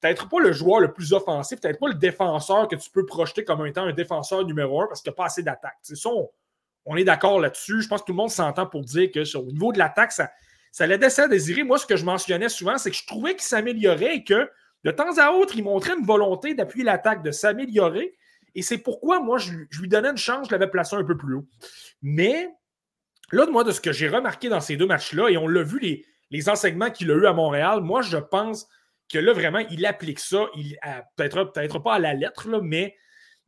peut-être 0.00 0.28
pas 0.28 0.40
le 0.40 0.52
joueur 0.52 0.80
le 0.80 0.92
plus 0.92 1.12
offensif, 1.12 1.60
peut-être 1.60 1.78
pas 1.78 1.88
le 1.88 1.94
défenseur 1.94 2.68
que 2.68 2.76
tu 2.76 2.90
peux 2.90 3.04
projeter 3.04 3.44
comme 3.44 3.64
étant 3.66 3.84
un 3.84 3.92
défenseur 3.92 4.44
numéro 4.44 4.82
un 4.82 4.86
parce 4.86 5.02
qu'il 5.02 5.10
n'y 5.10 5.14
a 5.14 5.16
pas 5.16 5.26
assez 5.26 5.42
d'attaque. 5.42 5.76
Ça, 5.82 6.08
on, 6.86 6.96
est 6.96 7.04
d'accord 7.04 7.38
là-dessus. 7.40 7.82
Je 7.82 7.88
pense 7.88 8.00
que 8.00 8.06
tout 8.06 8.12
le 8.12 8.16
monde 8.16 8.30
s'entend 8.30 8.66
pour 8.66 8.82
dire 8.82 9.10
que 9.10 9.36
au 9.36 9.52
niveau 9.52 9.72
de 9.72 9.78
l'attaque, 9.78 10.12
ça, 10.12 10.30
ça 10.72 10.86
laissait 10.86 11.22
à 11.22 11.28
désirer. 11.28 11.62
Moi, 11.64 11.78
ce 11.78 11.86
que 11.86 11.96
je 11.96 12.04
mentionnais 12.04 12.48
souvent, 12.48 12.78
c'est 12.78 12.90
que 12.90 12.96
je 12.96 13.06
trouvais 13.06 13.32
qu'il 13.32 13.42
s'améliorait 13.42 14.16
et 14.16 14.24
que 14.24 14.50
de 14.84 14.90
temps 14.90 15.18
à 15.18 15.32
autre, 15.32 15.54
il 15.56 15.64
montrait 15.64 15.94
une 15.98 16.06
volonté 16.06 16.54
d'appuyer 16.54 16.84
l'attaque, 16.84 17.22
de 17.22 17.30
s'améliorer. 17.30 18.16
Et 18.54 18.62
c'est 18.62 18.78
pourquoi 18.78 19.20
moi, 19.20 19.38
je, 19.38 19.52
lui 19.80 19.88
donnais 19.88 20.10
une 20.10 20.16
chance, 20.16 20.48
je 20.48 20.52
l'avais 20.52 20.68
placé 20.68 20.96
un 20.96 21.04
peu 21.04 21.16
plus 21.16 21.34
haut. 21.34 21.46
Mais 22.02 22.48
là, 23.32 23.46
moi, 23.46 23.64
de 23.64 23.72
ce 23.72 23.80
que 23.80 23.92
j'ai 23.92 24.08
remarqué 24.08 24.48
dans 24.48 24.60
ces 24.60 24.76
deux 24.76 24.86
matchs-là, 24.86 25.28
et 25.28 25.36
on 25.36 25.48
l'a 25.48 25.62
vu, 25.62 26.04
les, 26.30 26.48
enseignements 26.48 26.90
qu'il 26.90 27.10
a 27.10 27.14
eu 27.14 27.26
à 27.26 27.32
Montréal, 27.32 27.80
moi, 27.80 28.02
je 28.02 28.18
pense 28.18 28.68
que 29.12 29.18
là, 29.18 29.32
vraiment, 29.32 29.60
il 29.70 29.84
applique 29.86 30.20
ça. 30.20 30.46
Il 30.56 30.78
peut-être 31.16 31.52
peut 31.52 31.82
pas 31.82 31.94
à 31.94 31.98
la 31.98 32.14
lettre, 32.14 32.48
là, 32.48 32.60
mais 32.62 32.96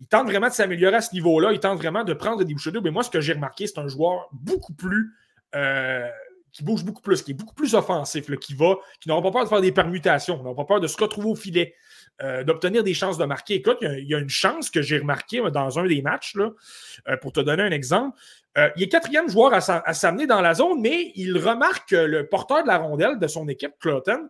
il 0.00 0.08
tente 0.08 0.26
vraiment 0.26 0.48
de 0.48 0.52
s'améliorer 0.52 0.96
à 0.96 1.00
ce 1.00 1.14
niveau-là. 1.14 1.52
Il 1.52 1.60
tente 1.60 1.78
vraiment 1.78 2.02
de 2.02 2.12
prendre 2.12 2.44
des 2.44 2.52
bouchées 2.52 2.72
d'eau. 2.72 2.80
Mais 2.82 2.90
moi, 2.90 3.04
ce 3.04 3.10
que 3.10 3.20
j'ai 3.20 3.34
remarqué, 3.34 3.66
c'est 3.66 3.78
un 3.78 3.88
joueur 3.88 4.28
beaucoup 4.32 4.74
plus. 4.74 5.14
Euh, 5.54 6.08
qui 6.52 6.62
bouge 6.62 6.84
beaucoup 6.84 7.00
plus, 7.00 7.22
qui 7.22 7.30
est 7.30 7.34
beaucoup 7.34 7.54
plus 7.54 7.74
offensif, 7.74 8.30
qui 8.38 8.54
va, 8.54 8.76
qui 9.00 9.08
n'aura 9.08 9.22
pas 9.22 9.30
peur 9.30 9.44
de 9.44 9.48
faire 9.48 9.60
des 9.60 9.72
permutations, 9.72 10.42
n'aura 10.42 10.54
pas 10.54 10.64
peur 10.64 10.80
de 10.80 10.86
se 10.86 10.96
retrouver 10.98 11.28
au 11.28 11.34
filet, 11.34 11.74
euh, 12.22 12.44
d'obtenir 12.44 12.84
des 12.84 12.94
chances 12.94 13.18
de 13.18 13.24
marquer. 13.24 13.54
Écoute, 13.54 13.78
il 13.80 14.06
y, 14.06 14.14
a, 14.14 14.18
une 14.18 14.28
chance 14.28 14.70
que 14.70 14.80
j'ai 14.80 14.98
remarqué 14.98 15.42
dans 15.50 15.78
un 15.78 15.86
des 15.86 16.02
matchs, 16.02 16.36
euh, 16.36 17.16
pour 17.16 17.32
te 17.32 17.40
donner 17.40 17.64
un 17.64 17.70
exemple. 17.72 18.16
Euh, 18.58 18.70
il 18.76 18.84
est 18.84 18.88
quatrième 18.88 19.28
joueur 19.28 19.52
à, 19.54 19.94
s'amener 19.94 20.26
dans 20.26 20.40
la 20.40 20.54
zone, 20.54 20.80
mais 20.80 21.10
il 21.16 21.36
remarque 21.36 21.88
que 21.88 21.96
le 21.96 22.28
porteur 22.28 22.62
de 22.62 22.68
la 22.68 22.78
rondelle 22.78 23.18
de 23.18 23.26
son 23.26 23.48
équipe, 23.48 23.72
Cloton, 23.80 24.28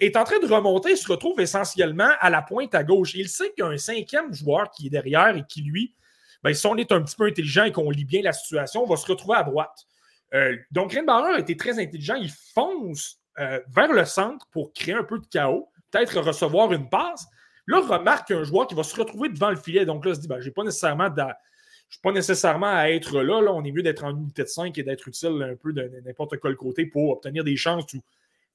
est 0.00 0.16
en 0.16 0.22
train 0.22 0.38
de 0.38 0.46
remonter 0.46 0.92
et 0.92 0.96
se 0.96 1.10
retrouve 1.10 1.40
essentiellement 1.40 2.10
à 2.20 2.30
la 2.30 2.42
pointe 2.42 2.74
à 2.74 2.84
gauche. 2.84 3.14
Il 3.14 3.28
sait 3.28 3.52
qu'il 3.52 3.64
y 3.64 3.66
a 3.66 3.70
un 3.70 3.78
cinquième 3.78 4.32
joueur 4.32 4.70
qui 4.70 4.86
est 4.86 4.90
derrière 4.90 5.34
et 5.34 5.44
qui, 5.48 5.62
lui, 5.62 5.94
ben, 6.44 6.54
si 6.54 6.66
on 6.66 6.76
est 6.76 6.92
un 6.92 7.02
petit 7.02 7.16
peu 7.16 7.26
intelligent 7.26 7.64
et 7.64 7.72
qu'on 7.72 7.90
lit 7.90 8.04
bien 8.04 8.22
la 8.22 8.32
situation, 8.32 8.86
va 8.86 8.96
se 8.96 9.06
retrouver 9.06 9.38
à 9.38 9.42
droite. 9.42 9.86
donc, 10.70 10.90
Greenbauer 10.90 11.34
a 11.34 11.38
été 11.40 11.56
très 11.56 11.80
intelligent. 11.80 12.14
Il 12.14 12.30
fonce 12.54 13.18
vers 13.36 13.92
le 13.92 14.04
centre 14.04 14.46
pour 14.52 14.72
créer 14.72 14.94
un 14.94 15.04
peu 15.04 15.18
de 15.18 15.26
chaos 15.26 15.68
peut-être 15.90 16.20
recevoir 16.20 16.72
une 16.72 16.88
passe. 16.88 17.26
Là, 17.66 17.80
remarque 17.80 18.30
un 18.30 18.44
joueur 18.44 18.66
qui 18.66 18.74
va 18.74 18.82
se 18.82 18.96
retrouver 18.96 19.28
devant 19.28 19.50
le 19.50 19.56
filet. 19.56 19.84
Donc 19.84 20.04
là, 20.04 20.14
se 20.14 20.20
dit, 20.20 20.28
ben, 20.28 20.40
j'ai 20.40 20.50
pas 20.50 20.64
nécessairement 20.64 21.08
je 21.88 21.94
ne 21.94 21.96
suis 21.96 22.02
pas 22.02 22.12
nécessairement 22.12 22.74
à 22.74 22.90
être 22.90 23.18
là, 23.18 23.40
là. 23.40 23.50
On 23.50 23.64
est 23.64 23.72
mieux 23.72 23.82
d'être 23.82 24.04
en 24.04 24.10
unité 24.10 24.42
de 24.42 24.48
5 24.48 24.76
et 24.76 24.82
d'être 24.82 25.08
utile 25.08 25.42
un 25.42 25.56
peu 25.56 25.72
de 25.72 25.90
n'importe 26.04 26.34
quel 26.38 26.54
côté 26.54 26.84
pour 26.84 27.12
obtenir 27.12 27.44
des 27.44 27.56
chances 27.56 27.90
ou 27.94 28.02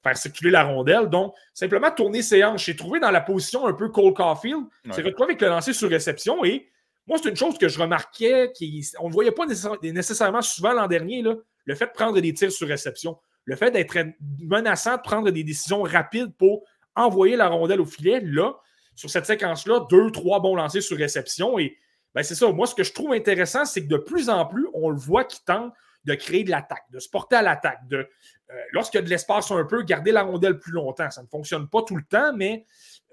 faire 0.04 0.16
circuler 0.16 0.52
la 0.52 0.64
rondelle. 0.64 1.08
Donc, 1.08 1.34
simplement 1.52 1.90
tourner 1.90 2.22
ses 2.22 2.44
hanches. 2.44 2.66
J'ai 2.66 2.76
trouvé 2.76 3.00
dans 3.00 3.10
la 3.10 3.22
position 3.22 3.66
un 3.66 3.74
peu 3.74 3.90
Cole 3.90 4.14
Caulfield. 4.14 4.66
C'est 4.92 5.02
retrouvé 5.02 5.32
avec 5.32 5.42
le 5.42 5.48
lancer 5.48 5.74
sur 5.74 5.90
réception. 5.90 6.46
Et 6.46 6.70
moi, 7.08 7.18
c'est 7.22 7.30
une 7.30 7.36
chose 7.36 7.58
que 7.58 7.68
je 7.68 7.80
remarquais, 7.80 8.52
qui, 8.54 8.88
on 9.00 9.08
ne 9.08 9.14
voyait 9.14 9.32
pas 9.32 9.48
nécessairement 9.48 10.44
souvent 10.44 10.74
l'an 10.74 10.88
dernier, 10.88 11.24
là, 11.24 11.34
le 11.66 11.76
fait 11.76 11.88
de 11.88 11.92
prendre 11.92 12.20
des 12.22 12.34
tirs 12.34 12.52
sur 12.52 12.68
réception. 12.68 13.18
Le 13.46 13.56
fait 13.56 13.72
d'être 13.72 13.98
menaçant, 14.42 14.98
de 14.98 15.02
prendre 15.02 15.32
des 15.32 15.44
décisions 15.44 15.82
rapides 15.82 16.34
pour 16.38 16.64
envoyer 16.96 17.36
la 17.36 17.48
rondelle 17.48 17.82
au 17.82 17.86
filet. 17.86 18.20
Là, 18.22 18.54
sur 18.96 19.10
cette 19.10 19.26
séquence-là, 19.26 19.86
deux, 19.90 20.12
trois 20.12 20.40
bons 20.40 20.56
lancers 20.56 20.84
sur 20.84 20.98
réception. 20.98 21.58
Et 21.60 21.78
ben, 22.14 22.24
c'est 22.24 22.36
ça. 22.36 22.52
Moi, 22.52 22.68
ce 22.68 22.76
que 22.76 22.84
je 22.84 22.94
trouve 22.94 23.14
intéressant, 23.14 23.66
c'est 23.66 23.84
que 23.84 23.90
de 23.90 23.98
plus 23.98 24.30
en 24.30 24.46
plus, 24.46 24.68
on 24.74 24.90
le 24.90 24.98
voit 24.98 25.24
qui 25.24 25.44
tente 25.44 25.74
de 26.06 26.16
créer 26.16 26.44
de 26.44 26.52
l'attaque, 26.52 26.84
de 26.92 27.00
se 27.00 27.10
porter 27.10 27.38
à 27.38 27.42
l'attaque, 27.42 27.88
de 27.88 27.98
euh, 27.98 28.54
lorsqu'il 28.72 28.98
y 28.98 29.02
a 29.02 29.06
de 29.06 29.10
l'espace 29.10 29.50
un 29.52 29.64
peu, 29.64 29.84
garder 29.84 30.12
la 30.12 30.24
rondelle 30.24 30.60
plus 30.60 30.74
longtemps. 30.74 31.10
Ça 31.10 31.24
ne 31.24 31.28
fonctionne 31.28 31.70
pas 31.70 31.82
tout 31.82 31.96
le 31.96 32.04
temps, 32.04 32.34
mais 32.36 32.66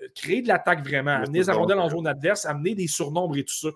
euh, 0.03 0.09
créer 0.14 0.43
de 0.43 0.49
l'attaque 0.49 0.85
vraiment, 0.85 1.12
amener 1.12 1.45
la 1.45 1.55
rondelle 1.55 1.78
en 1.78 1.89
zone 1.89 2.07
adverse, 2.07 2.45
amener 2.47 2.74
des 2.74 2.89
surnombres 2.89 3.37
et 3.37 3.45
tout 3.45 3.55
ça. 3.55 3.68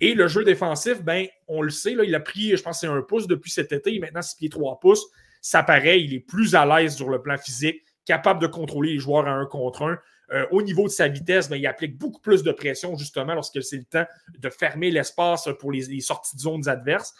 Et 0.00 0.14
le 0.14 0.26
jeu 0.28 0.44
défensif, 0.44 1.02
ben, 1.02 1.26
on 1.46 1.62
le 1.62 1.70
sait, 1.70 1.94
là, 1.94 2.04
il 2.04 2.14
a 2.14 2.20
pris, 2.20 2.56
je 2.56 2.62
pense, 2.62 2.80
c'est 2.80 2.86
un 2.86 3.02
pouce 3.02 3.26
depuis 3.26 3.50
cet 3.50 3.70
été, 3.72 3.98
maintenant 3.98 4.22
6 4.22 4.36
pieds 4.36 4.48
3 4.48 4.80
pouces. 4.80 5.06
Ça 5.40 5.62
paraît, 5.62 6.00
il 6.00 6.14
est 6.14 6.20
plus 6.20 6.54
à 6.54 6.64
l'aise 6.64 6.96
sur 6.96 7.10
le 7.10 7.20
plan 7.22 7.36
physique 7.36 7.82
capable 8.04 8.40
de 8.40 8.46
contrôler 8.46 8.92
les 8.92 8.98
joueurs 8.98 9.26
à 9.26 9.32
un 9.32 9.46
contre 9.46 9.82
un. 9.82 9.98
Euh, 10.32 10.46
au 10.50 10.62
niveau 10.62 10.84
de 10.84 10.88
sa 10.88 11.08
vitesse, 11.08 11.48
ben, 11.48 11.56
il 11.56 11.66
applique 11.66 11.98
beaucoup 11.98 12.20
plus 12.20 12.42
de 12.42 12.52
pression 12.52 12.96
justement 12.96 13.34
lorsque 13.34 13.62
c'est 13.62 13.76
le 13.76 13.84
temps 13.84 14.06
de 14.38 14.48
fermer 14.48 14.90
l'espace 14.90 15.48
pour 15.60 15.70
les, 15.70 16.00
sorties 16.00 16.36
de 16.36 16.40
zones 16.40 16.68
adverses. 16.68 17.14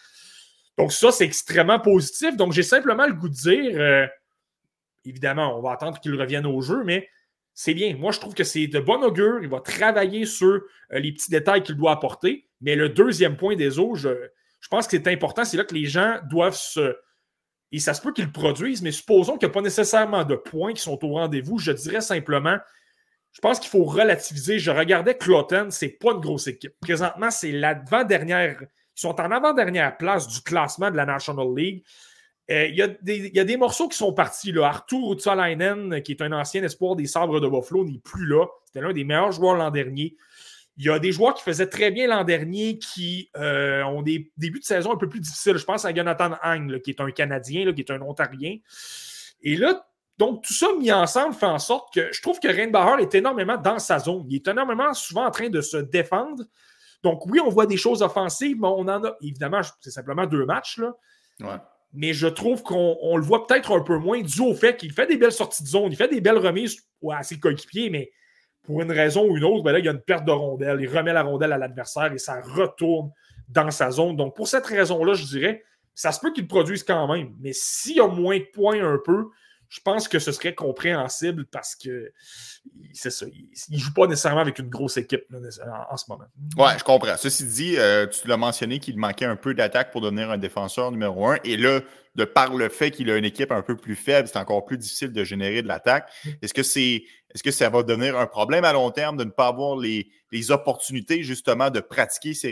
Donc 0.78 0.93
ça, 0.93 1.12
c'est 1.12 1.24
extrêmement 1.24 1.78
positif. 1.78 2.37
Donc 2.37 2.53
j'ai 2.53 2.62
simplement 2.62 3.07
le 3.07 3.12
goût 3.12 3.28
de 3.28 3.35
dire, 3.35 3.78
euh, 3.78 4.07
évidemment, 5.05 5.59
on 5.59 5.62
va 5.62 5.72
attendre 5.72 6.01
qu'il 6.01 6.18
revienne 6.18 6.47
au 6.47 6.61
jeu, 6.62 6.82
mais 6.85 7.09
c'est 7.53 7.74
bien. 7.74 7.95
Moi, 7.97 8.11
je 8.11 8.20
trouve 8.20 8.35
que 8.35 8.43
c'est 8.43 8.66
de 8.66 8.80
bon 8.80 9.03
augure. 9.05 9.41
Il 9.43 9.49
va 9.49 9.61
travailler 9.61 10.24
sur 10.24 10.47
euh, 10.47 10.61
les 10.93 11.12
petits 11.12 11.30
détails 11.30 11.62
qu'il 11.62 11.76
doit 11.76 11.93
apporter. 11.93 12.49
Mais 12.62 12.74
le 12.74 12.89
deuxième 12.89 13.37
point 13.37 13.55
des 13.55 13.78
eaux, 13.78 13.95
je, 13.95 14.09
je 14.61 14.68
pense 14.68 14.89
que 14.89 14.97
c'est 14.97 15.09
important. 15.09 15.45
C'est 15.45 15.59
là 15.59 15.64
que 15.64 15.74
les 15.74 15.85
gens 15.85 16.18
doivent 16.30 16.57
se, 16.57 16.97
et 17.74 17.80
ça 17.80 17.92
se 17.92 18.00
peut 18.00 18.12
qu'ils 18.12 18.26
le 18.26 18.32
produisent, 18.32 18.82
mais 18.82 18.92
supposons 18.92 19.36
qu'il 19.36 19.48
n'y 19.48 19.52
a 19.52 19.54
pas 19.54 19.60
nécessairement 19.60 20.22
de 20.22 20.36
points 20.36 20.74
qui 20.74 20.80
sont 20.80 21.04
au 21.04 21.14
rendez-vous. 21.14 21.58
Je 21.58 21.72
dirais 21.72 22.00
simplement, 22.00 22.56
je 23.32 23.40
pense 23.40 23.58
qu'il 23.58 23.68
faut 23.68 23.82
relativiser. 23.82 24.60
Je 24.60 24.70
regardais 24.70 25.16
Cloton, 25.16 25.66
c'est 25.70 25.88
pas 25.88 26.12
une 26.12 26.20
grosse 26.20 26.46
équipe. 26.46 26.72
Présentement, 26.80 27.32
c'est 27.32 27.50
l'avant-dernière. 27.50 28.58
Ils 28.62 29.00
sont 29.00 29.20
en 29.20 29.28
avant-dernière 29.32 29.96
place 29.96 30.28
du 30.28 30.40
classement 30.40 30.88
de 30.88 30.96
la 30.96 31.04
National 31.04 31.48
League. 31.52 31.82
Euh, 32.48 32.66
il, 32.68 32.76
y 32.76 33.40
a 33.40 33.44
des, 33.44 33.56
morceaux 33.56 33.88
qui 33.88 33.98
sont 33.98 34.12
partis. 34.12 34.52
Là. 34.52 34.68
Arthur 34.68 35.12
Utsalainen, 35.12 36.00
qui 36.02 36.12
est 36.12 36.22
un 36.22 36.30
ancien 36.30 36.62
espoir 36.62 36.94
des 36.94 37.06
Sabres 37.06 37.40
de 37.40 37.48
Buffalo, 37.48 37.84
n'est 37.84 37.98
plus 37.98 38.26
là. 38.26 38.46
C'était 38.66 38.82
l'un 38.82 38.92
des 38.92 39.02
meilleurs 39.02 39.32
joueurs 39.32 39.56
l'an 39.56 39.72
dernier. 39.72 40.14
Il 40.76 40.86
y 40.86 40.90
a 40.90 40.98
des 40.98 41.12
joueurs 41.12 41.34
qui 41.34 41.42
faisaient 41.42 41.68
très 41.68 41.90
bien 41.90 42.08
l'an 42.08 42.24
dernier 42.24 42.78
qui 42.78 43.30
euh, 43.36 43.82
ont 43.84 44.02
des 44.02 44.32
débuts 44.36 44.58
de 44.58 44.64
saison 44.64 44.92
un 44.92 44.96
peu 44.96 45.08
plus 45.08 45.20
difficiles. 45.20 45.56
Je 45.56 45.64
pense 45.64 45.84
à 45.84 45.94
Jonathan 45.94 46.32
Hang, 46.42 46.80
qui 46.80 46.90
est 46.90 47.00
un 47.00 47.10
Canadien, 47.10 47.72
qui 47.72 47.80
est 47.80 47.90
un 47.90 48.00
Ontarien. 48.02 48.56
Et 49.42 49.56
là, 49.56 49.86
donc, 50.18 50.44
tout 50.44 50.54
ça 50.54 50.68
mis 50.78 50.92
ensemble 50.92 51.34
fait 51.34 51.46
en 51.46 51.58
sorte 51.58 51.92
que 51.92 52.12
je 52.12 52.22
trouve 52.22 52.38
que 52.38 52.48
Reinbauer 52.48 53.02
est 53.02 53.14
énormément 53.14 53.56
dans 53.56 53.78
sa 53.78 53.98
zone. 53.98 54.24
Il 54.28 54.36
est 54.36 54.48
énormément 54.48 54.92
souvent 54.94 55.26
en 55.26 55.30
train 55.30 55.48
de 55.48 55.60
se 55.60 55.76
défendre. 55.76 56.44
Donc, 57.02 57.26
oui, 57.26 57.40
on 57.40 57.50
voit 57.50 57.66
des 57.66 57.76
choses 57.76 58.02
offensives, 58.02 58.56
mais 58.60 58.68
on 58.68 58.80
en 58.80 59.04
a. 59.04 59.16
Évidemment, 59.20 59.60
c'est 59.80 59.90
simplement 59.90 60.26
deux 60.26 60.46
matchs. 60.46 60.78
Là. 60.78 60.94
Mais 61.92 62.12
je 62.12 62.26
trouve 62.26 62.62
qu'on 62.62 63.16
le 63.16 63.22
voit 63.22 63.46
peut-être 63.46 63.76
un 63.76 63.80
peu 63.80 63.98
moins 63.98 64.20
dû 64.20 64.40
au 64.40 64.54
fait 64.54 64.76
qu'il 64.76 64.92
fait 64.92 65.06
des 65.06 65.16
belles 65.16 65.32
sorties 65.32 65.62
de 65.62 65.68
zone, 65.68 65.92
il 65.92 65.96
fait 65.96 66.08
des 66.08 66.20
belles 66.20 66.38
remises 66.38 66.76
à 67.12 67.22
ses 67.22 67.38
coéquipiers, 67.38 67.90
mais 67.90 68.10
pour 68.64 68.80
une 68.82 68.90
raison 68.90 69.26
ou 69.28 69.36
une 69.36 69.44
autre, 69.44 69.62
ben 69.62 69.72
là, 69.72 69.78
il 69.78 69.84
y 69.84 69.88
a 69.88 69.92
une 69.92 70.00
perte 70.00 70.24
de 70.24 70.32
rondelle. 70.32 70.78
Il 70.80 70.88
remet 70.88 71.12
la 71.12 71.22
rondelle 71.22 71.52
à 71.52 71.58
l'adversaire 71.58 72.12
et 72.12 72.18
ça 72.18 72.40
retourne 72.40 73.10
dans 73.48 73.70
sa 73.70 73.90
zone. 73.90 74.16
Donc, 74.16 74.34
pour 74.34 74.48
cette 74.48 74.66
raison-là, 74.66 75.14
je 75.14 75.24
dirais, 75.24 75.62
ça 75.94 76.12
se 76.12 76.20
peut 76.20 76.32
qu'il 76.32 76.48
produise 76.48 76.82
quand 76.82 77.12
même. 77.12 77.34
Mais 77.40 77.52
s'il 77.52 77.96
y 77.96 78.00
a 78.00 78.08
moins 78.08 78.38
de 78.38 78.46
points 78.52 78.82
un 78.82 78.98
peu, 79.04 79.28
je 79.68 79.80
pense 79.80 80.08
que 80.08 80.18
ce 80.18 80.32
serait 80.32 80.54
compréhensible 80.54 81.46
parce 81.46 81.74
que 81.74 82.12
c'est 82.92 83.10
ça. 83.10 83.26
Il 83.68 83.74
ne 83.74 83.78
joue 83.78 83.92
pas 83.92 84.06
nécessairement 84.06 84.40
avec 84.40 84.58
une 84.58 84.68
grosse 84.68 84.96
équipe 84.96 85.24
en, 85.90 85.96
ce 85.96 86.04
moment. 86.08 86.24
Ouais, 86.56 86.78
je 86.78 86.84
comprends. 86.84 87.16
Ceci 87.16 87.46
dit, 87.46 87.74
euh, 87.76 88.06
tu 88.06 88.28
l'as 88.28 88.36
mentionné 88.36 88.78
qu'il 88.78 88.96
manquait 88.98 89.24
un 89.24 89.36
peu 89.36 89.52
d'attaque 89.52 89.90
pour 89.90 90.00
devenir 90.00 90.30
un 90.30 90.38
défenseur 90.38 90.90
numéro 90.90 91.26
un. 91.26 91.38
Et 91.44 91.56
là, 91.56 91.80
de 92.14 92.24
par 92.24 92.54
le 92.54 92.68
fait 92.68 92.90
qu'il 92.90 93.10
a 93.10 93.16
une 93.16 93.24
équipe 93.24 93.50
un 93.50 93.62
peu 93.62 93.76
plus 93.76 93.96
faible, 93.96 94.28
c'est 94.28 94.38
encore 94.38 94.64
plus 94.64 94.78
difficile 94.78 95.12
de 95.12 95.24
générer 95.24 95.62
de 95.62 95.68
l'attaque. 95.68 96.08
Mm. 96.24 96.28
Est-ce 96.42 96.54
que 96.54 96.62
c'est 96.62 97.04
est-ce 97.34 97.42
que 97.42 97.50
ça 97.50 97.68
va 97.68 97.82
devenir 97.82 98.16
un 98.16 98.26
problème 98.26 98.64
à 98.64 98.72
long 98.72 98.92
terme 98.92 99.16
de 99.16 99.24
ne 99.24 99.30
pas 99.30 99.48
avoir 99.48 99.76
les, 99.76 100.08
opportunités 100.50 101.22
justement 101.24 101.70
de 101.70 101.80
pratiquer 101.80 102.32
ces, 102.32 102.50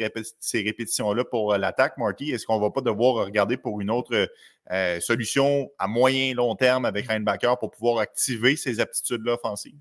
répétitions-là 0.52 1.24
pour 1.24 1.52
euh, 1.52 1.58
l'attaque, 1.58 1.98
Marty? 1.98 2.32
Est-ce 2.32 2.46
qu'on 2.46 2.56
ne 2.56 2.62
va 2.62 2.70
pas 2.70 2.80
devoir 2.80 3.24
regarder 3.26 3.56
pour 3.56 3.80
une 3.80 3.90
autre 3.90 4.28
euh, 4.72 5.00
solution 5.00 5.70
à 5.78 5.86
moyen 5.86 6.34
long 6.34 6.56
terme 6.56 6.84
avec 6.84 7.06
Reinbacker 7.06 7.56
pour 7.58 7.70
pouvoir 7.70 7.98
activer 7.98 8.56
ces 8.56 8.80
aptitudes-là 8.80 9.34
offensives? 9.34 9.78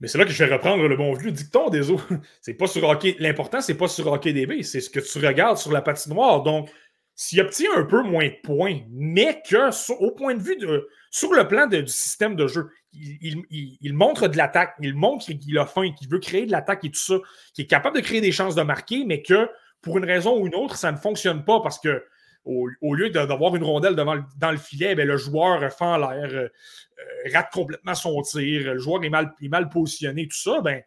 Mais 0.00 0.08
c'est 0.08 0.18
là 0.18 0.24
que 0.24 0.32
je 0.32 0.44
vais 0.44 0.52
reprendre 0.52 0.88
le 0.88 0.96
bon 0.96 1.14
vieux 1.14 1.30
dicton 1.30 1.70
des 1.70 1.90
autres. 1.90 2.08
C'est 2.40 2.54
pas 2.54 2.66
sur 2.66 2.82
hockey. 2.82 3.14
L'important, 3.20 3.60
c'est 3.60 3.76
pas 3.76 3.86
sur 3.86 4.08
hockey 4.08 4.32
DB, 4.32 4.64
c'est 4.64 4.80
ce 4.80 4.90
que 4.90 4.98
tu 4.98 5.24
regardes 5.24 5.58
sur 5.58 5.70
la 5.70 5.80
patinoire. 5.80 6.42
Donc, 6.42 6.68
s'il 7.14 7.40
obtient 7.40 7.70
un 7.76 7.84
peu 7.84 8.02
moins 8.02 8.26
de 8.26 8.36
points, 8.42 8.80
mais 8.90 9.42
que 9.48 9.92
au 9.92 10.10
point 10.12 10.34
de 10.34 10.42
vue 10.42 10.56
de. 10.56 10.88
Sur 11.10 11.32
le 11.34 11.46
plan 11.46 11.66
du 11.66 11.86
système 11.86 12.36
de 12.36 12.46
jeu, 12.46 12.70
il, 12.94 13.92
montre 13.92 14.28
de 14.28 14.36
l'attaque, 14.36 14.74
il 14.80 14.94
montre 14.94 15.26
qu'il 15.26 15.58
a 15.58 15.66
faim, 15.66 15.92
qu'il 15.92 16.08
veut 16.08 16.18
créer 16.18 16.46
de 16.46 16.52
l'attaque 16.52 16.84
et 16.84 16.90
tout 16.90 17.00
ça, 17.00 17.16
qu'il 17.52 17.64
est 17.64 17.68
capable 17.68 17.96
de 17.96 18.00
créer 18.00 18.20
des 18.20 18.32
chances 18.32 18.54
de 18.54 18.62
marquer, 18.62 19.04
mais 19.04 19.22
que 19.22 19.48
pour 19.82 19.98
une 19.98 20.04
raison 20.04 20.38
ou 20.38 20.46
une 20.46 20.54
autre, 20.54 20.76
ça 20.76 20.90
ne 20.90 20.96
fonctionne 20.96 21.44
pas 21.44 21.60
parce 21.60 21.78
que 21.78 22.02
au, 22.44 22.94
lieu 22.94 23.10
d'avoir 23.10 23.54
une 23.54 23.62
rondelle 23.62 23.94
devant 23.94 24.16
dans 24.38 24.50
le 24.50 24.56
filet, 24.56 24.94
ben, 24.94 25.06
le 25.06 25.16
joueur 25.16 25.72
fend 25.72 25.96
l'air, 25.96 26.28
euh, 26.32 26.48
euh, 26.48 27.30
rate 27.32 27.52
complètement 27.52 27.94
son 27.94 28.20
tir, 28.22 28.64
le 28.64 28.78
joueur 28.78 29.04
est 29.04 29.10
mal, 29.10 29.32
mal 29.42 29.68
positionné, 29.68 30.26
tout 30.26 30.36
ça, 30.36 30.60
ben, 30.60 30.82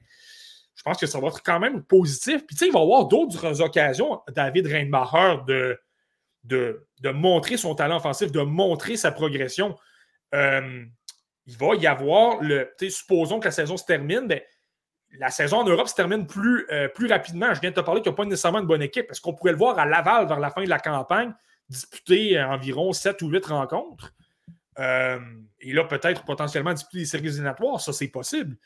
je 0.76 0.84
pense 0.84 0.98
que 0.98 1.06
ça 1.06 1.20
va 1.20 1.28
être 1.28 1.42
quand 1.44 1.60
même 1.60 1.84
positif. 1.84 2.46
Puis, 2.46 2.56
tu 2.56 2.66
sais, 2.66 2.68
il 2.68 2.74
va 2.74 2.80
y 2.80 2.84
avoir 2.84 3.08
d'autres 3.08 3.62
occasions, 3.62 4.22
David 4.36 4.68
Reinbacher, 4.68 5.38
de, 5.48 5.80
de, 6.46 6.88
montrer 7.14 7.58
son 7.58 7.76
talent 7.76 7.98
offensif, 7.98 8.32
de 8.32 8.42
montrer 8.42 8.98
sa 8.98 9.12
progression. 9.12 9.78
Euh, 10.34 10.84
il 11.46 11.58
va 11.58 11.76
y 11.76 11.88
avoir 11.88 12.42
le. 12.42 12.74
Supposons 12.90 13.40
que 13.40 13.46
la 13.46 13.52
saison 13.52 13.78
se 13.78 13.86
termine, 13.86 14.28
ben, 14.28 14.42
la 15.20 15.30
saison 15.30 15.58
en 15.58 15.64
Europe 15.66 15.88
se 15.88 15.96
termine 15.96 16.26
plus, 16.26 16.66
euh, 16.72 16.88
plus 16.88 17.08
rapidement. 17.08 17.54
Je 17.54 17.62
viens 17.62 17.70
de 17.70 17.76
te 17.76 17.82
parler 17.82 18.02
qu'il 18.02 18.12
n'y 18.12 18.16
a 18.16 18.18
pas 18.18 18.26
nécessairement 18.26 18.60
une 18.60 18.68
bonne 18.68 18.82
équipe 18.82 19.08
parce 19.08 19.20
qu'on 19.20 19.34
pourrait 19.34 19.52
le 19.52 19.58
voir 19.58 19.78
à 19.80 19.86
Laval 19.86 20.28
vers 20.28 20.40
la 20.40 20.50
fin 20.50 20.64
de 20.64 20.70
la 20.70 20.80
campagne, 20.80 21.34
disputer 21.70 22.42
environ 22.42 22.92
7 22.92 23.22
ou 23.22 23.30
8 23.30 23.46
rencontres. 23.46 24.14
Euh, 24.80 25.20
et 25.62 25.74
là, 25.74 25.86
peut-être 25.86 26.26
potentiellement 26.26 26.74
disputer 26.74 27.00
des 27.00 27.06
séries 27.06 27.28
éliminatoires, 27.28 27.80
ça 27.80 27.94
c'est 27.94 28.10
possible. 28.10 28.58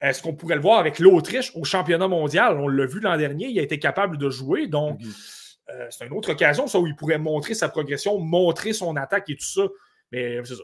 Est-ce 0.00 0.22
qu'on 0.22 0.34
pourrait 0.34 0.56
le 0.56 0.60
voir 0.60 0.78
avec 0.78 0.98
l'Autriche 0.98 1.52
au 1.54 1.64
championnat 1.64 2.06
mondial? 2.06 2.58
On 2.60 2.68
l'a 2.68 2.86
vu 2.86 3.00
l'an 3.00 3.16
dernier, 3.16 3.48
il 3.48 3.58
a 3.58 3.62
été 3.62 3.78
capable 3.78 4.18
de 4.18 4.30
jouer. 4.30 4.68
Donc, 4.68 5.00
mhm. 5.00 5.12
Euh, 5.70 5.86
c'est 5.90 6.06
une 6.06 6.12
autre 6.12 6.32
occasion, 6.32 6.66
ça, 6.66 6.78
où 6.78 6.86
il 6.86 6.94
pourrait 6.94 7.18
montrer 7.18 7.54
sa 7.54 7.68
progression, 7.68 8.18
montrer 8.18 8.72
son 8.72 8.96
attaque 8.96 9.28
et 9.30 9.36
tout 9.36 9.44
ça. 9.44 9.62
Mais 10.12 10.40
c'est 10.44 10.54
ça. 10.54 10.62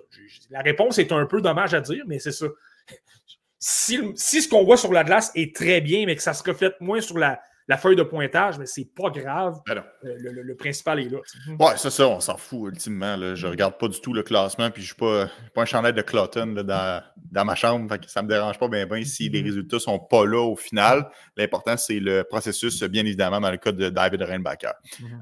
La 0.50 0.60
réponse 0.60 0.98
est 0.98 1.10
un 1.12 1.26
peu 1.26 1.40
dommage 1.40 1.74
à 1.74 1.80
dire, 1.80 2.04
mais 2.06 2.18
c'est 2.18 2.32
ça 2.32 2.46
si, 3.58 3.98
ce 4.16 4.48
qu'on 4.48 4.64
voit 4.64 4.76
sur 4.76 4.92
la 4.92 5.04
glace 5.04 5.30
est 5.34 5.54
très 5.54 5.80
bien, 5.80 6.06
mais 6.06 6.16
que 6.16 6.22
ça 6.22 6.34
se 6.34 6.42
reflète 6.42 6.80
moins 6.80 7.00
sur 7.00 7.18
la, 7.18 7.40
feuille 7.76 7.96
de 7.96 8.02
pointage, 8.02 8.58
mais 8.58 8.66
c'est 8.66 8.84
pas 8.84 9.10
grave. 9.10 9.60
Ben 9.66 9.84
euh, 10.04 10.16
le, 10.18 10.54
principal 10.56 11.00
est 11.00 11.08
là. 11.08 11.18
Ouais, 11.58 11.72
c'est 11.76 11.90
ça, 11.90 12.08
on 12.08 12.20
s'en 12.20 12.36
fout 12.36 12.72
ultimement. 12.72 13.16
Là. 13.16 13.34
Je 13.34 13.46
regarde 13.46 13.78
pas 13.78 13.88
du 13.88 14.00
tout 14.00 14.12
le 14.12 14.22
classement, 14.22 14.70
puis 14.70 14.82
je 14.82 14.88
suis 14.88 14.96
pas, 14.96 15.28
pas 15.54 15.62
un 15.62 15.64
chandail 15.64 15.92
de 15.92 16.02
Cloton 16.02 16.46
dans, 16.46 17.02
dans, 17.30 17.44
ma 17.44 17.54
chambre. 17.54 17.88
Fait 17.88 17.98
que 17.98 18.10
ça 18.10 18.22
me 18.22 18.28
dérange 18.28 18.58
pas 18.58 18.68
bien, 18.68 18.86
bien 18.86 19.04
si 19.04 19.28
les 19.28 19.40
mm-hmm. 19.40 19.44
résultats 19.44 19.78
sont 19.78 19.98
pas 19.98 20.26
là 20.26 20.40
au 20.40 20.56
final. 20.56 21.08
L'important, 21.36 21.76
c'est 21.76 22.00
le 22.00 22.24
processus, 22.24 22.82
bien 22.84 23.02
évidemment, 23.02 23.40
dans 23.40 23.50
le 23.50 23.56
cas 23.56 23.72
de 23.72 23.88
David 23.88 24.22
Reinbacher. 24.22 24.72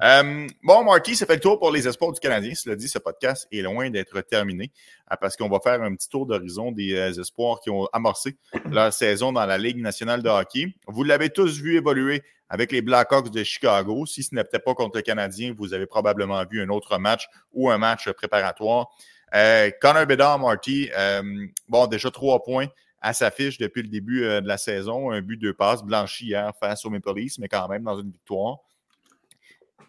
Euh, 0.03 0.47
bon, 0.63 0.85
Marty, 0.85 1.17
ça 1.17 1.27
fait 1.27 1.35
le 1.35 1.41
tour 1.41 1.59
pour 1.59 1.71
les 1.71 1.87
espoirs 1.87 2.13
du 2.13 2.21
Canadien. 2.21 2.55
Cela 2.55 2.77
dit, 2.77 2.89
ce 2.89 2.99
podcast 2.99 3.47
est 3.53 3.63
loin 3.63 3.91
d'être 3.91 4.21
terminé. 4.23 4.71
Ah, 5.07 5.17
parce 5.17 5.37
qu'on 5.37 5.49
va 5.49 5.59
faire 5.59 5.83
un 5.83 5.95
petit 5.95 6.09
tour 6.09 6.25
d'horizon 6.25 6.71
des 6.71 6.95
euh, 6.95 7.21
espoirs 7.21 7.61
qui 7.61 7.69
ont 7.69 7.87
amorcé 7.93 8.37
leur 8.71 8.93
saison 8.93 9.33
dans 9.33 9.45
la 9.45 9.59
Ligue 9.59 9.79
nationale 9.79 10.23
de 10.23 10.29
hockey. 10.29 10.75
Vous 10.87 11.03
l'avez 11.03 11.31
tous 11.31 11.61
vu 11.61 11.77
évoluer 11.77 12.23
avec 12.51 12.73
les 12.73 12.83
Blackhawks 12.83 13.31
de 13.31 13.43
Chicago. 13.43 14.05
Si 14.05 14.23
ce 14.23 14.35
n'était 14.35 14.59
pas 14.59 14.75
contre 14.75 14.99
le 14.99 15.03
Canadien, 15.03 15.55
vous 15.57 15.73
avez 15.73 15.87
probablement 15.87 16.45
vu 16.45 16.61
un 16.61 16.69
autre 16.69 16.99
match 16.99 17.27
ou 17.53 17.71
un 17.71 17.79
match 17.79 18.11
préparatoire. 18.11 18.89
Euh, 19.35 19.71
Connor 19.81 20.05
Bedard, 20.05 20.39
Marty, 20.39 20.91
euh, 20.95 21.23
bon, 21.69 21.87
déjà 21.87 22.11
trois 22.11 22.43
points 22.43 22.67
à 23.01 23.15
sa 23.15 23.31
fiche 23.31 23.57
depuis 23.57 23.83
le 23.83 23.89
début 23.89 24.21
de 24.21 24.47
la 24.47 24.59
saison. 24.59 25.11
Un 25.11 25.23
but, 25.23 25.39
deux 25.39 25.55
passes, 25.55 25.83
blanchi 25.83 26.27
hier 26.27 26.53
face 26.61 26.85
au 26.85 26.91
Maple 26.91 27.15
Leafs, 27.15 27.39
mais 27.39 27.49
quand 27.49 27.67
même 27.69 27.85
dans 27.85 27.99
une 27.99 28.11
victoire. 28.11 28.59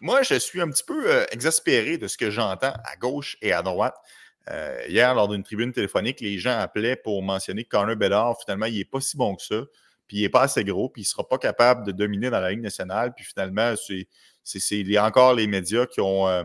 Moi, 0.00 0.22
je 0.22 0.34
suis 0.38 0.60
un 0.60 0.70
petit 0.70 0.84
peu 0.84 1.26
exaspéré 1.30 1.98
de 1.98 2.08
ce 2.08 2.16
que 2.16 2.30
j'entends 2.30 2.72
à 2.84 2.96
gauche 2.96 3.36
et 3.42 3.52
à 3.52 3.62
droite. 3.62 3.94
Euh, 4.50 4.80
hier, 4.88 5.14
lors 5.14 5.28
d'une 5.28 5.42
tribune 5.42 5.72
téléphonique, 5.72 6.20
les 6.20 6.38
gens 6.38 6.58
appelaient 6.58 6.96
pour 6.96 7.22
mentionner 7.22 7.64
que 7.64 7.68
Connor 7.68 7.96
Bedard, 7.96 8.36
finalement, 8.40 8.66
il 8.66 8.78
n'est 8.78 8.84
pas 8.84 9.00
si 9.00 9.16
bon 9.16 9.36
que 9.36 9.42
ça, 9.42 9.62
puis 10.12 10.18
il 10.18 10.22
n'est 10.24 10.28
pas 10.28 10.42
assez 10.42 10.62
gros, 10.62 10.90
puis 10.90 11.00
il 11.00 11.04
ne 11.06 11.08
sera 11.08 11.26
pas 11.26 11.38
capable 11.38 11.86
de 11.86 11.90
dominer 11.90 12.28
dans 12.28 12.38
la 12.38 12.50
Ligue 12.50 12.60
nationale. 12.60 13.14
Puis 13.16 13.24
finalement, 13.24 13.72
c'est, 13.76 14.06
il 14.70 14.90
y 14.90 14.98
a 14.98 15.06
encore 15.06 15.32
les 15.32 15.46
médias 15.46 15.86
qui 15.86 16.02
ont, 16.02 16.28
euh, 16.28 16.42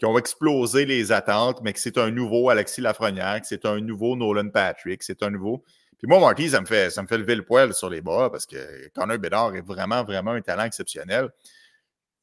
qui 0.00 0.04
ont 0.04 0.18
explosé 0.18 0.84
les 0.84 1.12
attentes, 1.12 1.60
mais 1.62 1.72
que 1.72 1.78
c'est 1.78 1.96
un 1.96 2.10
nouveau 2.10 2.50
Alexis 2.50 2.80
Lafrenière, 2.80 3.40
que 3.40 3.46
c'est 3.46 3.66
un 3.66 3.78
nouveau 3.78 4.16
Nolan 4.16 4.48
Patrick, 4.48 5.04
c'est 5.04 5.22
un 5.22 5.30
nouveau. 5.30 5.62
Puis 5.96 6.08
moi, 6.08 6.18
Marty, 6.18 6.48
ça 6.48 6.60
me, 6.60 6.66
fait, 6.66 6.90
ça 6.90 7.00
me 7.00 7.06
fait 7.06 7.18
lever 7.18 7.36
le 7.36 7.44
poil 7.44 7.72
sur 7.72 7.88
les 7.88 8.00
bras 8.00 8.32
parce 8.32 8.46
que 8.46 8.88
Connor 8.88 9.18
Bedard 9.18 9.54
est 9.54 9.64
vraiment, 9.64 10.02
vraiment 10.02 10.32
un 10.32 10.40
talent 10.40 10.64
exceptionnel 10.64 11.28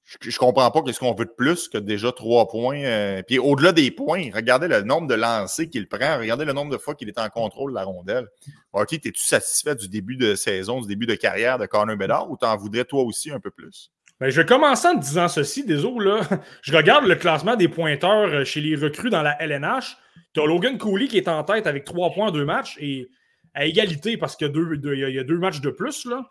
je, 0.06 0.30
ne 0.30 0.38
comprends 0.38 0.70
pas 0.70 0.84
qu'est-ce 0.84 1.00
qu'on 1.00 1.16
veut 1.16 1.26
de 1.26 1.34
plus 1.36 1.68
que 1.68 1.80
déjà 1.80 2.12
trois 2.12 2.48
points. 2.48 2.84
Euh, 2.84 3.24
puis 3.24 3.40
au-delà 3.40 3.72
des 3.72 3.90
points, 3.90 4.30
regardez 4.34 4.68
le 4.68 4.82
nombre 4.82 5.08
de 5.08 5.16
lancers 5.16 5.68
qu'il 5.70 5.88
prend, 5.88 6.20
regardez 6.20 6.46
le 6.46 6.54
nombre 6.54 6.72
de 6.72 6.78
fois 6.78 6.94
qu'il 6.94 7.10
est 7.10 7.18
en 7.18 7.30
contrôle 7.30 7.72
de 7.72 7.76
la 7.76 7.84
rondelle. 7.84 8.28
Marty, 8.74 8.96
es-tu 8.96 9.24
satisfait 9.24 9.76
du 9.76 9.90
début 9.90 10.16
de 10.16 10.36
saison, 10.36 10.80
du 10.80 10.88
début 10.88 11.08
de 11.08 11.16
carrière 11.16 11.58
de 11.58 11.66
Connor 11.66 11.98
Bedard 11.98 12.30
ou 12.30 12.38
t'en 12.38 12.56
voudrais 12.56 12.86
toi 12.86 13.02
aussi 13.04 13.32
un 13.32 13.40
peu 13.40 13.50
plus? 13.50 13.92
Ben, 14.20 14.30
je 14.30 14.40
vais 14.40 14.46
commencer 14.46 14.88
en 14.88 14.96
te 14.96 15.02
disant 15.02 15.28
ceci, 15.28 15.66
désolé. 15.66 16.06
Là. 16.06 16.22
Je 16.62 16.76
regarde 16.76 17.06
le 17.06 17.16
classement 17.16 17.56
des 17.56 17.68
pointeurs 17.68 18.30
euh, 18.30 18.44
chez 18.46 18.62
les 18.62 18.76
recrues 18.76 19.10
dans 19.10 19.24
la 19.24 19.42
LNH. 19.42 19.98
Tu 20.34 20.40
as 20.40 20.46
Logan 20.46 20.78
Cooley 20.78 21.08
qui 21.08 21.18
est 21.18 21.28
en 21.28 21.44
tête 21.44 21.66
avec 21.66 21.84
trois 21.84 22.12
points 22.12 22.28
en 22.28 22.32
deux 22.32 22.46
matchs 22.46 22.78
et 22.80 23.10
à 23.56 23.66
égalité 23.66 24.18
parce 24.18 24.36
qu'il 24.36 24.48
y, 24.48 25.00
y, 25.00 25.20
a 25.20 25.24
deux 25.24 25.38
matchs 25.40 25.62
de 25.62 25.72
plus. 25.72 26.06
Là. 26.06 26.30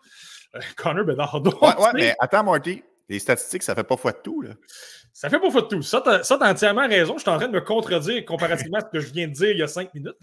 Euh, 0.55 0.59
Connor 0.77 1.03
Bedard. 1.03 1.35
ouais, 1.43 1.83
ouais, 1.83 1.91
mais 1.93 2.15
attends, 2.19 2.43
Marty. 2.43 2.81
Les 3.07 3.19
statistiques, 3.19 3.63
ça 3.63 3.75
fait 3.75 3.83
pas 3.83 3.97
foi 3.97 4.11
de 4.11 4.19
tout. 4.23 4.41
Là. 4.41 4.55
Ça 5.13 5.29
fait 5.29 5.39
pas 5.39 5.51
foi 5.51 5.61
de 5.61 5.67
tout. 5.67 5.81
Ça, 5.81 6.01
tu 6.01 6.09
as, 6.09 6.49
entièrement 6.49 6.87
raison. 6.87 7.13
Je 7.17 7.21
suis 7.21 7.29
en 7.29 7.37
train 7.37 7.47
de 7.47 7.53
me 7.53 7.61
contredire 7.61 8.25
comparativement 8.25 8.79
à 8.79 8.81
ce 8.81 8.87
que 8.91 8.99
je 8.99 9.13
viens 9.13 9.27
de 9.27 9.33
dire 9.33 9.51
il 9.51 9.59
y 9.59 9.63
a 9.63 9.67
cinq 9.67 9.93
minutes. 9.93 10.17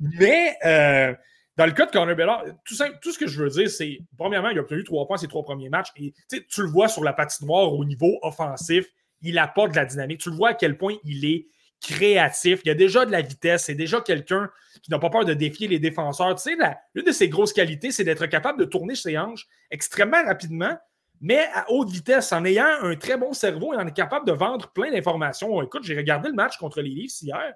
Mais 0.00 0.56
euh, 0.64 1.14
dans 1.56 1.66
le 1.66 1.72
cas 1.72 1.86
de 1.86 1.90
Connor 1.90 2.16
Bellard, 2.16 2.44
tout, 2.64 2.74
tout, 3.02 3.12
ce 3.12 3.18
que 3.18 3.26
je 3.26 3.42
veux 3.42 3.50
dire, 3.50 3.70
c'est 3.70 4.00
premièrement, 4.16 4.48
il 4.48 4.58
a 4.58 4.62
obtenu 4.62 4.84
trois 4.84 5.06
points 5.06 5.18
ses 5.18 5.28
trois 5.28 5.44
premiers 5.44 5.68
matchs. 5.68 5.90
Et 5.96 6.14
tu 6.28 6.62
le 6.62 6.68
vois 6.68 6.88
sur 6.88 7.04
la 7.04 7.12
patinoire 7.12 7.72
au 7.72 7.84
niveau 7.84 8.18
offensif. 8.22 8.86
Il 9.20 9.38
apporte 9.38 9.72
de 9.72 9.76
la 9.76 9.84
dynamique. 9.84 10.20
Tu 10.20 10.30
le 10.30 10.36
vois 10.36 10.50
à 10.50 10.54
quel 10.54 10.78
point 10.78 10.96
il 11.04 11.24
est 11.24 11.46
créatif. 11.82 12.60
Il 12.64 12.68
y 12.68 12.70
a 12.70 12.74
déjà 12.74 13.04
de 13.04 13.12
la 13.12 13.20
vitesse. 13.20 13.64
C'est 13.64 13.74
déjà 13.74 14.00
quelqu'un 14.00 14.50
qui 14.82 14.90
n'a 14.90 14.98
pas 14.98 15.10
peur 15.10 15.24
de 15.24 15.34
défier 15.34 15.68
les 15.68 15.78
défenseurs. 15.78 16.34
Tu 16.36 16.42
sais, 16.42 16.56
l'une 16.94 17.04
de 17.04 17.12
ses 17.12 17.28
grosses 17.28 17.52
qualités, 17.52 17.92
c'est 17.92 18.04
d'être 18.04 18.26
capable 18.26 18.58
de 18.58 18.64
tourner 18.64 18.94
ses 18.94 19.18
hanches 19.18 19.46
extrêmement 19.70 20.24
rapidement 20.24 20.76
mais 21.22 21.46
à 21.54 21.70
haute 21.70 21.88
vitesse, 21.88 22.32
en 22.32 22.44
ayant 22.44 22.66
un 22.82 22.96
très 22.96 23.16
bon 23.16 23.32
cerveau 23.32 23.72
et 23.72 23.76
en 23.76 23.86
est 23.86 23.96
capable 23.96 24.26
de 24.26 24.32
vendre 24.32 24.68
plein 24.72 24.90
d'informations. 24.90 25.62
Écoute, 25.62 25.84
j'ai 25.84 25.96
regardé 25.96 26.28
le 26.28 26.34
match 26.34 26.58
contre 26.58 26.82
les 26.82 26.90
Leafs 26.90 27.22
hier, 27.22 27.54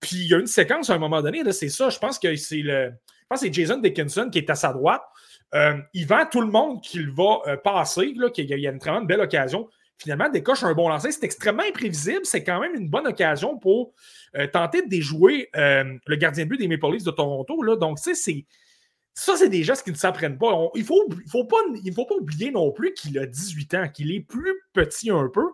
puis 0.00 0.16
il 0.16 0.28
y 0.28 0.34
a 0.34 0.38
une 0.38 0.46
séquence 0.46 0.90
à 0.90 0.94
un 0.94 0.98
moment 0.98 1.22
donné, 1.22 1.42
c'est 1.52 1.68
ça, 1.68 1.90
je 1.90 1.98
pense 1.98 2.18
que 2.18 2.34
c'est 2.34 2.62
le. 2.62 2.90
Je 2.90 3.26
pense 3.34 3.40
c'est 3.40 3.52
Jason 3.52 3.76
Dickinson 3.78 4.30
qui 4.32 4.38
est 4.38 4.48
à 4.48 4.54
sa 4.54 4.72
droite. 4.72 5.02
Euh, 5.54 5.76
il 5.92 6.06
vend 6.06 6.24
tout 6.30 6.40
le 6.40 6.46
monde 6.46 6.82
qu'il 6.82 7.10
va 7.10 7.40
euh, 7.46 7.56
passer, 7.56 8.14
qu'il 8.32 8.46
y 8.46 8.66
a 8.66 8.70
une 8.70 8.78
très 8.78 8.98
belle 9.02 9.20
occasion. 9.20 9.68
Finalement, 9.98 10.30
décoche 10.30 10.62
un 10.62 10.72
bon 10.72 10.88
lancer. 10.88 11.12
C'est 11.12 11.24
extrêmement 11.24 11.64
imprévisible. 11.68 12.24
C'est 12.24 12.44
quand 12.44 12.60
même 12.60 12.74
une 12.74 12.88
bonne 12.88 13.06
occasion 13.06 13.58
pour 13.58 13.92
euh, 14.36 14.46
tenter 14.46 14.82
de 14.82 14.88
déjouer 14.88 15.50
le 15.54 16.16
gardien 16.16 16.44
de 16.44 16.48
but 16.48 16.56
des 16.56 16.68
Maple 16.68 16.92
Leafs 16.92 17.04
de 17.04 17.10
Toronto. 17.10 17.76
Donc, 17.76 17.98
tu 17.98 18.02
sais, 18.04 18.14
c'est 18.14 18.46
ça, 19.18 19.36
c'est 19.36 19.48
des 19.48 19.64
gestes 19.64 19.82
qui 19.82 19.90
ne 19.90 19.96
s'apprennent 19.96 20.38
pas. 20.38 20.70
il 20.76 20.82
ne 20.82 20.86
faut, 20.86 21.04
pas, 21.48 21.56
faut 21.92 22.04
pas 22.06 22.14
oublier 22.14 22.52
non 22.52 22.70
plus 22.70 22.94
qu'il 22.94 23.18
a 23.18 23.26
18 23.26 23.74
ans, 23.74 23.88
qu'il 23.88 24.12
est 24.12 24.20
plus 24.20 24.54
petit 24.72 25.10
un 25.10 25.28
peu. 25.28 25.44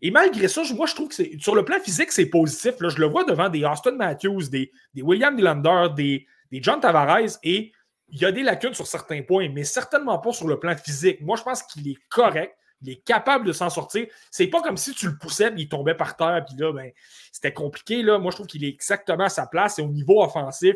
Et 0.00 0.10
malgré 0.10 0.48
ça, 0.48 0.62
moi, 0.74 0.86
je 0.86 0.94
trouve 0.94 1.08
que 1.08 1.22
sur 1.38 1.54
le 1.54 1.66
plan 1.66 1.78
physique, 1.80 2.12
c'est 2.12 2.24
positif. 2.24 2.80
Là, 2.80 2.88
je 2.88 2.98
le 2.98 3.06
vois 3.06 3.24
devant 3.24 3.50
des 3.50 3.62
Austin 3.62 3.92
Matthews, 3.92 4.48
des, 4.48 4.72
des 4.94 5.02
William 5.02 5.36
Nylander, 5.36 5.88
des, 5.94 6.26
des 6.50 6.62
John 6.62 6.80
Tavares, 6.80 7.38
et 7.42 7.72
il 8.08 8.22
y 8.22 8.24
a 8.24 8.32
des 8.32 8.42
lacunes 8.42 8.72
sur 8.72 8.86
certains 8.86 9.20
points, 9.20 9.50
mais 9.50 9.64
certainement 9.64 10.18
pas 10.18 10.32
sur 10.32 10.48
le 10.48 10.58
plan 10.58 10.74
physique. 10.74 11.20
Moi, 11.20 11.36
je 11.36 11.42
pense 11.42 11.62
qu'il 11.62 11.86
est 11.86 11.98
correct. 12.08 12.56
Il 12.80 12.88
est 12.88 13.04
capable 13.04 13.44
de 13.44 13.52
s'en 13.52 13.68
sortir. 13.68 14.06
C'est 14.30 14.46
pas 14.46 14.62
comme 14.62 14.78
si 14.78 14.94
tu 14.94 15.08
le 15.08 15.18
poussais 15.18 15.48
et 15.48 15.54
il 15.58 15.68
tombait 15.68 15.94
par 15.94 16.16
terre, 16.16 16.42
puis 16.46 16.56
là, 16.56 16.72
ben, 16.72 16.90
c'était 17.32 17.52
compliqué. 17.52 18.02
Là. 18.02 18.18
Moi, 18.18 18.30
je 18.30 18.36
trouve 18.38 18.46
qu'il 18.46 18.64
est 18.64 18.68
exactement 18.68 19.24
à 19.24 19.28
sa 19.28 19.46
place 19.46 19.78
et 19.78 19.82
au 19.82 19.88
niveau 19.88 20.22
offensif 20.22 20.74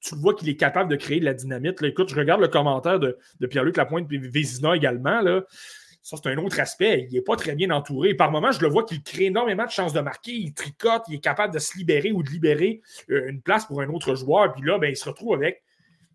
tu 0.00 0.14
vois 0.16 0.34
qu'il 0.34 0.48
est 0.48 0.56
capable 0.56 0.90
de 0.90 0.96
créer 0.96 1.20
de 1.20 1.24
la 1.24 1.34
dynamite. 1.34 1.82
écoute, 1.82 2.08
je 2.08 2.16
regarde 2.16 2.40
le 2.40 2.48
commentaire 2.48 2.98
de, 2.98 3.18
Pierre-Luc 3.48 3.76
Lapointe 3.76 4.10
et 4.10 4.18
Vézina 4.18 4.74
également. 4.74 5.20
Là. 5.20 5.42
Ça, 6.02 6.16
c'est 6.22 6.30
un 6.30 6.38
autre 6.38 6.58
aspect. 6.60 7.06
Il 7.10 7.14
n'est 7.14 7.22
pas 7.22 7.36
très 7.36 7.54
bien 7.54 7.70
entouré. 7.70 8.14
Par 8.14 8.30
moments, 8.30 8.52
je 8.52 8.60
le 8.62 8.68
vois 8.68 8.84
qu'il 8.84 9.02
crée 9.02 9.26
énormément 9.26 9.66
de 9.66 9.70
chances 9.70 9.92
de 9.92 10.00
marquer. 10.00 10.32
Il 10.32 10.54
tricote, 10.54 11.02
il 11.08 11.16
est 11.16 11.20
capable 11.20 11.52
de 11.52 11.58
se 11.58 11.76
libérer 11.76 12.12
ou 12.12 12.22
de 12.22 12.30
libérer 12.30 12.80
euh, 13.10 13.28
une 13.28 13.42
place 13.42 13.66
pour 13.66 13.82
un 13.82 13.88
autre 13.88 14.14
joueur. 14.14 14.52
Puis 14.54 14.62
là, 14.62 14.78
ben, 14.78 14.88
il 14.88 14.96
se 14.96 15.08
retrouve 15.08 15.34
avec. 15.34 15.62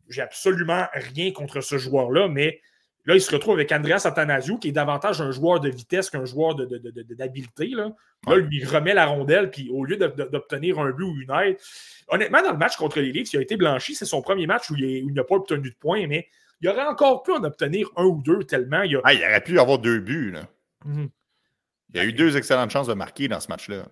J'ai 0.10 0.22
absolument 0.22 0.86
rien 0.94 1.32
contre 1.32 1.62
ce 1.62 1.78
joueur-là, 1.78 2.28
mais 2.28 2.62
Là, 3.06 3.14
il 3.16 3.22
se 3.22 3.32
retrouve 3.32 3.54
avec 3.54 3.72
Andreas 3.72 4.02
Athanasiou, 4.06 4.58
qui 4.58 4.70
est 4.70 4.72
davantage 4.72 5.22
un 5.22 5.32
joueur 5.32 5.60
de 5.60 5.70
vitesse 5.70 6.10
qu'un 6.10 6.26
joueur 6.26 6.56
de- 6.56 6.66
de- 6.66 6.78
de- 6.80 6.90
de- 7.04 7.14
d'habileté. 7.14 7.68
Là, 7.68 7.92
là, 8.28 8.36
lui, 8.38 8.58
il 8.62 8.68
remet 8.68 8.94
la 8.96 9.06
rondelle, 9.06 9.52
puis 9.52 9.70
au 9.72 9.84
lieu 9.86 9.96
d'obtenir 9.98 10.80
un 10.80 10.90
but 10.92 11.04
ou 11.04 11.16
une 11.22 11.32
aide, 11.32 11.58
honnêtement, 12.08 12.42
dans 12.42 12.52
le 12.52 12.58
match 12.58 12.76
contre 12.78 13.00
les 13.00 13.12
Leafs, 13.12 13.32
il 13.34 13.38
a 13.38 13.42
été 13.42 13.58
blanchi. 13.58 13.94
C'est 13.94 14.06
son 14.06 14.22
premier 14.22 14.48
match 14.48 14.72
où 14.72 14.76
il 14.76 15.14
n'a 15.14 15.24
pas 15.24 15.36
obtenu 15.36 15.70
de 15.70 15.76
points, 15.76 16.08
mais 16.08 16.28
il 16.62 16.70
aurait 16.70 16.86
encore 16.88 17.22
pu 17.22 17.32
en 17.32 17.44
obtenir 17.44 17.88
un 17.96 18.06
ou 18.06 18.22
deux 18.24 18.44
tellement 18.44 18.82
il 18.82 18.96
a. 18.96 19.02
Ah, 19.04 19.14
il 19.14 19.22
aurait 19.24 19.42
pu 19.44 19.60
avoir 19.60 19.78
deux 19.78 20.00
buts. 20.00 20.32
Là. 20.32 20.48
Mhm. 20.86 21.10
Il 21.94 21.98
y 21.98 22.00
a 22.00 22.06
eu 22.06 22.14
deux 22.14 22.36
excellentes 22.36 22.72
chances 22.72 22.88
de 22.88 22.94
marquer 22.94 23.28
dans 23.28 23.40
ce 23.40 23.48
match-là. 23.50 23.86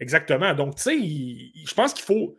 Exactement. 0.00 0.52
Donc, 0.54 0.74
tu 0.76 0.82
sais, 0.82 0.98
je 0.98 1.74
pense 1.74 1.94
qu'il 1.94 2.04
faut. 2.04 2.36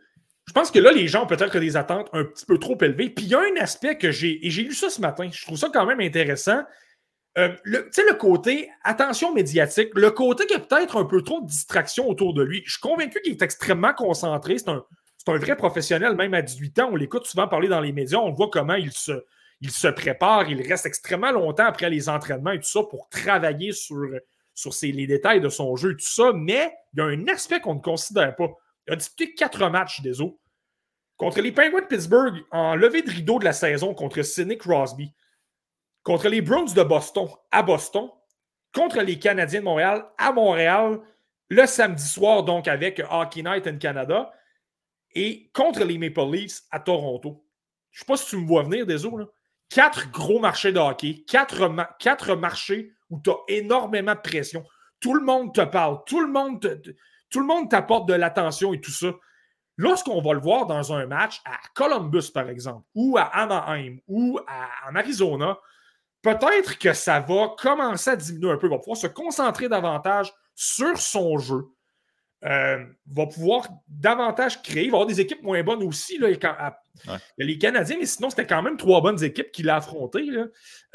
Je 0.48 0.52
pense 0.54 0.70
que 0.70 0.78
là, 0.78 0.92
les 0.92 1.08
gens 1.08 1.24
ont 1.24 1.26
peut-être 1.26 1.58
des 1.58 1.76
attentes 1.76 2.08
un 2.14 2.24
petit 2.24 2.46
peu 2.46 2.56
trop 2.56 2.76
élevées. 2.80 3.10
Puis 3.10 3.26
il 3.26 3.30
y 3.30 3.34
a 3.34 3.40
un 3.40 3.60
aspect 3.60 3.98
que 3.98 4.10
j'ai. 4.10 4.46
Et 4.46 4.50
j'ai 4.50 4.62
lu 4.62 4.72
ça 4.72 4.88
ce 4.88 4.98
matin. 4.98 5.28
Je 5.30 5.44
trouve 5.44 5.58
ça 5.58 5.68
quand 5.70 5.84
même 5.84 6.00
intéressant. 6.00 6.62
Euh, 7.36 7.50
tu 7.66 7.82
sais, 7.90 8.02
le 8.08 8.14
côté 8.14 8.70
attention 8.82 9.34
médiatique, 9.34 9.90
le 9.94 10.10
côté 10.10 10.46
qu'il 10.46 10.56
y 10.56 10.60
a 10.60 10.64
peut-être 10.64 10.96
un 10.96 11.04
peu 11.04 11.20
trop 11.22 11.42
de 11.42 11.46
distraction 11.46 12.08
autour 12.08 12.32
de 12.32 12.42
lui. 12.42 12.62
Je 12.64 12.72
suis 12.72 12.80
convaincu 12.80 13.20
qu'il 13.20 13.32
est 13.32 13.42
extrêmement 13.42 13.92
concentré. 13.92 14.56
C'est 14.56 14.70
un, 14.70 14.82
c'est 15.18 15.30
un 15.30 15.36
vrai 15.36 15.54
professionnel, 15.54 16.16
même 16.16 16.32
à 16.32 16.40
18 16.40 16.78
ans. 16.78 16.88
On 16.92 16.96
l'écoute 16.96 17.26
souvent 17.26 17.46
parler 17.46 17.68
dans 17.68 17.82
les 17.82 17.92
médias. 17.92 18.18
On 18.18 18.32
voit 18.32 18.48
comment 18.50 18.74
il 18.74 18.90
se, 18.90 19.12
il 19.60 19.70
se 19.70 19.88
prépare. 19.88 20.48
Il 20.48 20.66
reste 20.66 20.86
extrêmement 20.86 21.30
longtemps 21.30 21.66
après 21.66 21.90
les 21.90 22.08
entraînements 22.08 22.52
et 22.52 22.58
tout 22.58 22.68
ça 22.68 22.80
pour 22.88 23.10
travailler 23.10 23.72
sur, 23.72 24.08
sur 24.54 24.72
les 24.82 25.06
détails 25.06 25.42
de 25.42 25.50
son 25.50 25.76
jeu 25.76 25.92
et 25.92 25.96
tout 25.96 26.08
ça. 26.08 26.32
Mais 26.34 26.72
il 26.94 27.00
y 27.00 27.02
a 27.02 27.04
un 27.04 27.28
aspect 27.28 27.60
qu'on 27.60 27.74
ne 27.74 27.80
considère 27.80 28.34
pas. 28.34 28.48
Il 28.86 28.94
a 28.94 28.96
disputé 28.96 29.34
quatre 29.34 29.68
matchs 29.68 30.00
des 30.00 30.22
eaux. 30.22 30.37
Contre 31.18 31.40
les 31.40 31.50
Penguins 31.50 31.80
de 31.80 31.86
Pittsburgh, 31.86 32.44
en 32.52 32.76
levée 32.76 33.02
de 33.02 33.10
rideau 33.10 33.40
de 33.40 33.44
la 33.44 33.52
saison 33.52 33.92
contre 33.92 34.22
Sidney 34.22 34.56
Crosby. 34.56 35.12
Contre 36.04 36.28
les 36.28 36.40
Browns 36.40 36.72
de 36.72 36.82
Boston 36.84 37.28
à 37.50 37.64
Boston. 37.64 38.08
Contre 38.72 39.00
les 39.00 39.18
Canadiens 39.18 39.58
de 39.58 39.64
Montréal 39.64 40.06
à 40.16 40.30
Montréal. 40.30 41.00
Le 41.48 41.66
samedi 41.66 42.06
soir, 42.06 42.44
donc, 42.44 42.68
avec 42.68 43.02
Hockey 43.10 43.42
Night 43.42 43.66
in 43.66 43.78
Canada. 43.78 44.32
Et 45.12 45.50
contre 45.52 45.82
les 45.82 45.98
Maple 45.98 46.30
Leafs 46.30 46.62
à 46.70 46.78
Toronto. 46.78 47.44
Je 47.90 47.98
ne 47.98 48.00
sais 48.00 48.06
pas 48.06 48.16
si 48.16 48.26
tu 48.26 48.36
me 48.36 48.46
vois 48.46 48.62
venir, 48.62 48.86
là. 48.86 49.24
Quatre 49.68 50.10
gros 50.12 50.38
marchés 50.38 50.70
de 50.70 50.78
hockey. 50.78 51.24
Quatre, 51.26 51.68
quatre 51.98 52.36
marchés 52.36 52.92
où 53.10 53.20
tu 53.20 53.30
as 53.30 53.38
énormément 53.48 54.14
de 54.14 54.20
pression. 54.20 54.64
Tout 55.00 55.14
le 55.14 55.24
monde 55.24 55.52
te 55.52 55.62
parle. 55.62 55.98
Tout 56.06 56.20
le 56.20 56.28
monde 56.28 57.70
t'apporte 57.70 58.08
de 58.08 58.14
l'attention 58.14 58.72
et 58.72 58.80
tout 58.80 58.92
ça. 58.92 59.08
Lorsqu'on 59.80 60.20
va 60.20 60.32
le 60.34 60.40
voir 60.40 60.66
dans 60.66 60.92
un 60.92 61.06
match 61.06 61.40
à 61.44 61.56
Columbus, 61.74 62.30
par 62.34 62.50
exemple, 62.50 62.84
ou 62.94 63.16
à 63.16 63.22
Anaheim, 63.22 63.98
ou 64.08 64.38
à- 64.46 64.90
en 64.90 64.96
Arizona, 64.96 65.56
peut-être 66.20 66.78
que 66.78 66.92
ça 66.92 67.20
va 67.20 67.54
commencer 67.56 68.10
à 68.10 68.16
diminuer 68.16 68.50
un 68.50 68.56
peu. 68.58 68.66
Il 68.66 68.70
va 68.70 68.78
pouvoir 68.78 68.96
se 68.98 69.06
concentrer 69.06 69.68
davantage 69.68 70.32
sur 70.54 70.98
son 70.98 71.38
jeu. 71.38 71.64
Euh, 72.44 72.84
va 73.06 73.26
pouvoir 73.26 73.68
davantage 73.88 74.62
créer. 74.62 74.84
Il 74.84 74.90
va 74.90 74.98
y 74.98 75.00
avoir 75.00 75.06
des 75.06 75.20
équipes 75.20 75.42
moins 75.42 75.62
bonnes 75.64 75.82
aussi. 75.82 76.18
Là, 76.18 76.28
quand- 76.36 76.54
à- 76.58 76.78
Ouais. 77.08 77.16
les 77.36 77.58
Canadiens, 77.58 77.96
mais 77.98 78.06
sinon, 78.06 78.30
c'était 78.30 78.46
quand 78.46 78.62
même 78.62 78.76
trois 78.76 79.00
bonnes 79.00 79.22
équipes 79.22 79.50
qu'il 79.52 79.68
a 79.70 79.76
affrontées 79.76 80.24
là, 80.24 80.46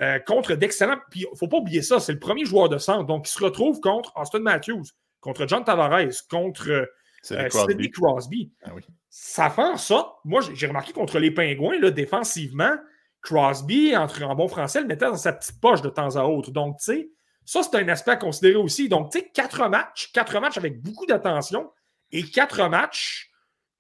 euh, 0.02 0.20
contre 0.20 0.56
d'excellents. 0.56 0.98
Puis, 1.10 1.22
il 1.22 1.32
ne 1.32 1.36
faut 1.38 1.48
pas 1.50 1.58
oublier 1.58 1.82
ça, 1.82 2.00
c'est 2.02 2.12
le 2.14 2.20
premier 2.20 2.44
joueur 2.46 2.68
de 2.70 2.78
centre. 2.78 3.06
Donc, 3.06 3.28
il 3.28 3.32
se 3.32 3.42
retrouve 3.44 3.80
contre 3.82 4.12
Austin 4.18 4.40
Matthews, 4.40 4.84
contre 5.22 5.46
John 5.48 5.64
Tavares, 5.64 6.12
contre 6.30 6.90
C'est 7.24 7.40
euh, 7.40 7.48
Crosby. 7.48 7.72
Sidney 7.74 7.90
Crosby. 7.90 8.52
Ah 8.64 8.72
oui. 8.76 8.84
Ça 9.10 9.50
fait 9.50 9.64
en 9.64 9.78
sorte, 9.78 10.20
moi 10.26 10.42
j'ai 10.54 10.68
remarqué 10.68 10.94
contre 10.94 11.18
les 11.20 11.32
Pingouins, 11.32 11.80
là, 11.80 11.90
défensivement, 11.90 12.76
Crosby, 13.22 13.96
entre, 13.96 14.22
en 14.24 14.36
bon 14.36 14.48
français, 14.48 14.82
le 14.82 14.88
mettait 14.88 15.06
dans 15.06 15.16
sa 15.16 15.34
petite 15.34 15.60
poche 15.62 15.82
de 15.82 15.90
temps 15.90 16.16
à 16.18 16.24
autre. 16.26 16.52
Donc, 16.52 16.78
tu 16.80 16.84
sais, 16.86 17.10
ça 17.46 17.64
c'est 17.64 17.78
un 17.78 17.88
aspect 17.88 18.12
à 18.12 18.16
considérer 18.18 18.56
aussi. 18.58 18.90
Donc, 18.90 19.12
tu 19.12 19.20
sais, 19.20 19.30
quatre 19.34 19.68
matchs, 19.70 20.12
quatre 20.12 20.40
matchs 20.40 20.58
avec 20.58 20.82
beaucoup 20.82 21.06
d'attention 21.06 21.72
et 22.12 22.24
quatre 22.24 22.68
matchs 22.70 23.32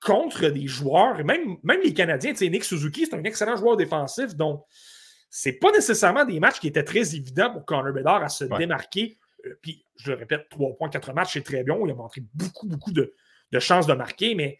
contre 0.01 0.47
des 0.49 0.67
joueurs, 0.67 1.23
même, 1.25 1.57
même 1.63 1.81
les 1.83 1.93
Canadiens, 1.93 2.31
tu 2.31 2.37
sais, 2.39 2.49
Nick 2.49 2.63
Suzuki, 2.63 3.05
c'est 3.05 3.15
un 3.15 3.23
excellent 3.23 3.55
joueur 3.57 3.75
défensif, 3.77 4.35
donc 4.35 4.63
c'est 5.29 5.53
pas 5.53 5.71
nécessairement 5.71 6.25
des 6.25 6.39
matchs 6.39 6.59
qui 6.59 6.67
étaient 6.67 6.83
très 6.83 7.15
évidents 7.15 7.51
pour 7.51 7.65
Connor 7.65 7.91
Bedard 7.93 8.23
à 8.23 8.29
se 8.29 8.45
Ouais. 8.45 8.57
démarquer. 8.59 9.17
Euh, 9.45 9.57
puis, 9.61 9.85
je 9.97 10.11
le 10.11 10.17
répète, 10.17 10.47
3 10.49 10.75
points, 10.77 10.89
4 10.89 11.11
matchs, 11.13 11.33
c'est 11.33 11.41
très 11.43 11.63
bien. 11.63 11.75
Il 11.83 11.91
a 11.91 11.95
montré 11.95 12.21
beaucoup, 12.33 12.67
beaucoup 12.67 12.91
de, 12.91 13.13
de 13.54 13.60
chances 13.60 13.88
de 13.88 13.93
marquer, 13.93 14.36
mais. 14.36 14.58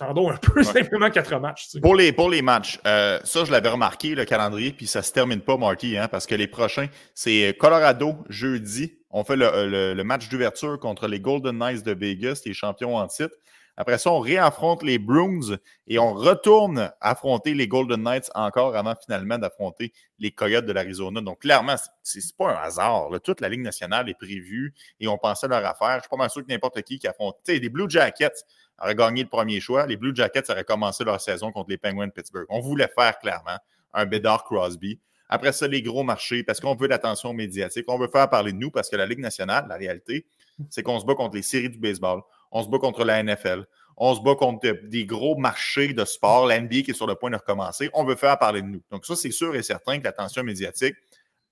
Attendons 0.00 0.30
un 0.30 0.36
peu, 0.36 0.62
simplement 0.62 1.10
4 1.10 1.40
matchs. 1.40 1.64
tu 1.64 1.70
sais. 1.70 1.80
Pour 1.80 1.96
les, 1.96 2.12
pour 2.12 2.30
les 2.30 2.40
matchs, 2.40 2.78
euh, 2.86 3.18
ça, 3.24 3.44
je 3.44 3.50
l'avais 3.50 3.68
remarqué, 3.68 4.14
le 4.14 4.24
calendrier, 4.24 4.70
puis 4.72 4.86
ça 4.86 5.02
se 5.02 5.12
termine 5.12 5.40
pas, 5.40 5.56
Marty, 5.56 5.96
hein, 5.98 6.06
parce 6.06 6.24
que 6.26 6.36
les 6.36 6.46
prochains, 6.46 6.86
c'est 7.14 7.56
Colorado, 7.58 8.14
jeudi. 8.28 8.94
On 9.10 9.24
fait 9.24 9.34
le, 9.36 9.66
le- 9.66 9.94
le 9.94 10.04
match 10.04 10.28
d'ouverture 10.28 10.78
contre 10.78 11.08
les 11.08 11.18
Golden 11.18 11.58
Knights 11.58 11.84
de 11.84 11.92
Vegas, 11.92 12.42
les 12.46 12.52
champions 12.54 12.94
en 12.96 13.08
titre. 13.08 13.34
Après 13.80 13.96
ça, 13.96 14.10
on 14.10 14.18
réaffronte 14.18 14.82
les 14.82 14.98
Bruins 14.98 15.56
et 15.86 16.00
on 16.00 16.12
retourne 16.12 16.90
affronter 17.00 17.54
les 17.54 17.68
Golden 17.68 18.02
Knights 18.02 18.28
encore 18.34 18.74
avant 18.74 18.96
finalement 19.00 19.38
d'affronter 19.38 19.92
les 20.18 20.32
Coyotes 20.32 20.66
de 20.66 20.72
l'Arizona. 20.72 21.20
Donc, 21.20 21.42
clairement, 21.42 21.76
c'est 22.02 22.20
c'est 22.20 22.36
pas 22.36 22.50
un 22.50 22.56
hasard. 22.56 23.08
Toute 23.22 23.40
la 23.40 23.48
Ligue 23.48 23.60
nationale 23.60 24.08
est 24.08 24.18
prévue 24.18 24.74
et 24.98 25.06
on 25.06 25.16
pensait 25.16 25.46
leur 25.46 25.64
affaire. 25.64 25.94
Je 25.98 26.00
suis 26.00 26.08
pas 26.08 26.16
mal 26.16 26.28
sûr 26.28 26.44
que 26.44 26.52
n'importe 26.52 26.82
qui 26.82 26.98
qui 26.98 27.06
affronte. 27.06 27.36
Tu 27.44 27.56
les 27.56 27.68
Blue 27.68 27.88
Jackets 27.88 28.44
auraient 28.82 28.96
gagné 28.96 29.22
le 29.22 29.28
premier 29.28 29.60
choix. 29.60 29.86
Les 29.86 29.96
Blue 29.96 30.10
Jackets 30.12 30.50
auraient 30.50 30.64
commencé 30.64 31.04
leur 31.04 31.20
saison 31.20 31.52
contre 31.52 31.70
les 31.70 31.78
Penguins 31.78 32.08
de 32.08 32.12
Pittsburgh. 32.12 32.46
On 32.48 32.58
voulait 32.58 32.90
faire 32.92 33.16
clairement 33.20 33.58
un 33.94 34.06
Bedard 34.06 34.42
Crosby. 34.42 34.98
Après 35.28 35.52
ça, 35.52 35.68
les 35.68 35.82
gros 35.82 36.02
marchés, 36.02 36.42
parce 36.42 36.58
qu'on 36.58 36.74
veut 36.74 36.88
l'attention 36.88 37.32
médiatique. 37.32 37.84
On 37.86 37.98
veut 37.98 38.08
faire 38.08 38.28
parler 38.28 38.52
de 38.52 38.58
nous 38.58 38.72
parce 38.72 38.90
que 38.90 38.96
la 38.96 39.06
Ligue 39.06 39.20
nationale, 39.20 39.66
la 39.68 39.76
réalité, 39.76 40.26
c'est 40.68 40.82
qu'on 40.82 40.98
se 40.98 41.06
bat 41.06 41.14
contre 41.14 41.36
les 41.36 41.42
séries 41.42 41.70
du 41.70 41.78
baseball. 41.78 42.22
On 42.50 42.62
se 42.62 42.68
bat 42.68 42.78
contre 42.78 43.04
la 43.04 43.22
NFL. 43.22 43.64
On 43.96 44.14
se 44.14 44.20
bat 44.20 44.36
contre 44.36 44.68
des 44.84 45.06
gros 45.06 45.36
marchés 45.36 45.92
de 45.92 46.04
sport, 46.04 46.46
la 46.46 46.60
NBA 46.60 46.82
qui 46.82 46.92
est 46.92 46.94
sur 46.94 47.06
le 47.06 47.16
point 47.16 47.30
de 47.30 47.36
recommencer. 47.36 47.90
On 47.94 48.04
veut 48.04 48.14
faire 48.14 48.38
parler 48.38 48.62
de 48.62 48.66
nous. 48.66 48.82
Donc, 48.90 49.04
ça, 49.04 49.16
c'est 49.16 49.32
sûr 49.32 49.56
et 49.56 49.62
certain 49.62 49.98
que 49.98 50.04
l'attention 50.04 50.44
médiatique 50.44 50.94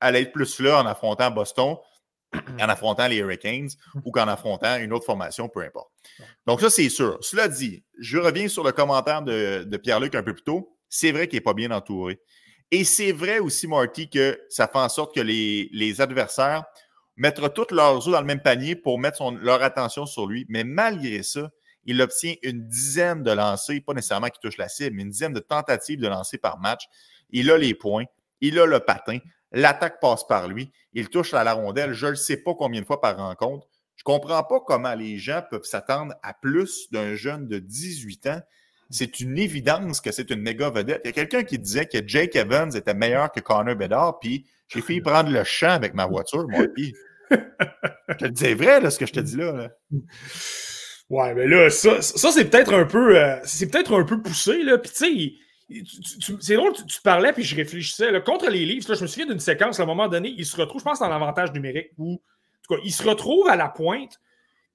allait 0.00 0.22
être 0.22 0.32
plus 0.32 0.60
là 0.60 0.80
en 0.80 0.86
affrontant 0.86 1.30
Boston, 1.30 1.76
en 2.34 2.68
affrontant 2.68 3.08
les 3.08 3.16
Hurricanes 3.16 3.70
ou 4.04 4.12
qu'en 4.12 4.28
affrontant 4.28 4.76
une 4.76 4.92
autre 4.92 5.04
formation, 5.04 5.48
peu 5.48 5.62
importe. 5.62 5.90
Donc, 6.46 6.60
ça, 6.60 6.70
c'est 6.70 6.88
sûr. 6.88 7.18
Cela 7.20 7.48
dit, 7.48 7.82
je 7.98 8.18
reviens 8.18 8.46
sur 8.46 8.62
le 8.62 8.72
commentaire 8.72 9.22
de, 9.22 9.64
de 9.64 9.76
Pierre-Luc 9.76 10.14
un 10.14 10.22
peu 10.22 10.32
plus 10.32 10.44
tôt. 10.44 10.76
C'est 10.88 11.10
vrai 11.10 11.26
qu'il 11.26 11.38
n'est 11.38 11.42
pas 11.42 11.54
bien 11.54 11.72
entouré. 11.72 12.20
Et 12.70 12.84
c'est 12.84 13.12
vrai 13.12 13.38
aussi, 13.38 13.66
Marty, 13.66 14.08
que 14.08 14.40
ça 14.48 14.68
fait 14.68 14.78
en 14.78 14.88
sorte 14.88 15.14
que 15.14 15.20
les, 15.20 15.68
les 15.72 16.00
adversaires 16.00 16.64
mettront 17.16 17.48
tous 17.48 17.74
leurs 17.74 18.06
œufs 18.06 18.12
dans 18.12 18.20
le 18.20 18.26
même 18.26 18.42
panier 18.42 18.76
pour 18.76 18.98
mettre 18.98 19.30
leur 19.32 19.62
attention 19.62 20.06
sur 20.06 20.26
lui. 20.26 20.46
Mais 20.48 20.64
malgré 20.64 21.22
ça, 21.22 21.50
il 21.84 22.02
obtient 22.02 22.34
une 22.42 22.66
dizaine 22.68 23.22
de 23.22 23.30
lancers, 23.30 23.80
pas 23.84 23.94
nécessairement 23.94 24.28
qu'il 24.28 24.40
touche 24.40 24.58
la 24.58 24.68
cible, 24.68 24.96
mais 24.96 25.02
une 25.02 25.10
dizaine 25.10 25.32
de 25.32 25.40
tentatives 25.40 26.00
de 26.00 26.08
lancer 26.08 26.36
par 26.36 26.58
match. 26.58 26.84
Il 27.30 27.50
a 27.50 27.56
les 27.56 27.74
points, 27.74 28.04
il 28.40 28.58
a 28.58 28.66
le 28.66 28.80
patin, 28.80 29.18
l'attaque 29.52 30.00
passe 30.00 30.26
par 30.26 30.48
lui, 30.48 30.70
il 30.92 31.08
touche 31.08 31.32
à 31.32 31.44
la 31.44 31.54
rondelle, 31.54 31.92
je 31.92 32.08
ne 32.08 32.14
sais 32.14 32.36
pas 32.36 32.54
combien 32.54 32.80
de 32.80 32.86
fois 32.86 33.00
par 33.00 33.16
rencontre. 33.16 33.68
Je 33.94 34.02
ne 34.02 34.04
comprends 34.04 34.42
pas 34.42 34.60
comment 34.60 34.94
les 34.94 35.16
gens 35.16 35.42
peuvent 35.48 35.64
s'attendre 35.64 36.14
à 36.22 36.34
plus 36.34 36.90
d'un 36.90 37.14
jeune 37.14 37.48
de 37.48 37.58
18 37.58 38.26
ans. 38.26 38.40
C'est 38.90 39.20
une 39.20 39.38
évidence 39.38 40.00
que 40.00 40.12
c'est 40.12 40.30
une 40.30 40.40
méga 40.40 40.70
vedette. 40.70 41.00
Il 41.04 41.08
y 41.08 41.10
a 41.10 41.12
quelqu'un 41.12 41.42
qui 41.42 41.58
disait 41.58 41.86
que 41.86 41.98
Jake 42.06 42.36
Evans 42.36 42.74
était 42.74 42.94
meilleur 42.94 43.32
que 43.32 43.40
Connor 43.40 43.74
Bedard, 43.74 44.18
puis 44.20 44.46
j'ai 44.68 44.80
failli 44.80 45.00
prendre 45.02 45.30
le 45.30 45.44
champ 45.44 45.70
avec 45.70 45.94
ma 45.94 46.06
voiture, 46.06 46.46
moi, 46.48 46.66
puis 46.74 46.94
je 47.30 48.14
te 48.16 48.24
le 48.24 48.30
dis 48.30 48.54
vrai, 48.54 48.80
là, 48.80 48.90
ce 48.90 48.98
que 48.98 49.06
je 49.06 49.12
te 49.12 49.20
dis 49.20 49.36
là. 49.36 49.52
là. 49.52 49.68
Ouais, 51.08 51.34
mais 51.34 51.46
là, 51.46 51.70
ça, 51.70 52.02
ça 52.02 52.32
c'est 52.32 52.46
peut-être 52.46 52.74
un 52.74 52.84
peu 52.84 53.18
euh, 53.18 53.36
c'est 53.44 53.70
peut-être 53.70 53.98
un 53.98 54.04
peu 54.04 54.20
poussé, 54.20 54.62
là. 54.62 54.78
Puis 54.78 54.90
tu 54.90 54.96
sais, 54.96 55.82
c'est 56.40 56.54
drôle, 56.54 56.72
tu, 56.72 56.84
tu 56.86 57.00
parlais, 57.02 57.32
puis 57.32 57.42
je 57.42 57.56
réfléchissais. 57.56 58.10
Là, 58.10 58.20
contre 58.20 58.48
les 58.48 58.66
là, 58.66 58.94
je 58.94 59.02
me 59.02 59.06
souviens 59.06 59.26
d'une 59.26 59.40
séquence, 59.40 59.80
à 59.80 59.84
un 59.84 59.86
moment 59.86 60.08
donné, 60.08 60.34
il 60.36 60.46
se 60.46 60.56
retrouve, 60.56 60.80
je 60.80 60.84
pense, 60.84 61.00
dans 61.00 61.08
l'avantage 61.08 61.52
numérique, 61.52 61.90
où, 61.98 62.14
en 62.14 62.16
tout 62.66 62.74
cas, 62.74 62.80
il 62.84 62.92
se 62.92 63.02
retrouve 63.02 63.48
à 63.48 63.56
la 63.56 63.68
pointe, 63.68 64.20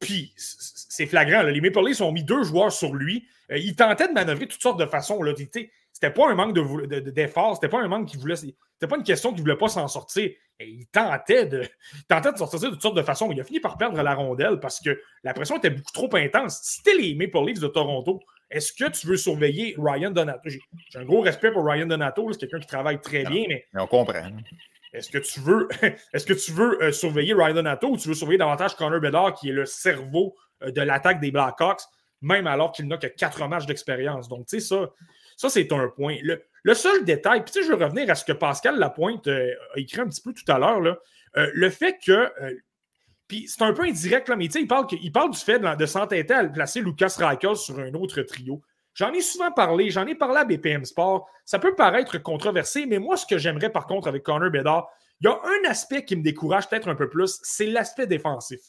puis 0.01 0.33
c'est 0.35 1.05
flagrant. 1.05 1.43
là, 1.43 1.51
les 1.51 1.61
Maple 1.61 1.79
Leafs 1.85 2.01
ont 2.01 2.11
mis 2.11 2.23
deux 2.23 2.43
joueurs 2.43 2.71
sur 2.71 2.93
lui. 2.93 3.25
Euh, 3.51 3.57
il 3.57 3.75
tentait 3.75 4.07
de 4.07 4.13
manœuvrer 4.13 4.45
de 4.47 4.51
toutes 4.51 4.61
sortes 4.61 4.79
de 4.79 4.85
façons. 4.85 5.21
Là, 5.23 5.33
c'était 5.37 6.11
pas 6.11 6.29
un 6.29 6.35
manque 6.35 6.53
de 6.55 6.61
vou- 6.61 6.85
de- 6.85 6.99
de- 6.99 7.11
d'effort, 7.11 7.55
c'était 7.55 7.69
pas 7.69 7.81
un 7.81 7.87
manque 7.87 8.07
qui 8.09 8.17
voulait. 8.17 8.35
C'était 8.35 8.87
pas 8.87 8.97
une 8.97 9.03
question 9.03 9.31
qu'il 9.31 9.41
voulait 9.41 9.55
pas 9.57 9.67
s'en 9.69 9.87
sortir. 9.87 10.31
Et 10.59 10.67
il 10.67 10.85
tentait 10.87 11.45
de, 11.45 11.63
il 11.95 12.03
tentait 12.03 12.31
de 12.33 12.37
sortir 12.37 12.59
de 12.59 12.67
toutes 12.69 12.81
sortes 12.81 12.97
de 12.97 13.01
façons. 13.01 13.31
Il 13.31 13.39
a 13.39 13.43
fini 13.43 13.59
par 13.59 13.77
perdre 13.77 14.01
la 14.01 14.13
rondelle 14.13 14.59
parce 14.59 14.79
que 14.79 14.99
la 15.23 15.33
pression 15.33 15.57
était 15.57 15.69
beaucoup 15.69 15.91
trop 15.93 16.15
intense. 16.15 16.59
Si 16.63 16.83
t'es 16.83 16.95
les 16.95 17.15
Maple 17.15 17.45
Leafs 17.47 17.59
de 17.59 17.67
Toronto, 17.67 18.19
est-ce 18.49 18.73
que 18.73 18.89
tu 18.91 19.07
veux 19.07 19.17
surveiller 19.17 19.75
Ryan 19.77 20.11
Donato? 20.11 20.41
J'ai 20.49 20.59
un 20.95 21.05
gros 21.05 21.21
respect 21.21 21.51
pour 21.51 21.65
Ryan 21.65 21.85
Donato, 21.87 22.31
c'est 22.33 22.39
quelqu'un 22.39 22.59
qui 22.59 22.67
travaille 22.67 22.99
très 23.01 23.23
bien, 23.23 23.45
mais 23.47 23.65
Mais 23.73 23.81
on 23.81 23.87
comprend. 23.87 24.21
Est-ce 24.93 25.09
que 25.09 25.17
tu 25.17 25.39
veux, 25.39 25.67
est-ce 26.13 26.25
que 26.25 26.33
tu 26.33 26.51
veux 26.51 26.81
euh, 26.83 26.91
surveiller 26.91 27.33
Ryan 27.33 27.53
Donato 27.53 27.89
ou 27.89 27.97
tu 27.97 28.07
veux 28.07 28.13
surveiller 28.13 28.39
davantage 28.39 28.75
Connor 28.75 28.99
Bedard, 28.99 29.33
qui 29.33 29.49
est 29.49 29.53
le 29.53 29.65
cerveau 29.65 30.35
euh, 30.63 30.71
de 30.71 30.81
l'attaque 30.81 31.19
des 31.19 31.31
Blackhawks, 31.31 31.81
même 32.21 32.47
alors 32.47 32.71
qu'il 32.71 32.87
n'a 32.87 32.97
que 32.97 33.07
quatre 33.07 33.47
matchs 33.47 33.65
d'expérience? 33.65 34.27
Donc, 34.27 34.47
tu 34.47 34.59
sais, 34.59 34.67
ça, 34.67 34.91
ça 35.37 35.49
c'est 35.49 35.71
un 35.71 35.87
point. 35.87 36.17
Le, 36.23 36.73
seul 36.73 37.05
détail, 37.05 37.43
puis 37.43 37.51
tu 37.51 37.61
sais, 37.61 37.67
je 37.67 37.73
veux 37.73 37.83
revenir 37.83 38.09
à 38.09 38.15
ce 38.15 38.25
que 38.25 38.33
Pascal 38.33 38.77
Lapointe 38.77 39.27
euh, 39.27 39.53
a 39.75 39.79
écrit 39.79 40.01
un 40.01 40.07
petit 40.07 40.21
peu 40.21 40.33
tout 40.33 40.49
à 40.51 40.59
l'heure, 40.59 40.81
le 41.33 41.69
fait 41.69 41.97
que. 42.05 42.29
puis 43.27 43.47
c'est 43.47 43.63
un 43.63 43.71
peu 43.71 43.83
indirect, 43.83 44.27
là, 44.27 44.35
mais 44.35 44.47
tu 44.47 44.53
sais, 44.53 44.61
il 44.61 44.67
parle, 44.67 44.87
parle 45.13 45.31
du 45.31 45.39
fait 45.39 45.59
de, 45.59 45.75
de 45.75 45.85
s'entêter 45.85 46.33
à 46.33 46.43
placer 46.43 46.81
Lucas 46.81 47.15
Reichel 47.17 47.55
sur 47.55 47.79
un 47.79 47.93
autre 47.93 48.21
trio. 48.23 48.61
J'en 48.93 49.13
ai 49.13 49.21
souvent 49.21 49.51
parlé, 49.51 49.89
j'en 49.89 50.05
ai 50.05 50.15
parlé 50.15 50.37
à 50.37 50.45
BPM 50.45 50.85
Sport. 50.85 51.27
Ça 51.45 51.59
peut 51.59 51.75
paraître 51.75 52.17
controversé, 52.17 52.85
mais 52.85 52.99
moi, 52.99 53.17
ce 53.17 53.25
que 53.25 53.37
j'aimerais 53.37 53.69
par 53.69 53.87
contre 53.87 54.07
avec 54.07 54.23
Connor 54.23 54.51
Bedard, 54.51 54.89
il 55.21 55.25
y 55.25 55.27
a 55.29 55.33
un 55.33 55.69
aspect 55.69 56.03
qui 56.03 56.15
me 56.15 56.23
décourage 56.23 56.67
peut-être 56.67 56.89
un 56.89 56.95
peu 56.95 57.09
plus, 57.09 57.39
c'est 57.43 57.67
l'aspect 57.67 58.07
défensif. 58.07 58.59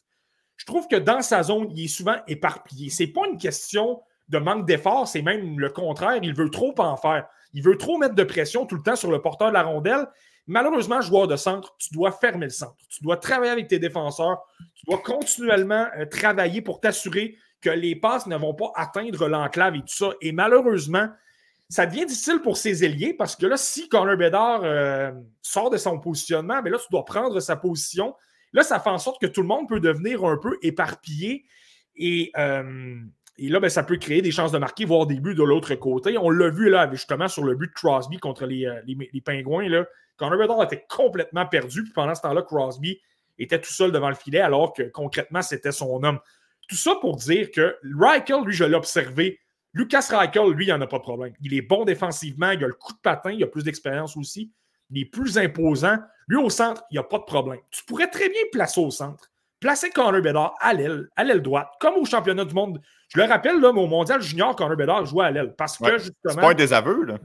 Je 0.57 0.67
trouve 0.67 0.87
que 0.87 0.97
dans 0.97 1.23
sa 1.23 1.43
zone, 1.43 1.69
il 1.75 1.85
est 1.85 1.89
souvent 1.89 2.17
éparpillé. 2.29 2.91
C'est 2.91 3.09
pas 3.09 3.27
une 3.29 3.39
question 3.39 4.01
de 4.29 4.39
manque 4.39 4.67
d'effort, 4.67 5.09
c'est 5.09 5.23
même 5.23 5.59
le 5.59 5.71
contraire. 5.71 6.21
Il 6.23 6.35
veut 6.35 6.51
trop 6.51 6.75
en 6.79 6.97
faire. 6.97 7.27
Il 7.53 7.63
veut 7.63 7.77
trop 7.77 7.99
mettre 7.99 8.15
de 8.15 8.23
pression 8.23 8.67
tout 8.67 8.77
le 8.77 8.83
temps 8.83 8.97
sur 8.97 9.11
le 9.11 9.21
porteur 9.21 9.49
de 9.49 9.55
la 9.55 9.63
rondelle. 9.63 10.07
Malheureusement, 10.47 11.01
joueur 11.01 11.29
de 11.29 11.37
centre, 11.37 11.75
tu 11.79 11.93
dois 11.93 12.13
fermer 12.13 12.47
le 12.47 12.51
centre. 12.51 12.77
Tu 12.89 13.03
dois 13.03 13.17
travailler 13.17 13.53
avec 13.53 13.69
tes 13.69 13.79
défenseurs. 13.79 14.43
Tu 14.75 14.87
dois 14.87 14.99
continuellement 14.99 15.87
euh, 15.99 16.07
travailler 16.07 16.63
pour 16.63 16.81
t'assurer 16.81 17.37
que 17.63 17.71
les 17.71 17.97
passes 17.97 18.27
ne 18.27 18.37
vont 18.37 18.55
pas 18.55 18.73
atteindre 18.75 19.29
l'enclave 19.29 19.77
et 19.77 19.81
tout 19.81 19.95
ça. 19.95 20.11
Et 20.21 20.33
malheureusement, 20.33 21.09
ça 21.71 21.87
devient 21.87 22.05
difficile 22.05 22.41
pour 22.43 22.59
ses 22.59 22.85
ailiers 22.85 23.15
parce 23.15 23.37
que 23.37 23.47
là, 23.47 23.57
si 23.57 23.89
Connor 23.89 24.17
Bedard 24.17 24.61
euh, 24.65 25.13
sort 25.41 25.71
de 25.71 25.79
son 25.79 25.99
positionnement, 25.99 26.61
mais 26.63 26.69
là, 26.71 26.79
tu 26.79 26.87
dois 26.91 27.05
prendre 27.05 27.41
sa 27.41 27.57
position. 27.57 28.15
Là, 28.53 28.63
ça 28.63 28.79
fait 28.79 28.91
en 28.91 28.99
sorte 28.99 29.21
que 29.21 29.27
tout 29.27 29.41
le 29.41 29.49
monde 29.49 29.69
peut 29.69 29.81
devenir 29.81 30.25
un 30.25 30.37
peu 30.37 30.59
éparpillé 30.61 31.47
et, 31.97 32.31
euh, 32.37 33.01
là, 33.39 33.61
ben, 33.61 33.71
ça 33.71 33.83
peut 33.83 33.97
créer 33.97 34.21
des 34.21 34.31
chances 34.31 34.53
de 34.53 34.59
marquer, 34.59 34.85
voire 34.85 35.07
des 35.07 35.21
buts 35.21 35.35
de 35.35 35.43
l'autre 35.43 35.75
côté. 35.77 36.19
On 36.19 36.31
l'a 36.31 36.51
vu 36.51 36.69
là, 36.69 36.91
justement, 36.91 37.29
sur 37.29 37.45
le 37.45 37.55
but 37.55 37.69
de 37.69 37.73
Crosby 37.73 38.19
contre 38.19 38.45
les, 38.45 38.67
euh, 38.67 38.81
les, 38.85 39.11
les 39.11 39.21
Pingouins. 39.21 39.69
Là. 39.69 39.87
Connor 40.17 40.39
Bedard 40.39 40.63
était 40.65 40.85
complètement 40.89 41.47
perdu. 41.47 41.85
Puis 41.85 41.93
pendant 41.93 42.15
ce 42.15 42.23
temps-là, 42.23 42.43
Crosby 42.43 43.01
était 43.39 43.61
tout 43.61 43.73
seul 43.73 43.93
devant 43.93 44.09
le 44.09 44.15
filet, 44.15 44.41
alors 44.41 44.73
que 44.73 44.83
concrètement, 44.83 45.43
c'était 45.43 45.73
son 45.73 46.03
homme. 46.03 46.19
Tout 46.73 46.79
ça 46.79 46.95
pour 46.95 47.17
dire 47.17 47.51
que 47.51 47.77
Reichel, 47.99 48.43
lui, 48.47 48.55
je 48.55 48.65
l'ai 48.65 48.75
observé. 48.75 49.39
Lucas 49.75 50.07
Reichel, 50.11 50.49
lui, 50.53 50.65
il 50.65 50.69
n'y 50.69 50.73
en 50.73 50.81
a 50.81 50.87
pas 50.87 50.97
de 50.97 51.03
problème. 51.03 51.35
Il 51.43 51.53
est 51.53 51.61
bon 51.61 51.85
défensivement, 51.85 52.51
il 52.53 52.65
a 52.65 52.67
le 52.67 52.73
coup 52.73 52.95
de 52.95 52.99
patin, 52.99 53.31
il 53.31 53.43
a 53.45 53.47
plus 53.47 53.63
d'expérience 53.63 54.17
aussi. 54.17 54.51
Il 54.89 55.03
est 55.03 55.05
plus 55.05 55.37
imposant. 55.37 55.99
Lui, 56.29 56.39
au 56.39 56.49
centre, 56.49 56.83
il 56.91 56.95
n'y 56.95 56.99
a 56.99 57.03
pas 57.03 57.19
de 57.19 57.25
problème. 57.25 57.61
Tu 57.71 57.85
pourrais 57.85 58.09
très 58.09 58.31
bien 58.31 58.41
placer 58.53 58.81
au 58.81 58.91
centre. 58.91 59.31
Placer 59.61 59.91
Connor 59.91 60.23
Bedard 60.23 60.55
à 60.61 60.73
l'aile, 60.73 61.11
à 61.15 61.25
l'aile 61.25 61.43
droite, 61.43 61.69
comme 61.79 61.97
au 61.97 62.07
championnat 62.07 62.47
du 62.47 62.55
monde. 62.55 62.81
Je 63.15 63.21
le 63.21 63.27
rappelle, 63.27 63.61
là, 63.61 63.71
mais 63.71 63.83
au 63.83 63.87
mondial 63.87 64.23
junior, 64.23 64.57
Connor 64.57 64.75
Bedard 64.75 65.05
jouait 65.05 65.27
à 65.27 65.31
l'aile. 65.31 65.55
Parce 65.59 65.77
que 65.77 65.85
Ouais. 65.85 65.99
justement. 65.99 66.33
C'est 66.33 66.41
pas 66.41 66.51
un 66.53 66.55
désaveu, 66.55 67.05
là. 67.05 67.19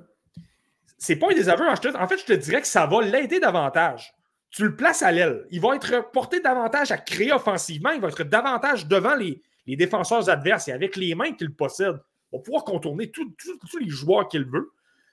C'est 0.98 1.16
pas 1.16 1.28
un 1.32 1.36
désaveu. 1.36 1.64
En 1.70 2.08
fait, 2.08 2.18
je 2.18 2.26
te 2.26 2.34
dirais 2.34 2.60
que 2.60 2.68
ça 2.68 2.86
va 2.86 3.02
l'aider 3.02 3.40
davantage. 3.40 4.14
Tu 4.50 4.64
le 4.64 4.76
places 4.76 5.04
à 5.04 5.12
l'aile. 5.12 5.46
Il 5.52 5.62
va 5.62 5.76
être 5.76 6.12
porté 6.12 6.40
davantage 6.40 6.92
à 6.92 6.98
créer 6.98 7.34
offensivement. 7.34 7.92
Il 7.92 8.02
va 8.02 8.08
être 8.08 8.24
davantage 8.24 8.88
devant 8.88 9.16
les, 9.16 9.42
défenseurs 9.76 10.30
adverses 10.30 10.68
et 10.70 10.72
avec 10.72 10.96
les 10.96 11.14
mains 11.16 11.34
qu'il 11.34 11.54
possède. 11.54 12.00
Il 12.32 12.38
va 12.38 12.44
pouvoir 12.44 12.64
contourner 12.64 13.12
tous 13.12 13.78
les 13.80 13.90
joueurs 13.90 14.28
qu'il 14.28 14.46
veut. 14.46 14.72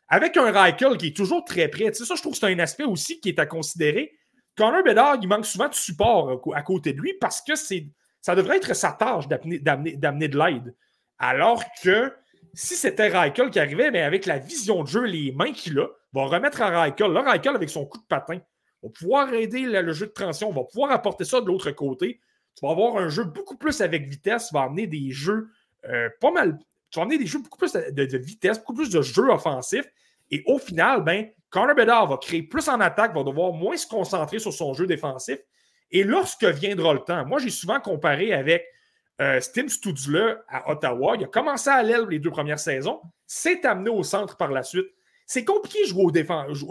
Avec 0.08 0.36
un 0.36 0.50
Reichel 0.50 0.96
qui 0.96 1.08
est 1.08 1.16
toujours 1.16 1.44
très 1.44 1.68
près. 1.68 1.90
Tu 1.90 2.04
ça, 2.04 2.14
je 2.14 2.20
trouve 2.20 2.34
que 2.34 2.38
c'est 2.38 2.52
un 2.52 2.58
aspect 2.58 2.84
aussi 2.84 3.20
qui 3.20 3.30
est 3.30 3.38
à 3.38 3.46
considérer. 3.46 4.12
Connor 4.56 4.84
Bedard, 4.84 5.16
il 5.20 5.28
manque 5.28 5.46
souvent 5.46 5.68
de 5.68 5.74
support 5.74 6.30
à 6.30 6.36
cô- 6.36 6.54
à 6.54 6.62
côté 6.62 6.92
de 6.92 7.00
lui 7.00 7.14
parce 7.20 7.40
que 7.42 7.54
ça 7.56 8.34
devrait 8.34 8.58
être 8.58 8.74
sa 8.74 8.92
tâche 8.92 9.26
d'amener, 9.28 10.28
de 10.28 10.38
l'aide. 10.38 10.74
Alors 11.18 11.64
que 11.82 12.12
si 12.52 12.76
c'était 12.76 13.08
Reichel 13.08 13.50
qui 13.50 13.58
arrivait, 13.58 13.90
mais 13.90 14.02
avec 14.02 14.26
la 14.26 14.38
vision 14.38 14.82
de 14.82 14.88
jeu, 14.88 15.04
les 15.04 15.32
mains 15.32 15.52
qu'il 15.52 15.78
a, 15.80 15.88
va 16.12 16.26
remettre 16.26 16.62
à 16.62 16.82
Reichel. 16.82 17.10
Là, 17.10 17.22
Reichel, 17.22 17.56
avec 17.56 17.70
son 17.70 17.84
coup 17.86 17.98
de 17.98 18.04
patin, 18.04 18.38
va 18.84 18.90
pouvoir 18.90 19.32
aider 19.32 19.62
le, 19.62 19.92
jeu 19.92 20.06
de 20.06 20.12
transition, 20.12 20.52
va 20.52 20.64
pouvoir 20.64 20.90
apporter 20.90 21.24
ça 21.24 21.40
de 21.40 21.46
l'autre 21.46 21.70
côté. 21.70 22.20
Tu 22.54 22.64
vas 22.64 22.72
avoir 22.72 22.96
un 22.96 23.08
jeu 23.08 23.24
beaucoup 23.24 23.56
plus 23.56 23.80
avec 23.80 24.06
vitesse, 24.06 24.48
tu 24.48 24.54
vas 24.54 24.62
amener 24.62 24.86
des 24.86 25.10
jeux 25.10 25.48
euh, 25.88 26.08
pas 26.20 26.30
mal. 26.30 26.58
Tu 26.90 26.98
vas 26.98 27.02
amener 27.04 27.18
des 27.18 27.26
jeux 27.26 27.40
beaucoup 27.40 27.58
plus 27.58 27.72
de, 27.72 28.18
vitesse, 28.18 28.58
beaucoup 28.58 28.74
plus 28.74 28.90
de 28.90 29.02
jeux 29.02 29.28
offensifs. 29.30 29.86
Et 30.30 30.42
au 30.46 30.58
final, 30.58 31.02
ben, 31.02 31.28
Connor 31.50 31.74
Bedard 31.74 32.06
va 32.06 32.16
créer 32.18 32.42
plus 32.42 32.68
en 32.68 32.80
attaque, 32.80 33.14
va 33.14 33.24
devoir 33.24 33.52
moins 33.52 33.76
se 33.76 33.86
concentrer 33.86 34.38
sur 34.38 34.52
son 34.52 34.74
jeu 34.74 34.86
défensif. 34.86 35.38
Et 35.90 36.04
lorsque 36.04 36.44
viendra 36.44 36.94
le 36.94 37.00
temps, 37.00 37.24
moi 37.26 37.38
j'ai 37.38 37.50
souvent 37.50 37.80
comparé 37.80 38.32
avec 38.32 38.64
euh, 39.20 39.40
Tim 39.52 39.68
Stutzle 39.68 40.42
à 40.48 40.70
Ottawa. 40.70 41.16
Il 41.16 41.24
a 41.24 41.28
commencé 41.28 41.70
à 41.70 41.82
l'aile 41.82 42.06
les 42.08 42.18
deux 42.18 42.30
premières 42.30 42.58
saisons, 42.58 43.00
s'est 43.26 43.64
amené 43.66 43.90
au 43.90 44.02
centre 44.02 44.36
par 44.36 44.50
la 44.50 44.62
suite. 44.62 44.86
C'est 45.26 45.44
compliqué 45.44 45.86
jouer, 45.86 46.12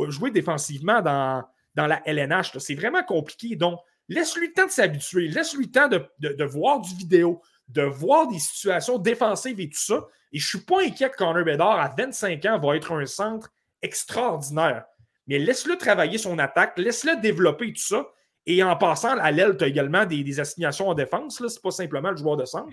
jouer 0.09 0.32
défensivement 0.32 1.01
dans, 1.01 1.43
dans 1.76 1.88
la 1.88 2.01
LNH. 2.07 2.57
C'est 2.59 2.76
vraiment 2.76 3.03
compliqué. 3.03 3.55
Donc, 3.55 3.80
laisse-lui 4.09 4.47
le 4.47 4.53
temps 4.53 4.65
de 4.65 4.71
s'habituer. 4.71 5.28
Laisse-lui 5.28 5.65
le 5.65 5.71
temps 5.71 5.88
de, 5.88 6.05
de- 6.19 6.34
de 6.34 6.43
voir 6.43 6.82
du 6.82 6.93
vidéo, 6.95 7.41
de 7.67 7.82
voir 7.84 8.28
des 8.28 8.39
situations 8.39 8.97
défensives 8.97 9.59
et 9.59 9.69
tout 9.69 9.80
ça. 9.82 10.05
Et 10.32 10.39
je 10.39 10.45
ne 10.45 10.59
suis 10.59 10.65
pas 10.65 10.82
inquiet 10.82 11.09
que 11.09 11.15
Connor 11.17 11.43
Bedard, 11.45 11.80
à 11.80 11.93
25 11.97 12.43
ans, 12.45 12.59
va 12.59 12.76
être 12.76 12.91
un 12.91 13.05
centre 13.05 13.49
extraordinaire. 13.82 14.86
Mais 15.28 15.39
laisse-le 15.39 15.78
travailler 15.78 16.17
son 16.17 16.38
attaque, 16.39 16.78
laisse-le 16.78 17.21
développer 17.21 17.71
tout 17.74 17.82
ça. 17.82 18.05
Et 18.45 18.61
en 18.61 18.76
passant, 18.76 19.17
à 19.19 19.32
l'aile, 19.32 19.55
tu 19.55 19.63
as 19.63 19.67
également 19.67 20.05
des, 20.05 20.21
des 20.24 20.39
assignations 20.41 20.89
en 20.89 20.93
défense. 20.93 21.38
Ce 21.38 21.43
n'est 21.43 21.49
pas 21.63 21.71
simplement 21.71 22.11
le 22.11 22.17
joueur 22.17 22.36
de 22.36 22.43
centre. 22.45 22.69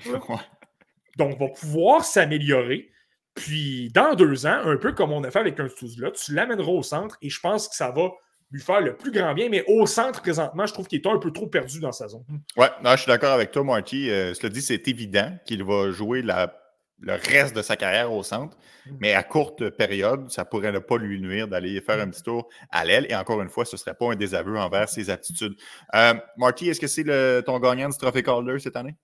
Donc, 1.17 1.39
va 1.39 1.49
pouvoir 1.49 2.05
s'améliorer. 2.05 2.91
Puis, 3.35 3.89
dans 3.95 4.15
deux 4.15 4.47
ans, 4.47 4.61
un 4.65 4.77
peu 4.77 4.93
comme 4.93 5.13
on 5.13 5.23
a 5.23 5.31
fait 5.31 5.39
avec 5.39 5.61
un 5.61 5.69
là 5.99 6.11
tu 6.11 6.35
l'amèneras 6.35 6.73
au 6.73 6.83
centre 6.83 7.17
et 7.23 7.31
je 7.31 7.39
pense 7.41 7.69
que 7.69 7.77
ça 7.77 7.93
va 7.93 8.11
lui 8.51 8.61
faire 8.61 8.81
le 8.81 8.97
plus 8.97 9.11
grand 9.13 9.33
bien. 9.35 9.49
Mais 9.49 9.65
au 9.69 9.87
centre, 9.87 10.21
présentement, 10.23 10.67
je 10.67 10.73
trouve 10.73 10.87
qu'il 10.89 11.01
est 11.01 11.07
un 11.07 11.19
peu 11.19 11.33
trop 11.33 11.47
perdu 11.47 11.81
dans 11.81 11.93
sa 11.93 12.09
zone. 12.09 12.25
Ouais, 12.57 12.69
non, 12.83 12.93
je 12.93 13.03
suis 13.03 13.09
d'accord 13.09 13.33
avec 13.33 13.51
toi, 13.53 13.63
Marty. 13.65 14.11
Euh, 14.11 14.35
cela 14.35 14.49
dit, 14.49 14.63
c'est 14.63 14.87
évident 14.89 15.33
qu'il 15.45 15.63
va 15.65 15.91
jouer 15.91 16.23
la- 16.23 16.57
le 17.03 17.13
reste 17.15 17.57
de 17.57 17.63
sa 17.63 17.77
carrière 17.77 18.13
au 18.13 18.23
centre, 18.23 18.59
Mm. 18.87 18.97
mais 19.01 19.15
à 19.15 19.23
courte 19.23 19.71
période, 19.71 20.31
ça 20.31 20.45
pourrait 20.45 20.71
ne 20.73 20.81
pas 20.81 20.99
lui 20.99 21.19
nuire 21.21 21.49
d'aller 21.49 21.81
faire 21.81 21.99
un 22.01 22.09
petit 22.11 22.23
tour 22.23 22.49
à 22.71 22.85
l'aile. 22.85 23.07
Et 23.09 23.15
encore 23.17 23.41
une 23.41 23.49
fois, 23.49 23.65
ce 23.65 23.77
ne 23.77 23.79
serait 23.79 23.95
pas 23.95 24.13
un 24.13 24.17
désaveu 24.17 24.59
envers 24.59 24.89
ses 24.89 25.09
aptitudes. 25.09 25.55
Euh, 25.95 26.13
Marty, 26.37 26.69
est-ce 26.69 26.81
que 26.81 26.87
c'est 26.89 27.03
le- 27.05 27.43
ton 27.47 27.59
gagnant 27.59 27.89
du 27.89 27.97
trophée 27.97 28.23
Calder 28.23 28.59
cette 28.59 28.77
année? 28.77 28.97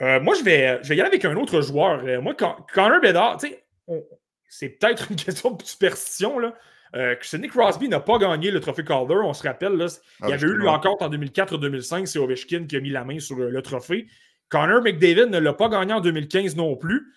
Euh, 0.00 0.18
moi, 0.20 0.34
je 0.34 0.42
vais, 0.42 0.78
je 0.82 0.88
vais 0.88 0.96
y 0.96 1.00
aller 1.00 1.08
avec 1.08 1.24
un 1.24 1.36
autre 1.36 1.60
joueur. 1.60 2.02
Moi, 2.22 2.34
Con- 2.34 2.56
Connor 2.72 3.00
Bedard, 3.00 3.36
tu 3.38 3.48
sais, 3.48 3.64
on- 3.86 4.02
c'est 4.48 4.70
peut-être 4.70 5.10
une 5.10 5.16
question 5.26 5.50
de 5.50 5.62
superstition, 5.62 6.38
là. 6.38 6.54
Euh, 6.94 7.16
Sidney 7.22 7.48
Crosby 7.48 7.88
n'a 7.88 7.98
pas 8.00 8.18
gagné 8.18 8.50
le 8.50 8.60
trophée 8.60 8.84
Calder, 8.84 9.16
on 9.24 9.32
se 9.32 9.42
rappelle. 9.42 9.72
Là, 9.72 9.86
il 10.22 10.28
y 10.30 10.32
avait 10.32 10.46
eu 10.46 10.56
lui 10.56 10.68
encore 10.68 10.96
en 11.00 11.08
2004-2005, 11.10 12.06
c'est 12.06 12.18
Ovechkin 12.18 12.66
qui 12.66 12.76
a 12.76 12.80
mis 12.80 12.90
la 12.90 13.04
main 13.04 13.18
sur 13.18 13.36
le, 13.36 13.50
le 13.50 13.62
trophée. 13.62 14.06
Connor 14.48 14.82
McDavid 14.82 15.26
ne 15.30 15.38
l'a 15.38 15.52
pas 15.54 15.68
gagné 15.68 15.92
en 15.92 16.00
2015 16.00 16.54
non 16.56 16.76
plus. 16.76 17.12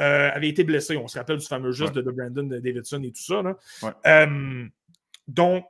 Euh, 0.00 0.30
avait 0.32 0.48
été 0.48 0.64
blessé. 0.64 0.96
On 0.96 1.06
se 1.08 1.18
rappelle 1.18 1.36
du 1.38 1.46
fameux 1.46 1.72
geste 1.72 1.94
de, 1.94 2.02
de 2.02 2.10
Brandon 2.10 2.42
Davidson 2.44 3.02
et 3.02 3.12
tout 3.12 3.22
ça. 3.22 3.42
là. 3.42 3.56
Ouais. 3.82 3.90
Euh, 4.06 4.64
donc, 5.28 5.64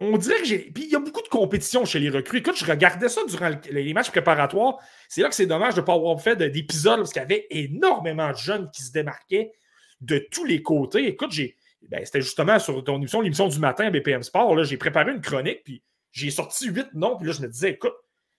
on 0.00 0.16
dirait 0.18 0.38
que 0.38 0.44
j'ai. 0.44 0.58
Puis 0.58 0.84
il 0.84 0.90
y 0.90 0.96
a 0.96 0.98
beaucoup 0.98 1.22
de 1.22 1.28
compétition 1.28 1.84
chez 1.84 2.00
les 2.00 2.10
recrues. 2.10 2.38
Écoute, 2.38 2.56
je 2.56 2.64
regardais 2.64 3.08
ça 3.08 3.20
durant 3.28 3.48
le- 3.50 3.56
les 3.72 3.94
matchs 3.94 4.10
préparatoires. 4.10 4.78
C'est 5.08 5.22
là 5.22 5.28
que 5.28 5.34
c'est 5.34 5.46
dommage 5.46 5.74
de 5.74 5.80
ne 5.80 5.86
pas 5.86 5.94
avoir 5.94 6.20
fait 6.20 6.34
de- 6.36 6.48
d'épisodes 6.48 6.98
parce 6.98 7.12
qu'il 7.12 7.22
y 7.22 7.24
avait 7.24 7.46
énormément 7.50 8.30
de 8.32 8.36
jeunes 8.36 8.68
qui 8.72 8.82
se 8.82 8.90
démarquaient 8.92 9.52
de 10.00 10.18
tous 10.30 10.44
les 10.44 10.60
côtés. 10.62 11.06
Écoute, 11.06 11.30
j'ai. 11.32 11.56
Ben, 11.92 12.04
c'était 12.04 12.22
justement 12.22 12.58
sur 12.58 12.82
ton 12.82 12.96
émission, 12.96 13.20
l'émission 13.20 13.48
du 13.48 13.58
matin 13.58 13.86
à 13.86 13.90
BPM 13.90 14.22
Sport. 14.22 14.56
là, 14.56 14.64
J'ai 14.64 14.76
préparé 14.78 15.12
une 15.12 15.20
chronique, 15.20 15.62
puis 15.64 15.82
j'ai 16.10 16.30
sorti 16.30 16.68
huit 16.68 16.88
noms, 16.94 17.16
puis 17.18 17.26
là, 17.28 17.32
je 17.34 17.42
me 17.42 17.48
disais, 17.48 17.70
écoute, 17.70 17.92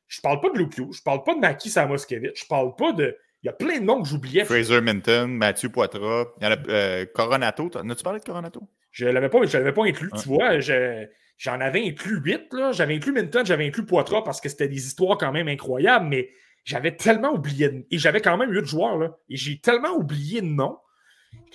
je 0.08 0.20
parle 0.22 0.42
pas 0.42 0.50
de 0.50 0.60
Hughes, 0.60 0.92
je 0.94 1.02
parle 1.02 1.24
pas 1.24 1.36
de 1.36 1.40
Maki 1.40 1.70
Samoskevich, 1.70 2.42
je 2.42 2.46
parle 2.48 2.76
pas 2.76 2.92
de. 2.94 3.16
Il 3.44 3.48
y 3.48 3.50
a 3.50 3.54
plein 3.54 3.80
de 3.80 3.84
noms 3.84 4.02
que 4.02 4.08
j'oubliais. 4.08 4.46
Fraser 4.46 4.82
Minton, 4.82 5.28
Mathieu 5.28 5.70
Poitras, 5.70 6.26
il 6.42 6.44
y 6.44 6.52
a, 6.52 6.58
euh, 6.70 7.06
Coronato. 7.14 7.70
As-tu 7.76 8.04
parlé 8.04 8.20
de 8.20 8.26
Coronato? 8.26 8.62
Je 8.92 9.06
l'avais 9.06 9.30
pas, 9.30 9.44
je 9.46 9.58
l'avais 9.58 9.74
pas 9.74 9.84
inclus. 9.86 10.10
Tu 10.22 10.30
vois, 10.30 10.60
je- 10.60 11.06
j'en 11.38 11.60
avais 11.60 11.86
inclus 11.86 12.20
huit. 12.24 12.44
là. 12.54 12.72
J'avais 12.72 12.96
inclus 12.96 13.12
Minton, 13.12 13.44
j'avais 13.44 13.66
inclus 13.68 13.86
Poitras 13.86 14.22
parce 14.24 14.40
que 14.40 14.50
c'était 14.50 14.68
des 14.68 14.86
histoires 14.88 15.18
quand 15.18 15.32
même 15.32 15.48
incroyables, 15.48 16.08
mais 16.08 16.30
j'avais 16.64 16.96
tellement 16.96 17.32
oublié. 17.34 17.70
de- 17.70 17.86
Et 17.92 17.98
j'avais 17.98 18.22
quand 18.22 18.38
même 18.38 18.52
huit 18.52 18.66
joueurs. 18.66 18.98
Là. 18.98 19.18
Et 19.30 19.36
j'ai 19.36 19.60
tellement 19.60 19.92
oublié 19.96 20.42
de 20.42 20.48
noms 20.48 20.78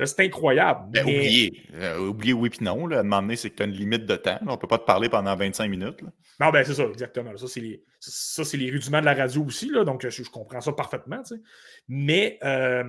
c'est 0.04 0.20
incroyable. 0.20 0.80
Ben, 0.90 1.04
Mais- 1.04 1.16
oublié. 1.16 1.62
Euh, 1.74 2.12
oui, 2.34 2.50
puis 2.50 2.64
non. 2.64 2.86
Là. 2.86 2.98
À 2.98 3.00
un 3.00 3.02
moment 3.02 3.22
donné, 3.22 3.36
c'est 3.36 3.50
que 3.50 3.56
tu 3.56 3.62
as 3.62 3.66
une 3.66 3.72
limite 3.72 4.06
de 4.06 4.16
temps. 4.16 4.30
là. 4.32 4.40
On 4.46 4.52
ne 4.52 4.56
peut 4.56 4.66
pas 4.68 4.78
te 4.78 4.84
parler 4.84 5.08
pendant 5.08 5.34
25 5.34 5.68
minutes. 5.68 6.00
là. 6.02 6.08
Non, 6.40 6.50
ben 6.52 6.64
c'est 6.64 6.74
ça, 6.74 6.84
exactement. 6.84 7.36
Ça, 7.36 7.48
c'est 7.48 7.60
les, 7.60 7.82
ça, 7.98 8.44
c'est 8.44 8.56
les 8.56 8.70
rudiments 8.70 9.00
de 9.00 9.06
la 9.06 9.14
radio 9.14 9.42
aussi, 9.44 9.68
là, 9.70 9.82
donc 9.84 10.02
je, 10.08 10.22
je 10.22 10.30
comprends 10.30 10.60
ça 10.60 10.72
parfaitement. 10.72 11.22
tu 11.24 11.34
sais. 11.34 11.40
Mais 11.88 12.38
euh, 12.44 12.84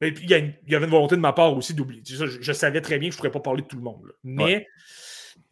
et 0.00 0.12
puis, 0.12 0.24
il 0.24 0.30
y, 0.30 0.34
a 0.34 0.38
une- 0.38 0.54
il 0.66 0.72
y 0.72 0.76
avait 0.76 0.86
une 0.86 0.90
volonté 0.90 1.14
de 1.16 1.20
ma 1.20 1.32
part 1.32 1.54
aussi 1.56 1.74
d'oublier. 1.74 2.02
Tu 2.02 2.14
sais, 2.14 2.18
ça, 2.20 2.26
Je, 2.26 2.40
je 2.40 2.52
savais 2.52 2.80
très 2.80 2.98
bien 2.98 3.08
que 3.10 3.12
je 3.14 3.18
ne 3.18 3.20
pourrais 3.20 3.30
pas 3.32 3.40
parler 3.40 3.62
de 3.62 3.66
tout 3.66 3.76
le 3.76 3.82
monde. 3.82 4.00
là. 4.06 4.12
Mais, 4.24 4.66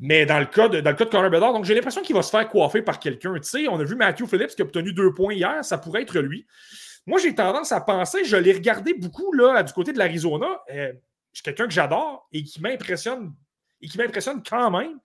mais 0.00 0.26
dans, 0.26 0.38
le 0.40 0.46
cas 0.46 0.68
de, 0.68 0.80
dans 0.80 0.90
le 0.90 0.96
cas 0.96 1.04
de 1.04 1.10
Connor 1.10 1.30
Bedard, 1.30 1.52
donc 1.52 1.64
j'ai 1.64 1.74
l'impression 1.74 2.02
qu'il 2.02 2.16
va 2.16 2.22
se 2.22 2.30
faire 2.30 2.48
coiffer 2.48 2.82
par 2.82 2.98
quelqu'un. 2.98 3.34
Tu 3.34 3.42
sais, 3.48 3.68
on 3.68 3.78
a 3.78 3.84
vu 3.84 3.94
Matthew 3.94 4.26
Phillips 4.26 4.54
qui 4.56 4.62
a 4.62 4.64
obtenu 4.64 4.92
deux 4.92 5.12
points 5.12 5.34
hier, 5.34 5.64
ça 5.64 5.76
pourrait 5.78 6.02
être 6.02 6.18
lui. 6.20 6.46
Moi, 7.06 7.18
j'ai 7.20 7.34
tendance 7.34 7.72
à 7.72 7.80
penser, 7.80 8.24
je 8.24 8.36
l'ai 8.36 8.52
regardé 8.52 8.94
beaucoup 8.94 9.32
là, 9.32 9.62
du 9.62 9.72
côté 9.72 9.92
de 9.92 9.98
l'Arizona. 9.98 10.46
euh, 10.72 10.92
quelqu'un 11.42 11.66
que 11.66 11.72
j'adore 11.72 12.28
et 12.32 12.42
qui 12.44 12.60
m'impressionne 12.60 13.32
et 13.80 13.88
qui 13.88 13.98
m'impressionne 13.98 14.42
quand 14.48 14.70
même. 14.70 14.98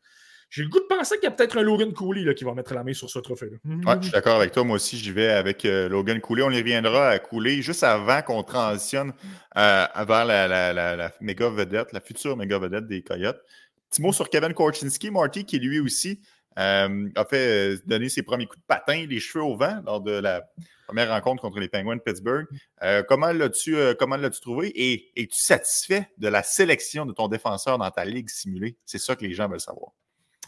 J'ai 0.49 0.63
le 0.63 0.69
goût 0.69 0.79
de 0.79 0.85
penser 0.85 1.15
qu'il 1.15 1.25
y 1.25 1.27
a 1.27 1.31
peut-être 1.31 1.57
un 1.57 1.61
Logan 1.61 1.91
Cooley 1.93 2.33
qui 2.33 2.45
va 2.45 2.53
mettre 2.53 2.73
la 2.73 2.81
main 2.83 2.93
sur 2.93 3.09
ce 3.09 3.19
trophée-là. 3.19 3.57
Je 3.65 4.01
suis 4.03 4.11
d'accord 4.11 4.35
avec 4.37 4.53
toi. 4.53 4.63
Moi 4.63 4.75
aussi, 4.77 4.97
j'y 4.97 5.11
vais 5.11 5.27
avec 5.27 5.65
euh, 5.65 5.89
Logan 5.89 6.21
Cooley. 6.21 6.43
On 6.43 6.51
y 6.51 6.57
reviendra 6.57 7.09
à 7.09 7.19
Cooley 7.19 7.61
juste 7.61 7.83
avant 7.83 8.21
qu'on 8.21 8.43
transitionne 8.43 9.11
euh, 9.57 9.85
vers 10.07 10.25
la, 10.25 10.47
la, 10.47 10.71
la, 10.71 10.95
la 10.95 11.11
méga 11.19 11.49
vedette, 11.49 11.91
la 11.91 11.99
future 11.99 12.37
méga 12.37 12.59
vedette 12.59 12.87
des 12.87 13.01
Coyotes. 13.03 13.41
Petit 13.89 14.01
mot 14.01 14.13
sur 14.13 14.29
Kevin 14.29 14.53
Korchinski, 14.53 15.11
Marty, 15.11 15.43
qui 15.43 15.59
lui 15.59 15.79
aussi 15.81 16.21
euh, 16.57 17.09
a 17.15 17.25
fait 17.25 17.75
euh, 17.75 17.77
donner 17.85 18.09
ses 18.09 18.23
premiers 18.23 18.45
coups 18.45 18.59
de 18.59 18.65
patin, 18.65 19.05
les 19.07 19.19
cheveux 19.19 19.43
au 19.43 19.55
vent, 19.55 19.81
lors 19.85 20.01
de 20.01 20.11
la 20.11 20.43
première 20.87 21.09
rencontre 21.09 21.41
contre 21.41 21.59
les 21.59 21.67
Penguins 21.67 21.95
de 21.95 22.01
Pittsburgh. 22.01 22.47
Euh, 22.81 23.03
comment 23.03 23.31
l'as-tu 23.31 23.77
comment 23.99 24.17
l'as-tu 24.17 24.41
trouvé? 24.41 24.71
Et 24.75 25.11
es-tu 25.15 25.35
satisfait 25.35 26.09
de 26.17 26.27
la 26.27 26.43
sélection 26.43 27.05
de 27.05 27.13
ton 27.13 27.27
défenseur 27.27 27.77
dans 27.77 27.91
ta 27.91 28.05
ligue 28.05 28.29
simulée? 28.29 28.77
C'est 28.85 28.99
ça 28.99 29.15
que 29.15 29.25
les 29.25 29.33
gens 29.33 29.47
veulent 29.47 29.59
savoir. 29.59 29.91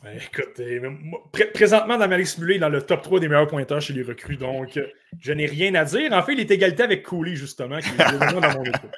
Écoute, 0.06 0.62
présentement 1.54 1.98
dans 1.98 2.08
ma 2.08 2.18
ligue 2.18 2.26
simulée, 2.26 2.58
dans 2.58 2.70
le 2.70 2.82
top 2.82 3.02
3 3.02 3.20
des 3.20 3.28
meilleurs 3.28 3.48
pointeurs 3.48 3.82
chez 3.82 3.94
les 3.94 4.04
recrues, 4.04 4.38
donc 4.38 4.80
je 5.20 5.34
n'ai 5.34 5.46
rien 5.46 5.76
à 5.76 5.84
dire. 5.84 6.14
En 6.14 6.24
fait, 6.24 6.34
il 6.34 6.40
est 6.40 6.52
égalité 6.52 6.84
avec 6.84 7.04
Cooley, 7.04 7.36
justement, 7.36 7.80
qui 7.80 7.90
est 7.90 7.98
dans 7.98 8.54
mon 8.54 8.64
équipe. 8.64 8.96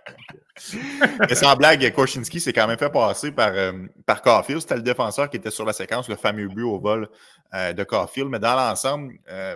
Mais 1.27 1.35
sans 1.35 1.55
blague, 1.55 1.91
Korchinski 1.93 2.39
s'est 2.39 2.53
quand 2.53 2.67
même 2.67 2.77
fait 2.77 2.91
passer 2.91 3.31
par, 3.31 3.51
euh, 3.53 3.71
par 4.05 4.21
Caulfield. 4.21 4.61
C'était 4.61 4.75
le 4.75 4.81
défenseur 4.81 5.29
qui 5.29 5.37
était 5.37 5.51
sur 5.51 5.65
la 5.65 5.73
séquence, 5.73 6.07
le 6.07 6.15
fameux 6.15 6.47
but 6.47 6.63
au 6.63 6.79
vol 6.79 7.09
euh, 7.53 7.73
de 7.73 7.83
Caulfield. 7.83 8.29
Mais 8.29 8.39
dans 8.39 8.55
l'ensemble, 8.55 9.15
euh, 9.29 9.55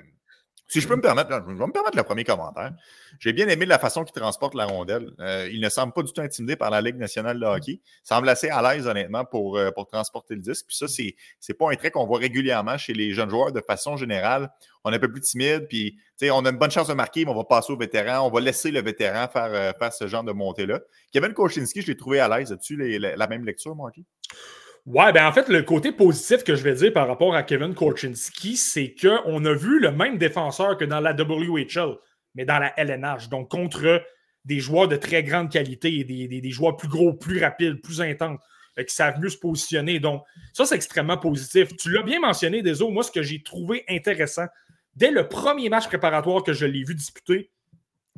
si 0.67 0.81
je 0.81 0.87
peux 0.87 0.95
me 0.95 1.01
permettre, 1.01 1.29
je 1.29 1.53
vais 1.53 1.67
me 1.67 1.71
permettre 1.71 1.95
le 1.95 2.03
premier 2.03 2.23
commentaire. 2.23 2.71
J'ai 3.19 3.33
bien 3.33 3.47
aimé 3.47 3.65
la 3.65 3.77
façon 3.77 4.03
qu'il 4.03 4.19
transporte 4.19 4.55
la 4.55 4.65
rondelle. 4.65 5.11
Euh, 5.19 5.47
il 5.51 5.61
ne 5.61 5.69
semble 5.69 5.93
pas 5.93 6.01
du 6.01 6.11
tout 6.11 6.21
intimidé 6.21 6.55
par 6.55 6.71
la 6.71 6.81
Ligue 6.81 6.97
nationale 6.97 7.39
de 7.39 7.45
hockey. 7.45 7.73
Il 7.73 7.81
semble 8.03 8.27
assez 8.29 8.49
à 8.49 8.61
l'aise, 8.61 8.87
honnêtement, 8.87 9.25
pour, 9.25 9.57
euh, 9.57 9.69
pour 9.71 9.85
transporter 9.85 10.33
le 10.33 10.41
disque. 10.41 10.65
Puis 10.67 10.77
ça, 10.77 10.87
c'est 10.87 11.15
n'est 11.47 11.55
pas 11.55 11.71
un 11.71 11.75
trait 11.75 11.91
qu'on 11.91 12.07
voit 12.07 12.17
régulièrement 12.17 12.77
chez 12.77 12.93
les 12.93 13.13
jeunes 13.13 13.29
joueurs 13.29 13.51
de 13.51 13.61
façon 13.61 13.95
générale. 13.95 14.49
On 14.83 14.91
est 14.91 14.95
un 14.95 14.99
peu 14.99 15.11
plus 15.11 15.21
timide, 15.21 15.67
puis 15.67 15.97
on 16.23 16.45
a 16.45 16.49
une 16.49 16.57
bonne 16.57 16.71
chance 16.71 16.87
de 16.87 16.93
marquer, 16.93 17.25
mais 17.25 17.31
on 17.31 17.35
va 17.35 17.43
passer 17.43 17.71
au 17.71 17.77
vétéran. 17.77 18.27
On 18.27 18.31
va 18.31 18.39
laisser 18.39 18.71
le 18.71 18.81
vétéran 18.81 19.27
faire, 19.27 19.53
euh, 19.53 19.71
faire 19.77 19.93
ce 19.93 20.07
genre 20.07 20.23
de 20.23 20.31
montée-là. 20.31 20.79
Kevin 21.11 21.33
Kochinski, 21.33 21.81
je 21.81 21.87
l'ai 21.87 21.97
trouvé 21.97 22.19
à 22.19 22.27
l'aise. 22.27 22.51
As-tu 22.51 22.75
la 22.75 23.27
même 23.27 23.45
lecture, 23.45 23.75
Marky? 23.75 24.03
Ouais, 24.85 25.11
ben 25.11 25.25
en 25.25 25.31
fait, 25.31 25.49
le 25.49 25.63
côté 25.63 25.91
positif 25.91 26.43
que 26.43 26.55
je 26.55 26.61
vais 26.61 26.75
dire 26.75 26.93
par 26.93 27.07
rapport 27.07 27.33
à 27.33 27.41
Kevin 27.41 27.73
Korchinski, 27.73 28.55
c'est 28.55 28.93
qu'on 28.93 29.43
a 29.43 29.53
vu 29.53 29.79
le 29.79 29.91
même 29.91 30.19
défenseur 30.19 30.77
que 30.77 30.85
dans 30.85 30.99
la 30.99 31.13
WHL, 31.13 31.95
mais 32.35 32.45
dans 32.45 32.59
la 32.59 32.71
LNH, 32.79 33.29
donc 33.29 33.49
contre 33.49 34.03
des 34.45 34.59
joueurs 34.59 34.87
de 34.87 34.95
très 34.95 35.23
grande 35.23 35.51
qualité 35.51 35.99
et 35.99 36.03
des, 36.03 36.51
joueurs 36.51 36.77
plus 36.77 36.87
gros, 36.87 37.13
plus 37.13 37.41
rapides, 37.43 37.81
plus 37.81 37.99
intenses, 37.99 38.39
euh, 38.77 38.83
qui 38.83 38.93
savent 38.93 39.19
mieux 39.19 39.29
se 39.29 39.39
positionner. 39.39 39.99
Donc, 39.99 40.23
ça, 40.53 40.65
c'est 40.65 40.75
extrêmement 40.75 41.17
positif. 41.17 41.75
Tu 41.77 41.89
l'as 41.89 42.03
bien 42.03 42.19
mentionné, 42.19 42.61
Deso, 42.61 42.91
moi, 42.91 43.01
ce 43.01 43.11
que 43.11 43.23
j'ai 43.23 43.41
trouvé 43.41 43.83
intéressant, 43.89 44.45
dès 44.95 45.09
le 45.09 45.27
premier 45.27 45.67
match 45.67 45.87
préparatoire 45.87 46.43
que 46.43 46.53
je 46.53 46.67
l'ai 46.67 46.83
vu 46.83 46.93
disputer, 46.93 47.49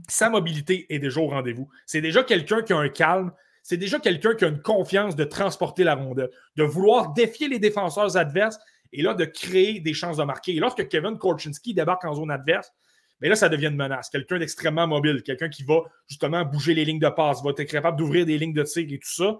sa 0.09 0.29
mobilité 0.29 0.85
est 0.93 0.99
déjà 0.99 1.21
au 1.21 1.27
rendez-vous. 1.27 1.69
C'est 1.85 2.01
déjà 2.01 2.23
quelqu'un 2.23 2.61
qui 2.61 2.73
a 2.73 2.77
un 2.77 2.89
calme, 2.89 3.31
c'est 3.67 3.75
déjà 3.75 3.99
quelqu'un 3.99 4.33
qui 4.33 4.45
a 4.45 4.47
une 4.47 4.61
confiance 4.61 5.17
de 5.17 5.25
transporter 5.25 5.83
la 5.83 5.93
rondelle, 5.93 6.29
de 6.55 6.63
vouloir 6.63 7.11
défier 7.11 7.49
les 7.49 7.59
défenseurs 7.59 8.15
adverses 8.15 8.57
et 8.93 9.01
là, 9.01 9.13
de 9.13 9.25
créer 9.25 9.81
des 9.81 9.93
chances 9.93 10.15
de 10.15 10.23
marquer. 10.23 10.55
Et 10.55 10.59
lorsque 10.61 10.87
Kevin 10.87 11.17
Korchinski 11.17 11.73
débarque 11.73 12.05
en 12.05 12.13
zone 12.13 12.31
adverse, 12.31 12.71
mais 13.19 13.27
là, 13.27 13.35
ça 13.35 13.49
devient 13.49 13.67
une 13.67 13.75
menace. 13.75 14.09
Quelqu'un 14.09 14.39
d'extrêmement 14.39 14.87
mobile, 14.87 15.21
quelqu'un 15.21 15.49
qui 15.49 15.63
va 15.63 15.81
justement 16.07 16.45
bouger 16.45 16.75
les 16.75 16.85
lignes 16.85 17.01
de 17.01 17.09
passe, 17.09 17.43
va 17.43 17.49
être 17.49 17.69
capable 17.69 17.97
d'ouvrir 17.97 18.25
des 18.25 18.37
lignes 18.37 18.53
de 18.53 18.63
tir 18.63 18.87
et 18.89 18.99
tout 18.99 19.11
ça. 19.11 19.37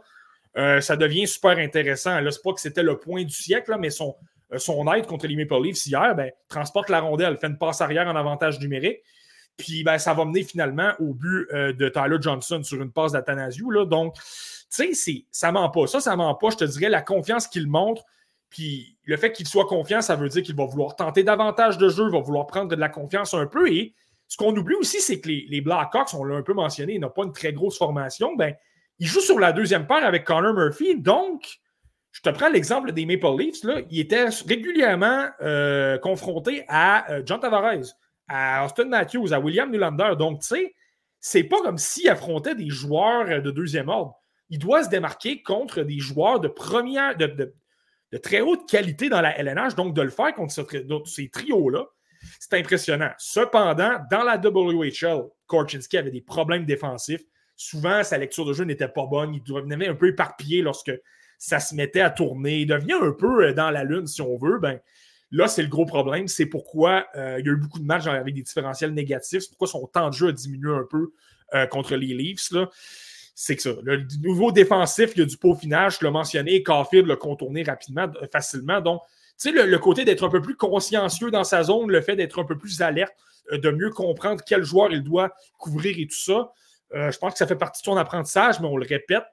Euh, 0.58 0.82
ça 0.82 0.98
devient 0.98 1.26
super 1.26 1.58
intéressant. 1.58 2.20
Là, 2.20 2.30
c'est 2.30 2.44
pas 2.44 2.52
que 2.52 2.60
c'était 2.60 2.84
le 2.84 2.98
point 2.98 3.24
du 3.24 3.34
siècle, 3.34 3.78
mais 3.80 3.92
son, 3.92 4.14
euh, 4.52 4.58
son 4.58 4.94
aide 4.94 5.06
contre 5.06 5.28
les 5.28 5.38
Maple 5.38 5.64
Leafs 5.64 5.86
hier, 5.86 6.14
ben, 6.16 6.32
transporte 6.50 6.90
la 6.90 7.00
rondelle, 7.00 7.38
fait 7.38 7.48
une 7.48 7.58
passe 7.58 7.80
arrière 7.80 8.08
en 8.08 8.16
avantage 8.18 8.60
numérique. 8.60 8.98
Puis 9.58 9.84
ben, 9.84 9.98
ça 9.98 10.14
va 10.14 10.24
mener 10.24 10.44
finalement 10.44 10.92
au 11.00 11.14
but 11.14 11.48
euh, 11.52 11.74
de 11.74 11.90
Tyler 11.90 12.18
Johnson 12.22 12.62
sur 12.64 12.82
une 12.82 12.92
passe 12.92 13.14
d'Athanasio. 13.14 13.86
Donc, 13.86 14.16
tu 14.16 14.94
sais, 14.94 15.26
ça 15.32 15.52
ment 15.52 15.70
pas. 15.70 15.88
Ça, 15.88 16.00
ça 16.00 16.16
ment 16.16 16.36
pas. 16.36 16.52
Je 16.52 16.58
te 16.58 16.66
dirais 16.66 16.90
la 16.90 17.02
confiance 17.02 17.48
qu'il 17.48 17.68
montre. 17.68 18.04
Puis 18.50 18.98
le 19.04 19.18
fait 19.18 19.32
qu'il 19.32 19.48
soit 19.48 19.66
confiant, 19.66 20.02
ça 20.02 20.16
veut 20.16 20.30
dire 20.30 20.44
qu'il 20.44 20.56
va 20.56 20.66
vouloir 20.66 20.96
tenter 20.96 21.24
davantage 21.24 21.78
de 21.78 21.90
jeu, 21.90 22.10
va 22.10 22.20
vouloir 22.20 22.48
prendre 22.48 22.70
de 22.70 22.76
la 22.76 22.88
confiance 22.88 23.34
un 23.34 23.46
peu. 23.46 23.70
Et 23.72 23.94
ce 24.28 24.38
qu'on 24.38 24.56
oublie 24.56 24.76
aussi, 24.76 25.02
c'est 25.02 25.20
que 25.20 25.28
les, 25.28 25.62
Blackhawks, 25.62 26.14
on 26.14 26.24
l'a 26.24 26.36
un 26.36 26.44
peu 26.44 26.54
mentionné, 26.54 26.96
ils 26.96 27.00
n'ont 27.00 27.10
pas 27.10 27.24
une 27.24 27.34
très 27.34 27.52
grosse 27.52 27.78
formation. 27.78 28.36
Ben, 28.36 28.56
ils 29.00 29.08
jouent 29.08 29.22
sur 29.22 29.40
la 29.40 29.52
deuxième 29.52 29.88
paire 29.88 30.06
avec 30.06 30.24
Connor 30.24 30.54
Murphy. 30.54 31.00
Donc, 31.00 31.60
je 32.12 32.22
te 32.22 32.30
prends 32.30 32.50
l'exemple 32.50 32.92
des 32.94 33.06
Maple 33.06 33.38
Leafs. 33.38 33.64
Là, 33.64 33.82
ils 33.90 34.00
étaient 34.00 34.26
régulièrement 34.48 35.28
euh, 35.42 35.98
confrontés 35.98 36.64
à 36.68 37.12
euh, 37.12 37.22
John 37.26 37.40
Tavares 37.40 37.96
à 38.28 38.66
Austin 38.66 38.86
Matthews, 38.86 39.34
à 39.34 39.40
William 39.40 39.72
Nylander. 39.72 40.14
Donc, 40.18 40.42
tu 40.42 40.48
sais, 40.48 40.76
c'est 41.20 41.44
pas 41.44 41.62
comme 41.62 41.78
s'il 41.78 42.10
affrontait 42.10 42.56
des 42.56 42.70
joueurs 42.70 43.42
de 43.42 43.52
deuxième 43.52 43.90
ordre. 43.90 44.16
Il 44.50 44.60
doit 44.60 44.84
se 44.84 44.90
démarquer 44.90 45.42
contre 45.42 45.82
des 45.82 46.00
joueurs 46.00 46.40
de 46.40 46.48
première, 46.48 47.18
de, 47.18 47.54
très 48.22 48.42
haute 48.42 48.70
qualité 48.70 49.10
dans 49.10 49.22
la 49.22 49.38
LNH. 49.38 49.76
Donc, 49.76 49.94
de 49.94 50.02
le 50.02 50.10
faire 50.10 50.34
contre 50.34 50.54
ces 51.06 51.30
trios-là, 51.30 51.86
c'est 52.40 52.54
impressionnant. 52.54 53.12
Cependant, 53.18 54.00
dans 54.10 54.24
la 54.24 54.38
WHL, 54.38 55.24
Korchinski 55.48 55.98
avait 55.98 56.12
des 56.12 56.22
problèmes 56.22 56.66
défensifs. 56.66 57.24
Souvent, 57.56 58.04
sa 58.04 58.18
lecture 58.18 58.46
de 58.46 58.54
jeu 58.54 58.64
n'était 58.64 58.88
pas 58.88 59.06
bonne. 59.06 59.34
Il 59.34 59.44
devenait 59.44 59.88
un 59.88 59.96
peu 59.96 60.08
éparpillé 60.08 60.62
lorsque 60.62 60.92
ça 61.38 61.60
se 61.60 61.76
mettait 61.76 62.02
à 62.02 62.10
tourner. 62.10 62.60
Il 62.60 62.68
devenait 62.68 62.94
un 62.94 63.12
peu 63.12 63.54
dans 63.54 63.72
la 63.72 63.84
lune, 63.84 64.08
si 64.08 64.22
on 64.22 64.38
veut. 64.38 64.60
Ben, 64.60 64.80
Là, 65.32 65.48
c'est 65.48 65.62
le 65.62 65.68
gros 65.68 65.86
problème. 65.86 66.28
C'est 66.28 66.46
pourquoi 66.46 67.06
euh, 67.16 67.38
il 67.40 67.46
y 67.46 67.50
a 67.50 67.52
eu 67.52 67.58
beaucoup 67.58 67.80
de 67.80 67.86
matchs 67.86 68.08
avec 68.08 68.34
des 68.34 68.42
différentiels 68.42 68.94
négatifs. 68.94 69.42
C'est 69.42 69.50
pourquoi 69.50 69.68
son 69.68 69.86
temps 69.88 70.10
de 70.10 70.14
jeu 70.14 70.30
a 70.30 70.32
diminué 70.32 70.72
un 70.72 70.86
peu 70.90 71.12
euh, 71.54 71.66
contre 71.68 71.96
les 71.96 72.14
Leafs. 72.14 72.54
C'est 73.36 73.56
que 73.56 73.62
ça. 73.62 73.72
Le 73.84 74.06
nouveau 74.22 74.52
défensif, 74.52 75.12
il 75.16 75.20
y 75.20 75.22
a 75.22 75.26
du 75.26 75.38
peaufinage. 75.38 75.98
Je 76.00 76.06
l'ai 76.06 76.12
mentionné. 76.12 76.64
Caulfield 76.64 77.08
l'a 77.08 77.18
contourné 77.18 77.64
rapidement, 77.64 78.08
euh, 78.22 78.28
facilement. 78.32 78.80
Donc, 78.80 79.02
tu 79.40 79.52
sais, 79.52 79.52
le, 79.52 79.78
côté 79.80 80.06
d'être 80.06 80.26
un 80.26 80.30
peu 80.30 80.42
plus 80.42 80.56
consciencieux 80.56 81.30
dans 81.30 81.44
sa 81.44 81.64
zone, 81.64 81.92
le 81.92 82.02
fait 82.02 82.16
d'être 82.16 82.40
un 82.40 82.46
peu 82.46 82.58
plus 82.58 82.82
alerte, 82.82 83.14
de 83.52 83.70
mieux 83.70 83.92
comprendre 83.92 84.42
quel 84.46 84.64
joueur 84.64 84.92
il 84.92 85.04
doit 85.04 85.32
couvrir 85.60 85.96
et 86.00 86.08
tout 86.08 86.18
ça, 86.18 86.52
je 86.92 87.18
pense 87.20 87.34
que 87.34 87.38
ça 87.38 87.46
fait 87.46 87.56
partie 87.56 87.84
de 87.84 87.86
son 87.86 87.98
apprentissage, 87.98 88.60
mais 88.60 88.68
on 88.68 88.78
le 88.78 88.86
répète, 88.86 89.24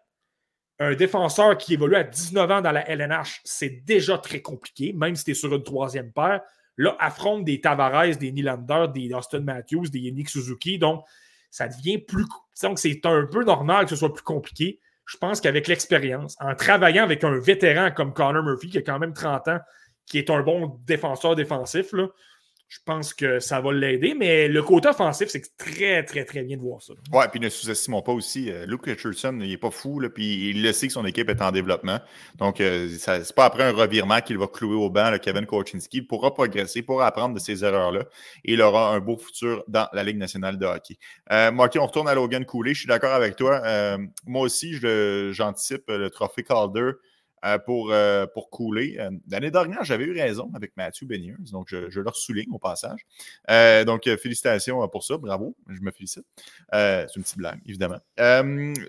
un 0.81 0.95
défenseur 0.95 1.57
qui 1.57 1.75
évolue 1.75 1.97
à 1.97 2.05
19 2.05 2.51
ans 2.51 2.61
dans 2.61 2.73
la 2.73 2.89
LNH, 2.89 3.41
c'est 3.45 3.85
déjà 3.85 4.19
très 4.19 4.41
compliqué, 4.41 4.93
même 4.93 5.15
si 5.15 5.25
tu 5.25 5.31
es 5.31 5.35
sur 5.35 5.55
une 5.55 5.63
troisième 5.63 6.13
paire. 6.13 6.41
Là, 6.77 6.97
affronte 6.99 7.45
des 7.45 7.61
Tavares, 7.61 8.17
des 8.17 8.33
Nylander, 8.33 8.87
des 8.93 9.15
Austin 9.15 9.41
Matthews, 9.41 9.89
des 9.91 10.01
Yannick 10.01 10.29
Suzuki. 10.29 10.79
Donc, 10.79 11.05
ça 11.51 11.69
devient 11.69 11.99
plus. 11.99 12.27
Donc, 12.63 12.81
c'est 12.81 13.07
un 13.07 13.27
peu 13.31 13.45
normal 13.45 13.85
que 13.85 13.91
ce 13.91 13.97
soit 13.97 14.13
plus 14.13 14.25
compliqué. 14.25 14.81
Je 15.07 15.17
pense 15.17 15.41
qu'avec 15.41 15.69
l'expérience, 15.69 16.37
en 16.41 16.55
travaillant 16.57 17.05
avec 17.05 17.23
un 17.23 17.39
vétéran 17.39 17.91
comme 17.93 18.13
Connor 18.13 18.43
Murphy, 18.43 18.71
qui 18.71 18.79
a 18.79 18.83
quand 18.83 18.99
même 18.99 19.13
30 19.13 19.49
ans, 19.49 19.61
qui 20.07 20.19
est 20.19 20.31
un 20.31 20.41
bon 20.41 20.81
défenseur 20.85 21.37
défensif, 21.37 21.93
là, 21.93 22.09
je 22.69 22.79
pense 22.85 23.15
que 23.15 23.41
ça 23.41 23.61
va 23.61 23.73
l'aider. 23.73 24.15
Mais 24.19 24.49
le 24.49 24.63
côté 24.63 24.89
offensif, 24.89 25.29
c'est 25.29 25.57
très, 25.57 26.03
très, 26.05 26.25
très 26.25 26.43
bien 26.43 26.57
de 26.57 26.63
voir 26.63 26.83
ça. 26.83 26.95
Ouais, 27.13 27.27
puis 27.29 27.41
ne 27.41 27.49
sous-estimons 27.49 28.03
pas 28.03 28.13
aussi. 28.13 28.51
Euh, 28.51 28.67
Luke 28.67 28.87
Richardson, 28.87 29.39
il 29.41 29.49
n'est 29.49 29.57
pas 29.57 29.71
fou, 29.71 30.01
là, 30.01 30.09
puis 30.09 30.51
il 30.51 30.63
le 30.63 30.73
sait 30.73 30.89
que 30.89 30.93
son 30.93 31.05
équipe 31.05 31.29
est 31.29 31.43
en 31.43 31.53
développement. 31.53 32.01
Donc, 32.39 32.61
euh, 32.61 32.89
ce 32.89 33.11
n'est 33.11 33.25
pas 33.35 33.45
après 33.45 33.65
un 33.65 33.73
revirement 33.73 34.21
qu'il 34.21 34.39
va 34.39 34.47
clouer 34.47 34.77
au 34.77 34.91
banc 34.91 35.11
le 35.11 35.19
Kevin 35.19 35.47
Korchinski. 35.47 36.03
Pourra 36.03 36.35
progresser, 36.35 36.83
pourra 36.83 37.07
apprendre 37.07 37.35
de 37.35 37.41
ces 37.41 37.65
erreurs-là 37.65 38.05
et 38.45 38.55
il 38.55 38.63
aura 38.63 38.95
un 38.95 39.01
beau 39.01 39.17
futur 39.17 39.65
dans 39.69 39.89
la 39.93 40.03
Ligue 40.03 40.19
nationale 40.19 40.59
de 40.59 40.67
hockey. 40.67 40.97
Euh, 41.31 41.51
Marty, 41.53 41.79
on 41.79 41.87
retourne 41.87 42.09
à 42.09 42.15
Logan 42.15 42.45
Cooley. 42.45 42.75
Je 42.75 42.81
suis 42.81 42.89
d'accord 42.89 43.15
avec 43.15 43.37
toi. 43.37 43.61
Euh, 43.65 43.99
moi 44.27 44.43
aussi, 44.43 44.75
j'anticipe 45.33 45.85
le 45.89 46.11
trophée 46.11 46.43
Calder. 46.43 46.93
Euh, 47.45 47.59
pour, 47.59 47.93
euh, 47.93 48.27
pour 48.27 48.49
couler. 48.49 48.97
Euh, 48.99 49.11
l'année 49.29 49.51
dernière, 49.51 49.85
j'avais 49.85 50.05
eu 50.05 50.19
raison 50.19 50.51
avec 50.55 50.75
Matthew 50.79 51.05
Beniers, 51.05 51.35
donc 51.53 51.69
je, 51.69 52.01
leur 52.01 52.17
souligne 52.17 52.51
au 52.51 52.59
passage. 52.59 53.05
donc, 53.85 54.09
félicitations 54.17 54.87
pour 54.89 55.05
ça, 55.05 55.19
bravo, 55.19 55.55
je 55.69 55.81
me 55.83 55.91
félicite. 55.91 56.25
c'est 56.73 57.17
une 57.17 57.23
petite 57.23 57.37
blague, 57.37 57.61
évidemment. 57.67 57.99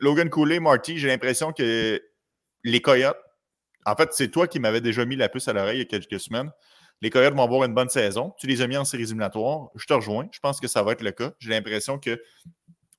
Logan 0.01 0.29
Cooley, 0.29 0.61
Marty, 0.61 0.97
j'ai 0.97 1.09
l'impression 1.09 1.51
que 1.51 2.01
les 2.63 2.81
Coyotes, 2.81 3.19
en 3.85 3.95
fait, 3.95 4.13
c'est 4.13 4.29
toi 4.29 4.47
qui 4.47 4.59
m'avais 4.59 4.81
déjà 4.81 5.03
mis 5.03 5.17
la 5.17 5.27
puce 5.27 5.47
à 5.49 5.53
l'oreille 5.53 5.77
il 5.77 5.79
y 5.79 5.81
a 5.81 5.85
quelques 5.85 6.19
semaines. 6.19 6.49
Les 7.01 7.09
Coyotes 7.09 7.33
vont 7.33 7.43
avoir 7.43 7.65
une 7.65 7.73
bonne 7.73 7.89
saison. 7.89 8.33
Tu 8.39 8.47
les 8.47 8.61
as 8.61 8.67
mis 8.67 8.77
en 8.77 8.85
séries 8.85 9.03
éliminatoires. 9.03 9.67
Je 9.75 9.85
te 9.85 9.93
rejoins. 9.93 10.27
Je 10.31 10.39
pense 10.39 10.61
que 10.61 10.67
ça 10.67 10.81
va 10.81 10.93
être 10.93 11.03
le 11.03 11.11
cas. 11.11 11.33
J'ai 11.39 11.49
l'impression 11.49 11.99
que 11.99 12.21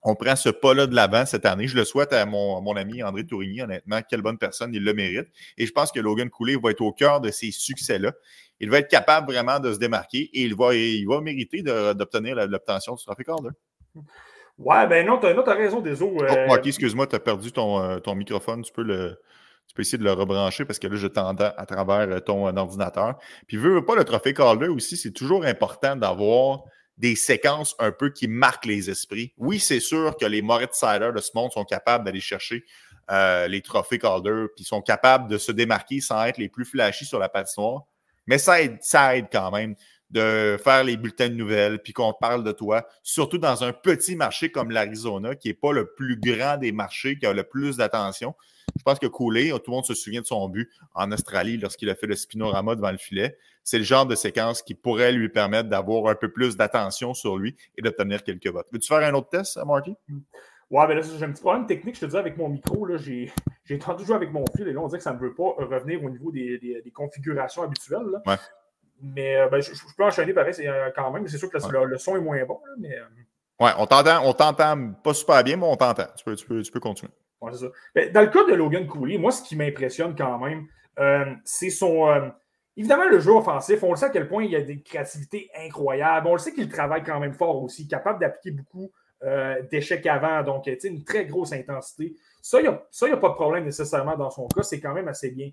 on 0.06 0.14
prend 0.14 0.36
ce 0.36 0.48
pas-là 0.48 0.86
de 0.86 0.94
l'avant 0.94 1.26
cette 1.26 1.44
année. 1.44 1.66
Je 1.66 1.76
le 1.76 1.84
souhaite 1.84 2.12
à 2.12 2.24
mon, 2.26 2.76
ami 2.76 3.02
André 3.02 3.26
Tourigny, 3.26 3.60
honnêtement. 3.60 4.00
Quelle 4.08 4.22
bonne 4.22 4.38
personne, 4.38 4.72
il 4.72 4.84
le 4.84 4.94
mérite. 4.94 5.26
Et 5.58 5.66
je 5.66 5.72
pense 5.72 5.90
que 5.90 5.98
Logan 5.98 6.30
Cooley 6.30 6.54
va 6.62 6.70
être 6.70 6.80
au 6.80 6.92
cœur 6.92 7.20
de 7.20 7.32
ces 7.32 7.50
succès-là. 7.50 8.12
Il 8.60 8.70
va 8.70 8.78
être 8.78 8.88
capable 8.88 9.32
vraiment 9.32 9.58
de 9.58 9.72
se 9.72 9.78
démarquer 9.78 10.30
et 10.32 10.42
il 10.42 10.54
va, 10.54 10.74
il 10.74 11.04
va 11.06 11.20
mériter 11.20 11.62
d'obtenir 11.62 12.36
l'obtention 12.36 12.94
du 12.94 13.04
trophée 13.04 13.24
Calder. 13.24 13.50
Ouais, 14.58 14.86
ben 14.86 15.04
non, 15.04 15.18
t'as 15.18 15.34
as 15.34 15.54
raison, 15.54 15.80
désolé. 15.80 16.28
Oh, 16.48 16.54
ok, 16.54 16.66
excuse-moi, 16.66 17.08
tu 17.08 17.16
as 17.16 17.20
perdu 17.20 17.50
ton, 17.50 17.82
euh, 17.82 17.98
ton 17.98 18.14
microphone. 18.14 18.62
Tu 18.62 18.72
peux, 18.72 18.84
le, 18.84 19.20
tu 19.66 19.74
peux 19.74 19.82
essayer 19.82 19.98
de 19.98 20.04
le 20.04 20.12
rebrancher 20.12 20.64
parce 20.64 20.78
que 20.78 20.86
là, 20.86 20.94
je 20.94 21.08
t'entends 21.08 21.52
à 21.56 21.66
travers 21.66 22.08
euh, 22.08 22.20
ton 22.20 22.46
euh, 22.46 22.52
ordinateur. 22.52 23.18
Puis, 23.48 23.56
veux, 23.56 23.74
veux 23.74 23.84
pas, 23.84 23.96
le 23.96 24.04
trophée 24.04 24.34
Calder 24.34 24.68
aussi, 24.68 24.96
c'est 24.96 25.10
toujours 25.12 25.44
important 25.44 25.96
d'avoir 25.96 26.62
des 26.98 27.14
séquences 27.16 27.74
un 27.78 27.92
peu 27.92 28.10
qui 28.10 28.28
marquent 28.28 28.66
les 28.66 28.90
esprits. 28.90 29.32
Oui, 29.36 29.60
c'est 29.60 29.80
sûr 29.80 30.16
que 30.16 30.26
les 30.26 30.42
Moritz 30.42 30.74
Sider 30.74 31.10
de 31.14 31.20
ce 31.20 31.30
monde 31.34 31.52
sont 31.52 31.64
capables 31.64 32.04
d'aller 32.04 32.20
chercher 32.20 32.64
les 33.08 33.62
trophées 33.62 33.98
Calder, 33.98 34.46
puis 34.54 34.64
sont 34.64 34.82
capables 34.82 35.30
de 35.30 35.38
se 35.38 35.52
démarquer 35.52 36.00
sans 36.00 36.24
être 36.24 36.38
les 36.38 36.48
plus 36.48 36.64
flashy 36.64 37.04
sur 37.04 37.18
la 37.18 37.28
patinoire. 37.28 37.82
Mais 38.26 38.38
ça 38.38 38.60
aide, 38.60 38.78
ça 38.80 39.16
aide 39.16 39.26
quand 39.30 39.50
même 39.52 39.76
de 40.10 40.56
faire 40.62 40.84
les 40.84 40.96
bulletins 40.96 41.28
de 41.28 41.34
nouvelles, 41.34 41.80
puis 41.82 41.92
qu'on 41.92 42.12
parle 42.12 42.44
de 42.44 42.52
toi, 42.52 42.86
surtout 43.02 43.38
dans 43.38 43.64
un 43.64 43.72
petit 43.72 44.16
marché 44.16 44.50
comme 44.50 44.70
l'Arizona, 44.70 45.34
qui 45.34 45.48
n'est 45.48 45.54
pas 45.54 45.72
le 45.72 45.92
plus 45.94 46.16
grand 46.18 46.56
des 46.56 46.72
marchés, 46.72 47.18
qui 47.18 47.26
a 47.26 47.32
le 47.32 47.44
plus 47.44 47.76
d'attention. 47.76 48.34
Je 48.78 48.82
pense 48.82 48.98
que 48.98 49.06
Cooley, 49.06 49.50
tout 49.50 49.62
le 49.70 49.72
monde 49.72 49.84
se 49.84 49.94
souvient 49.94 50.20
de 50.20 50.26
son 50.26 50.48
but 50.48 50.70
en 50.94 51.10
Australie 51.12 51.56
lorsqu'il 51.56 51.90
a 51.90 51.94
fait 51.94 52.06
le 52.06 52.16
spinorama 52.16 52.74
devant 52.74 52.90
le 52.90 52.98
filet. 52.98 53.36
C'est 53.66 53.78
le 53.78 53.84
genre 53.84 54.06
de 54.06 54.14
séquence 54.14 54.62
qui 54.62 54.76
pourrait 54.76 55.10
lui 55.10 55.28
permettre 55.28 55.68
d'avoir 55.68 56.06
un 56.06 56.14
peu 56.14 56.30
plus 56.30 56.56
d'attention 56.56 57.14
sur 57.14 57.36
lui 57.36 57.56
et 57.76 57.82
d'obtenir 57.82 58.22
quelques 58.22 58.46
votes. 58.46 58.68
Veux-tu 58.72 58.86
faire 58.86 58.98
un 59.02 59.12
autre 59.12 59.28
test, 59.28 59.58
Marty? 59.66 59.96
Ouais, 60.70 60.86
ben 60.86 60.94
là, 60.94 61.00
j'ai 61.02 61.24
un 61.24 61.32
petit 61.32 61.42
problème 61.42 61.66
technique, 61.66 61.96
je 61.96 62.02
te 62.02 62.06
dis, 62.06 62.16
avec 62.16 62.36
mon 62.36 62.48
micro. 62.48 62.86
J'ai 62.96 63.32
tendu 63.80 64.02
de 64.02 64.06
jouer 64.06 64.14
avec 64.14 64.32
mon 64.32 64.44
fil 64.56 64.68
et 64.68 64.72
là, 64.72 64.80
on 64.80 64.86
dit 64.86 64.96
que 64.96 65.02
ça 65.02 65.12
ne 65.12 65.18
veut 65.18 65.34
pas 65.34 65.54
revenir 65.58 66.02
au 66.04 66.08
niveau 66.08 66.30
des, 66.30 66.58
des, 66.58 66.90
configurations 66.92 67.64
habituelles. 67.64 68.06
Là. 68.06 68.22
Ouais. 68.24 68.36
Mais 69.02 69.36
euh, 69.36 69.48
ben, 69.48 69.60
je, 69.60 69.72
peux 69.96 70.04
enchaîner 70.04 70.32
pareil 70.32 70.54
euh, 70.60 70.90
quand 70.94 71.10
même. 71.10 71.26
C'est 71.26 71.36
sûr 71.36 71.50
que 71.50 71.58
le, 71.58 71.98
son 71.98 72.16
est 72.16 72.20
moins 72.20 72.44
bon. 72.44 72.60
Là, 72.68 72.74
mais, 72.78 72.96
euh, 72.96 73.64
ouais, 73.64 73.72
on 73.78 73.86
t'entend, 73.86 74.24
on 74.24 74.32
t'entend 74.32 74.92
pas 74.92 75.12
super 75.12 75.42
bien, 75.42 75.56
mais 75.56 75.66
on 75.66 75.76
t'entend. 75.76 76.06
Tu 76.16 76.24
peux, 76.24 76.36
tu, 76.36 76.46
peux, 76.46 76.62
tu 76.62 76.70
peux 76.70 76.80
continuer. 76.80 77.12
Ouais, 77.40 77.50
c'est 77.52 77.66
ça. 77.66 77.72
Mais 77.96 78.10
dans 78.10 78.20
le 78.20 78.28
cas 78.28 78.44
de 78.44 78.54
Logan 78.54 78.86
Cooley, 78.86 79.18
moi, 79.18 79.32
ce 79.32 79.42
qui 79.42 79.56
m'impressionne 79.56 80.14
quand 80.14 80.38
même, 80.38 80.68
c'est 81.44 81.70
son. 81.70 82.32
Évidemment, 82.76 83.08
le 83.08 83.20
jeu 83.20 83.32
offensif, 83.32 83.82
on 83.82 83.90
le 83.90 83.96
sait 83.96 84.06
à 84.06 84.10
quel 84.10 84.28
point 84.28 84.44
il 84.44 84.54
a 84.54 84.60
des 84.60 84.80
créativités 84.82 85.50
incroyables. 85.56 86.26
On 86.26 86.32
le 86.32 86.38
sait 86.38 86.52
qu'il 86.52 86.68
travaille 86.68 87.02
quand 87.02 87.20
même 87.20 87.34
fort 87.34 87.62
aussi, 87.62 87.88
capable 87.88 88.20
d'appliquer 88.20 88.50
beaucoup 88.50 88.90
d'échecs 89.70 90.06
avant. 90.06 90.42
Donc, 90.42 90.68
une 90.84 91.02
très 91.02 91.24
grosse 91.24 91.52
intensité. 91.52 92.14
Ça, 92.42 92.60
il 92.60 92.62
n'y 92.62 92.68
a, 93.12 93.16
pas 93.16 93.28
de 93.30 93.34
problème 93.34 93.64
nécessairement 93.64 94.16
dans 94.16 94.30
son 94.30 94.46
cas. 94.46 94.62
C'est 94.62 94.78
quand 94.78 94.92
même 94.92 95.08
assez 95.08 95.30
bien. 95.30 95.50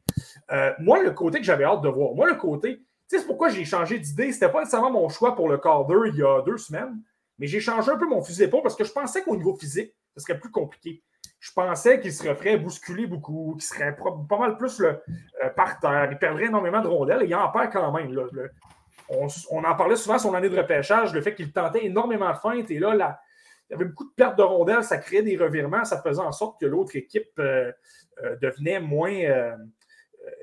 moi, 0.80 1.02
le 1.02 1.12
côté 1.12 1.40
que 1.40 1.46
j'avais 1.46 1.64
hâte 1.64 1.82
de 1.82 1.90
voir, 1.90 2.14
moi, 2.14 2.28
le 2.28 2.36
côté 2.36 2.82
c'est 3.20 3.26
pourquoi 3.26 3.50
j'ai 3.50 3.66
changé 3.66 4.00
d'idée. 4.00 4.32
C'était 4.32 4.50
pas 4.50 4.60
nécessairement 4.60 4.92
mon 4.92 5.10
choix 5.10 5.36
pour 5.36 5.50
le 5.50 5.58
quart 5.58 5.86
d'heure 5.86 6.08
il 6.08 6.16
y 6.16 6.24
a 6.24 6.42
deux 6.42 6.58
semaines, 6.58 7.02
mais 7.38 7.48
j'ai 7.48 7.60
changé 7.60 7.92
un 7.92 7.98
peu 7.98 8.08
mon 8.08 8.22
fusil 8.24 8.40
d'épaule 8.40 8.64
parce 8.64 8.76
que 8.76 8.84
je 8.84 8.92
pensais 8.92 9.24
qu'au 9.24 9.36
niveau 9.36 9.56
physique, 9.56 9.94
ce 10.16 10.24
serait 10.24 10.40
plus 10.40 10.52
compliqué. 10.52 11.04
Je 11.44 11.52
pensais 11.52 12.00
qu'il 12.00 12.14
se 12.14 12.24
ferait 12.24 12.56
bousculer 12.56 13.06
beaucoup, 13.06 13.56
qu'il 13.60 13.64
serait 13.64 13.98
pas 13.98 14.38
mal 14.38 14.56
plus 14.56 14.80
le, 14.80 15.02
euh, 15.44 15.50
par 15.58 15.78
terre. 15.78 16.08
Il 16.10 16.18
perdrait 16.18 16.46
énormément 16.46 16.80
de 16.80 16.88
rondelles 16.88 17.24
il 17.26 17.36
en 17.36 17.50
perd 17.50 17.70
quand 17.74 17.92
même. 17.92 18.18
on, 19.10 19.64
en 19.66 19.76
parlait 19.76 19.98
souvent 19.98 20.18
son 20.18 20.34
année 20.36 20.48
de 20.48 20.58
repêchage, 20.58 21.14
le 21.14 21.20
fait 21.22 21.36
qu'il 21.36 21.52
tentait 21.52 21.84
énormément 21.84 22.32
de 22.32 22.38
feintes 22.38 22.72
et 22.72 22.80
là, 22.80 23.20
il 23.70 23.74
y 23.74 23.76
avait 23.76 23.84
beaucoup 23.84 24.06
de 24.06 24.14
pertes 24.16 24.38
de 24.38 24.42
rondelles, 24.42 24.86
ça 24.86 24.96
créait 24.96 25.22
des 25.22 25.36
revirements, 25.36 25.84
ça 25.84 26.02
faisait 26.02 26.22
en 26.22 26.32
sorte 26.32 26.62
que 26.62 26.66
l'autre 26.66 26.96
équipe 26.96 27.38
euh, 27.40 27.74
euh, 28.24 28.38
devenait 28.42 28.80
moins 28.80 29.12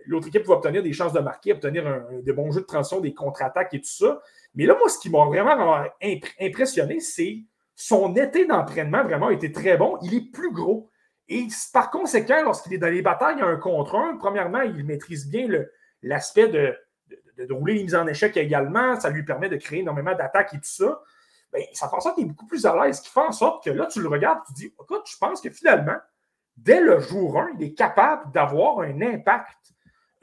l'autre 0.05 0.29
équipe 0.29 0.45
va 0.45 0.57
obtenir 0.57 0.83
des 0.83 0.93
chances 0.93 1.15
de 1.15 1.21
marquer, 1.21 1.55
obtenir 1.55 2.05
des 2.23 2.35
bons 2.35 2.51
jeux 2.51 2.61
de 2.61 2.67
transition, 2.67 3.01
des 3.01 3.15
contre-attaques 3.15 3.73
et 3.73 3.81
tout 3.81 3.89
ça. 3.89 4.21
Mais 4.55 4.67
là, 4.67 4.77
moi, 4.79 4.91
ce 4.91 4.99
qui 4.99 5.09
m'a 5.09 5.25
vraiment 5.25 5.83
impressionné, 6.39 7.01
c'est 7.01 7.45
son 7.75 8.15
été 8.15 8.45
d'entraînement 8.45 9.03
vraiment 9.03 9.31
été 9.31 9.51
très 9.51 9.79
bon. 9.79 9.97
Il 10.03 10.13
est 10.13 10.31
plus 10.31 10.53
gros. 10.53 10.90
Et 11.31 11.47
par 11.73 11.91
conséquent, 11.91 12.43
lorsqu'il 12.43 12.75
est 12.75 12.79
dans 12.79 12.89
les 12.89 13.03
batailles 13.03 13.41
un 13.41 13.57
contre 13.57 13.95
un, 13.95 14.17
premièrement, 14.17 14.63
il 14.63 14.85
maîtrise 14.85 15.31
bien 15.31 15.49
l'aspect 16.03 16.49
de, 16.49 16.77
de, 17.39 17.55
rouler 17.55 17.75
les 17.75 17.85
mises 17.85 17.95
en 17.95 18.07
échec 18.09 18.37
également. 18.37 18.99
Ça 18.99 19.11
lui 19.11 19.25
permet 19.25 19.49
de 19.49 19.57
créer 19.57 19.79
énormément 19.79 20.15
d'attaques 20.15 20.55
et 20.55 20.57
tout 20.57 20.65
ça. 20.65 21.01
Bien, 21.53 21.65
ça 21.73 21.89
fait 21.89 21.97
en 21.97 22.01
sorte 22.01 22.17
qu'il 22.17 22.25
est 22.25 22.29
beaucoup 22.29 22.47
plus 22.47 22.67
à 22.67 22.75
l'aise, 22.77 22.99
ce 22.99 23.03
qui 23.03 23.11
fait 23.11 23.21
en 23.21 23.33
sorte 23.33 23.65
que 23.65 23.71
là, 23.71 23.87
tu 23.87 24.03
le 24.03 24.09
regardes, 24.09 24.41
tu 24.47 24.53
te 24.53 24.59
dis, 24.59 24.67
écoute, 24.67 25.03
je 25.07 25.17
pense 25.19 25.41
que 25.41 25.51
finalement, 25.51 25.97
dès 26.57 26.81
le 26.81 26.99
jour 26.99 27.39
1, 27.39 27.51
il 27.59 27.67
est 27.67 27.75
capable 27.75 28.31
d'avoir 28.33 28.81
un 28.81 29.01
impact 29.01 29.73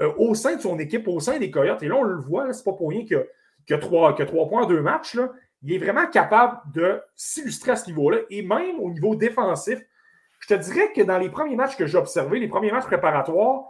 euh, 0.02 0.14
au 0.18 0.36
sein 0.36 0.56
de 0.58 0.62
son 0.62 0.78
équipe, 0.78 1.08
au 1.08 1.20
sein 1.20 1.40
des 1.40 1.52
Coyotes. 1.52 1.84
Et 1.84 1.88
là, 1.88 1.96
on 1.96 2.04
le 2.04 2.18
voit, 2.18 2.52
c'est 2.54 2.64
pas 2.64 2.74
pour 2.74 2.90
rien 2.90 3.06
qu'il 3.06 3.26
y 3.70 3.74
a, 3.74 3.78
trois, 3.78 4.16
points 4.50 4.64
en 4.64 4.68
deux 4.68 4.82
matchs. 4.82 5.16
Là. 5.16 5.32
Il 5.64 5.74
est 5.74 5.78
vraiment 5.78 6.08
capable 6.08 6.60
de 6.74 7.02
s'illustrer 7.16 7.72
à 7.72 7.76
ce 7.78 7.88
niveau-là. 7.88 8.20
Et 8.30 8.42
même 8.42 8.80
au 8.80 8.90
niveau 8.90 9.16
défensif, 9.16 9.80
je 10.48 10.56
te 10.56 10.62
dirais 10.62 10.92
que 10.94 11.02
dans 11.02 11.18
les 11.18 11.30
premiers 11.30 11.56
matchs 11.56 11.76
que 11.76 11.86
j'ai 11.86 11.98
observés, 11.98 12.40
les 12.40 12.48
premiers 12.48 12.72
matchs 12.72 12.86
préparatoires, 12.86 13.64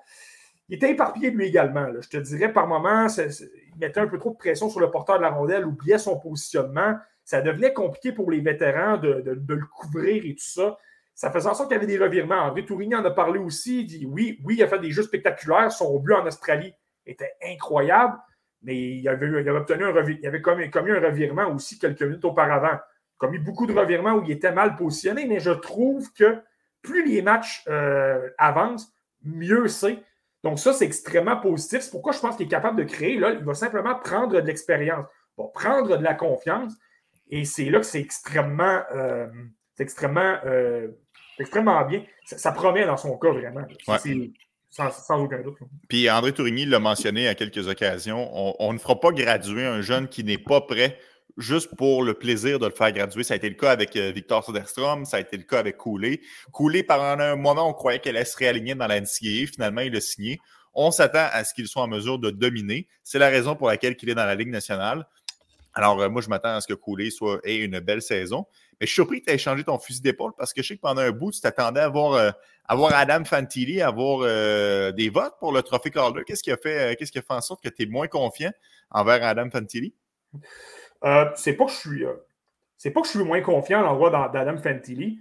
il 0.69 0.75
était 0.75 0.91
éparpillé 0.91 1.31
lui 1.31 1.47
également. 1.47 1.87
Je 2.01 2.09
te 2.09 2.17
dirais 2.17 2.51
par 2.51 2.67
moments, 2.67 3.07
il 3.07 3.79
mettait 3.79 3.99
un 3.99 4.07
peu 4.07 4.17
trop 4.17 4.31
de 4.31 4.37
pression 4.37 4.69
sur 4.69 4.79
le 4.79 4.91
porteur 4.91 5.17
de 5.17 5.23
la 5.23 5.29
rondelle, 5.29 5.65
oubliait 5.65 5.97
son 5.97 6.19
positionnement. 6.19 6.95
Ça 7.23 7.41
devenait 7.41 7.73
compliqué 7.73 8.11
pour 8.11 8.29
les 8.29 8.41
vétérans 8.41 8.97
de, 8.97 9.21
de 9.25 9.53
le 9.53 9.65
couvrir 9.65 10.23
et 10.25 10.35
tout 10.35 10.43
ça 10.43 10.77
ça 11.17 11.31
faisait 11.31 11.49
en 11.49 11.55
sorte 11.55 11.69
qu'il 11.69 11.77
y 11.77 11.83
avait 11.83 11.91
des 11.91 11.97
revirements. 11.97 12.43
André 12.43 12.63
Tourigny 12.63 12.93
en 12.93 13.03
a 13.03 13.09
parlé 13.09 13.39
aussi. 13.39 13.81
Il 13.81 13.87
dit 13.87 14.05
oui, 14.05 14.39
oui, 14.45 14.53
il 14.59 14.63
a 14.63 14.67
fait 14.67 14.77
des 14.77 14.91
jeux 14.91 15.01
spectaculaires. 15.01 15.71
Son 15.71 15.97
but 15.97 16.13
en 16.13 16.27
Australie 16.27 16.75
était 17.07 17.33
incroyable, 17.43 18.13
mais 18.61 18.77
il 18.77 19.09
avait, 19.09 19.49
obtenu 19.49 19.85
un 19.85 20.05
il 20.07 20.27
avait 20.27 20.41
commis, 20.41 20.91
un 20.91 20.99
revirement 20.99 21.51
aussi 21.51 21.79
quelques 21.79 22.03
minutes 22.03 22.23
auparavant. 22.23 22.77
Commis 23.17 23.39
beaucoup 23.39 23.65
de 23.65 23.73
revirements 23.73 24.13
où 24.13 24.23
il 24.25 24.31
était 24.31 24.51
mal 24.51 24.75
positionné, 24.75 25.25
mais 25.25 25.39
je 25.39 25.49
trouve 25.49 26.13
que 26.13 26.37
plus 26.87 27.05
les 27.05 27.21
matchs 27.21 27.63
euh, 27.67 28.29
avancent, 28.37 28.91
mieux 29.23 29.67
c'est. 29.67 29.99
Donc, 30.43 30.59
ça, 30.59 30.71
c'est 30.73 30.85
extrêmement 30.85 31.37
positif. 31.37 31.81
C'est 31.81 31.91
pourquoi 31.91 32.13
je 32.13 32.19
pense 32.19 32.37
qu'il 32.37 32.45
est 32.45 32.49
capable 32.49 32.77
de 32.77 32.83
créer. 32.83 33.17
Là, 33.17 33.31
il 33.31 33.43
va 33.43 33.53
simplement 33.53 33.95
prendre 33.95 34.33
de 34.33 34.39
l'expérience, 34.39 35.05
va 35.37 35.45
prendre 35.53 35.97
de 35.97 36.03
la 36.03 36.13
confiance. 36.13 36.73
Et 37.29 37.43
c'est 37.43 37.65
là 37.65 37.79
que 37.79 37.85
c'est 37.85 37.99
extrêmement, 37.99 38.81
euh, 38.93 39.27
extrêmement 39.79 40.37
euh, 40.45 40.87
extrêmement 41.39 41.83
bien. 41.85 42.03
Ça, 42.25 42.51
promet 42.51 42.85
dans 42.85 42.97
son 42.97 43.17
cas 43.17 43.31
vraiment. 43.31 43.65
Sans, 44.69 45.23
aucun 45.23 45.41
doute. 45.41 45.57
Puis 45.87 46.09
André 46.09 46.33
Tourigny 46.33 46.65
l'a 46.65 46.79
mentionné 46.79 47.27
à 47.27 47.35
quelques 47.35 47.67
occasions. 47.67 48.29
On, 48.61 48.73
ne 48.73 48.77
fera 48.77 48.99
pas 48.99 49.11
graduer 49.11 49.65
un 49.65 49.81
jeune 49.81 50.07
qui 50.07 50.23
n'est 50.23 50.37
pas 50.37 50.61
prêt 50.61 50.99
juste 51.37 51.75
pour 51.75 52.03
le 52.03 52.13
plaisir 52.13 52.59
de 52.59 52.65
le 52.65 52.73
faire 52.73 52.91
graduer. 52.91 53.23
Ça 53.23 53.33
a 53.33 53.37
été 53.37 53.49
le 53.49 53.55
cas 53.55 53.71
avec 53.71 53.95
euh, 53.95 54.11
Victor 54.11 54.43
Soderstrom, 54.43 55.05
ça 55.05 55.17
a 55.17 55.19
été 55.19 55.37
le 55.37 55.43
cas 55.43 55.59
avec 55.59 55.77
Cooley. 55.77 56.21
Cooley, 56.51 56.83
pendant 56.83 57.21
un 57.21 57.35
moment, 57.35 57.69
on 57.69 57.73
croyait 57.73 57.99
qu'elle 57.99 58.15
allait 58.15 58.25
se 58.25 58.37
réaligner 58.37 58.75
dans 58.75 58.87
la 58.87 58.99
NCAA. 58.99 59.47
Finalement, 59.53 59.81
il 59.81 59.95
a 59.95 60.01
signé. 60.01 60.39
On 60.73 60.91
s'attend 60.91 61.27
à 61.31 61.43
ce 61.43 61.53
qu'il 61.53 61.67
soit 61.67 61.83
en 61.83 61.87
mesure 61.87 62.19
de 62.19 62.29
dominer. 62.29 62.87
C'est 63.03 63.19
la 63.19 63.29
raison 63.29 63.55
pour 63.55 63.67
laquelle 63.67 63.95
il 64.01 64.09
est 64.09 64.15
dans 64.15 64.25
la 64.25 64.35
Ligue 64.35 64.49
nationale. 64.49 65.07
Alors, 65.73 66.01
euh, 66.01 66.09
moi, 66.09 66.21
je 66.21 66.29
m'attends 66.29 66.55
à 66.55 66.61
ce 66.61 66.67
que 66.67 67.09
soit, 67.11 67.39
ait 67.43 67.57
une 67.57 67.79
belle 67.79 68.01
saison. 68.01 68.45
Mais 68.79 68.85
je 68.85 68.91
suis 68.91 68.95
surpris 68.95 69.21
que 69.21 69.25
tu 69.25 69.33
aies 69.33 69.37
changé 69.37 69.63
ton 69.63 69.79
fusil 69.79 70.01
d'épaule 70.01 70.33
parce 70.37 70.53
que 70.53 70.61
je 70.61 70.67
sais 70.67 70.75
que 70.75 70.81
pendant 70.81 71.01
un 71.01 71.11
bout, 71.11 71.31
tu 71.31 71.41
t'attendais 71.41 71.81
à 71.81 71.89
voir, 71.89 72.13
euh, 72.13 72.31
Adam 72.67 73.25
Fantilli, 73.25 73.81
avoir 73.81 74.21
des 74.93 75.09
votes 75.09 75.33
pour 75.39 75.51
le 75.51 75.61
trophée 75.61 75.89
Calder. 75.89 76.23
Qu'est-ce 76.25 76.43
qui 76.43 76.51
a 76.51 76.57
fait, 76.57 76.95
qu'est-ce 76.97 77.11
qui 77.11 77.17
a 77.17 77.21
fait 77.21 77.33
en 77.33 77.41
sorte 77.41 77.63
que 77.63 77.69
tu 77.69 77.83
es 77.83 77.85
moins 77.85 78.07
confiant 78.07 78.51
envers 78.91 79.23
Adam 79.23 79.49
Fantilli? 79.49 79.93
C'est 81.35 81.53
pas 81.53 81.65
que 81.65 81.71
je 81.71 81.77
suis. 81.77 82.05
c'est 82.77 82.91
pas 82.91 83.01
que 83.01 83.07
je 83.07 83.11
suis 83.11 83.23
moins 83.23 83.41
confiant 83.41 83.79
à 83.79 83.83
l'endroit 83.83 84.29
d'Adam 84.31 84.57
Fantilli. 84.57 85.19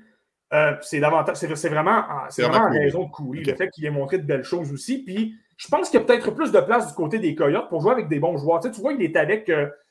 c'est 0.82 1.00
davantage. 1.00 1.36
C'est, 1.36 1.68
vraiment, 1.68 2.04
c'est 2.28 2.42
vraiment, 2.42 2.70
raison 2.70 3.04
de 3.04 3.10
courir. 3.10 3.42
Le 3.46 3.54
fait 3.54 3.70
qu'il 3.70 3.84
ait 3.84 3.90
montré 3.90 4.18
de 4.18 4.26
belles 4.26 4.44
choses 4.44 4.72
aussi. 4.72 5.02
Puis 5.04 5.34
je 5.56 5.68
pense 5.68 5.90
qu'il 5.90 6.00
y 6.00 6.02
a 6.02 6.06
peut-être 6.06 6.30
plus 6.30 6.52
de 6.52 6.60
place 6.60 6.88
du 6.88 6.94
côté 6.94 7.18
des 7.18 7.34
Coyotes 7.34 7.68
pour 7.68 7.80
jouer 7.80 7.92
avec 7.92 8.08
des 8.08 8.18
bons 8.18 8.36
joueurs. 8.36 8.60
Tu, 8.60 8.68
sais, 8.68 8.74
tu 8.74 8.80
vois, 8.80 8.92
il 8.92 9.02
est 9.02 9.16
avec 9.16 9.50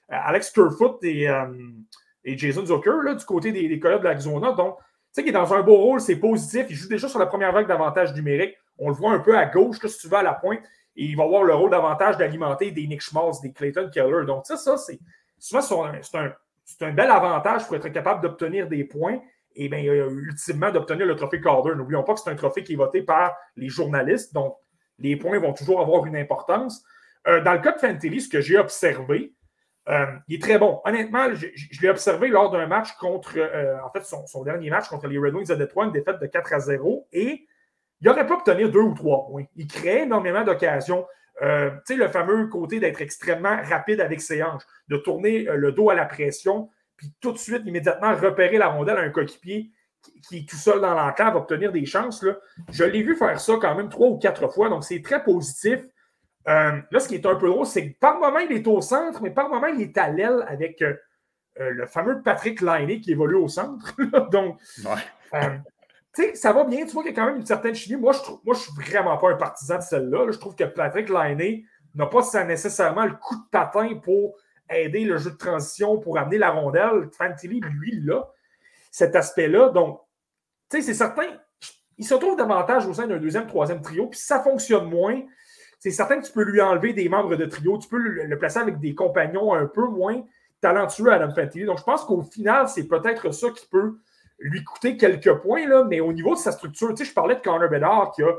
Alex 0.09 0.51
Kerfoot 0.51 1.03
et 1.03 1.29
et 2.25 2.37
Jason 2.37 2.65
Zucker 2.65 3.03
là, 3.03 3.13
du 3.13 3.23
côté 3.23 3.51
des, 3.51 3.67
des 3.67 3.79
Coyotes 3.79 4.01
de 4.01 4.05
l'Arizona. 4.05 4.51
Donc, 4.51 4.77
tu 4.77 4.83
sais 5.11 5.21
qu'il 5.23 5.29
est 5.29 5.33
dans 5.33 5.53
un 5.53 5.61
beau 5.61 5.77
rôle, 5.77 6.01
c'est 6.01 6.17
positif. 6.17 6.65
Il 6.69 6.75
joue 6.75 6.89
déjà 6.89 7.07
sur 7.07 7.19
la 7.19 7.27
première 7.27 7.53
vague 7.53 7.67
d'avantage 7.67 8.13
numérique. 8.13 8.55
On 8.77 8.89
le 8.89 8.95
voit 8.95 9.11
un 9.11 9.19
peu 9.19 9.37
à 9.37 9.45
gauche, 9.45 9.81
là, 9.81 9.87
si 9.87 9.99
tu 9.99 10.07
vas 10.09 10.19
à 10.19 10.23
la 10.23 10.33
pointe. 10.33 10.59
Et 10.97 11.05
il 11.05 11.15
va 11.15 11.23
avoir 11.23 11.43
le 11.43 11.53
rôle 11.53 11.69
davantage 11.69 12.17
d'alimenter 12.17 12.71
des 12.71 12.87
Nick 12.87 13.01
Schmaltz, 13.01 13.41
des 13.41 13.53
Clayton 13.53 13.89
Keller. 13.93 14.25
Donc, 14.25 14.45
ça, 14.45 14.57
ça 14.57 14.75
c'est 14.77 14.99
souvent 15.37 15.61
c'est 16.01 16.17
un, 16.17 16.33
un, 16.81 16.91
bel 16.91 17.11
avantage 17.11 17.65
pour 17.65 17.75
être 17.75 17.89
capable 17.89 18.21
d'obtenir 18.21 18.67
des 18.67 18.83
points 18.83 19.19
et 19.55 19.69
bien, 19.69 19.81
ultimement 19.81 20.71
d'obtenir 20.71 21.05
le 21.05 21.15
trophée 21.15 21.41
Calder. 21.41 21.75
N'oublions 21.75 22.03
pas 22.03 22.13
que 22.13 22.19
c'est 22.19 22.29
un 22.29 22.35
trophée 22.35 22.63
qui 22.63 22.73
est 22.73 22.77
voté 22.77 23.01
par 23.01 23.35
les 23.55 23.69
journalistes. 23.69 24.33
Donc, 24.33 24.57
les 24.99 25.15
points 25.15 25.39
vont 25.39 25.53
toujours 25.53 25.81
avoir 25.81 26.05
une 26.05 26.15
importance. 26.15 26.83
Euh, 27.27 27.41
dans 27.41 27.53
le 27.53 27.59
cas 27.59 27.71
de 27.71 27.79
Fantilli, 27.79 28.21
ce 28.21 28.29
que 28.29 28.41
j'ai 28.41 28.57
observé, 28.57 29.33
euh, 29.89 30.05
il 30.27 30.35
est 30.35 30.41
très 30.41 30.57
bon. 30.57 30.81
Honnêtement, 30.85 31.33
je, 31.33 31.47
l'ai 31.81 31.89
observé 31.89 32.27
lors 32.27 32.51
d'un 32.51 32.67
match 32.67 32.93
contre, 32.93 33.37
euh, 33.37 33.77
en 33.83 33.89
fait, 33.91 34.03
son, 34.03 34.43
dernier 34.43 34.69
match 34.69 34.87
contre 34.87 35.07
les 35.07 35.17
Red 35.17 35.33
Wings 35.33 35.47
de 35.47 35.55
Detroit, 35.55 35.85
une 35.85 35.91
défaite 35.91 36.19
de 36.19 36.27
4 36.27 36.53
à 36.53 36.59
0, 36.59 37.07
et 37.11 37.45
il 38.01 38.07
n'aurait 38.07 38.25
pas 38.25 38.35
obtenir 38.35 38.69
deux 38.69 38.81
ou 38.81 38.93
trois 38.93 39.25
points. 39.27 39.45
Il 39.55 39.67
crée 39.67 40.03
énormément 40.03 40.43
d'occasions. 40.43 41.05
Euh, 41.41 41.69
tu 41.85 41.93
sais, 41.93 41.95
le 41.95 42.07
fameux 42.07 42.47
côté 42.47 42.79
d'être 42.79 43.01
extrêmement 43.01 43.57
rapide 43.63 43.99
avec 43.99 44.21
ses 44.21 44.41
hanches, 44.41 44.63
de 44.87 44.97
tourner 44.97 45.43
le 45.43 45.71
dos 45.71 45.89
à 45.89 45.95
la 45.95 46.05
pression, 46.05 46.69
puis 46.95 47.13
tout 47.19 47.31
de 47.33 47.37
suite, 47.37 47.63
immédiatement, 47.65 48.15
repérer 48.15 48.57
la 48.57 48.67
rondelle 48.67 48.97
à 48.97 49.01
un 49.01 49.09
coéquipier 49.09 49.71
qui, 50.27 50.37
est 50.37 50.49
tout 50.49 50.55
seul 50.55 50.79
dans 50.81 50.93
l'enclave, 50.93 51.35
obtenir 51.35 51.71
des 51.71 51.85
chances. 51.85 52.23
Là. 52.23 52.37
Je 52.71 52.83
l'ai 52.83 53.01
vu 53.01 53.15
faire 53.15 53.39
ça 53.39 53.53
quand 53.59 53.75
même 53.75 53.89
trois 53.89 54.07
ou 54.07 54.17
quatre 54.17 54.47
fois, 54.47 54.69
donc 54.69 54.83
c'est 54.83 55.01
très 55.01 55.23
positif. 55.23 55.81
Euh, 56.47 56.79
là, 56.91 56.99
ce 56.99 57.07
qui 57.07 57.15
est 57.15 57.25
un 57.25 57.35
peu 57.35 57.47
drôle, 57.47 57.65
c'est 57.65 57.91
que 57.91 57.97
par 57.99 58.19
moment, 58.19 58.39
il 58.39 58.51
est 58.55 58.67
au 58.67 58.79
centre, 58.79 59.21
mais 59.21 59.31
par 59.31 59.49
moment, 59.49 59.67
il 59.67 59.81
est 59.81 59.97
à 59.97 60.09
l'aile 60.09 60.45
avec 60.47 60.81
euh, 60.83 60.93
euh, 61.59 61.71
le 61.71 61.87
fameux 61.87 62.21
Patrick 62.21 62.61
Liney 62.61 63.01
qui 63.01 63.11
évolue 63.11 63.35
au 63.35 63.47
centre. 63.47 63.95
donc, 64.31 64.59
Ouais. 64.85 64.91
euh, 65.33 65.57
sais, 66.21 66.35
ça 66.35 66.53
va 66.53 66.63
bien. 66.63 66.85
Tu 66.85 66.91
vois 66.91 67.03
qu'il 67.03 67.13
y 67.13 67.15
a 67.15 67.21
quand 67.21 67.27
même 67.27 67.37
une 67.37 67.45
certaine 67.45 67.75
chimie. 67.75 67.99
Moi, 67.99 68.13
je 68.13 68.19
trouve, 68.19 68.39
moi, 68.45 68.55
suis 68.55 68.71
vraiment 68.73 69.17
pas 69.17 69.31
un 69.31 69.35
partisan 69.35 69.77
de 69.77 69.83
celle-là. 69.83 70.25
là. 70.25 70.31
Je 70.31 70.37
trouve 70.37 70.55
que 70.55 70.63
Patrick 70.63 71.09
Liney 71.09 71.65
n'a 71.95 72.05
pas 72.05 72.21
nécessairement 72.45 73.05
le 73.05 73.13
coup 73.13 73.35
de 73.35 73.49
patin 73.51 73.95
pour 74.03 74.35
aider 74.69 75.05
le 75.05 75.17
jeu 75.17 75.31
de 75.31 75.37
transition, 75.37 75.99
pour 75.99 76.17
amener 76.17 76.37
la 76.37 76.51
rondelle. 76.51 77.09
Fantilli, 77.11 77.59
lui, 77.59 78.11
a 78.11 78.23
cet 78.91 79.15
aspect-là. 79.15 79.69
Donc, 79.69 80.01
tu 80.69 80.77
sais, 80.77 80.83
c'est 80.83 80.93
certain, 80.93 81.27
il 81.97 82.05
se 82.05 82.13
retrouve 82.13 82.37
davantage 82.37 82.85
au 82.87 82.93
sein 82.93 83.07
d'un 83.07 83.17
deuxième, 83.17 83.47
troisième 83.47 83.81
trio. 83.81 84.07
Puis 84.07 84.19
ça 84.19 84.41
fonctionne 84.41 84.89
moins, 84.89 85.21
c'est 85.79 85.91
certain 85.91 86.19
que 86.19 86.25
tu 86.25 86.31
peux 86.31 86.43
lui 86.43 86.61
enlever 86.61 86.93
des 86.93 87.09
membres 87.09 87.35
de 87.35 87.45
trio. 87.45 87.77
Tu 87.77 87.87
peux 87.87 87.97
le, 87.97 88.25
le 88.25 88.37
placer 88.37 88.59
avec 88.59 88.79
des 88.79 88.95
compagnons 88.95 89.53
un 89.53 89.65
peu 89.65 89.87
moins 89.87 90.23
talentueux 90.61 91.11
à 91.11 91.15
Adam 91.15 91.33
Fantilli. 91.33 91.65
Donc, 91.65 91.77
je 91.77 91.83
pense 91.83 92.03
qu'au 92.03 92.21
final, 92.23 92.67
c'est 92.67 92.87
peut-être 92.87 93.31
ça 93.31 93.49
qui 93.51 93.67
peut 93.67 93.99
lui 94.39 94.63
coûter 94.63 94.97
quelques 94.97 95.33
points, 95.41 95.67
là, 95.67 95.83
mais 95.85 95.99
au 96.01 96.11
niveau 96.13 96.33
de 96.35 96.39
sa 96.39 96.51
structure, 96.51 96.89
tu 96.89 96.97
sais, 96.97 97.05
je 97.09 97.13
parlais 97.13 97.35
de 97.35 97.41
Connor 97.41 97.69
Bedard 97.69 98.11
qui 98.11 98.21
a 98.23 98.33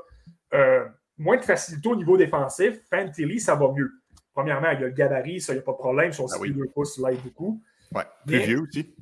euh, 0.54 0.84
moins 1.18 1.36
de 1.36 1.44
facilité 1.44 1.88
au 1.88 1.96
niveau 1.96 2.16
défensif. 2.16 2.78
Fantilli, 2.90 3.40
ça 3.40 3.54
va 3.54 3.70
mieux. 3.72 3.90
Premièrement, 4.34 4.70
il 4.70 4.80
y 4.80 4.84
a 4.84 4.88
le 4.88 4.92
gabarit, 4.92 5.40
ça, 5.40 5.52
il 5.52 5.56
n'y 5.56 5.60
a 5.60 5.64
pas 5.64 5.72
de 5.72 5.78
problème. 5.78 6.12
Son 6.12 6.26
Ah 6.26 6.34
6 6.36 6.40
oui. 6.40 6.52
2 6.52 6.64
pouces 6.74 6.98
l'aide 6.98 7.20
beaucoup. 7.22 7.62
Ouais. 7.94 8.02
Plus 8.26 8.36
Mais- 8.38 8.44
vieux 8.46 8.60
aussi. 8.62 8.94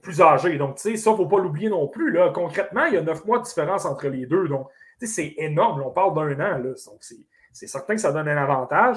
Plus 0.00 0.22
âgé. 0.22 0.56
Donc, 0.56 0.76
tu 0.76 0.82
sais, 0.82 0.96
ça, 0.96 1.10
il 1.10 1.12
ne 1.12 1.16
faut 1.18 1.26
pas 1.26 1.38
l'oublier 1.38 1.68
non 1.68 1.86
plus. 1.86 2.10
Là. 2.10 2.30
Concrètement, 2.34 2.86
il 2.86 2.94
y 2.94 2.96
a 2.96 3.02
neuf 3.02 3.22
mois 3.26 3.38
de 3.38 3.44
différence 3.44 3.84
entre 3.84 4.08
les 4.08 4.24
deux. 4.24 4.48
Donc, 4.48 4.68
tu 4.98 5.06
sais, 5.06 5.12
c'est 5.12 5.34
énorme. 5.44 5.80
là. 5.80 5.86
On 5.88 5.90
parle 5.90 6.14
d'un 6.14 6.32
an. 6.42 6.58
Là. 6.58 6.70
Donc, 6.86 6.98
c'est, 7.52 7.66
certain 7.66 7.94
que 7.96 8.00
ça 8.00 8.10
donne 8.10 8.26
un 8.28 8.36
avantage. 8.38 8.96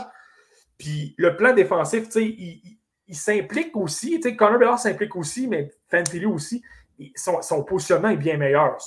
Puis, 0.77 1.13
le 1.17 1.35
plan 1.35 1.53
défensif, 1.53 2.05
tu 2.05 2.11
sais, 2.11 2.23
il, 2.23 2.39
il- 2.63 2.77
il 3.09 3.15
s'implique 3.15 3.75
aussi. 3.75 4.11
Tu 4.21 4.29
sais, 4.29 4.35
Connor 4.37 4.57
Bedard 4.59 4.79
s'implique 4.79 5.13
aussi, 5.17 5.45
mais 5.49 5.69
Fantilli 5.91 6.25
aussi. 6.25 6.63
Son, 7.15 7.63
positionnement 7.63 8.09
est 8.09 8.17
bien 8.17 8.37
meilleur. 8.37 8.77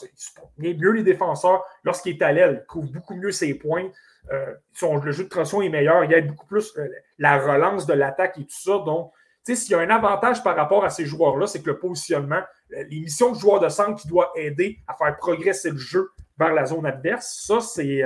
Il 0.59 0.75
bien 0.75 0.75
mieux 0.75 0.93
les 0.93 1.03
défenseurs. 1.03 1.65
Lorsqu'il 1.85 2.17
est 2.17 2.23
à 2.23 2.33
l'aile, 2.33 2.63
il 2.63 2.67
couvre 2.67 2.91
beaucoup 2.91 3.15
mieux 3.15 3.33
ses 3.33 3.55
points. 3.55 3.89
Euh, 4.33 4.55
son, 4.73 4.97
le 4.99 5.13
jeu 5.13 5.25
de 5.25 5.29
transition 5.29 5.63
est 5.63 5.69
meilleur. 5.69 6.05
Il 6.05 6.13
aide 6.13 6.29
beaucoup 6.29 6.47
plus 6.47 6.77
euh, 6.79 6.89
la 7.19 7.39
relance 7.39 7.87
de 7.87 7.95
l'attaque 7.95 8.39
et 8.39 8.45
tout 8.45 8.51
ça. 8.51 8.79
Donc, 8.85 9.13
s'il 9.45 9.71
y 9.71 9.75
a 9.75 9.79
un 9.79 9.91
avantage 9.91 10.43
par 10.43 10.57
rapport 10.57 10.85
à 10.85 10.91
ces 10.91 11.07
joueurs-là, 11.07 11.47
c'est 11.47 11.63
que 11.63 11.71
le 11.71 11.79
positionnement, 11.79 12.43
euh, 12.73 12.85
les 12.91 13.01
missions 13.01 13.33
de 13.33 13.39
joueur 13.39 13.61
de 13.61 13.69
centre 13.69 14.01
qui 14.01 14.09
doit 14.09 14.33
aider 14.35 14.79
à 14.89 14.95
faire 14.95 15.17
progresser 15.17 15.71
le 15.71 15.79
jeu 15.79 16.11
vers 16.39 16.53
la 16.53 16.67
zone 16.67 16.87
adverse, 16.87 17.45
ça, 17.47 17.61
c'est. 17.61 18.03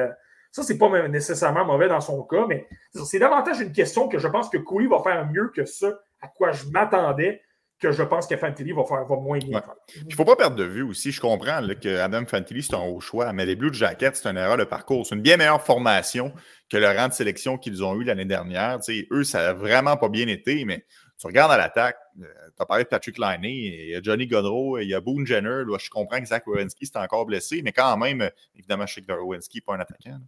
ça, 0.52 0.62
c'est 0.62 0.78
pas 0.78 1.09
nécessairement 1.09 1.64
mauvais 1.64 1.89
dans 1.89 2.01
son 2.01 2.22
cas, 2.22 2.47
mais 2.48 2.68
c'est 3.05 3.18
davantage 3.18 3.60
une 3.60 3.72
question 3.72 4.06
que 4.09 4.18
je 4.18 4.28
pense 4.28 4.48
que 4.48 4.59
Couille 4.59 4.86
va 4.86 5.02
faire 5.02 5.27
mieux 5.27 5.51
que 5.55 5.64
ça 5.64 5.98
à 6.22 6.28
quoi 6.28 6.52
je 6.52 6.66
m'attendais, 6.68 7.43
que 7.81 7.93
je 7.93 8.02
pense 8.02 8.27
que 8.27 8.36
Fantilli 8.36 8.73
va 8.73 8.85
faire 8.85 9.05
va 9.07 9.16
moins 9.16 9.39
bien 9.39 9.59
Ouais. 9.59 9.65
Il 9.97 10.09
ne 10.09 10.15
faut 10.15 10.24
pas 10.24 10.36
perdre 10.36 10.57
de 10.57 10.65
vue 10.65 10.82
aussi. 10.82 11.12
Je 11.12 11.20
comprends 11.20 11.61
là, 11.61 11.74
que 11.74 11.98
Adam 11.98 12.24
Fantilli, 12.27 12.62
c'est 12.62 12.74
un 12.74 12.82
haut 12.82 13.01
choix, 13.01 13.32
mais 13.32 13.47
les 13.47 13.57
Blue 13.57 13.73
Jackets, 13.73 14.15
c'est 14.15 14.28
une 14.28 14.36
erreur 14.36 14.59
de 14.59 14.65
parcours. 14.65 15.07
C'est 15.07 15.15
une 15.15 15.23
bien 15.23 15.36
meilleure 15.39 15.62
formation 15.62 16.32
que 16.69 16.77
le 16.77 16.86
rang 16.86 17.09
de 17.09 17.12
sélection 17.12 17.57
qu'ils 17.59 17.82
ont 17.82 17.98
eu 18.01 18.05
l'année 18.05 18.27
dernière. 18.27 18.78
Eux, 19.11 19.24
ça 19.24 19.43
n'a 19.43 19.52
vraiment 19.55 19.97
pas 19.97 20.09
bien 20.09 20.28
été, 20.28 20.65
mais 20.65 20.85
tu 21.19 21.27
regardes 21.27 21.52
à 21.52 21.57
l'attaque, 21.59 21.98
tu 22.16 22.24
as 22.59 22.66
parlé 22.66 22.85
de 22.85 22.89
Patrick 22.89 23.19
Liney, 23.19 23.52
il 23.52 23.90
y 23.90 23.94
a 23.94 24.01
Johnny 24.02 24.27
Godreau, 24.27 24.78
il 24.78 24.89
y 24.89 24.94
a 24.94 25.01
Boone 25.01 25.27
Jenner. 25.27 25.65
Là, 25.66 25.77
je 25.78 25.90
comprends 25.90 26.20
que 26.20 26.27
Zach 26.27 26.47
Wierenski 26.47 26.86
s'est 26.86 26.98
encore 26.98 27.27
blessé, 27.27 27.61
mais 27.62 27.73
quand 27.73 27.97
même, 27.97 28.23
euh, 28.23 28.31
évidemment, 28.57 28.86
je 28.86 28.94
sais 28.94 29.02
que 29.02 29.12
Wierenski 29.12 29.59
n'est 29.59 29.62
pas 29.62 29.74
un 29.74 29.81
attaquant. 29.81 30.11
là. 30.11 30.19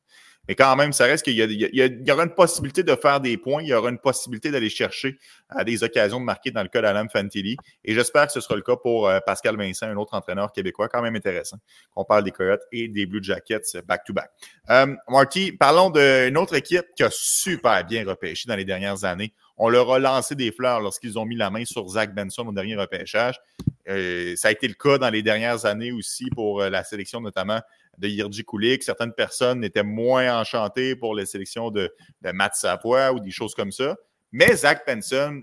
Mais 0.48 0.54
quand 0.54 0.74
même, 0.74 0.92
ça 0.92 1.04
reste 1.04 1.24
qu'il 1.24 1.34
y, 1.34 1.42
il 1.42 1.74
y 1.74 2.08
y 2.08 2.10
aura 2.12 2.24
une 2.24 2.34
possibilité 2.34 2.82
de 2.82 2.94
faire 2.96 3.20
des 3.20 3.36
points, 3.36 3.62
il 3.62 3.68
y 3.68 3.74
aura 3.74 3.90
une 3.90 3.98
possibilité 3.98 4.50
d'aller 4.50 4.70
chercher 4.70 5.18
à 5.48 5.62
des 5.62 5.84
occasions 5.84 6.18
de 6.18 6.24
marquer 6.24 6.50
dans 6.50 6.62
le 6.62 6.68
cas 6.68 6.82
d'Adam 6.82 7.06
Fantilli. 7.08 7.56
Et 7.84 7.94
j'espère 7.94 8.26
que 8.26 8.32
ce 8.32 8.40
sera 8.40 8.56
le 8.56 8.62
cas 8.62 8.76
pour 8.76 9.08
euh, 9.08 9.20
Pascal 9.24 9.56
Vincent, 9.56 9.86
un 9.86 9.96
autre 9.96 10.14
entraîneur 10.14 10.52
québécois, 10.52 10.88
quand 10.88 11.02
même 11.02 11.14
intéressant. 11.14 11.58
On 11.94 12.04
parle 12.04 12.24
des 12.24 12.32
Coyotes 12.32 12.62
et 12.72 12.88
des 12.88 13.06
Blue 13.06 13.22
Jackets 13.22 13.76
euh, 13.76 13.82
back-to-back. 13.82 14.30
Euh, 14.70 14.94
Marty, 15.08 15.52
parlons 15.52 15.90
d'une 15.90 16.36
autre 16.36 16.54
équipe 16.54 16.86
qui 16.96 17.04
a 17.04 17.10
super 17.10 17.84
bien 17.84 18.04
repêché 18.04 18.48
dans 18.48 18.56
les 18.56 18.64
dernières 18.64 19.04
années. 19.04 19.32
On 19.56 19.68
leur 19.68 19.92
a 19.92 19.98
lancé 19.98 20.34
des 20.34 20.50
fleurs 20.50 20.80
lorsqu'ils 20.80 21.18
ont 21.18 21.24
mis 21.24 21.36
la 21.36 21.50
main 21.50 21.64
sur 21.64 21.86
Zach 21.86 22.14
Benson 22.14 22.46
au 22.48 22.52
dernier 22.52 22.76
repêchage. 22.76 23.40
Euh, 23.88 24.34
ça 24.36 24.48
a 24.48 24.50
été 24.50 24.68
le 24.68 24.74
cas 24.74 24.98
dans 24.98 25.10
les 25.10 25.22
dernières 25.22 25.66
années 25.66 25.92
aussi 25.92 26.30
pour 26.30 26.62
euh, 26.62 26.70
la 26.70 26.84
sélection 26.84 27.20
notamment 27.20 27.60
de 27.98 28.08
Yirji 28.08 28.44
Kulik. 28.44 28.82
Certaines 28.82 29.12
personnes 29.12 29.64
étaient 29.64 29.82
moins 29.82 30.40
enchantées 30.40 30.96
pour 30.96 31.14
la 31.14 31.26
sélection 31.26 31.70
de, 31.70 31.94
de 32.22 32.32
Matt 32.32 32.54
Savoie 32.54 33.12
ou 33.12 33.20
des 33.20 33.30
choses 33.30 33.54
comme 33.54 33.72
ça. 33.72 33.96
Mais 34.32 34.56
Zach 34.56 34.86
Benson 34.86 35.42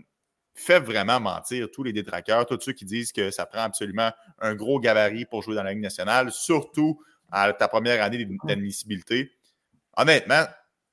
fait 0.55 0.79
vraiment 0.79 1.19
mentir 1.19 1.69
tous 1.71 1.83
les 1.83 1.93
détraqueurs, 1.93 2.45
tous 2.45 2.59
ceux 2.59 2.73
qui 2.73 2.85
disent 2.85 3.11
que 3.11 3.31
ça 3.31 3.45
prend 3.45 3.61
absolument 3.61 4.11
un 4.39 4.55
gros 4.55 4.79
gabarit 4.79 5.25
pour 5.25 5.41
jouer 5.41 5.55
dans 5.55 5.63
la 5.63 5.71
Ligue 5.71 5.81
nationale, 5.81 6.31
surtout 6.31 7.01
à 7.31 7.53
ta 7.53 7.67
première 7.67 8.03
année 8.03 8.27
d'admissibilité. 8.43 9.31
Honnêtement, 9.95 10.43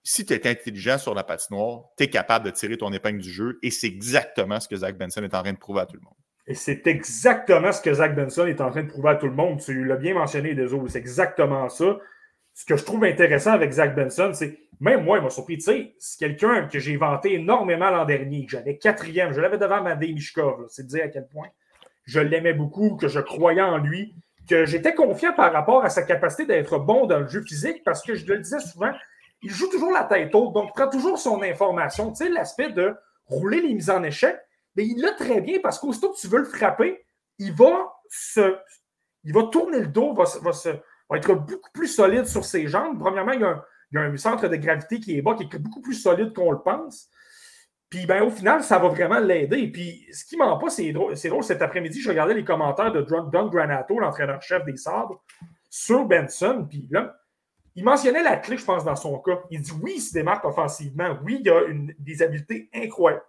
si 0.05 0.25
tu 0.25 0.35
es 0.35 0.47
intelligent 0.47 0.99
sur 0.99 1.15
la 1.15 1.25
patinoire, 1.25 1.87
tu 1.97 2.05
es 2.05 2.11
capable 2.11 2.47
de 2.47 2.51
tirer 2.51 2.77
ton 2.77 2.93
épingle 2.93 3.21
du 3.21 3.31
jeu 3.31 3.59
et 3.63 3.71
c'est 3.71 3.89
exactement 3.89 4.61
ce 4.61 4.69
que 4.69 4.77
Zach 4.77 4.97
Benson 4.97 5.23
est 5.23 5.35
en 5.35 5.43
train 5.43 5.53
de 5.53 5.59
prouver 5.59 5.81
à 5.81 5.87
tout 5.87 5.97
le 5.97 6.03
monde. 6.03 6.15
Et 6.47 6.55
c'est 6.55 6.87
exactement 6.87 7.73
ce 7.73 7.81
que 7.81 7.93
Zach 7.93 8.15
Benson 8.15 8.47
est 8.47 8.61
en 8.61 8.71
train 8.71 8.85
de 8.85 8.89
prouver 8.89 9.11
à 9.11 9.15
tout 9.17 9.27
le 9.27 9.35
monde. 9.35 9.61
Tu 9.61 9.85
l'as 9.85 9.97
bien 9.97 10.15
mentionné, 10.15 10.55
Deso. 10.55 10.87
C'est 10.89 10.99
exactement 10.99 11.69
ça. 11.69 11.99
Ce 12.55 12.65
que 12.65 12.77
je 12.77 12.85
trouve 12.85 13.05
intéressant 13.05 13.53
avec 13.53 13.73
Zach 13.73 13.95
Benson, 13.95 14.31
c'est 14.33 14.59
même 14.81 15.05
moi, 15.05 15.19
il 15.19 15.25
m'a 15.25 15.31
surpris. 15.31 15.57
Tu 15.59 15.65
sais, 15.65 15.95
c'est 15.99 16.19
quelqu'un 16.19 16.69
que 16.69 16.79
j'ai 16.79 16.97
vanté 16.97 17.35
énormément 17.35 17.91
l'an 17.91 18.05
dernier, 18.05 18.47
que 18.47 18.53
j'avais 18.53 18.79
quatrième. 18.79 19.33
Je 19.33 19.41
l'avais 19.41 19.59
devant 19.59 19.83
Madej 19.83 20.15
Mishkov. 20.15 20.67
C'est 20.69 20.87
dire 20.87 21.05
à 21.05 21.09
quel 21.09 21.27
point 21.27 21.49
je 22.05 22.21
l'aimais 22.21 22.55
beaucoup, 22.55 22.97
que 22.97 23.09
je 23.09 23.19
croyais 23.19 23.63
en 23.63 23.79
lui, 23.79 24.15
que 24.49 24.65
j'étais 24.65 24.95
confiant 24.95 25.33
par 25.33 25.53
rapport 25.53 25.85
à 25.85 25.91
sa 25.91 26.03
capacité 26.03 26.47
d'être 26.47 26.79
bon 26.79 27.07
dans 27.07 27.19
le 27.19 27.29
jeu 27.29 27.43
physique 27.43 27.83
parce 27.85 28.03
que 28.03 28.15
je 28.15 28.25
le 28.27 28.39
disais 28.39 28.61
souvent, 28.61 28.93
il 29.43 29.51
joue 29.51 29.69
toujours 29.69 29.93
la 29.93 30.05
tête 30.05 30.35
haute, 30.35 30.55
donc 30.55 30.71
il 30.71 30.73
prend 30.73 30.89
toujours 30.89 31.19
son 31.19 31.43
information. 31.43 32.11
Tu 32.13 32.25
sais, 32.25 32.31
l'aspect 32.31 32.71
de 32.71 32.95
rouler 33.27 33.61
les 33.61 33.75
mises 33.75 33.91
en 33.91 34.03
échec, 34.05 34.39
mais 34.77 34.87
il 34.87 35.01
l'a 35.01 35.13
très 35.13 35.41
bien 35.41 35.59
parce 35.63 35.79
qu'aussitôt 35.79 36.13
que 36.13 36.19
tu 36.19 36.29
veux 36.29 36.39
le 36.39 36.45
frapper, 36.45 37.05
il 37.39 37.53
va 37.53 37.93
se. 38.09 38.57
Il 39.25 39.33
va 39.35 39.43
tourner 39.45 39.81
le 39.81 39.89
dos, 39.89 40.15
va, 40.15 40.25
va 40.43 40.53
se- 40.53 40.69
va 41.11 41.17
être 41.17 41.35
beaucoup 41.35 41.71
plus 41.73 41.89
solide 41.89 42.27
sur 42.27 42.45
ses 42.45 42.69
jambes. 42.69 42.99
Premièrement, 42.99 43.33
il 43.33 43.41
y, 43.41 43.45
a 43.45 43.49
un, 43.49 43.65
il 43.91 43.95
y 43.97 43.99
a 43.99 44.03
un 44.03 44.17
centre 44.17 44.47
de 44.47 44.57
gravité 44.57 45.01
qui 45.01 45.19
est 45.19 45.23
bas, 45.23 45.35
qui 45.35 45.43
est 45.45 45.59
beaucoup 45.59 45.81
plus 45.81 45.95
solide 45.95 46.33
qu'on 46.33 46.53
le 46.53 46.61
pense. 46.61 47.09
Puis 47.91 48.07
ben, 48.07 48.23
au 48.23 48.31
final, 48.31 48.63
ça 48.63 48.79
va 48.79 48.89
vraiment 48.89 49.19
l'aider. 49.19 49.69
Puis 49.69 50.07
ce 50.13 50.25
qui 50.25 50.37
m'en 50.37 50.59
pas, 50.59 50.71
c'est 50.71 50.93
drôle, 50.93 51.15
drôle. 51.15 51.43
Cet 51.45 51.63
après-midi, 51.63 52.01
je 52.01 52.09
regardais 52.09 52.35
les 52.35 52.45
commentaires 52.45 52.93
de 52.93 53.03
Don 53.03 53.49
Granato, 53.49 53.99
l'entraîneur-chef 53.99 54.65
des 54.65 54.77
Sabres, 54.77 55.23
sur 55.71 56.05
Benson. 56.05 56.67
Puis 56.69 56.89
là, 56.91 57.17
il 57.75 57.85
mentionnait 57.85 58.23
la 58.23 58.37
clé, 58.37 58.57
je 58.57 58.65
pense, 58.65 58.85
dans 58.85 58.97
son 58.97 59.19
cas. 59.19 59.41
Il 59.51 59.61
dit 59.61 59.73
oui, 59.83 59.95
il 59.97 60.01
se 60.01 60.13
démarque 60.13 60.45
offensivement. 60.45 61.19
Oui, 61.25 61.41
il 61.45 61.51
a 61.51 61.63
des 61.99 62.23
habiletés 62.23 62.69
incroyables. 62.75 63.23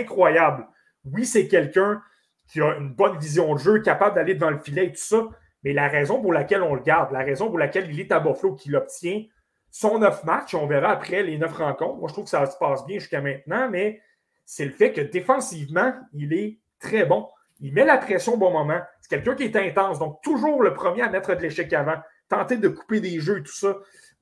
Incroyables. 0.00 0.66
Oui, 1.04 1.26
c'est 1.26 1.48
quelqu'un 1.48 2.02
qui 2.46 2.60
a 2.60 2.76
une 2.76 2.92
bonne 2.94 3.18
vision 3.18 3.54
de 3.54 3.58
jeu, 3.58 3.80
capable 3.80 4.14
d'aller 4.14 4.34
devant 4.34 4.50
le 4.50 4.58
filet 4.58 4.86
et 4.86 4.92
tout 4.92 5.00
ça. 5.00 5.28
Mais 5.64 5.72
la 5.72 5.88
raison 5.88 6.20
pour 6.20 6.32
laquelle 6.32 6.62
on 6.62 6.74
le 6.74 6.82
garde, 6.82 7.12
la 7.12 7.20
raison 7.20 7.48
pour 7.48 7.58
laquelle 7.58 7.90
il 7.90 8.00
est 8.00 8.12
à 8.12 8.20
Buffalo, 8.20 8.54
qu'il 8.54 8.76
obtient 8.76 9.24
son 9.70 9.98
neuf 9.98 10.24
matchs, 10.24 10.54
on 10.54 10.66
verra 10.66 10.90
après 10.90 11.22
les 11.22 11.38
neuf 11.38 11.52
rencontres. 11.52 11.98
Moi, 11.98 12.08
je 12.08 12.14
trouve 12.14 12.24
que 12.24 12.30
ça 12.30 12.46
se 12.46 12.56
passe 12.56 12.86
bien 12.86 12.98
jusqu'à 12.98 13.20
maintenant, 13.20 13.68
mais 13.70 14.00
c'est 14.44 14.64
le 14.64 14.70
fait 14.70 14.92
que 14.92 15.00
défensivement, 15.00 15.92
il 16.14 16.32
est 16.32 16.58
très 16.80 17.04
bon. 17.04 17.28
Il 17.60 17.74
met 17.74 17.84
la 17.84 17.98
pression 17.98 18.34
au 18.34 18.36
bon 18.36 18.50
moment. 18.50 18.80
C'est 19.00 19.10
quelqu'un 19.10 19.34
qui 19.34 19.44
est 19.44 19.56
intense, 19.56 19.98
donc 19.98 20.22
toujours 20.22 20.62
le 20.62 20.72
premier 20.74 21.02
à 21.02 21.10
mettre 21.10 21.34
de 21.34 21.42
l'échec 21.42 21.72
avant, 21.72 21.96
tenter 22.28 22.56
de 22.56 22.68
couper 22.68 23.00
des 23.00 23.20
jeux 23.20 23.38
et 23.38 23.42
tout 23.42 23.52
ça. 23.52 23.76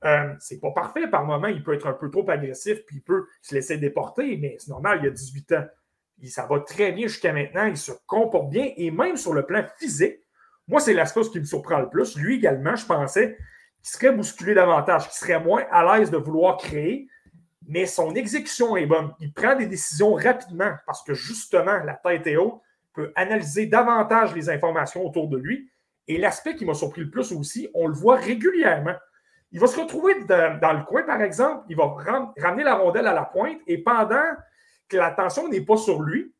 Euh, 0.05 0.33
c'est 0.39 0.59
pas 0.59 0.71
parfait 0.71 1.07
par 1.07 1.25
moment. 1.25 1.47
Il 1.47 1.63
peut 1.63 1.73
être 1.73 1.87
un 1.87 1.93
peu 1.93 2.09
trop 2.09 2.29
agressif, 2.29 2.85
puis 2.85 2.97
il 2.97 3.01
peut 3.01 3.25
se 3.41 3.55
laisser 3.55 3.77
déporter, 3.77 4.37
mais 4.37 4.55
c'est 4.59 4.69
normal, 4.69 4.99
il 5.01 5.07
a 5.07 5.11
18 5.11 5.51
ans. 5.53 5.65
Ça 6.25 6.47
va 6.47 6.59
très 6.61 6.91
bien 6.91 7.07
jusqu'à 7.07 7.33
maintenant. 7.33 7.65
Il 7.65 7.77
se 7.77 7.91
comporte 8.05 8.49
bien, 8.49 8.71
et 8.75 8.91
même 8.91 9.17
sur 9.17 9.33
le 9.33 9.45
plan 9.45 9.63
physique, 9.77 10.19
moi, 10.67 10.81
c'est 10.81 10.93
l'aspect 10.93 11.21
qui 11.21 11.39
me 11.39 11.45
surprend 11.45 11.79
le 11.79 11.89
plus. 11.89 12.17
Lui 12.17 12.35
également, 12.35 12.75
je 12.75 12.85
pensais 12.85 13.37
qu'il 13.81 13.89
serait 13.89 14.11
bousculé 14.11 14.53
davantage, 14.53 15.03
qu'il 15.03 15.17
serait 15.17 15.39
moins 15.39 15.63
à 15.71 15.97
l'aise 15.97 16.11
de 16.11 16.17
vouloir 16.17 16.57
créer, 16.57 17.07
mais 17.67 17.85
son 17.85 18.13
exécution 18.15 18.75
est 18.75 18.85
bonne. 18.85 19.13
Il 19.19 19.33
prend 19.33 19.55
des 19.55 19.67
décisions 19.67 20.13
rapidement 20.13 20.73
parce 20.85 21.03
que 21.03 21.13
justement, 21.13 21.77
la 21.83 21.93
tête 21.93 22.27
est 22.27 22.37
haute, 22.37 22.61
peut 22.93 23.13
analyser 23.15 23.65
davantage 23.67 24.35
les 24.35 24.49
informations 24.49 25.05
autour 25.05 25.29
de 25.29 25.37
lui. 25.37 25.69
Et 26.07 26.17
l'aspect 26.17 26.55
qui 26.55 26.65
m'a 26.65 26.73
surpris 26.73 27.01
le 27.01 27.09
plus 27.09 27.31
aussi, 27.31 27.69
on 27.73 27.87
le 27.87 27.93
voit 27.93 28.15
régulièrement. 28.15 28.95
Il 29.51 29.59
va 29.59 29.67
se 29.67 29.79
retrouver 29.79 30.15
dans, 30.25 30.77
le 30.77 30.83
coin, 30.85 31.03
par 31.03 31.21
exemple, 31.21 31.65
il 31.69 31.77
va 31.77 31.85
ram- 31.85 32.33
ramener 32.37 32.63
la 32.63 32.75
rondelle 32.75 33.07
à 33.07 33.13
la 33.13 33.23
pointe 33.23 33.59
et 33.65 33.77
pendant 33.77 34.23
que 34.89 34.97
l'attention 34.97 35.47
n'est 35.47 35.61
pas 35.61 35.77
sur 35.77 36.01
lui, 36.01 36.33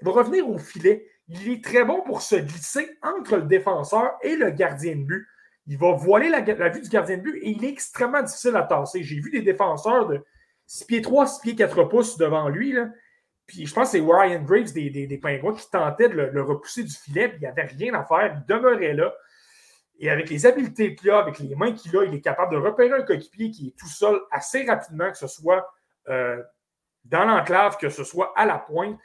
Il 0.00 0.06
va 0.06 0.12
revenir 0.12 0.48
au 0.48 0.56
filet. 0.58 1.06
Il 1.28 1.48
est 1.52 1.62
très 1.62 1.84
bon 1.84 2.02
pour 2.02 2.22
se 2.22 2.36
glisser 2.36 2.98
entre 3.02 3.36
le 3.36 3.42
défenseur 3.42 4.12
et 4.22 4.36
le 4.36 4.50
gardien 4.50 4.96
de 4.96 5.02
but. 5.04 5.26
Il 5.66 5.76
va 5.78 5.92
voiler 5.92 6.28
la, 6.28 6.40
la 6.40 6.68
vue 6.70 6.80
du 6.80 6.88
gardien 6.88 7.18
de 7.18 7.22
but 7.22 7.36
et 7.42 7.50
il 7.50 7.64
est 7.64 7.68
extrêmement 7.68 8.22
difficile 8.22 8.56
à 8.56 8.62
tasser. 8.62 9.02
J'ai 9.02 9.20
vu 9.20 9.30
des 9.30 9.42
défenseurs 9.42 10.06
de 10.08 10.24
6 10.66 10.84
pieds 10.86 11.02
3, 11.02 11.26
6 11.26 11.40
pieds 11.42 11.54
4 11.56 11.84
pouces 11.84 12.16
devant 12.16 12.48
lui. 12.48 12.72
Là. 12.72 12.88
Puis 13.46 13.66
je 13.66 13.74
pense 13.74 13.92
que 13.92 13.98
c'est 13.98 14.04
Ryan 14.04 14.42
Graves 14.42 14.72
des 14.72 15.18
Pingouins 15.22 15.54
qui 15.54 15.68
tentait 15.70 16.08
de 16.08 16.14
le, 16.14 16.30
le 16.30 16.42
repousser 16.42 16.82
du 16.84 16.92
filet. 16.94 17.28
Puis 17.28 17.38
il 17.38 17.40
n'y 17.42 17.46
avait 17.46 17.62
rien 17.64 17.94
à 17.94 18.04
faire. 18.04 18.34
Il 18.36 18.46
demeurait 18.46 18.94
là. 18.94 19.12
Et 20.00 20.08
avec 20.08 20.30
les 20.30 20.46
habiletés 20.46 20.94
qu'il 20.94 21.10
a, 21.10 21.18
avec 21.18 21.38
les 21.38 21.54
mains 21.54 21.72
qu'il 21.72 21.94
a, 21.96 22.04
il 22.04 22.14
est 22.14 22.22
capable 22.22 22.52
de 22.52 22.56
repérer 22.56 22.92
un 22.92 23.02
coéquipier 23.02 23.50
qui 23.50 23.68
est 23.68 23.78
tout 23.78 23.86
seul 23.86 24.18
assez 24.30 24.64
rapidement, 24.64 25.10
que 25.10 25.18
ce 25.18 25.26
soit 25.26 25.70
euh, 26.08 26.42
dans 27.04 27.26
l'enclave, 27.26 27.76
que 27.76 27.90
ce 27.90 28.02
soit 28.02 28.32
à 28.34 28.46
la 28.46 28.58
pointe. 28.58 28.98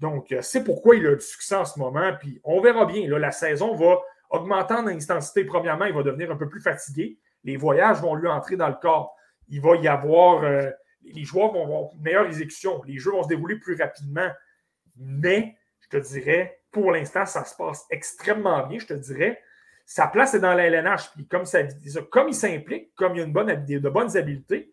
Donc, 0.00 0.32
euh, 0.32 0.42
c'est 0.42 0.64
pourquoi 0.64 0.96
il 0.96 1.06
a 1.06 1.14
du 1.14 1.20
succès 1.20 1.54
en 1.54 1.64
ce 1.64 1.78
moment. 1.78 2.12
Puis 2.18 2.40
on 2.42 2.60
verra 2.60 2.84
bien. 2.84 3.08
La 3.16 3.30
saison 3.30 3.76
va 3.76 4.00
augmenter 4.28 4.74
en 4.74 4.88
intensité. 4.88 5.44
Premièrement, 5.44 5.84
il 5.84 5.94
va 5.94 6.02
devenir 6.02 6.32
un 6.32 6.36
peu 6.36 6.48
plus 6.48 6.60
fatigué. 6.60 7.16
Les 7.44 7.56
voyages 7.56 8.00
vont 8.00 8.16
lui 8.16 8.26
entrer 8.26 8.56
dans 8.56 8.68
le 8.68 8.74
corps. 8.74 9.14
Il 9.48 9.60
va 9.60 9.76
y 9.76 9.86
avoir. 9.86 10.42
Euh, 10.42 10.68
les 11.04 11.22
joueurs 11.22 11.52
vont 11.52 11.62
avoir 11.64 11.92
une 11.94 12.02
meilleure 12.02 12.26
exécution. 12.26 12.82
Les 12.84 12.98
jeux 12.98 13.12
vont 13.12 13.22
se 13.22 13.28
dérouler 13.28 13.56
plus 13.56 13.76
rapidement. 13.80 14.28
Mais, 14.96 15.54
je 15.80 15.88
te 15.88 15.96
dirais, 15.98 16.60
pour 16.72 16.90
l'instant, 16.90 17.24
ça 17.24 17.44
se 17.44 17.54
passe 17.54 17.84
extrêmement 17.90 18.66
bien, 18.66 18.80
je 18.80 18.86
te 18.86 18.94
dirais. 18.94 19.40
Sa 19.86 20.06
place 20.06 20.34
est 20.34 20.40
dans 20.40 20.54
la 20.54 20.66
LNH. 20.66 21.10
Puis 21.14 21.26
comme, 21.26 21.44
ça, 21.44 21.60
comme 22.10 22.28
il 22.28 22.34
s'implique, 22.34 22.94
comme 22.94 23.14
il 23.14 23.20
a 23.20 23.24
une 23.24 23.32
bonne, 23.32 23.64
de 23.66 23.88
bonnes 23.88 24.16
habiletés, 24.16 24.72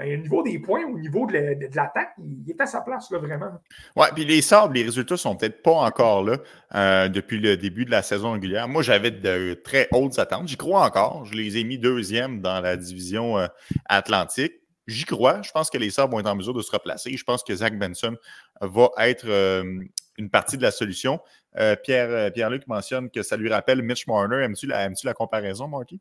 ben, 0.00 0.18
au 0.18 0.22
niveau 0.22 0.42
des 0.42 0.58
points, 0.58 0.82
au 0.86 0.98
niveau 0.98 1.26
de 1.26 1.76
l'attaque, 1.76 2.14
il 2.18 2.50
est 2.50 2.58
à 2.58 2.64
sa 2.64 2.80
place, 2.80 3.10
là, 3.10 3.18
vraiment. 3.18 3.50
Oui, 3.96 4.06
puis 4.14 4.24
les 4.24 4.40
Sabres, 4.40 4.72
les 4.72 4.82
résultats 4.82 5.18
sont 5.18 5.36
peut-être 5.36 5.62
pas 5.62 5.72
encore 5.72 6.24
là 6.24 6.38
euh, 6.74 7.08
depuis 7.08 7.38
le 7.38 7.58
début 7.58 7.84
de 7.84 7.90
la 7.90 8.00
saison 8.00 8.32
régulière. 8.32 8.66
Moi, 8.66 8.82
j'avais 8.82 9.10
de 9.10 9.52
très 9.62 9.88
hautes 9.92 10.18
attentes. 10.18 10.48
J'y 10.48 10.56
crois 10.56 10.86
encore. 10.86 11.26
Je 11.26 11.34
les 11.34 11.58
ai 11.58 11.64
mis 11.64 11.78
deuxième 11.78 12.40
dans 12.40 12.62
la 12.62 12.78
division 12.78 13.38
euh, 13.38 13.46
Atlantique. 13.90 14.54
J'y 14.86 15.04
crois. 15.04 15.42
Je 15.42 15.50
pense 15.50 15.68
que 15.68 15.76
les 15.76 15.90
Sabres 15.90 16.12
vont 16.12 16.20
être 16.20 16.30
en 16.30 16.36
mesure 16.36 16.54
de 16.54 16.62
se 16.62 16.72
replacer. 16.72 17.14
Je 17.14 17.24
pense 17.24 17.42
que 17.42 17.54
Zach 17.54 17.78
Benson 17.78 18.16
va 18.62 18.88
être 19.00 19.26
euh, 19.28 19.82
une 20.20 20.30
partie 20.30 20.56
de 20.56 20.62
la 20.62 20.70
solution. 20.70 21.20
Euh, 21.58 21.74
Pierre, 21.76 22.10
euh, 22.10 22.30
Pierre-Luc 22.30 22.66
mentionne 22.68 23.10
que 23.10 23.22
ça 23.22 23.36
lui 23.36 23.52
rappelle 23.52 23.82
Mitch 23.82 24.06
Marner. 24.06 24.44
Aimes-tu 24.44 24.66
la, 24.68 25.14
comparaison, 25.14 25.66
Marky? 25.66 26.00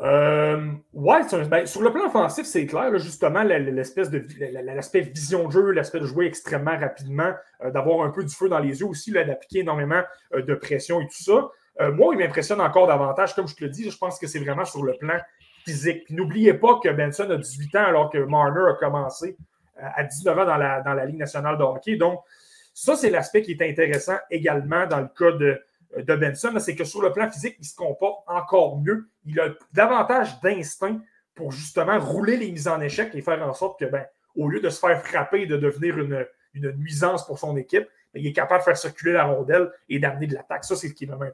Euh, 0.00 0.72
ouais, 0.94 1.20
ben, 1.50 1.66
sur 1.66 1.82
le 1.82 1.92
plan 1.92 2.06
offensif, 2.06 2.46
c'est 2.46 2.64
clair, 2.64 2.96
justement, 2.98 3.42
l'aspect 3.42 5.00
vision 5.00 5.46
de 5.46 5.52
jeu, 5.52 5.70
l'aspect 5.72 6.00
de 6.00 6.06
jouer 6.06 6.24
extrêmement 6.24 6.78
rapidement, 6.78 7.32
euh, 7.62 7.70
d'avoir 7.70 8.06
un 8.06 8.10
peu 8.10 8.24
du 8.24 8.34
feu 8.34 8.48
dans 8.48 8.60
les 8.60 8.80
yeux 8.80 8.86
aussi, 8.86 9.12
d'appliquer 9.12 9.58
énormément 9.58 10.02
de 10.32 10.54
pression 10.54 11.02
et 11.02 11.06
tout 11.06 11.22
ça. 11.22 11.50
Moi, 11.92 12.14
il 12.14 12.18
m'impressionne 12.18 12.60
encore 12.60 12.86
davantage, 12.86 13.34
comme 13.34 13.48
je 13.48 13.54
te 13.54 13.64
le 13.64 13.70
dis, 13.70 13.90
je 13.90 13.96
pense 13.96 14.18
que 14.18 14.26
c'est 14.26 14.38
vraiment 14.38 14.66
sur 14.66 14.82
le 14.82 14.92
plan 14.98 15.18
physique. 15.64 16.10
N'oubliez 16.10 16.52
pas 16.52 16.78
que 16.82 16.90
Benson 16.90 17.30
a 17.30 17.36
18 17.36 17.76
ans 17.76 17.84
alors 17.84 18.10
que 18.10 18.18
Marner 18.18 18.70
a 18.70 18.74
commencé 18.74 19.34
à 19.78 20.04
19 20.04 20.38
ans 20.38 20.44
dans 20.44 20.56
la, 20.58 20.82
dans 20.82 20.92
la 20.92 21.06
Ligue 21.06 21.18
nationale 21.18 21.56
de 21.56 21.62
hockey. 21.62 21.96
Donc, 21.96 22.20
ça, 22.72 22.96
c'est 22.96 23.10
l'aspect 23.10 23.42
qui 23.42 23.52
est 23.52 23.62
intéressant 23.62 24.16
également 24.30 24.86
dans 24.86 25.00
le 25.00 25.08
cas 25.08 25.32
de, 25.36 25.60
de 25.96 26.16
Benson, 26.16 26.54
c'est 26.58 26.76
que 26.76 26.84
sur 26.84 27.02
le 27.02 27.12
plan 27.12 27.30
physique, 27.30 27.56
il 27.58 27.64
se 27.64 27.74
comporte 27.74 28.24
encore 28.26 28.78
mieux. 28.78 29.08
Il 29.24 29.38
a 29.40 29.48
davantage 29.72 30.40
d'instinct 30.40 31.00
pour 31.34 31.52
justement 31.52 31.98
rouler 31.98 32.36
les 32.36 32.50
mises 32.52 32.68
en 32.68 32.80
échec 32.80 33.14
et 33.14 33.22
faire 33.22 33.42
en 33.46 33.54
sorte 33.54 33.80
que, 33.80 33.86
ben, 33.86 34.04
au 34.36 34.48
lieu 34.48 34.60
de 34.60 34.68
se 34.68 34.78
faire 34.78 35.04
frapper 35.04 35.42
et 35.42 35.46
de 35.46 35.56
devenir 35.56 35.98
une, 35.98 36.26
une 36.54 36.70
nuisance 36.72 37.26
pour 37.26 37.38
son 37.38 37.56
équipe, 37.56 37.88
ben, 38.14 38.20
il 38.20 38.26
est 38.26 38.32
capable 38.32 38.60
de 38.60 38.64
faire 38.64 38.76
circuler 38.76 39.12
la 39.12 39.24
rondelle 39.24 39.70
et 39.88 39.98
d'amener 39.98 40.26
de 40.26 40.34
l'attaque. 40.34 40.64
Ça, 40.64 40.76
c'est 40.76 40.88
ce 40.88 40.94
qui 40.94 41.04
est 41.04 41.06
vraiment 41.08 41.30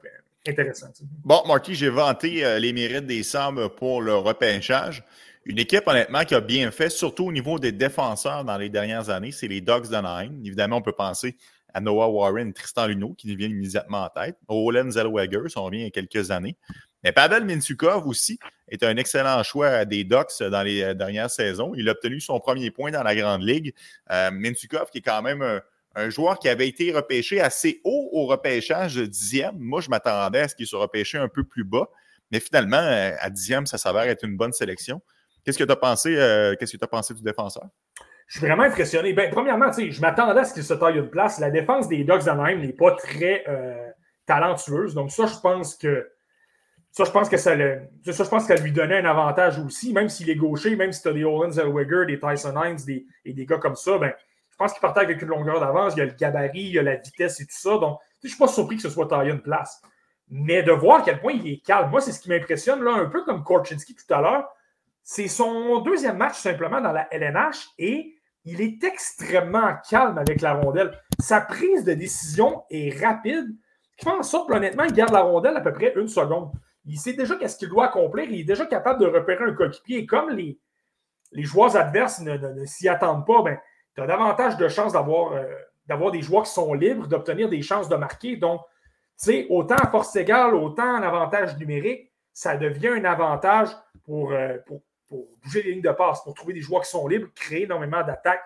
intéressant. 0.46 0.88
Bon, 1.24 1.42
Marky, 1.46 1.74
j'ai 1.74 1.90
vanté 1.90 2.44
euh, 2.44 2.58
les 2.58 2.72
mérites 2.72 3.06
des 3.06 3.22
Sabres 3.22 3.68
pour 3.68 4.00
le 4.00 4.14
repêchage. 4.14 5.04
Une 5.46 5.60
équipe, 5.60 5.86
honnêtement, 5.86 6.24
qui 6.24 6.34
a 6.34 6.40
bien 6.40 6.72
fait, 6.72 6.90
surtout 6.90 7.26
au 7.26 7.32
niveau 7.32 7.60
des 7.60 7.70
défenseurs 7.70 8.44
dans 8.44 8.58
les 8.58 8.68
dernières 8.68 9.10
années, 9.10 9.30
c'est 9.30 9.46
les 9.46 9.60
Dogs 9.60 9.88
d'Anaheim. 9.88 10.32
Évidemment, 10.44 10.78
on 10.78 10.82
peut 10.82 10.90
penser 10.90 11.36
à 11.72 11.80
Noah 11.80 12.08
Warren, 12.08 12.52
Tristan 12.52 12.88
Luneau, 12.88 13.14
qui 13.16 13.28
nous 13.28 13.36
viennent 13.36 13.52
immédiatement 13.52 14.02
en 14.02 14.08
tête. 14.08 14.36
Olen 14.48 14.90
Zellweger, 14.90 15.42
on 15.54 15.62
revient 15.62 15.78
il 15.78 15.84
y 15.84 15.86
a 15.86 15.90
quelques 15.90 16.32
années. 16.32 16.56
Mais 17.04 17.12
Pavel 17.12 17.44
Mintukov 17.44 18.08
aussi 18.08 18.40
est 18.66 18.82
un 18.82 18.96
excellent 18.96 19.40
choix 19.44 19.84
des 19.84 20.02
Ducks 20.02 20.40
dans 20.40 20.64
les 20.64 20.82
euh, 20.82 20.94
dernières 20.94 21.30
saisons. 21.30 21.74
Il 21.76 21.88
a 21.88 21.92
obtenu 21.92 22.18
son 22.18 22.40
premier 22.40 22.72
point 22.72 22.90
dans 22.90 23.04
la 23.04 23.14
Grande 23.14 23.44
Ligue. 23.44 23.72
Euh, 24.10 24.30
qui 24.32 24.98
est 24.98 25.00
quand 25.00 25.22
même 25.22 25.42
un, 25.42 25.60
un, 25.94 26.10
joueur 26.10 26.40
qui 26.40 26.48
avait 26.48 26.66
été 26.66 26.92
repêché 26.92 27.40
assez 27.40 27.80
haut 27.84 28.08
au 28.10 28.26
repêchage 28.26 28.96
de 28.96 29.06
dixième. 29.06 29.56
Moi, 29.58 29.80
je 29.80 29.90
m'attendais 29.90 30.40
à 30.40 30.48
ce 30.48 30.56
qu'il 30.56 30.66
soit 30.66 30.80
repêché 30.80 31.18
un 31.18 31.28
peu 31.28 31.44
plus 31.44 31.62
bas. 31.62 31.88
Mais 32.32 32.40
finalement, 32.40 32.78
euh, 32.78 33.12
à 33.20 33.30
dixième, 33.30 33.66
ça 33.66 33.78
s'avère 33.78 34.08
être 34.08 34.24
une 34.24 34.36
bonne 34.36 34.52
sélection. 34.52 35.00
Qu'est-ce 35.46 35.58
que 35.58 35.64
tu 35.64 35.70
as 35.70 35.76
pensé, 35.76 36.16
euh, 36.16 36.56
qu'est-ce 36.58 36.76
que 36.76 36.84
pensé 36.86 37.14
du 37.14 37.22
défenseur? 37.22 37.62
Je 38.26 38.38
suis 38.38 38.46
vraiment 38.48 38.64
impressionné. 38.64 39.12
Ben, 39.12 39.30
premièrement, 39.30 39.70
je 39.70 40.00
m'attendais 40.00 40.40
à 40.40 40.44
ce 40.44 40.52
qu'il 40.52 40.64
se 40.64 40.74
taille 40.74 40.96
une 40.96 41.08
place. 41.08 41.38
La 41.38 41.50
défense 41.50 41.86
des 41.86 42.02
Ducks 42.02 42.24
d'Anaheim 42.24 42.58
n'est 42.58 42.72
pas 42.72 42.96
très 42.96 43.44
euh, 43.46 43.88
talentueuse. 44.26 44.94
Donc, 44.94 45.12
ça, 45.12 45.26
je 45.26 45.38
pense 45.40 45.76
que 45.76 46.10
ça, 46.90 47.04
je 47.04 47.10
pense 47.12 47.28
que 47.28 47.36
ça, 47.36 47.54
le, 47.54 47.82
ça, 48.04 48.24
je 48.24 48.28
pense 48.28 48.48
lui 48.60 48.72
donnait 48.72 48.98
un 48.98 49.04
avantage 49.04 49.60
aussi, 49.60 49.92
même 49.92 50.08
s'il 50.08 50.28
est 50.30 50.34
gaucher, 50.34 50.74
même 50.74 50.90
si 50.90 51.00
tu 51.02 51.08
as 51.08 51.12
des 51.12 51.22
Owen 51.22 51.52
Zellweger, 51.52 52.06
des 52.06 52.18
Tyson 52.18 52.60
Hines 52.60 52.84
des, 52.84 53.06
et 53.24 53.32
des 53.32 53.46
gars 53.46 53.58
comme 53.58 53.76
ça, 53.76 53.98
ben, 53.98 54.12
je 54.50 54.56
pense 54.56 54.72
qu'il 54.72 54.80
partait 54.80 55.00
avec 55.00 55.22
une 55.22 55.28
longueur 55.28 55.60
d'avance. 55.60 55.92
Il 55.94 56.00
y 56.00 56.02
a 56.02 56.06
le 56.06 56.14
gabarit, 56.14 56.50
il 56.54 56.72
y 56.72 56.78
a 56.80 56.82
la 56.82 56.96
vitesse 56.96 57.38
et 57.40 57.44
tout 57.44 57.52
ça. 57.56 57.78
Donc, 57.78 58.00
je 58.20 58.26
ne 58.26 58.30
suis 58.30 58.38
pas 58.38 58.48
surpris 58.48 58.76
que 58.76 58.82
ce 58.82 58.90
soit 58.90 59.06
taillé 59.06 59.30
une 59.30 59.42
place. 59.42 59.80
Mais 60.28 60.64
de 60.64 60.72
voir 60.72 61.02
à 61.02 61.04
quel 61.04 61.20
point 61.20 61.34
il 61.34 61.46
est 61.46 61.64
calme, 61.64 61.90
moi, 61.90 62.00
c'est 62.00 62.10
ce 62.10 62.18
qui 62.18 62.30
m'impressionne, 62.30 62.84
un 62.88 63.06
peu 63.06 63.22
comme 63.24 63.44
Korchinski 63.44 63.94
tout 63.94 64.12
à 64.12 64.20
l'heure. 64.20 64.48
C'est 65.08 65.28
son 65.28 65.82
deuxième 65.82 66.16
match 66.16 66.36
simplement 66.36 66.80
dans 66.80 66.90
la 66.90 67.06
LNH 67.12 67.68
et 67.78 68.16
il 68.44 68.60
est 68.60 68.82
extrêmement 68.82 69.74
calme 69.88 70.18
avec 70.18 70.40
la 70.40 70.54
rondelle. 70.54 71.00
Sa 71.20 71.40
prise 71.40 71.84
de 71.84 71.94
décision 71.94 72.64
est 72.70 73.00
rapide, 73.00 73.46
qui 73.96 74.04
fait 74.04 74.10
en 74.10 74.24
sorte, 74.24 74.50
honnêtement, 74.50 74.82
il 74.82 74.92
garde 74.92 75.12
la 75.12 75.20
rondelle 75.20 75.56
à 75.56 75.60
peu 75.60 75.72
près 75.72 75.92
une 75.94 76.08
seconde. 76.08 76.50
Il 76.86 76.98
sait 76.98 77.12
déjà 77.12 77.36
qu'est-ce 77.36 77.56
qu'il 77.56 77.68
doit 77.68 77.86
accomplir. 77.86 78.28
Il 78.28 78.40
est 78.40 78.44
déjà 78.44 78.66
capable 78.66 78.98
de 78.98 79.06
repérer 79.06 79.44
un 79.44 79.52
coéquipier. 79.52 80.06
Comme 80.06 80.30
les, 80.30 80.58
les 81.30 81.44
joueurs 81.44 81.76
adverses 81.76 82.20
ne, 82.20 82.64
s'y 82.64 82.88
attendent 82.88 83.24
pas, 83.24 83.42
ben, 83.42 83.58
tu 83.94 84.00
as 84.00 84.08
davantage 84.08 84.56
de 84.56 84.66
chances 84.66 84.92
d'avoir, 84.92 85.34
euh, 85.34 85.44
d'avoir 85.86 86.10
des 86.10 86.20
joueurs 86.20 86.42
qui 86.42 86.52
sont 86.52 86.74
libres, 86.74 87.06
d'obtenir 87.06 87.48
des 87.48 87.62
chances 87.62 87.88
de 87.88 87.94
marquer. 87.94 88.34
Donc, 88.34 88.60
tu 89.20 89.26
sais, 89.26 89.46
autant 89.50 89.76
à 89.76 89.88
force 89.88 90.16
égale, 90.16 90.56
autant 90.56 90.96
en 90.96 91.02
avantage 91.02 91.56
numérique, 91.58 92.10
ça 92.32 92.56
devient 92.56 92.88
un 92.88 93.04
avantage 93.04 93.68
pour, 94.04 94.32
euh, 94.32 94.58
pour, 94.66 94.82
pour 95.08 95.28
bouger 95.42 95.62
les 95.62 95.72
lignes 95.72 95.82
de 95.82 95.90
passe, 95.90 96.22
pour 96.22 96.34
trouver 96.34 96.54
des 96.54 96.60
joueurs 96.60 96.82
qui 96.82 96.90
sont 96.90 97.06
libres, 97.06 97.28
créer 97.34 97.64
énormément 97.64 98.02
d'attaques. 98.02 98.42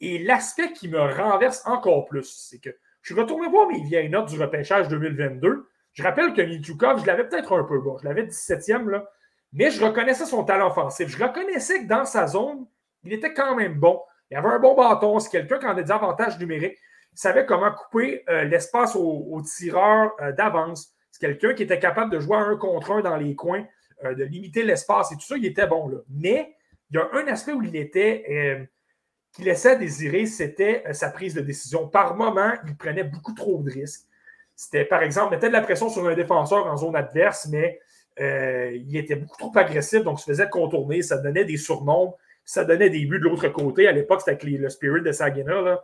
Et 0.00 0.18
l'aspect 0.18 0.72
qui 0.72 0.88
me 0.88 1.00
renverse 1.00 1.62
encore 1.66 2.06
plus, 2.06 2.24
c'est 2.24 2.58
que 2.58 2.70
je 3.02 3.12
suis 3.12 3.20
retourné 3.20 3.48
voir 3.48 3.68
mes 3.68 3.82
vieilles 3.82 4.08
notes 4.08 4.28
du 4.28 4.40
repêchage 4.40 4.88
2022. 4.88 5.68
Je 5.92 6.02
rappelle 6.02 6.32
que 6.32 6.42
Mitukov, 6.42 7.00
je 7.00 7.06
l'avais 7.06 7.24
peut-être 7.24 7.52
un 7.52 7.64
peu 7.64 7.80
bon. 7.80 7.98
Je 7.98 8.04
l'avais 8.04 8.24
17e, 8.24 8.88
là, 8.88 9.08
mais 9.52 9.70
je 9.70 9.84
reconnaissais 9.84 10.26
son 10.26 10.44
talent 10.44 10.68
offensif. 10.68 11.08
Je 11.08 11.22
reconnaissais 11.22 11.82
que 11.82 11.88
dans 11.88 12.04
sa 12.04 12.26
zone, 12.26 12.66
il 13.04 13.12
était 13.12 13.34
quand 13.34 13.56
même 13.56 13.74
bon. 13.74 14.00
Il 14.30 14.36
avait 14.36 14.48
un 14.48 14.58
bon 14.58 14.74
bâton. 14.74 15.18
C'est 15.18 15.30
quelqu'un 15.30 15.58
qui 15.58 15.66
a 15.66 15.74
des 15.74 15.90
avantages 15.90 16.38
numériques. 16.38 16.78
Il 17.12 17.18
savait 17.18 17.44
comment 17.44 17.72
couper 17.72 18.22
euh, 18.28 18.44
l'espace 18.44 18.94
aux, 18.94 19.26
aux, 19.30 19.42
tireurs 19.42 20.12
euh, 20.20 20.32
d'avance. 20.32 20.94
C'est 21.10 21.20
quelqu'un 21.20 21.54
qui 21.54 21.64
était 21.64 21.80
capable 21.80 22.12
de 22.12 22.20
jouer 22.20 22.36
un 22.36 22.56
contre 22.56 22.92
un 22.92 23.00
dans 23.00 23.16
les 23.16 23.34
coins 23.34 23.66
euh, 24.04 24.14
de 24.14 24.24
limiter 24.24 24.62
l'espace 24.62 25.12
et 25.12 25.16
tout 25.16 25.26
ça, 25.26 25.36
il 25.36 25.46
était 25.46 25.66
bon 25.66 25.88
là. 25.88 25.98
Mais 26.08 26.54
il 26.90 26.96
y 26.96 26.98
a 26.98 27.08
un 27.12 27.26
aspect 27.28 27.52
où 27.52 27.62
il 27.62 27.76
était, 27.76 28.24
euh, 28.30 28.64
qui 29.32 29.42
laissait 29.42 29.70
à 29.70 29.74
désirer, 29.76 30.26
c'était 30.26 30.82
euh, 30.86 30.92
sa 30.92 31.10
prise 31.10 31.34
de 31.34 31.40
décision. 31.40 31.88
Par 31.88 32.16
moment, 32.16 32.52
il 32.66 32.76
prenait 32.76 33.04
beaucoup 33.04 33.34
trop 33.34 33.62
de 33.62 33.70
risques. 33.70 34.06
C'était, 34.56 34.84
par 34.84 35.02
exemple, 35.02 35.34
mettait 35.34 35.48
de 35.48 35.52
la 35.52 35.62
pression 35.62 35.88
sur 35.88 36.06
un 36.06 36.14
défenseur 36.14 36.66
en 36.66 36.76
zone 36.76 36.96
adverse, 36.96 37.48
mais 37.50 37.80
il 38.18 38.94
était 38.98 39.16
beaucoup 39.16 39.38
trop 39.38 39.52
agressif, 39.54 40.02
donc 40.02 40.18
il 40.18 40.24
se 40.24 40.30
faisait 40.30 40.48
contourner, 40.50 41.00
ça 41.00 41.16
donnait 41.16 41.46
des 41.46 41.56
surnombres, 41.56 42.18
ça 42.44 42.66
donnait 42.66 42.90
des 42.90 43.06
buts 43.06 43.18
de 43.18 43.24
l'autre 43.24 43.48
côté. 43.48 43.88
À 43.88 43.92
l'époque, 43.92 44.20
c'était 44.20 44.32
avec 44.32 44.42
le 44.42 44.68
Spirit 44.68 45.00
de 45.00 45.10
Saginaw. 45.10 45.64
Là. 45.64 45.82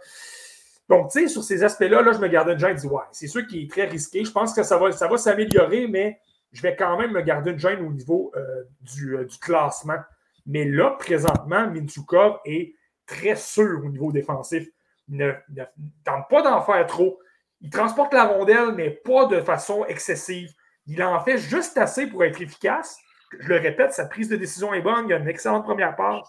Donc, 0.89 1.11
tu 1.11 1.21
sais, 1.21 1.29
sur 1.29 1.43
ces 1.43 1.65
aspects-là, 1.65 2.03
là, 2.03 2.13
je 2.13 2.19
me 2.19 2.29
gardais 2.29 2.59
gens 2.59 2.69
et 2.69 2.75
dis, 2.75 2.87
ouais, 2.87 3.03
c'est 3.13 3.27
sûr 3.27 3.47
qu'il 3.47 3.65
est 3.65 3.71
très 3.71 3.87
risqué. 3.87 4.25
Je 4.25 4.31
pense 4.31 4.53
que 4.53 4.63
ça 4.63 4.77
va, 4.77 4.93
ça 4.93 5.09
va 5.09 5.17
s'améliorer, 5.17 5.87
mais 5.87 6.21
je 6.57 6.63
vais 6.63 6.75
quand 6.75 6.99
même 6.99 7.13
me 7.13 7.21
garder 7.21 7.51
une 7.51 7.59
gêne 7.59 7.85
au 7.85 7.93
niveau 7.93 8.33
euh, 8.35 8.65
du, 8.81 9.17
euh, 9.17 9.25
du, 9.25 9.39
classement. 9.39 9.99
Mais 10.47 10.65
là, 10.65 10.97
présentement, 10.99 11.71
Minchukov 11.71 12.39
est 12.47 12.75
très 13.05 13.37
sûr 13.37 13.85
au 13.85 13.89
niveau 13.91 14.11
défensif. 14.11 14.67
Ne, 15.09 15.33
ne 15.51 15.65
tente 16.03 16.29
pas 16.31 16.41
d'en 16.43 16.63
faire 16.63 16.87
trop. 16.87 17.21
Il 17.61 17.69
transporte 17.69 18.15
la 18.15 18.25
rondelle, 18.25 18.73
mais 18.75 18.91
pas 18.91 19.27
de 19.27 19.41
façon 19.43 19.85
excessive. 19.85 20.51
Il 20.87 21.03
en 21.03 21.21
fait 21.21 21.37
juste 21.37 21.77
assez 21.77 22.07
pour 22.07 22.25
être 22.25 22.41
efficace. 22.41 22.99
Je 23.39 23.49
le 23.49 23.57
répète, 23.57 23.93
sa 23.93 24.07
prise 24.07 24.29
de 24.31 24.37
décision 24.37 24.73
est 24.73 24.81
bonne. 24.81 25.07
Il 25.09 25.13
a 25.13 25.19
une 25.19 25.29
excellente 25.29 25.65
première 25.65 25.95
passe. 25.95 26.27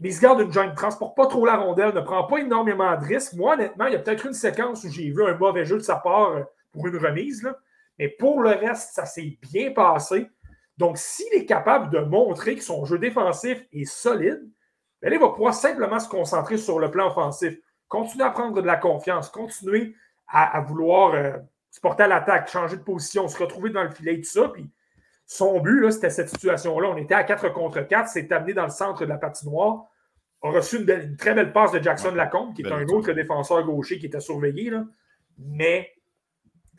mais 0.00 0.08
il 0.08 0.12
se 0.14 0.20
garde 0.20 0.40
une 0.40 0.52
joint, 0.52 0.66
ne 0.66 0.74
transporte 0.74 1.16
pas 1.16 1.26
trop 1.26 1.46
la 1.46 1.56
rondelle, 1.56 1.94
ne 1.94 2.00
prend 2.00 2.24
pas 2.24 2.38
énormément 2.38 2.96
de 2.96 3.04
risques. 3.04 3.34
Moi, 3.34 3.54
honnêtement, 3.54 3.86
il 3.86 3.92
y 3.92 3.96
a 3.96 4.00
peut-être 4.00 4.26
une 4.26 4.32
séquence 4.32 4.82
où 4.82 4.90
j'ai 4.90 5.10
vu 5.10 5.24
un 5.24 5.34
mauvais 5.34 5.64
jeu 5.64 5.76
de 5.76 5.82
sa 5.82 5.96
part 5.96 6.30
euh, 6.30 6.42
pour 6.72 6.88
une 6.88 6.96
remise, 6.96 7.44
là. 7.44 7.56
Mais 8.00 8.08
pour 8.08 8.40
le 8.42 8.50
reste, 8.50 8.94
ça 8.94 9.04
s'est 9.06 9.38
bien 9.42 9.70
passé. 9.72 10.26
Donc, 10.76 10.96
s'il 10.98 11.32
est 11.34 11.46
capable 11.46 11.90
de 11.90 12.00
montrer 12.00 12.56
que 12.56 12.62
son 12.64 12.84
jeu 12.86 12.98
défensif 12.98 13.64
est 13.72 13.84
solide, 13.84 14.40
ben 15.02 15.12
il 15.12 15.18
va 15.20 15.28
pouvoir 15.28 15.54
simplement 15.54 15.98
se 16.00 16.08
concentrer 16.08 16.56
sur 16.56 16.78
le 16.78 16.90
plan 16.90 17.08
offensif, 17.08 17.56
continuer 17.88 18.24
à 18.24 18.30
prendre 18.30 18.60
de 18.60 18.66
la 18.66 18.76
confiance, 18.76 19.28
continuer 19.28 19.94
à, 20.28 20.56
à 20.56 20.60
vouloir 20.62 21.14
euh, 21.14 21.32
se 21.70 21.80
porter 21.80 22.02
à 22.04 22.06
l'attaque, 22.08 22.50
changer 22.50 22.76
de 22.76 22.82
position, 22.82 23.28
se 23.28 23.38
retrouver 23.38 23.70
dans 23.70 23.82
le 23.84 23.90
filet, 23.90 24.16
tout 24.16 24.24
ça. 24.24 24.48
Puis 24.48 24.68
son 25.26 25.60
but, 25.60 25.90
c'était 25.92 26.10
cette 26.10 26.28
situation-là. 26.30 26.88
On 26.88 26.96
était 26.96 27.14
à 27.14 27.24
4 27.24 27.52
contre 27.52 27.80
4, 27.82 28.08
s'est 28.08 28.32
amené 28.32 28.52
dans 28.54 28.64
le 28.64 28.70
centre 28.70 29.04
de 29.04 29.08
la 29.08 29.18
patinoire, 29.18 29.84
a 30.42 30.50
reçu 30.50 30.78
une, 30.78 30.84
belle- 30.84 31.04
une 31.10 31.16
très 31.16 31.34
belle 31.34 31.52
passe 31.52 31.72
de 31.72 31.82
Jackson 31.82 32.12
Lacombe, 32.14 32.54
qui 32.54 32.62
est 32.62 32.72
un 32.72 32.86
autre 32.94 33.12
défenseur 33.12 33.62
gaucher 33.64 33.98
qui 33.98 34.06
était 34.06 34.20
surveillé. 34.20 34.70
là. 34.70 34.84
Mais 35.38 35.90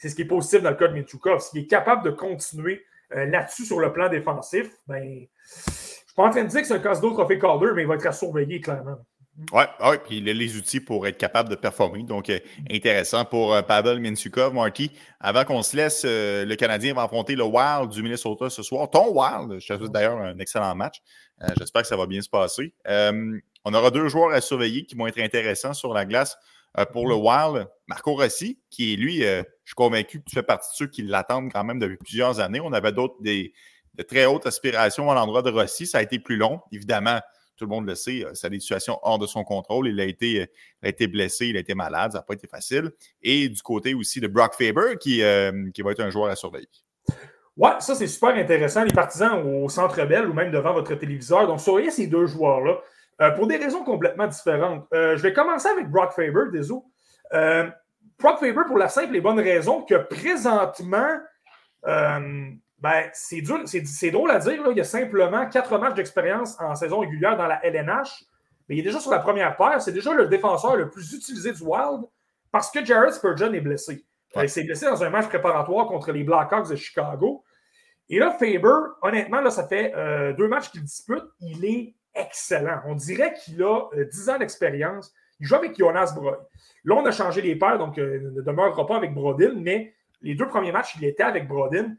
c'est 0.02 0.10
ce 0.10 0.16
qui 0.16 0.24
est 0.24 0.26
positif 0.26 0.64
dans 0.64 0.72
le 0.72 0.76
cas 0.76 0.88
de 0.88 0.94
Mitchukov. 0.94 1.42
S'il 1.42 1.60
est 1.60 1.68
capable 1.68 2.04
de 2.04 2.10
continuer 2.10 2.84
euh, 3.16 3.26
là-dessus 3.26 3.66
sur 3.66 3.80
le 3.80 3.94
plan 3.94 4.10
défensif, 4.10 4.68
ben, 4.88 5.28
je 5.44 5.72
suis 5.72 6.16
pas 6.16 6.24
en 6.24 6.32
train 6.32 6.44
de 6.44 6.48
dire 6.48 6.62
que 6.62 6.68
c'est 6.68 6.74
un 6.74 6.80
casse-d'eau 6.80 7.12
trophée 7.12 7.38
Calder, 7.38 7.68
mais 7.76 7.84
il 7.84 7.88
va 7.88 7.94
être 7.94 8.08
à 8.08 8.12
surveiller 8.12 8.60
clairement. 8.60 8.98
Ouais, 9.54 9.68
ouais, 9.80 10.00
puis 10.00 10.18
il 10.18 10.28
a 10.28 10.34
les 10.34 10.58
outils 10.58 10.80
pour 10.80 11.06
être 11.06 11.18
capable 11.20 11.50
de 11.50 11.56
performer. 11.56 12.02
Donc, 12.02 12.32
euh, 12.32 12.40
intéressant 12.72 13.26
pour 13.26 13.54
euh, 13.54 13.62
Pavel 13.62 14.00
Minsukov, 14.00 14.56
Marty. 14.56 14.92
Avant 15.20 15.46
qu'on 15.46 15.62
se 15.62 15.78
laisse, 15.78 16.04
le 16.04 16.56
Canadien 16.56 16.96
va 16.96 17.04
affronter 17.04 17.36
le 17.36 17.44
Wild 17.44 17.92
du 17.92 18.02
Minnesota 18.02 18.50
ce 18.50 18.64
soir. 18.64 18.90
Ton 18.90 19.12
Wild, 19.12 19.60
je 19.60 19.72
te 19.72 19.78
souhaite 19.78 19.92
d'ailleurs 19.92 20.18
un 20.18 20.40
excellent 20.40 20.74
match. 20.74 21.00
J'espère 21.60 21.84
que 21.84 21.88
ça 21.88 21.98
va 21.98 22.08
bien 22.08 22.22
se 22.22 22.30
passer. 22.30 22.74
On 23.64 23.74
aura 23.74 23.92
deux 23.92 24.08
joueurs 24.08 24.32
à 24.32 24.42
surveiller 24.42 24.84
qui 24.86 24.96
vont 24.96 25.06
être 25.06 25.20
intéressants 25.20 25.74
sur 25.74 25.94
la 25.94 26.06
glace. 26.06 26.38
Euh, 26.78 26.86
pour 26.86 27.08
le 27.08 27.16
Wild, 27.16 27.68
Marco 27.88 28.16
Rossi, 28.16 28.60
qui 28.70 28.94
est 28.94 28.96
lui, 28.96 29.26
euh, 29.26 29.44
je 29.64 29.72
suis 29.72 29.76
convaincu 29.76 30.20
que 30.20 30.26
tu 30.26 30.36
fais 30.36 30.44
partie 30.44 30.70
de 30.70 30.76
ceux 30.76 30.88
qui 30.88 31.04
l'attendent 31.04 31.52
quand 31.52 31.64
même 31.64 31.80
depuis 31.80 31.98
plusieurs 31.98 32.40
années. 32.40 32.62
On 32.62 32.72
avait 32.72 32.94
d'autres, 32.94 33.16
des, 33.22 33.54
de 33.96 34.04
très 34.04 34.26
hautes 34.26 34.46
aspirations 34.46 35.12
à 35.12 35.16
l'endroit 35.16 35.42
de 35.42 35.50
Rossi. 35.50 35.86
Ça 35.86 35.98
a 35.98 36.02
été 36.02 36.20
plus 36.20 36.38
long, 36.38 36.62
évidemment. 36.72 37.20
Tout 37.58 37.66
le 37.66 37.70
monde 37.70 37.86
le 37.86 37.96
sait, 37.96 38.26
euh, 38.26 38.32
c'est 38.34 38.50
des 38.50 38.60
situations 38.60 39.00
hors 39.04 39.20
de 39.20 39.28
son 39.28 39.44
contrôle. 39.44 39.90
Il 39.90 40.00
a 40.00 40.06
été, 40.06 40.48
a 40.82 40.88
été 40.88 41.08
blessé, 41.08 41.48
il 41.48 41.58
a 41.58 41.60
été 41.60 41.76
malade, 41.76 42.14
ça 42.14 42.20
n'a 42.20 42.24
pas 42.24 42.34
été 42.34 42.48
facile. 42.48 42.92
Et 43.22 43.50
du 43.50 43.62
côté 43.62 43.94
aussi 43.94 44.22
de 44.22 44.28
Brock 44.28 44.54
Faber, 44.54 44.98
qui, 45.00 45.22
qui 45.74 45.82
va 45.82 45.92
être 45.92 46.00
un 46.00 46.10
joueur 46.10 46.30
à 46.30 46.36
surveiller. 46.36 46.70
Ouais, 47.58 47.72
ça 47.80 47.96
c'est 47.96 48.08
super 48.08 48.30
intéressant. 48.30 48.84
Les 48.86 48.94
partisans 48.94 49.44
au 49.46 49.68
Centre 49.68 50.04
Bell 50.06 50.26
ou 50.28 50.34
même 50.34 50.52
devant 50.52 50.74
votre 50.74 50.96
téléviseur. 50.96 51.48
Donc, 51.48 51.60
surveillez 51.60 51.92
ces 51.92 52.08
deux 52.08 52.26
joueurs-là 52.26 52.80
euh, 53.22 53.32
pour 53.32 53.48
des 53.48 53.58
raisons 53.58 53.84
complètement 53.84 54.28
différentes. 54.28 54.86
Euh, 54.94 55.18
je 55.18 55.22
vais 55.22 55.34
commencer 55.34 55.70
avec 55.70 55.90
Brock 55.90 56.12
Faber, 56.14 56.52
désolé. 56.52 56.82
Euh, 57.34 57.70
Brock 58.20 58.40
Faber 58.40 58.64
pour 58.68 58.78
la 58.78 58.88
simple 58.88 59.16
et 59.16 59.22
bonne 59.22 59.40
raison 59.40 59.84
que 59.84 59.96
présentement, 59.96 61.18
ben, 61.84 63.04
c'est 63.14 63.42
dur, 63.42 63.62
c'est, 63.66 63.86
c'est 63.86 64.12
drôle 64.12 64.32
à 64.32 64.40
dire. 64.40 64.64
là. 64.64 64.70
Il 64.72 64.78
y 64.78 64.82
a 64.82 64.86
simplement 64.86 65.48
quatre 65.48 65.78
matchs 65.78 65.94
d'expérience 65.94 66.60
en 66.60 66.74
saison 66.76 67.00
régulière 67.00 67.38
dans 67.38 67.48
la 67.48 67.64
LNH, 67.64 68.24
mais 68.68 68.76
il 68.76 68.80
est 68.80 68.84
déjà 68.84 69.00
sur 69.00 69.12
la 69.12 69.20
première 69.20 69.56
paire. 69.56 69.82
C'est 69.82 69.92
déjà 69.92 70.14
le 70.14 70.28
défenseur 70.28 70.76
le 70.76 70.90
plus 70.90 71.14
utilisé 71.14 71.52
du 71.54 71.62
Wild 71.62 72.02
parce 72.52 72.72
que 72.72 72.84
Jared 72.84 73.14
Spurgeon 73.14 73.54
est 73.54 73.62
blessé. 73.62 74.04
Ouais. 74.36 74.46
Il 74.46 74.50
s'est 74.50 74.64
blessé 74.64 74.86
dans 74.86 75.04
un 75.04 75.10
match 75.10 75.28
préparatoire 75.28 75.88
contre 75.88 76.12
les 76.12 76.24
Blackhawks 76.24 76.70
de 76.70 76.76
Chicago. 76.76 77.44
Et 78.10 78.20
là, 78.20 78.32
Faber, 78.32 78.94
honnêtement, 79.02 79.42
là, 79.42 79.50
ça 79.50 79.68
fait 79.68 79.94
euh, 79.96 80.34
deux 80.34 80.48
matchs 80.48 80.70
qu'il 80.70 80.84
dispute. 80.84 81.24
Il 81.40 81.64
est 81.64 81.96
excellent. 82.14 82.82
On 82.86 82.96
dirait 82.96 83.34
qu'il 83.34 83.62
a 83.64 83.90
euh, 83.94 84.06
10 84.06 84.30
ans 84.30 84.38
d'expérience. 84.38 85.14
Il 85.40 85.48
joue 85.48 85.56
avec 85.56 85.78
Jonas 85.78 86.14
Broy. 86.16 86.38
Là, 86.84 86.96
on 86.96 87.06
a 87.06 87.12
changé 87.12 87.42
les 87.42 87.56
paires, 87.56 87.78
donc 87.78 87.98
euh, 87.98 88.20
il 88.22 88.34
ne 88.34 88.42
demeurera 88.42 88.86
pas 88.86 88.98
avec 88.98 89.14
Brodin, 89.14 89.54
mais 89.56 89.94
les 90.22 90.36
deux 90.36 90.48
premiers 90.48 90.72
matchs, 90.72 90.96
il 90.98 91.06
était 91.06 91.24
avec 91.24 91.48
Brodin. 91.48 91.96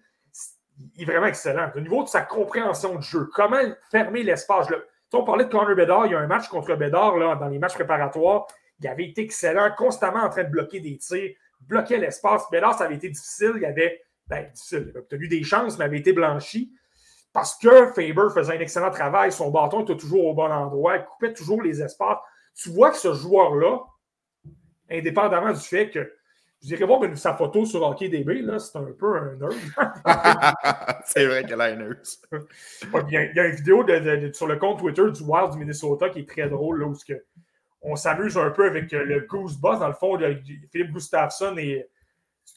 Il 0.97 1.03
est 1.03 1.05
vraiment 1.05 1.27
excellent. 1.27 1.71
Au 1.75 1.81
niveau 1.81 2.03
de 2.03 2.09
sa 2.09 2.23
compréhension 2.23 2.95
de 2.97 3.03
jeu, 3.03 3.29
comment 3.35 3.61
fermer 3.91 4.23
l'espace? 4.23 4.69
Sais, 4.69 4.75
on 5.19 5.25
parlait 5.25 5.45
de 5.45 5.51
Connor 5.51 5.77
Bedard, 5.77 6.07
il 6.07 6.13
y 6.13 6.15
a 6.15 6.19
un 6.19 6.27
match 6.27 6.49
contre 6.49 6.75
Bedard 6.75 7.39
dans 7.39 7.49
les 7.49 7.59
matchs 7.59 7.75
préparatoires. 7.75 8.47
Il 8.81 8.89
avait 8.89 9.05
été 9.05 9.23
excellent, 9.23 9.71
constamment 9.77 10.23
en 10.23 10.29
train 10.29 10.45
de 10.45 10.49
bloquer 10.49 10.81
des 10.81 10.97
tirs, 10.97 11.35
bloquait 11.61 11.99
l'espace. 11.99 12.51
Bedard, 12.51 12.79
ça 12.79 12.85
avait 12.85 12.95
été 12.95 13.11
difficile. 13.11 13.53
Il 13.57 13.65
avait, 13.65 14.03
ben, 14.27 14.51
difficile, 14.53 14.85
il 14.87 14.89
avait 14.91 14.99
obtenu 15.01 15.29
des 15.29 15.43
chances, 15.45 15.79
mais 15.79 15.85
avait 15.85 15.99
été 15.99 16.13
blanchi. 16.13 16.73
Parce 17.33 17.57
que 17.57 17.87
Faber 17.89 18.29
faisait 18.35 18.57
un 18.57 18.61
excellent 18.61 18.91
travail, 18.91 19.33
son 19.33 19.51
bâton 19.51 19.81
était 19.83 19.97
toujours 19.97 20.27
au 20.27 20.35
bon 20.35 20.51
endroit, 20.51 20.97
il 20.97 21.05
coupait 21.05 21.33
toujours 21.33 21.63
les 21.63 21.83
espaces. 21.83 22.19
Tu 22.55 22.71
vois 22.71 22.91
que 22.91 22.99
ce 22.99 23.15
joueur-là, 23.15 23.81
indépendamment 24.91 25.53
du 25.53 25.61
fait 25.61 25.91
que 25.91 26.13
vous 26.63 26.73
irez 26.73 26.85
voir 26.85 27.03
une- 27.05 27.17
sa 27.17 27.35
photo 27.35 27.65
sur 27.65 27.83
HockeyDB, 27.83 28.43
là, 28.43 28.59
c'est 28.59 28.77
un 28.79 28.87
peu 28.97 29.17
un 29.17 29.35
nerd. 29.37 29.53
c'est 31.07 31.27
vrai 31.27 31.45
qu'elle 31.45 31.61
a 31.61 31.75
nurse. 31.75 32.23
Ouais, 32.31 33.03
Il 33.09 33.13
y, 33.15 33.41
a, 33.41 33.47
une 33.47 33.57
vidéo 33.57 33.83
de- 33.83 33.99
de- 33.99 34.29
de- 34.29 34.33
sur 34.33 34.47
le 34.47 34.57
compte 34.57 34.79
Twitter 34.79 35.11
du 35.11 35.23
Wild 35.25 35.53
du 35.53 35.59
Minnesota 35.59 36.11
qui 36.11 36.21
est 36.21 36.29
très 36.29 36.49
drôle, 36.49 36.81
là, 36.81 36.87
où 36.87 36.95
que 37.09 37.15
on 37.83 37.97
s'amuse 37.97 38.39
un 38.39 38.51
peu 38.51 38.67
avec 38.67 38.93
euh, 38.95 39.05
le 39.05 39.21
Goose 39.21 39.57
Boss, 39.57 39.81
dans 39.81 39.89
le 39.89 39.95
fond, 39.95 40.17
de, 40.17 40.39
Philippe 40.71 40.93
Gustafsson. 40.93 41.57
Et 41.59 41.85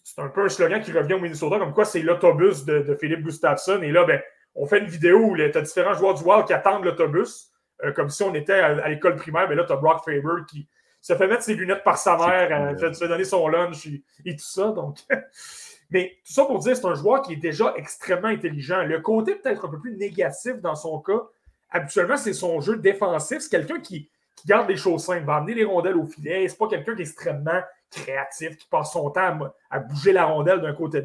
c'est 0.04 0.22
un 0.22 0.30
peu 0.30 0.46
un 0.46 0.50
slogan 0.50 0.82
qui 0.82 0.92
revient 0.92 1.16
au 1.16 1.20
Minnesota, 1.20 1.58
comme 1.58 1.74
quoi 1.74 1.86
c'est 1.86 2.02
l'autobus 2.04 2.64
de, 2.64 2.82
de 2.82 2.96
Philippe 2.96 3.24
Gustafsson. 3.24 3.82
Et 3.82 3.92
là, 3.92 4.04
ben, 4.06 4.22
on 4.56 4.66
fait 4.66 4.80
une 4.80 4.88
vidéo 4.88 5.20
où 5.20 5.36
tu 5.36 5.44
as 5.44 5.62
différents 5.62 5.94
joueurs 5.94 6.14
du 6.16 6.24
Wild 6.24 6.46
qui 6.46 6.54
attendent 6.54 6.84
l'autobus, 6.84 7.52
euh, 7.84 7.92
comme 7.92 8.10
si 8.10 8.24
on 8.24 8.34
était 8.34 8.60
à, 8.60 8.68
à 8.68 8.90
l'école 8.90 9.16
primaire. 9.18 9.48
Mais 9.50 9.56
là, 9.56 9.66
tu 9.66 9.74
as 9.74 9.76
Brock 9.76 10.04
Faber 10.04 10.44
qui 10.48 10.68
se 11.02 11.14
fait 11.16 11.28
mettre 11.28 11.44
ses 11.44 11.54
lunettes 11.54 11.84
par 11.84 11.98
sa 11.98 12.18
mère, 12.18 12.52
euh, 12.52 12.72
là. 12.72 12.78
fait, 12.78 12.94
se 12.94 13.04
fait 13.04 13.08
donner 13.08 13.26
son 13.26 13.48
lunch 13.48 13.86
et, 13.86 14.04
et 14.26 14.36
tout 14.36 14.46
ça. 14.46 14.72
Donc, 14.72 14.98
mais 15.92 16.18
tout 16.26 16.34
ça 16.34 16.46
pour 16.46 16.60
dire, 16.60 16.76
c'est 16.76 16.86
un 16.86 16.96
joueur 16.96 17.22
qui 17.22 17.34
est 17.34 17.38
déjà 17.38 17.74
extrêmement 17.76 18.30
intelligent. 18.30 18.84
Le 18.84 19.00
côté 19.02 19.36
peut-être 19.36 19.66
un 19.66 19.70
peu 19.70 19.80
plus 19.80 19.96
négatif 19.98 20.62
dans 20.62 20.76
son 20.76 21.00
cas, 21.00 21.22
habituellement, 21.70 22.18
c'est 22.18 22.34
son 22.34 22.62
jeu 22.62 22.78
défensif. 22.78 23.40
C'est 23.42 23.50
quelqu'un 23.50 23.80
qui, 23.80 24.10
qui 24.36 24.48
garde 24.48 24.70
les 24.70 24.78
choses 24.78 25.04
simples, 25.04 25.26
va 25.26 25.36
amener 25.36 25.54
les 25.54 25.66
rondelles 25.66 25.98
au 25.98 26.06
filet. 26.06 26.48
C'est 26.48 26.58
pas 26.58 26.68
quelqu'un 26.68 26.96
qui 26.96 27.02
est 27.02 27.06
extrêmement 27.06 27.62
créatif, 27.92 28.58
qui 28.58 28.68
passe 28.68 28.94
son 28.94 29.10
temps 29.10 29.22
à, 29.22 29.54
à 29.70 29.80
bouger 29.80 30.14
la 30.14 30.26
rondelle 30.26 30.62
d'un 30.62 30.74
côté, 30.74 31.04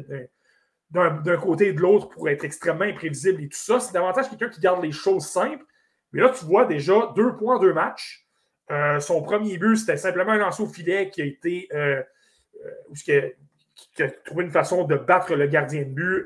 d'un- 0.91 1.37
côté 1.37 1.69
et 1.69 1.73
de 1.73 1.79
l'autre 1.79 2.09
pour 2.09 2.29
être 2.29 2.43
extrêmement 2.43 2.85
imprévisible 2.85 3.41
et 3.43 3.49
tout 3.49 3.57
ça. 3.57 3.79
C'est 3.79 3.93
davantage 3.93 4.29
quelqu'un 4.29 4.49
qui 4.49 4.59
garde 4.59 4.83
les 4.83 4.91
choses 4.91 5.25
simples. 5.25 5.65
Mais 6.11 6.21
là, 6.21 6.29
tu 6.29 6.45
vois 6.45 6.65
déjà 6.65 7.11
deux 7.15 7.35
points, 7.37 7.59
deux 7.59 7.73
matchs. 7.73 8.27
Euh, 8.69 8.99
son 8.99 9.21
premier 9.21 9.57
but, 9.57 9.77
c'était 9.77 9.97
simplement 9.97 10.31
un 10.33 10.37
lancer 10.37 10.63
au 10.63 10.67
filet 10.67 11.09
qui 11.09 11.21
a 11.21 11.25
été. 11.25 11.67
euh, 11.73 12.01
euh, 12.65 13.29
qui 13.95 14.03
a, 14.03 14.09
trouvé 14.25 14.43
une 14.43 14.51
façon 14.51 14.83
de 14.83 14.95
battre 14.95 15.33
le 15.35 15.47
gardien 15.47 15.81
de 15.81 15.89
but. 15.89 16.25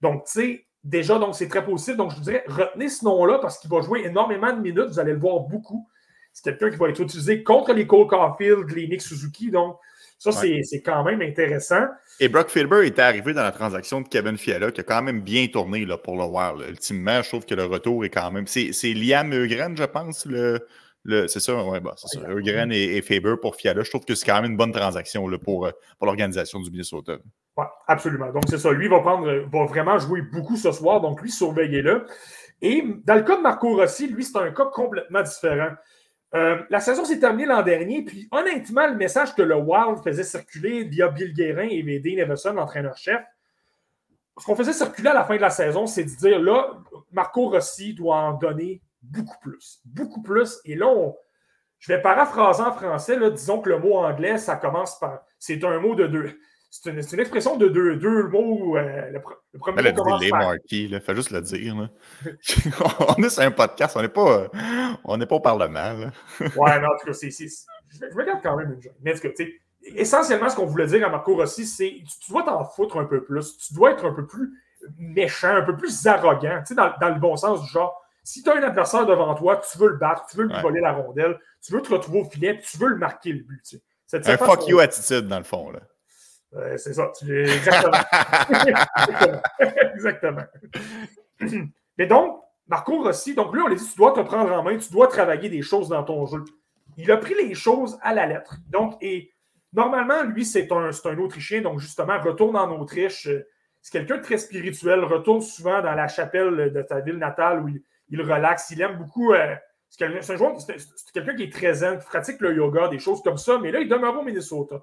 Donc, 0.00 0.24
tu 0.26 0.32
sais, 0.32 0.66
déjà, 0.84 1.18
donc 1.18 1.34
c'est 1.34 1.48
très 1.48 1.64
possible. 1.64 1.96
Donc, 1.96 2.10
je 2.12 2.16
vous 2.16 2.22
dirais, 2.22 2.44
retenez 2.46 2.88
ce 2.88 3.04
nom-là 3.04 3.38
parce 3.38 3.58
qu'il 3.58 3.70
va 3.70 3.80
jouer 3.80 4.04
énormément 4.04 4.52
de 4.52 4.60
minutes. 4.60 4.88
Vous 4.88 5.00
allez 5.00 5.12
le 5.12 5.18
voir 5.18 5.40
beaucoup. 5.40 5.88
C'est 6.32 6.44
quelqu'un 6.44 6.70
qui 6.70 6.76
va 6.76 6.88
être 6.88 7.00
utilisé 7.00 7.42
contre 7.42 7.72
les 7.72 7.86
Cole 7.86 8.06
Caulfield, 8.06 8.70
les 8.70 8.86
Nick 8.86 9.02
Suzuki. 9.02 9.50
Donc, 9.50 9.78
ça, 10.18 10.32
c'est- 10.32 10.62
c'est 10.64 10.82
quand 10.82 11.04
même 11.04 11.22
intéressant. 11.22 11.84
Et 12.20 12.28
Brock 12.28 12.48
Faber 12.48 12.86
était 12.86 13.02
arrivé 13.02 13.32
dans 13.32 13.42
la 13.42 13.52
transaction 13.52 14.00
de 14.00 14.08
Kevin 14.08 14.36
Fiala, 14.36 14.72
qui 14.72 14.80
a 14.80 14.84
quand 14.84 15.02
même 15.02 15.20
bien 15.20 15.46
tourné 15.46 15.84
là, 15.86 15.96
pour 15.96 16.16
le 16.16 16.24
Wild. 16.24 16.68
Ultimement, 16.68 17.22
je 17.22 17.28
trouve 17.28 17.46
que 17.46 17.54
le 17.54 17.64
retour 17.64 18.04
est 18.04 18.10
quand 18.10 18.30
même. 18.30 18.46
C'est 18.46 18.72
Liam 18.94 19.32
Eugren, 19.32 19.76
je 19.76 19.84
pense, 19.84 20.26
le. 20.26 20.66
le- 21.04 21.28
c'est 21.28 21.40
ça, 21.40 21.64
ouais, 21.64 21.80
bah, 21.80 21.94
c'est 21.96 22.18
ça. 22.18 22.28
Eugren 22.28 22.70
et, 22.72 22.96
et 22.96 23.02
Faber 23.02 23.36
pour 23.40 23.54
Fiala. 23.56 23.82
Je 23.82 23.88
trouve 23.90 24.04
que 24.04 24.14
c'est 24.14 24.26
quand 24.26 24.42
même 24.42 24.50
une 24.50 24.56
bonne 24.56 24.72
transaction 24.72 25.26
là, 25.28 25.38
pour, 25.38 25.66
euh, 25.66 25.70
pour 25.98 26.06
l'organisation 26.06 26.60
du 26.60 26.70
Minnesota. 26.70 27.16
Oui, 27.56 27.64
absolument. 27.86 28.30
Donc, 28.32 28.42
c'est 28.48 28.58
ça. 28.58 28.72
Lui 28.72 28.88
va 28.88 29.00
prendre, 29.00 29.26
va 29.50 29.64
vraiment 29.66 29.98
jouer 29.98 30.22
beaucoup 30.22 30.56
ce 30.56 30.70
soir. 30.72 31.00
Donc, 31.00 31.22
lui, 31.22 31.30
surveillez-le. 31.30 32.04
Et 32.60 32.82
dans 33.04 33.14
le 33.14 33.22
cas 33.22 33.36
de 33.36 33.42
Marco 33.42 33.76
Rossi, 33.76 34.08
lui, 34.08 34.24
c'est 34.24 34.36
un 34.38 34.50
cas 34.50 34.66
complètement 34.72 35.22
différent. 35.22 35.70
Euh, 36.34 36.62
la 36.68 36.80
saison 36.80 37.04
s'est 37.04 37.18
terminée 37.18 37.46
l'an 37.46 37.62
dernier, 37.62 38.04
puis 38.04 38.28
honnêtement, 38.30 38.86
le 38.86 38.96
message 38.96 39.34
que 39.34 39.42
le 39.42 39.56
Wild 39.56 40.02
faisait 40.04 40.24
circuler 40.24 40.84
via 40.84 41.08
Bill 41.08 41.32
Guérin 41.32 41.68
et 41.70 42.00
Dean 42.00 42.18
Everson, 42.18 42.52
l'entraîneur-chef, 42.52 43.22
ce 44.38 44.44
qu'on 44.44 44.54
faisait 44.54 44.72
circuler 44.72 45.08
à 45.08 45.14
la 45.14 45.24
fin 45.24 45.36
de 45.36 45.40
la 45.40 45.50
saison, 45.50 45.86
c'est 45.86 46.04
de 46.04 46.10
dire 46.10 46.38
là, 46.38 46.78
Marco 47.12 47.48
Rossi 47.48 47.94
doit 47.94 48.16
en 48.16 48.32
donner 48.34 48.82
beaucoup 49.02 49.38
plus. 49.40 49.80
Beaucoup 49.84 50.22
plus. 50.22 50.60
Et 50.64 50.74
là, 50.74 51.12
je 51.78 51.92
vais 51.92 52.00
paraphraser 52.00 52.62
en 52.62 52.72
français, 52.72 53.18
là, 53.18 53.30
disons 53.30 53.60
que 53.60 53.70
le 53.70 53.78
mot 53.78 53.94
anglais, 53.94 54.38
ça 54.38 54.56
commence 54.56 54.98
par. 54.98 55.24
C'est 55.38 55.62
un 55.64 55.78
mot 55.80 55.94
de 55.94 56.06
deux. 56.06 56.38
C'est 56.70 56.90
une, 56.90 57.20
expression 57.20 57.56
de 57.56 57.66
deux, 57.68 57.96
deux 57.96 58.24
mots. 58.28 58.76
euh, 58.76 59.10
le, 59.10 59.20
le 59.52 59.58
premier 59.58 59.78
Elle 59.80 59.86
a 59.86 59.92
mot 59.92 60.02
commence 60.02 60.20
dit 60.20 60.26
les. 60.26 60.32
Marquis, 60.32 60.88
là. 60.88 61.00
Fais 61.00 61.14
juste 61.14 61.30
le 61.30 61.40
dire. 61.40 61.74
là. 61.76 61.88
on 63.18 63.22
est 63.22 63.30
sur 63.30 63.42
un 63.42 63.50
podcast, 63.50 63.96
on 63.96 64.02
n'est 64.02 64.08
pas, 64.08 64.48
on 65.04 65.16
n'est 65.16 65.26
pas 65.26 65.36
au 65.36 65.40
Parlement. 65.40 65.72
là. 65.92 66.10
Ouais, 66.56 66.80
non, 66.80 66.88
en 66.88 66.98
tout 67.00 67.06
cas, 67.06 67.12
c'est. 67.14 67.30
Je, 67.30 68.14
me 68.14 68.24
garde 68.24 68.40
quand 68.42 68.56
même 68.56 68.74
une 68.74 68.82
joke. 68.82 68.92
Mais 69.02 69.12
en 69.12 69.14
tout 69.18 69.28
cas, 69.28 69.44
essentiellement, 69.94 70.48
ce 70.50 70.56
qu'on 70.56 70.66
voulait 70.66 70.86
dire 70.86 71.06
à 71.06 71.10
Marco 71.10 71.34
Rossi, 71.36 71.64
c'est 71.66 71.88
tu, 72.00 72.18
tu 72.20 72.32
dois 72.32 72.42
t'en 72.42 72.62
foutre 72.64 72.98
un 72.98 73.04
peu 73.06 73.24
plus. 73.24 73.56
Tu 73.56 73.72
dois 73.74 73.92
être 73.92 74.04
un 74.04 74.12
peu 74.12 74.26
plus 74.26 74.52
méchant, 74.98 75.56
un 75.56 75.62
peu 75.62 75.76
plus 75.76 76.06
arrogant, 76.06 76.62
dans, 76.76 76.92
dans 77.00 77.08
le 77.08 77.18
bon 77.18 77.36
sens 77.36 77.62
du 77.62 77.68
genre. 77.68 77.98
Si 78.22 78.42
tu 78.42 78.50
as 78.50 78.56
un 78.56 78.62
adversaire 78.62 79.06
devant 79.06 79.34
toi, 79.34 79.56
tu 79.56 79.78
veux 79.78 79.88
le 79.88 79.96
battre, 79.96 80.26
tu 80.30 80.36
veux 80.36 80.44
lui 80.44 80.54
Ouais. 80.54 80.60
voler 80.60 80.80
la 80.82 80.92
rondelle, 80.92 81.38
tu 81.64 81.72
veux 81.72 81.80
te 81.80 81.90
retrouver 81.90 82.20
au 82.20 82.24
filet, 82.24 82.60
tu 82.60 82.76
veux 82.76 82.88
le 82.88 82.96
marquer 82.98 83.32
le 83.32 83.42
but. 83.42 83.72
de 83.72 83.78
Un 84.18 84.22
cette 84.22 84.38
fuck 84.38 84.68
you 84.68 84.80
attitude, 84.80 85.26
dans 85.28 85.38
le 85.38 85.44
fond. 85.44 85.70
Là. 85.70 85.80
Euh, 86.54 86.76
c'est 86.78 86.94
ça. 86.94 87.10
tu- 87.18 87.40
Exactement. 87.40 87.98
Exactement. 89.94 90.44
Mais 91.98 92.06
donc, 92.06 92.40
Marco 92.68 93.02
Rossi, 93.02 93.34
donc 93.34 93.54
lui, 93.54 93.62
on 93.62 93.66
l'a 93.66 93.74
dit, 93.74 93.86
tu 93.86 93.96
dois 93.96 94.12
te 94.12 94.20
prendre 94.20 94.52
en 94.52 94.62
main, 94.62 94.76
tu 94.76 94.90
dois 94.92 95.06
travailler 95.08 95.48
des 95.48 95.62
choses 95.62 95.88
dans 95.88 96.02
ton 96.04 96.26
jeu. 96.26 96.44
Il 96.96 97.10
a 97.12 97.16
pris 97.16 97.34
les 97.34 97.54
choses 97.54 97.98
à 98.02 98.14
la 98.14 98.26
lettre. 98.26 98.56
Donc, 98.68 98.96
et 99.00 99.30
normalement, 99.72 100.22
lui, 100.24 100.44
c'est 100.44 100.70
un, 100.72 100.92
c'est 100.92 101.08
un 101.08 101.18
Autrichien, 101.18 101.60
donc 101.62 101.78
justement, 101.80 102.18
retourne 102.20 102.56
en 102.56 102.70
Autriche. 102.78 103.28
C'est 103.80 103.92
quelqu'un 103.92 104.16
de 104.18 104.22
très 104.22 104.38
spirituel, 104.38 105.04
retourne 105.04 105.40
souvent 105.40 105.80
dans 105.82 105.94
la 105.94 106.08
chapelle 106.08 106.72
de 106.72 106.82
ta 106.82 107.00
ville 107.00 107.16
natale 107.18 107.60
où 107.62 107.68
il, 107.68 107.82
il 108.10 108.20
relaxe. 108.22 108.70
Il 108.70 108.80
aime 108.82 108.96
beaucoup. 108.98 109.32
euh, 109.32 109.54
quelqu'un- 109.96 110.20
c'est 110.22 111.12
quelqu'un 111.14 111.34
qui 111.36 111.44
est 111.44 111.52
très 111.52 111.74
zen, 111.74 111.98
qui 111.98 112.04
pratique 112.06 112.40
le 112.40 112.54
yoga, 112.54 112.88
des 112.88 112.98
choses 112.98 113.22
comme 113.22 113.38
ça, 113.38 113.58
mais 113.58 113.70
là, 113.70 113.80
il 113.80 113.88
demeure 113.88 114.18
au 114.18 114.22
Minnesota 114.24 114.82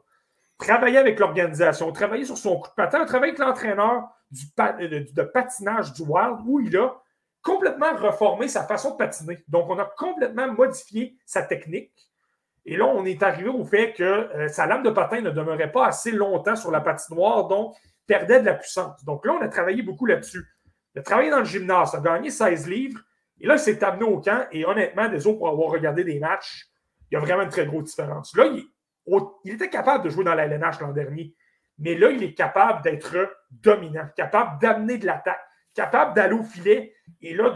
travailler 0.57 0.97
avec 0.97 1.19
l'organisation, 1.19 1.91
travailler 1.91 2.25
sur 2.25 2.37
son 2.37 2.59
coup 2.59 2.69
de 2.69 2.73
patin, 2.75 3.05
travailler 3.05 3.33
avec 3.33 3.39
l'entraîneur 3.39 4.09
pa- 4.55 4.73
de, 4.73 5.23
patinage 5.23 5.93
du 5.93 6.03
Wild, 6.03 6.37
où 6.45 6.59
il 6.59 6.75
a 6.77 6.95
complètement 7.41 7.93
reformé 7.95 8.47
sa 8.47 8.63
façon 8.63 8.91
de 8.91 8.97
patiner. 8.97 9.43
Donc, 9.47 9.69
on 9.69 9.77
a 9.77 9.85
complètement 9.85 10.51
modifié 10.51 11.15
sa 11.25 11.43
technique. 11.43 11.91
Et 12.65 12.77
là, 12.77 12.85
on 12.87 13.05
est 13.05 13.21
arrivé 13.21 13.49
au 13.49 13.63
fait 13.63 13.93
que 13.93 14.03
euh, 14.03 14.47
sa 14.47 14.65
lame 14.65 14.81
de 14.81 14.89
patin 14.89 15.21
ne 15.21 15.29
demeurait 15.29 15.71
pas 15.71 15.85
assez 15.85 16.11
longtemps 16.11 16.55
sur 16.55 16.71
la 16.71 16.81
patinoire, 16.81 17.47
donc 17.47 17.75
perdait 18.07 18.39
de 18.39 18.45
la 18.45 18.55
puissance. 18.55 19.03
Donc 19.05 19.25
là, 19.25 19.33
on 19.33 19.41
a 19.41 19.47
travaillé 19.47 19.83
beaucoup 19.83 20.07
là-dessus. 20.07 20.43
Il 20.95 20.99
a 20.99 21.03
travaillé 21.03 21.29
dans 21.29 21.39
le 21.39 21.45
gymnase, 21.45 21.93
a 21.93 21.99
gagné 21.99 22.31
16 22.31 22.67
livres, 22.67 23.01
et 23.39 23.45
là, 23.47 23.55
il 23.55 23.59
s'est 23.59 23.83
amené 23.83 24.05
au 24.05 24.19
camp, 24.19 24.47
et 24.51 24.65
honnêtement, 24.65 25.09
des 25.09 25.27
autres, 25.27 25.37
pour 25.37 25.49
avoir 25.49 25.69
regardé 25.69 26.03
des 26.03 26.19
matchs, 26.19 26.65
il 27.11 27.15
y 27.15 27.17
a 27.17 27.19
vraiment 27.19 27.43
une 27.43 27.49
très 27.49 27.65
grosse 27.67 27.85
différence. 27.85 28.35
Là, 28.35 28.45
il, 28.45 28.65
il 29.43 29.53
était 29.53 29.69
capable 29.69 30.03
de 30.03 30.09
jouer 30.09 30.23
dans 30.23 30.35
la 30.35 30.45
LNH 30.45 30.79
l'an 30.81 30.91
dernier, 30.91 31.35
mais 31.77 31.95
là, 31.95 32.09
il 32.11 32.23
est 32.23 32.33
capable 32.33 32.81
d'être 32.83 33.15
dominant, 33.51 34.07
capable 34.15 34.59
d'amener 34.61 34.97
de 34.97 35.05
l'attaque, 35.05 35.41
capable 35.73 36.13
d'aller 36.13 36.35
au 36.35 36.43
filet. 36.43 36.93
Et 37.21 37.33
là, 37.33 37.53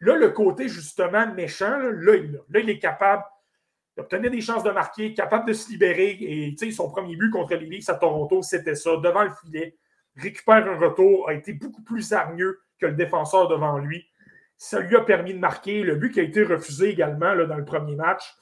le 0.00 0.28
côté 0.30 0.68
justement 0.68 1.32
méchant, 1.32 1.78
là, 1.78 2.14
il, 2.16 2.70
est 2.70 2.78
capable 2.78 3.22
d'obtenir 3.96 4.30
des 4.30 4.40
chances 4.40 4.64
de 4.64 4.70
marquer, 4.70 5.14
capable 5.14 5.46
de 5.46 5.52
se 5.52 5.70
libérer. 5.70 6.18
Et 6.20 6.72
son 6.72 6.90
premier 6.90 7.16
but 7.16 7.30
contre 7.30 7.54
les 7.54 7.90
à 7.90 7.94
Toronto, 7.94 8.42
c'était 8.42 8.74
ça, 8.74 8.96
devant 8.96 9.24
le 9.24 9.32
filet. 9.44 9.76
Récupère 10.16 10.66
un 10.66 10.78
retour, 10.78 11.28
a 11.28 11.34
été 11.34 11.52
beaucoup 11.52 11.82
plus 11.82 12.12
hargneux 12.12 12.60
que 12.78 12.86
le 12.86 12.94
défenseur 12.94 13.48
devant 13.48 13.78
lui. 13.78 14.04
Ça 14.58 14.80
lui 14.80 14.96
a 14.96 15.00
permis 15.00 15.34
de 15.34 15.38
marquer. 15.38 15.82
Le 15.82 15.94
but 15.94 16.12
qui 16.12 16.20
a 16.20 16.24
été 16.24 16.42
refusé 16.42 16.90
également 16.90 17.34
dans 17.46 17.56
le 17.56 17.64
premier 17.64 17.96
match, 17.96 18.34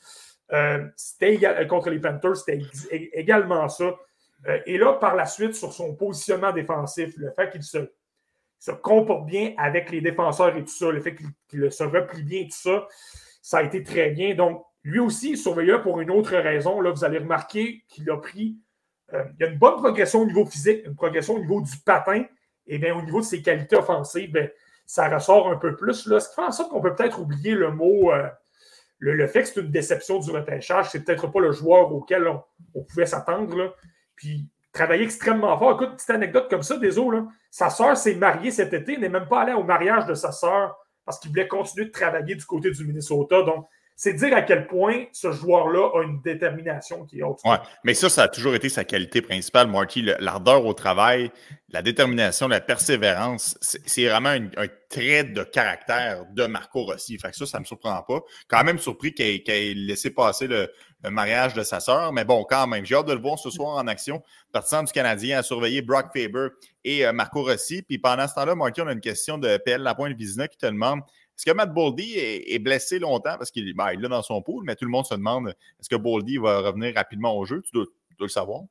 euh, 0.52 0.84
c'était 0.96 1.34
éga- 1.36 1.66
contre 1.66 1.90
les 1.90 2.00
Panthers, 2.00 2.36
c'était 2.36 2.60
également 3.12 3.68
ça. 3.68 3.94
Euh, 4.48 4.58
et 4.66 4.78
là, 4.78 4.94
par 4.94 5.14
la 5.14 5.26
suite, 5.26 5.54
sur 5.54 5.72
son 5.72 5.94
positionnement 5.94 6.52
défensif, 6.52 7.12
le 7.16 7.30
fait 7.32 7.50
qu'il 7.50 7.62
se, 7.62 7.78
comporte 8.82 9.26
bien 9.26 9.54
avec 9.58 9.90
les 9.90 10.00
défenseurs 10.00 10.56
et 10.56 10.64
tout 10.64 10.72
ça, 10.72 10.90
le 10.90 11.00
fait 11.00 11.16
qu'il 11.48 11.72
se 11.72 11.84
replie 11.84 12.22
bien, 12.22 12.44
tout 12.44 12.50
ça, 12.50 12.86
ça 13.42 13.58
a 13.58 13.62
été 13.62 13.82
très 13.82 14.10
bien. 14.10 14.34
Donc, 14.34 14.64
lui 14.82 14.98
aussi, 14.98 15.36
surveillé 15.36 15.78
pour 15.82 16.00
une 16.00 16.10
autre 16.10 16.36
raison. 16.36 16.80
Là, 16.80 16.90
vous 16.90 17.04
allez 17.04 17.18
remarquer 17.18 17.84
qu'il 17.88 18.10
a 18.10 18.16
pris. 18.16 18.56
euh, 19.12 19.24
il 19.38 19.42
y 19.42 19.44
a 19.46 19.50
une 19.50 19.58
bonne 19.58 19.76
progression 19.76 20.22
au 20.22 20.26
niveau 20.26 20.46
physique, 20.46 20.84
une 20.86 20.94
progression 20.94 21.34
au 21.34 21.40
niveau 21.40 21.60
du 21.60 21.76
patin, 21.84 22.24
et 22.66 22.78
bien 22.78 22.96
au 22.96 23.02
niveau 23.02 23.20
de 23.20 23.26
ses 23.26 23.42
qualités 23.42 23.76
offensives, 23.76 24.30
ben, 24.32 24.50
ça 24.86 25.08
ressort 25.08 25.48
un 25.48 25.56
peu 25.56 25.76
plus. 25.76 26.06
Là, 26.06 26.18
ce 26.18 26.28
qui 26.28 26.34
fait 26.34 26.42
en 26.42 26.52
sorte 26.52 26.70
qu'on 26.70 26.80
peut 26.80 26.94
peut-être 26.94 27.20
oublier 27.20 27.54
le 27.54 27.70
mot. 27.70 28.10
Le, 29.00 29.14
le 29.14 29.26
fait 29.26 29.42
que 29.42 29.48
c'est 29.48 29.60
une 29.60 29.70
déception 29.70 30.18
du 30.20 30.30
repêchage, 30.30 30.90
c'est 30.90 31.04
peut-être 31.04 31.26
pas 31.26 31.40
le 31.40 31.50
joueur 31.50 31.92
auquel 31.92 32.28
on, 32.74 32.82
pouvait 32.84 33.06
s'attendre. 33.06 33.74
Puis 34.14 34.46
travailler 34.72 35.04
extrêmement 35.04 35.58
fort. 35.58 35.72
Écoute, 35.72 35.96
petite 35.96 36.10
anecdote 36.10 36.48
comme 36.48 36.62
ça, 36.62 36.76
désolé. 36.76 37.20
Sa 37.50 37.70
sœur 37.70 37.96
s'est 37.96 38.14
mariée 38.14 38.50
cet 38.50 38.72
été, 38.72 38.96
n'est 38.98 39.08
même 39.08 39.26
pas 39.26 39.42
allée 39.42 39.54
au 39.54 39.64
mariage 39.64 40.06
de 40.06 40.14
sa 40.14 40.30
sœur 40.30 40.78
parce 41.04 41.18
qu'il 41.18 41.30
voulait 41.30 41.48
continuer 41.48 41.86
de 41.86 41.90
travailler 41.90 42.34
du 42.36 42.44
côté 42.44 42.70
du 42.70 42.84
Minnesota. 42.84 43.42
Donc, 43.42 43.66
c'est 44.02 44.14
dire 44.14 44.34
à 44.34 44.40
quel 44.40 44.66
point 44.66 45.04
ce 45.12 45.30
joueur-là 45.30 45.90
a 45.94 46.02
une 46.04 46.22
détermination 46.22 47.04
qui 47.04 47.18
est 47.18 47.22
haute. 47.22 47.40
Ouais, 47.44 47.58
mais 47.84 47.92
ça, 47.92 48.08
ça 48.08 48.22
a 48.22 48.28
toujours 48.28 48.54
été 48.54 48.70
sa 48.70 48.82
qualité 48.82 49.20
principale, 49.20 49.68
Marty. 49.68 50.00
le- 50.00 50.16
L'ardeur 50.20 50.64
au 50.64 50.72
travail, 50.72 51.30
la 51.68 51.82
détermination, 51.82 52.48
la 52.48 52.62
persévérance, 52.62 53.58
c'est 53.60 54.08
vraiment 54.08 54.30
un 54.30 54.66
trait 54.88 55.24
de 55.24 55.42
caractère 55.42 56.24
de 56.32 56.46
Marco 56.46 56.84
Rossi. 56.84 57.18
Fait 57.18 57.30
que 57.30 57.36
ça, 57.36 57.44
ça 57.44 57.60
me 57.60 57.66
surprend 57.66 58.02
pas. 58.02 58.20
Quand 58.48 58.64
même 58.64 58.78
surpris 58.78 59.12
qu'il 59.12 59.42
ait, 59.46 59.74
laissé 59.74 60.08
passer 60.10 60.46
le, 60.46 60.72
mariage 61.10 61.52
de 61.52 61.62
sa 61.62 61.80
sœur, 61.80 62.12
mais 62.12 62.24
bon, 62.24 62.44
quand 62.44 62.66
même, 62.66 62.84
j'ai 62.86 62.94
hâte 62.94 63.06
de 63.06 63.12
le 63.14 63.20
voir 63.20 63.38
ce 63.38 63.50
soir 63.50 63.76
en 63.76 63.86
action. 63.86 64.22
Partisan 64.50 64.82
du 64.82 64.92
Canadien 64.92 65.38
à 65.38 65.42
surveiller 65.42 65.82
Brock 65.82 66.06
Faber 66.14 66.48
et 66.84 67.06
euh, 67.06 67.12
Marco 67.12 67.42
Rossi. 67.42 67.82
Puis 67.82 67.98
pendant 67.98 68.26
ce 68.26 68.34
temps-là, 68.34 68.54
Marty, 68.54 68.80
on 68.80 68.86
a 68.86 68.92
une 68.92 69.00
question 69.00 69.36
de 69.36 69.58
PL 69.58 69.82
Lapointe 69.82 70.16
Vizina 70.16 70.48
qui 70.48 70.56
te 70.58 70.66
demande 70.66 71.00
est-ce 71.40 71.50
que 71.50 71.56
Matt 71.56 71.72
Boldy 71.72 72.18
est, 72.18 72.58
blessé 72.58 72.98
longtemps? 72.98 73.38
Parce 73.38 73.50
qu'il 73.50 73.74
ben, 73.74 73.92
il 73.94 74.00
dans 74.02 74.20
son 74.20 74.42
pool, 74.42 74.62
mais 74.66 74.76
tout 74.76 74.84
le 74.84 74.90
monde 74.90 75.06
se 75.06 75.14
demande 75.14 75.48
est-ce 75.48 75.88
que 75.88 75.96
Boldy 75.96 76.36
va 76.36 76.58
revenir 76.58 76.94
rapidement 76.94 77.34
au 77.34 77.46
jeu? 77.46 77.62
Tu 77.62 77.72
dois, 77.72 77.86
le 78.18 78.28
savoir. 78.28 78.64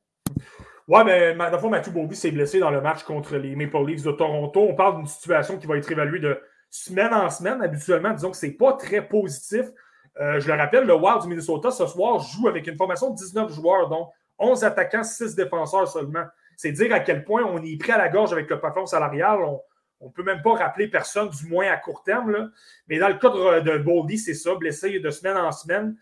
Ouais, 0.87 1.03
mais 1.03 1.33
dans 1.33 1.49
le 1.49 1.57
fond, 1.57 1.71
Matthew 1.71 1.89
Bobby 1.89 2.15
s'est 2.15 2.29
blessé 2.29 2.59
dans 2.59 2.69
le 2.69 2.79
match 2.79 3.01
contre 3.01 3.37
les 3.37 3.55
Maple 3.55 3.87
Leafs 3.87 4.03
de 4.03 4.11
Toronto. 4.11 4.67
On 4.69 4.75
parle 4.75 4.97
d'une 4.97 5.07
situation 5.07 5.57
qui 5.57 5.65
va 5.65 5.77
être 5.77 5.91
évaluée 5.91 6.19
de 6.19 6.39
semaine 6.69 7.11
en 7.11 7.31
semaine. 7.31 7.59
Habituellement, 7.63 8.13
disons 8.13 8.29
que 8.29 8.37
c'est 8.37 8.51
pas 8.51 8.73
très 8.73 9.07
positif. 9.07 9.65
Euh, 10.19 10.39
je 10.39 10.47
le 10.47 10.55
rappelle, 10.55 10.83
le 10.83 10.93
Wild 10.93 11.23
du 11.23 11.27
Minnesota 11.27 11.71
ce 11.71 11.87
soir 11.87 12.19
joue 12.19 12.49
avec 12.49 12.67
une 12.67 12.77
formation 12.77 13.09
de 13.09 13.15
19 13.15 13.51
joueurs, 13.51 13.89
donc 13.89 14.09
11 14.37 14.63
attaquants, 14.63 15.03
6 15.03 15.33
défenseurs 15.33 15.87
seulement. 15.87 16.25
C'est 16.55 16.71
dire 16.71 16.93
à 16.93 16.99
quel 16.99 17.23
point 17.23 17.41
on 17.43 17.63
est 17.63 17.79
pris 17.79 17.93
à 17.93 17.97
la 17.97 18.09
gorge 18.09 18.31
avec 18.31 18.47
le 18.47 18.59
plafond 18.59 18.85
salarial. 18.85 19.39
On 19.41 19.59
ne 20.07 20.11
peut 20.11 20.23
même 20.23 20.41
pas 20.41 20.53
rappeler 20.53 20.87
personne, 20.87 21.29
du 21.29 21.47
moins 21.47 21.67
à 21.69 21.77
court 21.77 22.03
terme. 22.03 22.31
là. 22.31 22.49
Mais 22.87 22.99
dans 22.99 23.09
le 23.09 23.15
cas 23.15 23.29
de, 23.61 23.77
Boldy, 23.77 24.17
c'est 24.17 24.33
ça, 24.33 24.55
blessé 24.55 24.99
de 24.99 25.09
semaine 25.09 25.37
en 25.37 25.51
semaine. 25.51 25.95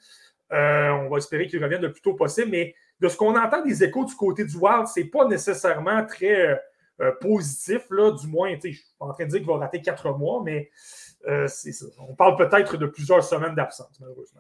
Euh, 0.53 0.90
on 0.91 1.10
va 1.10 1.18
espérer 1.18 1.48
qu'il 1.48 1.61
revienne 1.64 1.82
le 1.82 1.91
plus 1.91 2.02
tôt 2.02 2.14
possible. 2.14 2.49
Mais 2.52 2.76
de 2.99 3.07
ce 3.07 3.18
qu'on 3.18 3.36
entend 3.36 3.64
des 3.64 3.84
échos 3.84 4.06
du 4.06 4.15
côté 4.15 4.45
du 4.45 4.56
Wild, 4.56 4.88
c'est 4.88 5.06
pas 5.06 5.28
nécessairement 5.28 6.06
très 6.06 6.48
euh, 6.48 6.56
euh, 7.02 7.11
positif, 7.19 7.84
là, 7.90 8.11
du 8.11 8.28
moins. 8.28 8.56
Je 8.64 8.69
suis 8.69 8.86
pas 8.99 9.06
en 9.06 9.14
train 9.14 9.26
de 9.26 9.30
dire 9.30 9.40
qu'il 9.40 9.48
va 9.48 9.57
rater 9.57 9.82
quatre 9.82 10.11
mois, 10.11 10.41
mais 10.44 10.69
c'est 11.48 11.74
ça. 11.74 11.86
On 12.07 12.15
parle 12.15 12.38
peut-être 12.38 12.78
de 12.78 12.86
plusieurs 12.86 13.22
semaines 13.24 13.53
d'absence, 13.53 13.99
malheureusement. 13.99 14.40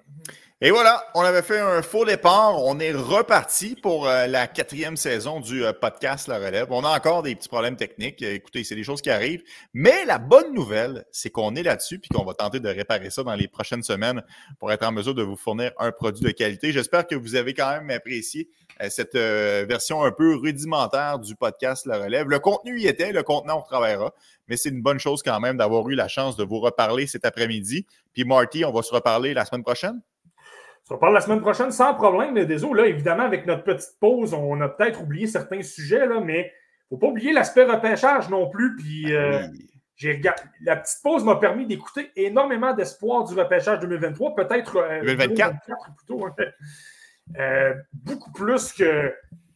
Et 0.59 0.71
voilà, 0.71 1.05
on 1.13 1.21
avait 1.21 1.43
fait 1.43 1.59
un 1.59 1.83
faux 1.83 2.03
départ. 2.03 2.63
On 2.63 2.79
est 2.79 2.91
reparti 2.91 3.75
pour 3.75 4.07
euh, 4.07 4.25
la 4.25 4.47
quatrième 4.47 4.97
saison 4.97 5.39
du 5.39 5.63
euh, 5.63 5.71
podcast 5.71 6.27
La 6.27 6.39
Relève. 6.39 6.65
On 6.71 6.83
a 6.83 6.97
encore 6.97 7.21
des 7.21 7.35
petits 7.35 7.47
problèmes 7.47 7.75
techniques. 7.75 8.23
Euh, 8.23 8.33
Écoutez, 8.33 8.63
c'est 8.63 8.73
des 8.73 8.83
choses 8.83 9.03
qui 9.03 9.11
arrivent. 9.11 9.43
Mais 9.75 10.03
la 10.05 10.17
bonne 10.17 10.55
nouvelle, 10.55 11.05
c'est 11.11 11.29
qu'on 11.29 11.53
est 11.53 11.61
là-dessus 11.61 11.99
puis 11.99 12.09
qu'on 12.09 12.25
va 12.25 12.33
tenter 12.33 12.59
de 12.59 12.69
réparer 12.69 13.11
ça 13.11 13.21
dans 13.21 13.35
les 13.35 13.47
prochaines 13.47 13.83
semaines 13.83 14.23
pour 14.57 14.71
être 14.71 14.83
en 14.83 14.91
mesure 14.91 15.13
de 15.13 15.21
vous 15.21 15.35
fournir 15.35 15.73
un 15.77 15.91
produit 15.91 16.25
de 16.25 16.31
qualité. 16.31 16.71
J'espère 16.71 17.05
que 17.05 17.13
vous 17.13 17.35
avez 17.35 17.53
quand 17.53 17.69
même 17.69 17.91
apprécié 17.91 18.49
cette 18.89 19.15
version 19.15 20.03
un 20.03 20.11
peu 20.11 20.35
rudimentaire 20.35 21.19
du 21.19 21.35
podcast 21.35 21.85
La 21.85 21.99
Relève. 21.99 22.27
Le 22.29 22.39
contenu 22.39 22.79
y 22.79 22.87
était, 22.87 23.11
le 23.11 23.21
contenu 23.21 23.51
on 23.51 23.59
retravaillera. 23.59 24.11
Mais 24.47 24.57
c'est 24.57 24.69
une 24.69 24.81
bonne 24.81 24.99
chose 24.99 25.21
quand 25.21 25.39
même 25.39 25.57
d'avoir 25.57 25.87
eu 25.89 25.93
la 25.93 26.07
chance 26.07 26.35
de 26.35 26.43
vous 26.43 26.59
reparler 26.59 27.05
cet 27.05 27.25
après-midi. 27.25 27.85
Puis 28.13 28.23
Marty, 28.23 28.65
on 28.65 28.71
va 28.71 28.81
se 28.81 28.93
reparler 28.93 29.35
la 29.35 29.45
semaine 29.45 29.63
prochaine? 29.63 30.01
On 30.87 30.91
se 30.91 30.93
reparle 30.93 31.15
la 31.15 31.19
semaine 31.21 31.41
prochaine 31.41 31.71
sans 31.71 31.93
problème. 31.95 32.33
Mais 32.33 32.45
désolé, 32.45 32.83
là, 32.83 32.87
évidemment, 32.87 33.23
avec 33.23 33.45
notre 33.45 33.63
petite 33.63 33.99
pause, 33.99 34.33
on 34.33 34.61
a 34.61 34.69
peut-être 34.69 35.01
oublié 35.01 35.27
certains 35.27 35.61
sujets, 35.61 36.05
là, 36.05 36.21
mais 36.21 36.53
il 36.89 36.93
ne 36.93 36.95
faut 36.95 36.97
pas 36.97 37.07
oublier 37.07 37.33
l'aspect 37.33 37.65
repêchage 37.65 38.29
non 38.29 38.49
plus. 38.49 38.77
Puis 38.77 39.13
euh, 39.13 39.41
j'ai 39.97 40.13
regardé. 40.13 40.43
La 40.63 40.77
petite 40.77 40.99
pause 41.03 41.25
m'a 41.25 41.35
permis 41.35 41.65
d'écouter 41.65 42.09
énormément 42.15 42.73
d'espoir 42.73 43.25
du 43.25 43.37
repêchage 43.37 43.81
2023, 43.81 44.35
peut-être. 44.35 44.77
euh, 44.77 45.01
2024. 45.01 45.55
2024 45.67 45.95
plutôt. 45.97 46.25
hein. 46.25 46.35
Euh, 47.37 47.73
beaucoup 47.91 48.31
plus 48.31 48.71
que. 48.71 49.13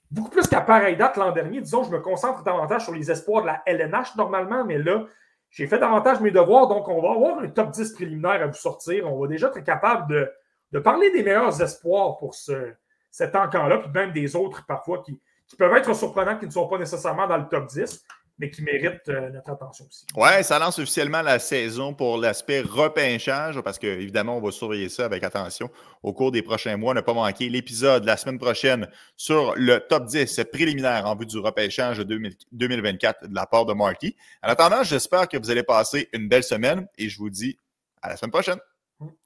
Beaucoup 0.10 0.32
plus 0.32 0.46
qu'à 0.48 0.60
pareille 0.60 0.98
date 0.98 1.16
l'an 1.16 1.32
dernier. 1.32 1.62
Disons, 1.62 1.84
je 1.86 1.92
me 1.92 2.02
concentre 2.02 2.44
davantage 2.44 2.84
sur 2.84 2.94
les 2.94 3.10
espoirs 3.10 3.44
de 3.44 3.48
la 3.48 3.64
LNH 3.66 4.18
normalement, 4.18 4.66
mais 4.66 4.78
là, 4.78 5.06
j'ai 5.50 5.66
fait 5.68 5.80
davantage 5.80 6.20
mes 6.20 6.32
devoirs, 6.32 6.68
donc 6.68 6.90
on 6.90 7.02
va 7.02 7.12
avoir 7.12 7.40
un 7.40 7.48
top 7.48 7.72
10 7.72 7.94
préliminaire 7.94 8.42
à 8.42 8.48
vous 8.48 8.54
sortir. 8.54 9.10
On 9.10 9.18
va 9.22 9.28
déjà 9.28 9.48
être 9.48 9.64
capable 9.64 10.12
de, 10.12 10.30
de 10.72 10.80
parler 10.80 11.12
des 11.12 11.24
meilleurs 11.24 11.62
espoirs 11.62 12.18
pour 12.18 12.36
ce, 12.36 12.74
cet 13.10 13.36
encamp-là, 13.36 13.80
puis 13.80 13.92
même 13.92 14.14
des 14.14 14.36
autres 14.36 14.66
parfois 14.66 15.04
qui, 15.04 15.20
qui 15.48 15.56
peuvent 15.56 15.76
être 15.76 15.94
surprenants, 15.94 16.38
qui 16.38 16.46
ne 16.46 16.52
sont 16.52 16.68
pas 16.68 16.78
nécessairement 16.78 17.28
dans 17.28 17.38
le 17.38 17.48
top 17.48 17.68
10, 17.68 18.04
mais 18.42 18.50
qui 18.50 18.64
méritent 18.64 19.08
euh, 19.10 19.30
notre 19.30 19.52
attention 19.52 19.86
aussi. 19.86 20.06
Ouais, 20.16 20.42
ça 20.42 20.58
lance 20.58 20.80
officiellement 20.80 21.22
la 21.22 21.38
saison 21.38 21.94
pour 21.94 22.18
l'aspect 22.18 22.62
repêchage, 22.62 23.62
parce 23.62 23.78
que 23.78 23.86
évidemment, 23.86 24.38
on 24.38 24.42
va 24.42 24.52
surveiller 24.52 24.90
ça 24.90 25.06
avec 25.06 25.24
attention 25.24 25.70
au 26.02 26.12
cours 26.12 26.32
des 26.32 26.42
prochains 26.42 26.76
mois. 26.76 26.94
Ne 26.94 27.02
pas 27.02 27.14
manquer 27.14 27.50
l'épisode 27.50 28.04
la 28.04 28.18
semaine 28.18 28.40
prochaine 28.40 28.88
sur 29.16 29.54
le 29.56 29.80
top 29.80 30.06
10 30.06 30.42
préliminaire 30.52 31.06
en 31.06 31.16
vue 31.16 31.28
du 31.28 31.38
repêchage 31.38 32.00
2000 32.00 32.36
2024 32.52 33.28
de 33.28 33.36
la 33.36 33.46
part 33.46 33.66
de 33.66 33.74
Marty. 33.74 34.16
En 34.42 34.50
attendant, 34.50 34.84
j'espère 34.84 35.28
que 35.28 35.38
vous 35.38 35.52
allez 35.52 35.64
passer 35.64 36.10
une 36.12 36.28
belle 36.28 36.44
semaine 36.44 36.88
et 36.98 37.10
je 37.10 37.18
vous 37.20 37.30
dis 37.30 37.58
À 38.02 38.10
la 38.10 38.18
semaine 38.18 38.32
prochaine. 38.32 38.60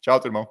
Ciao 0.02 0.20
tout 0.20 0.28
le 0.28 0.34
monde. 0.34 0.48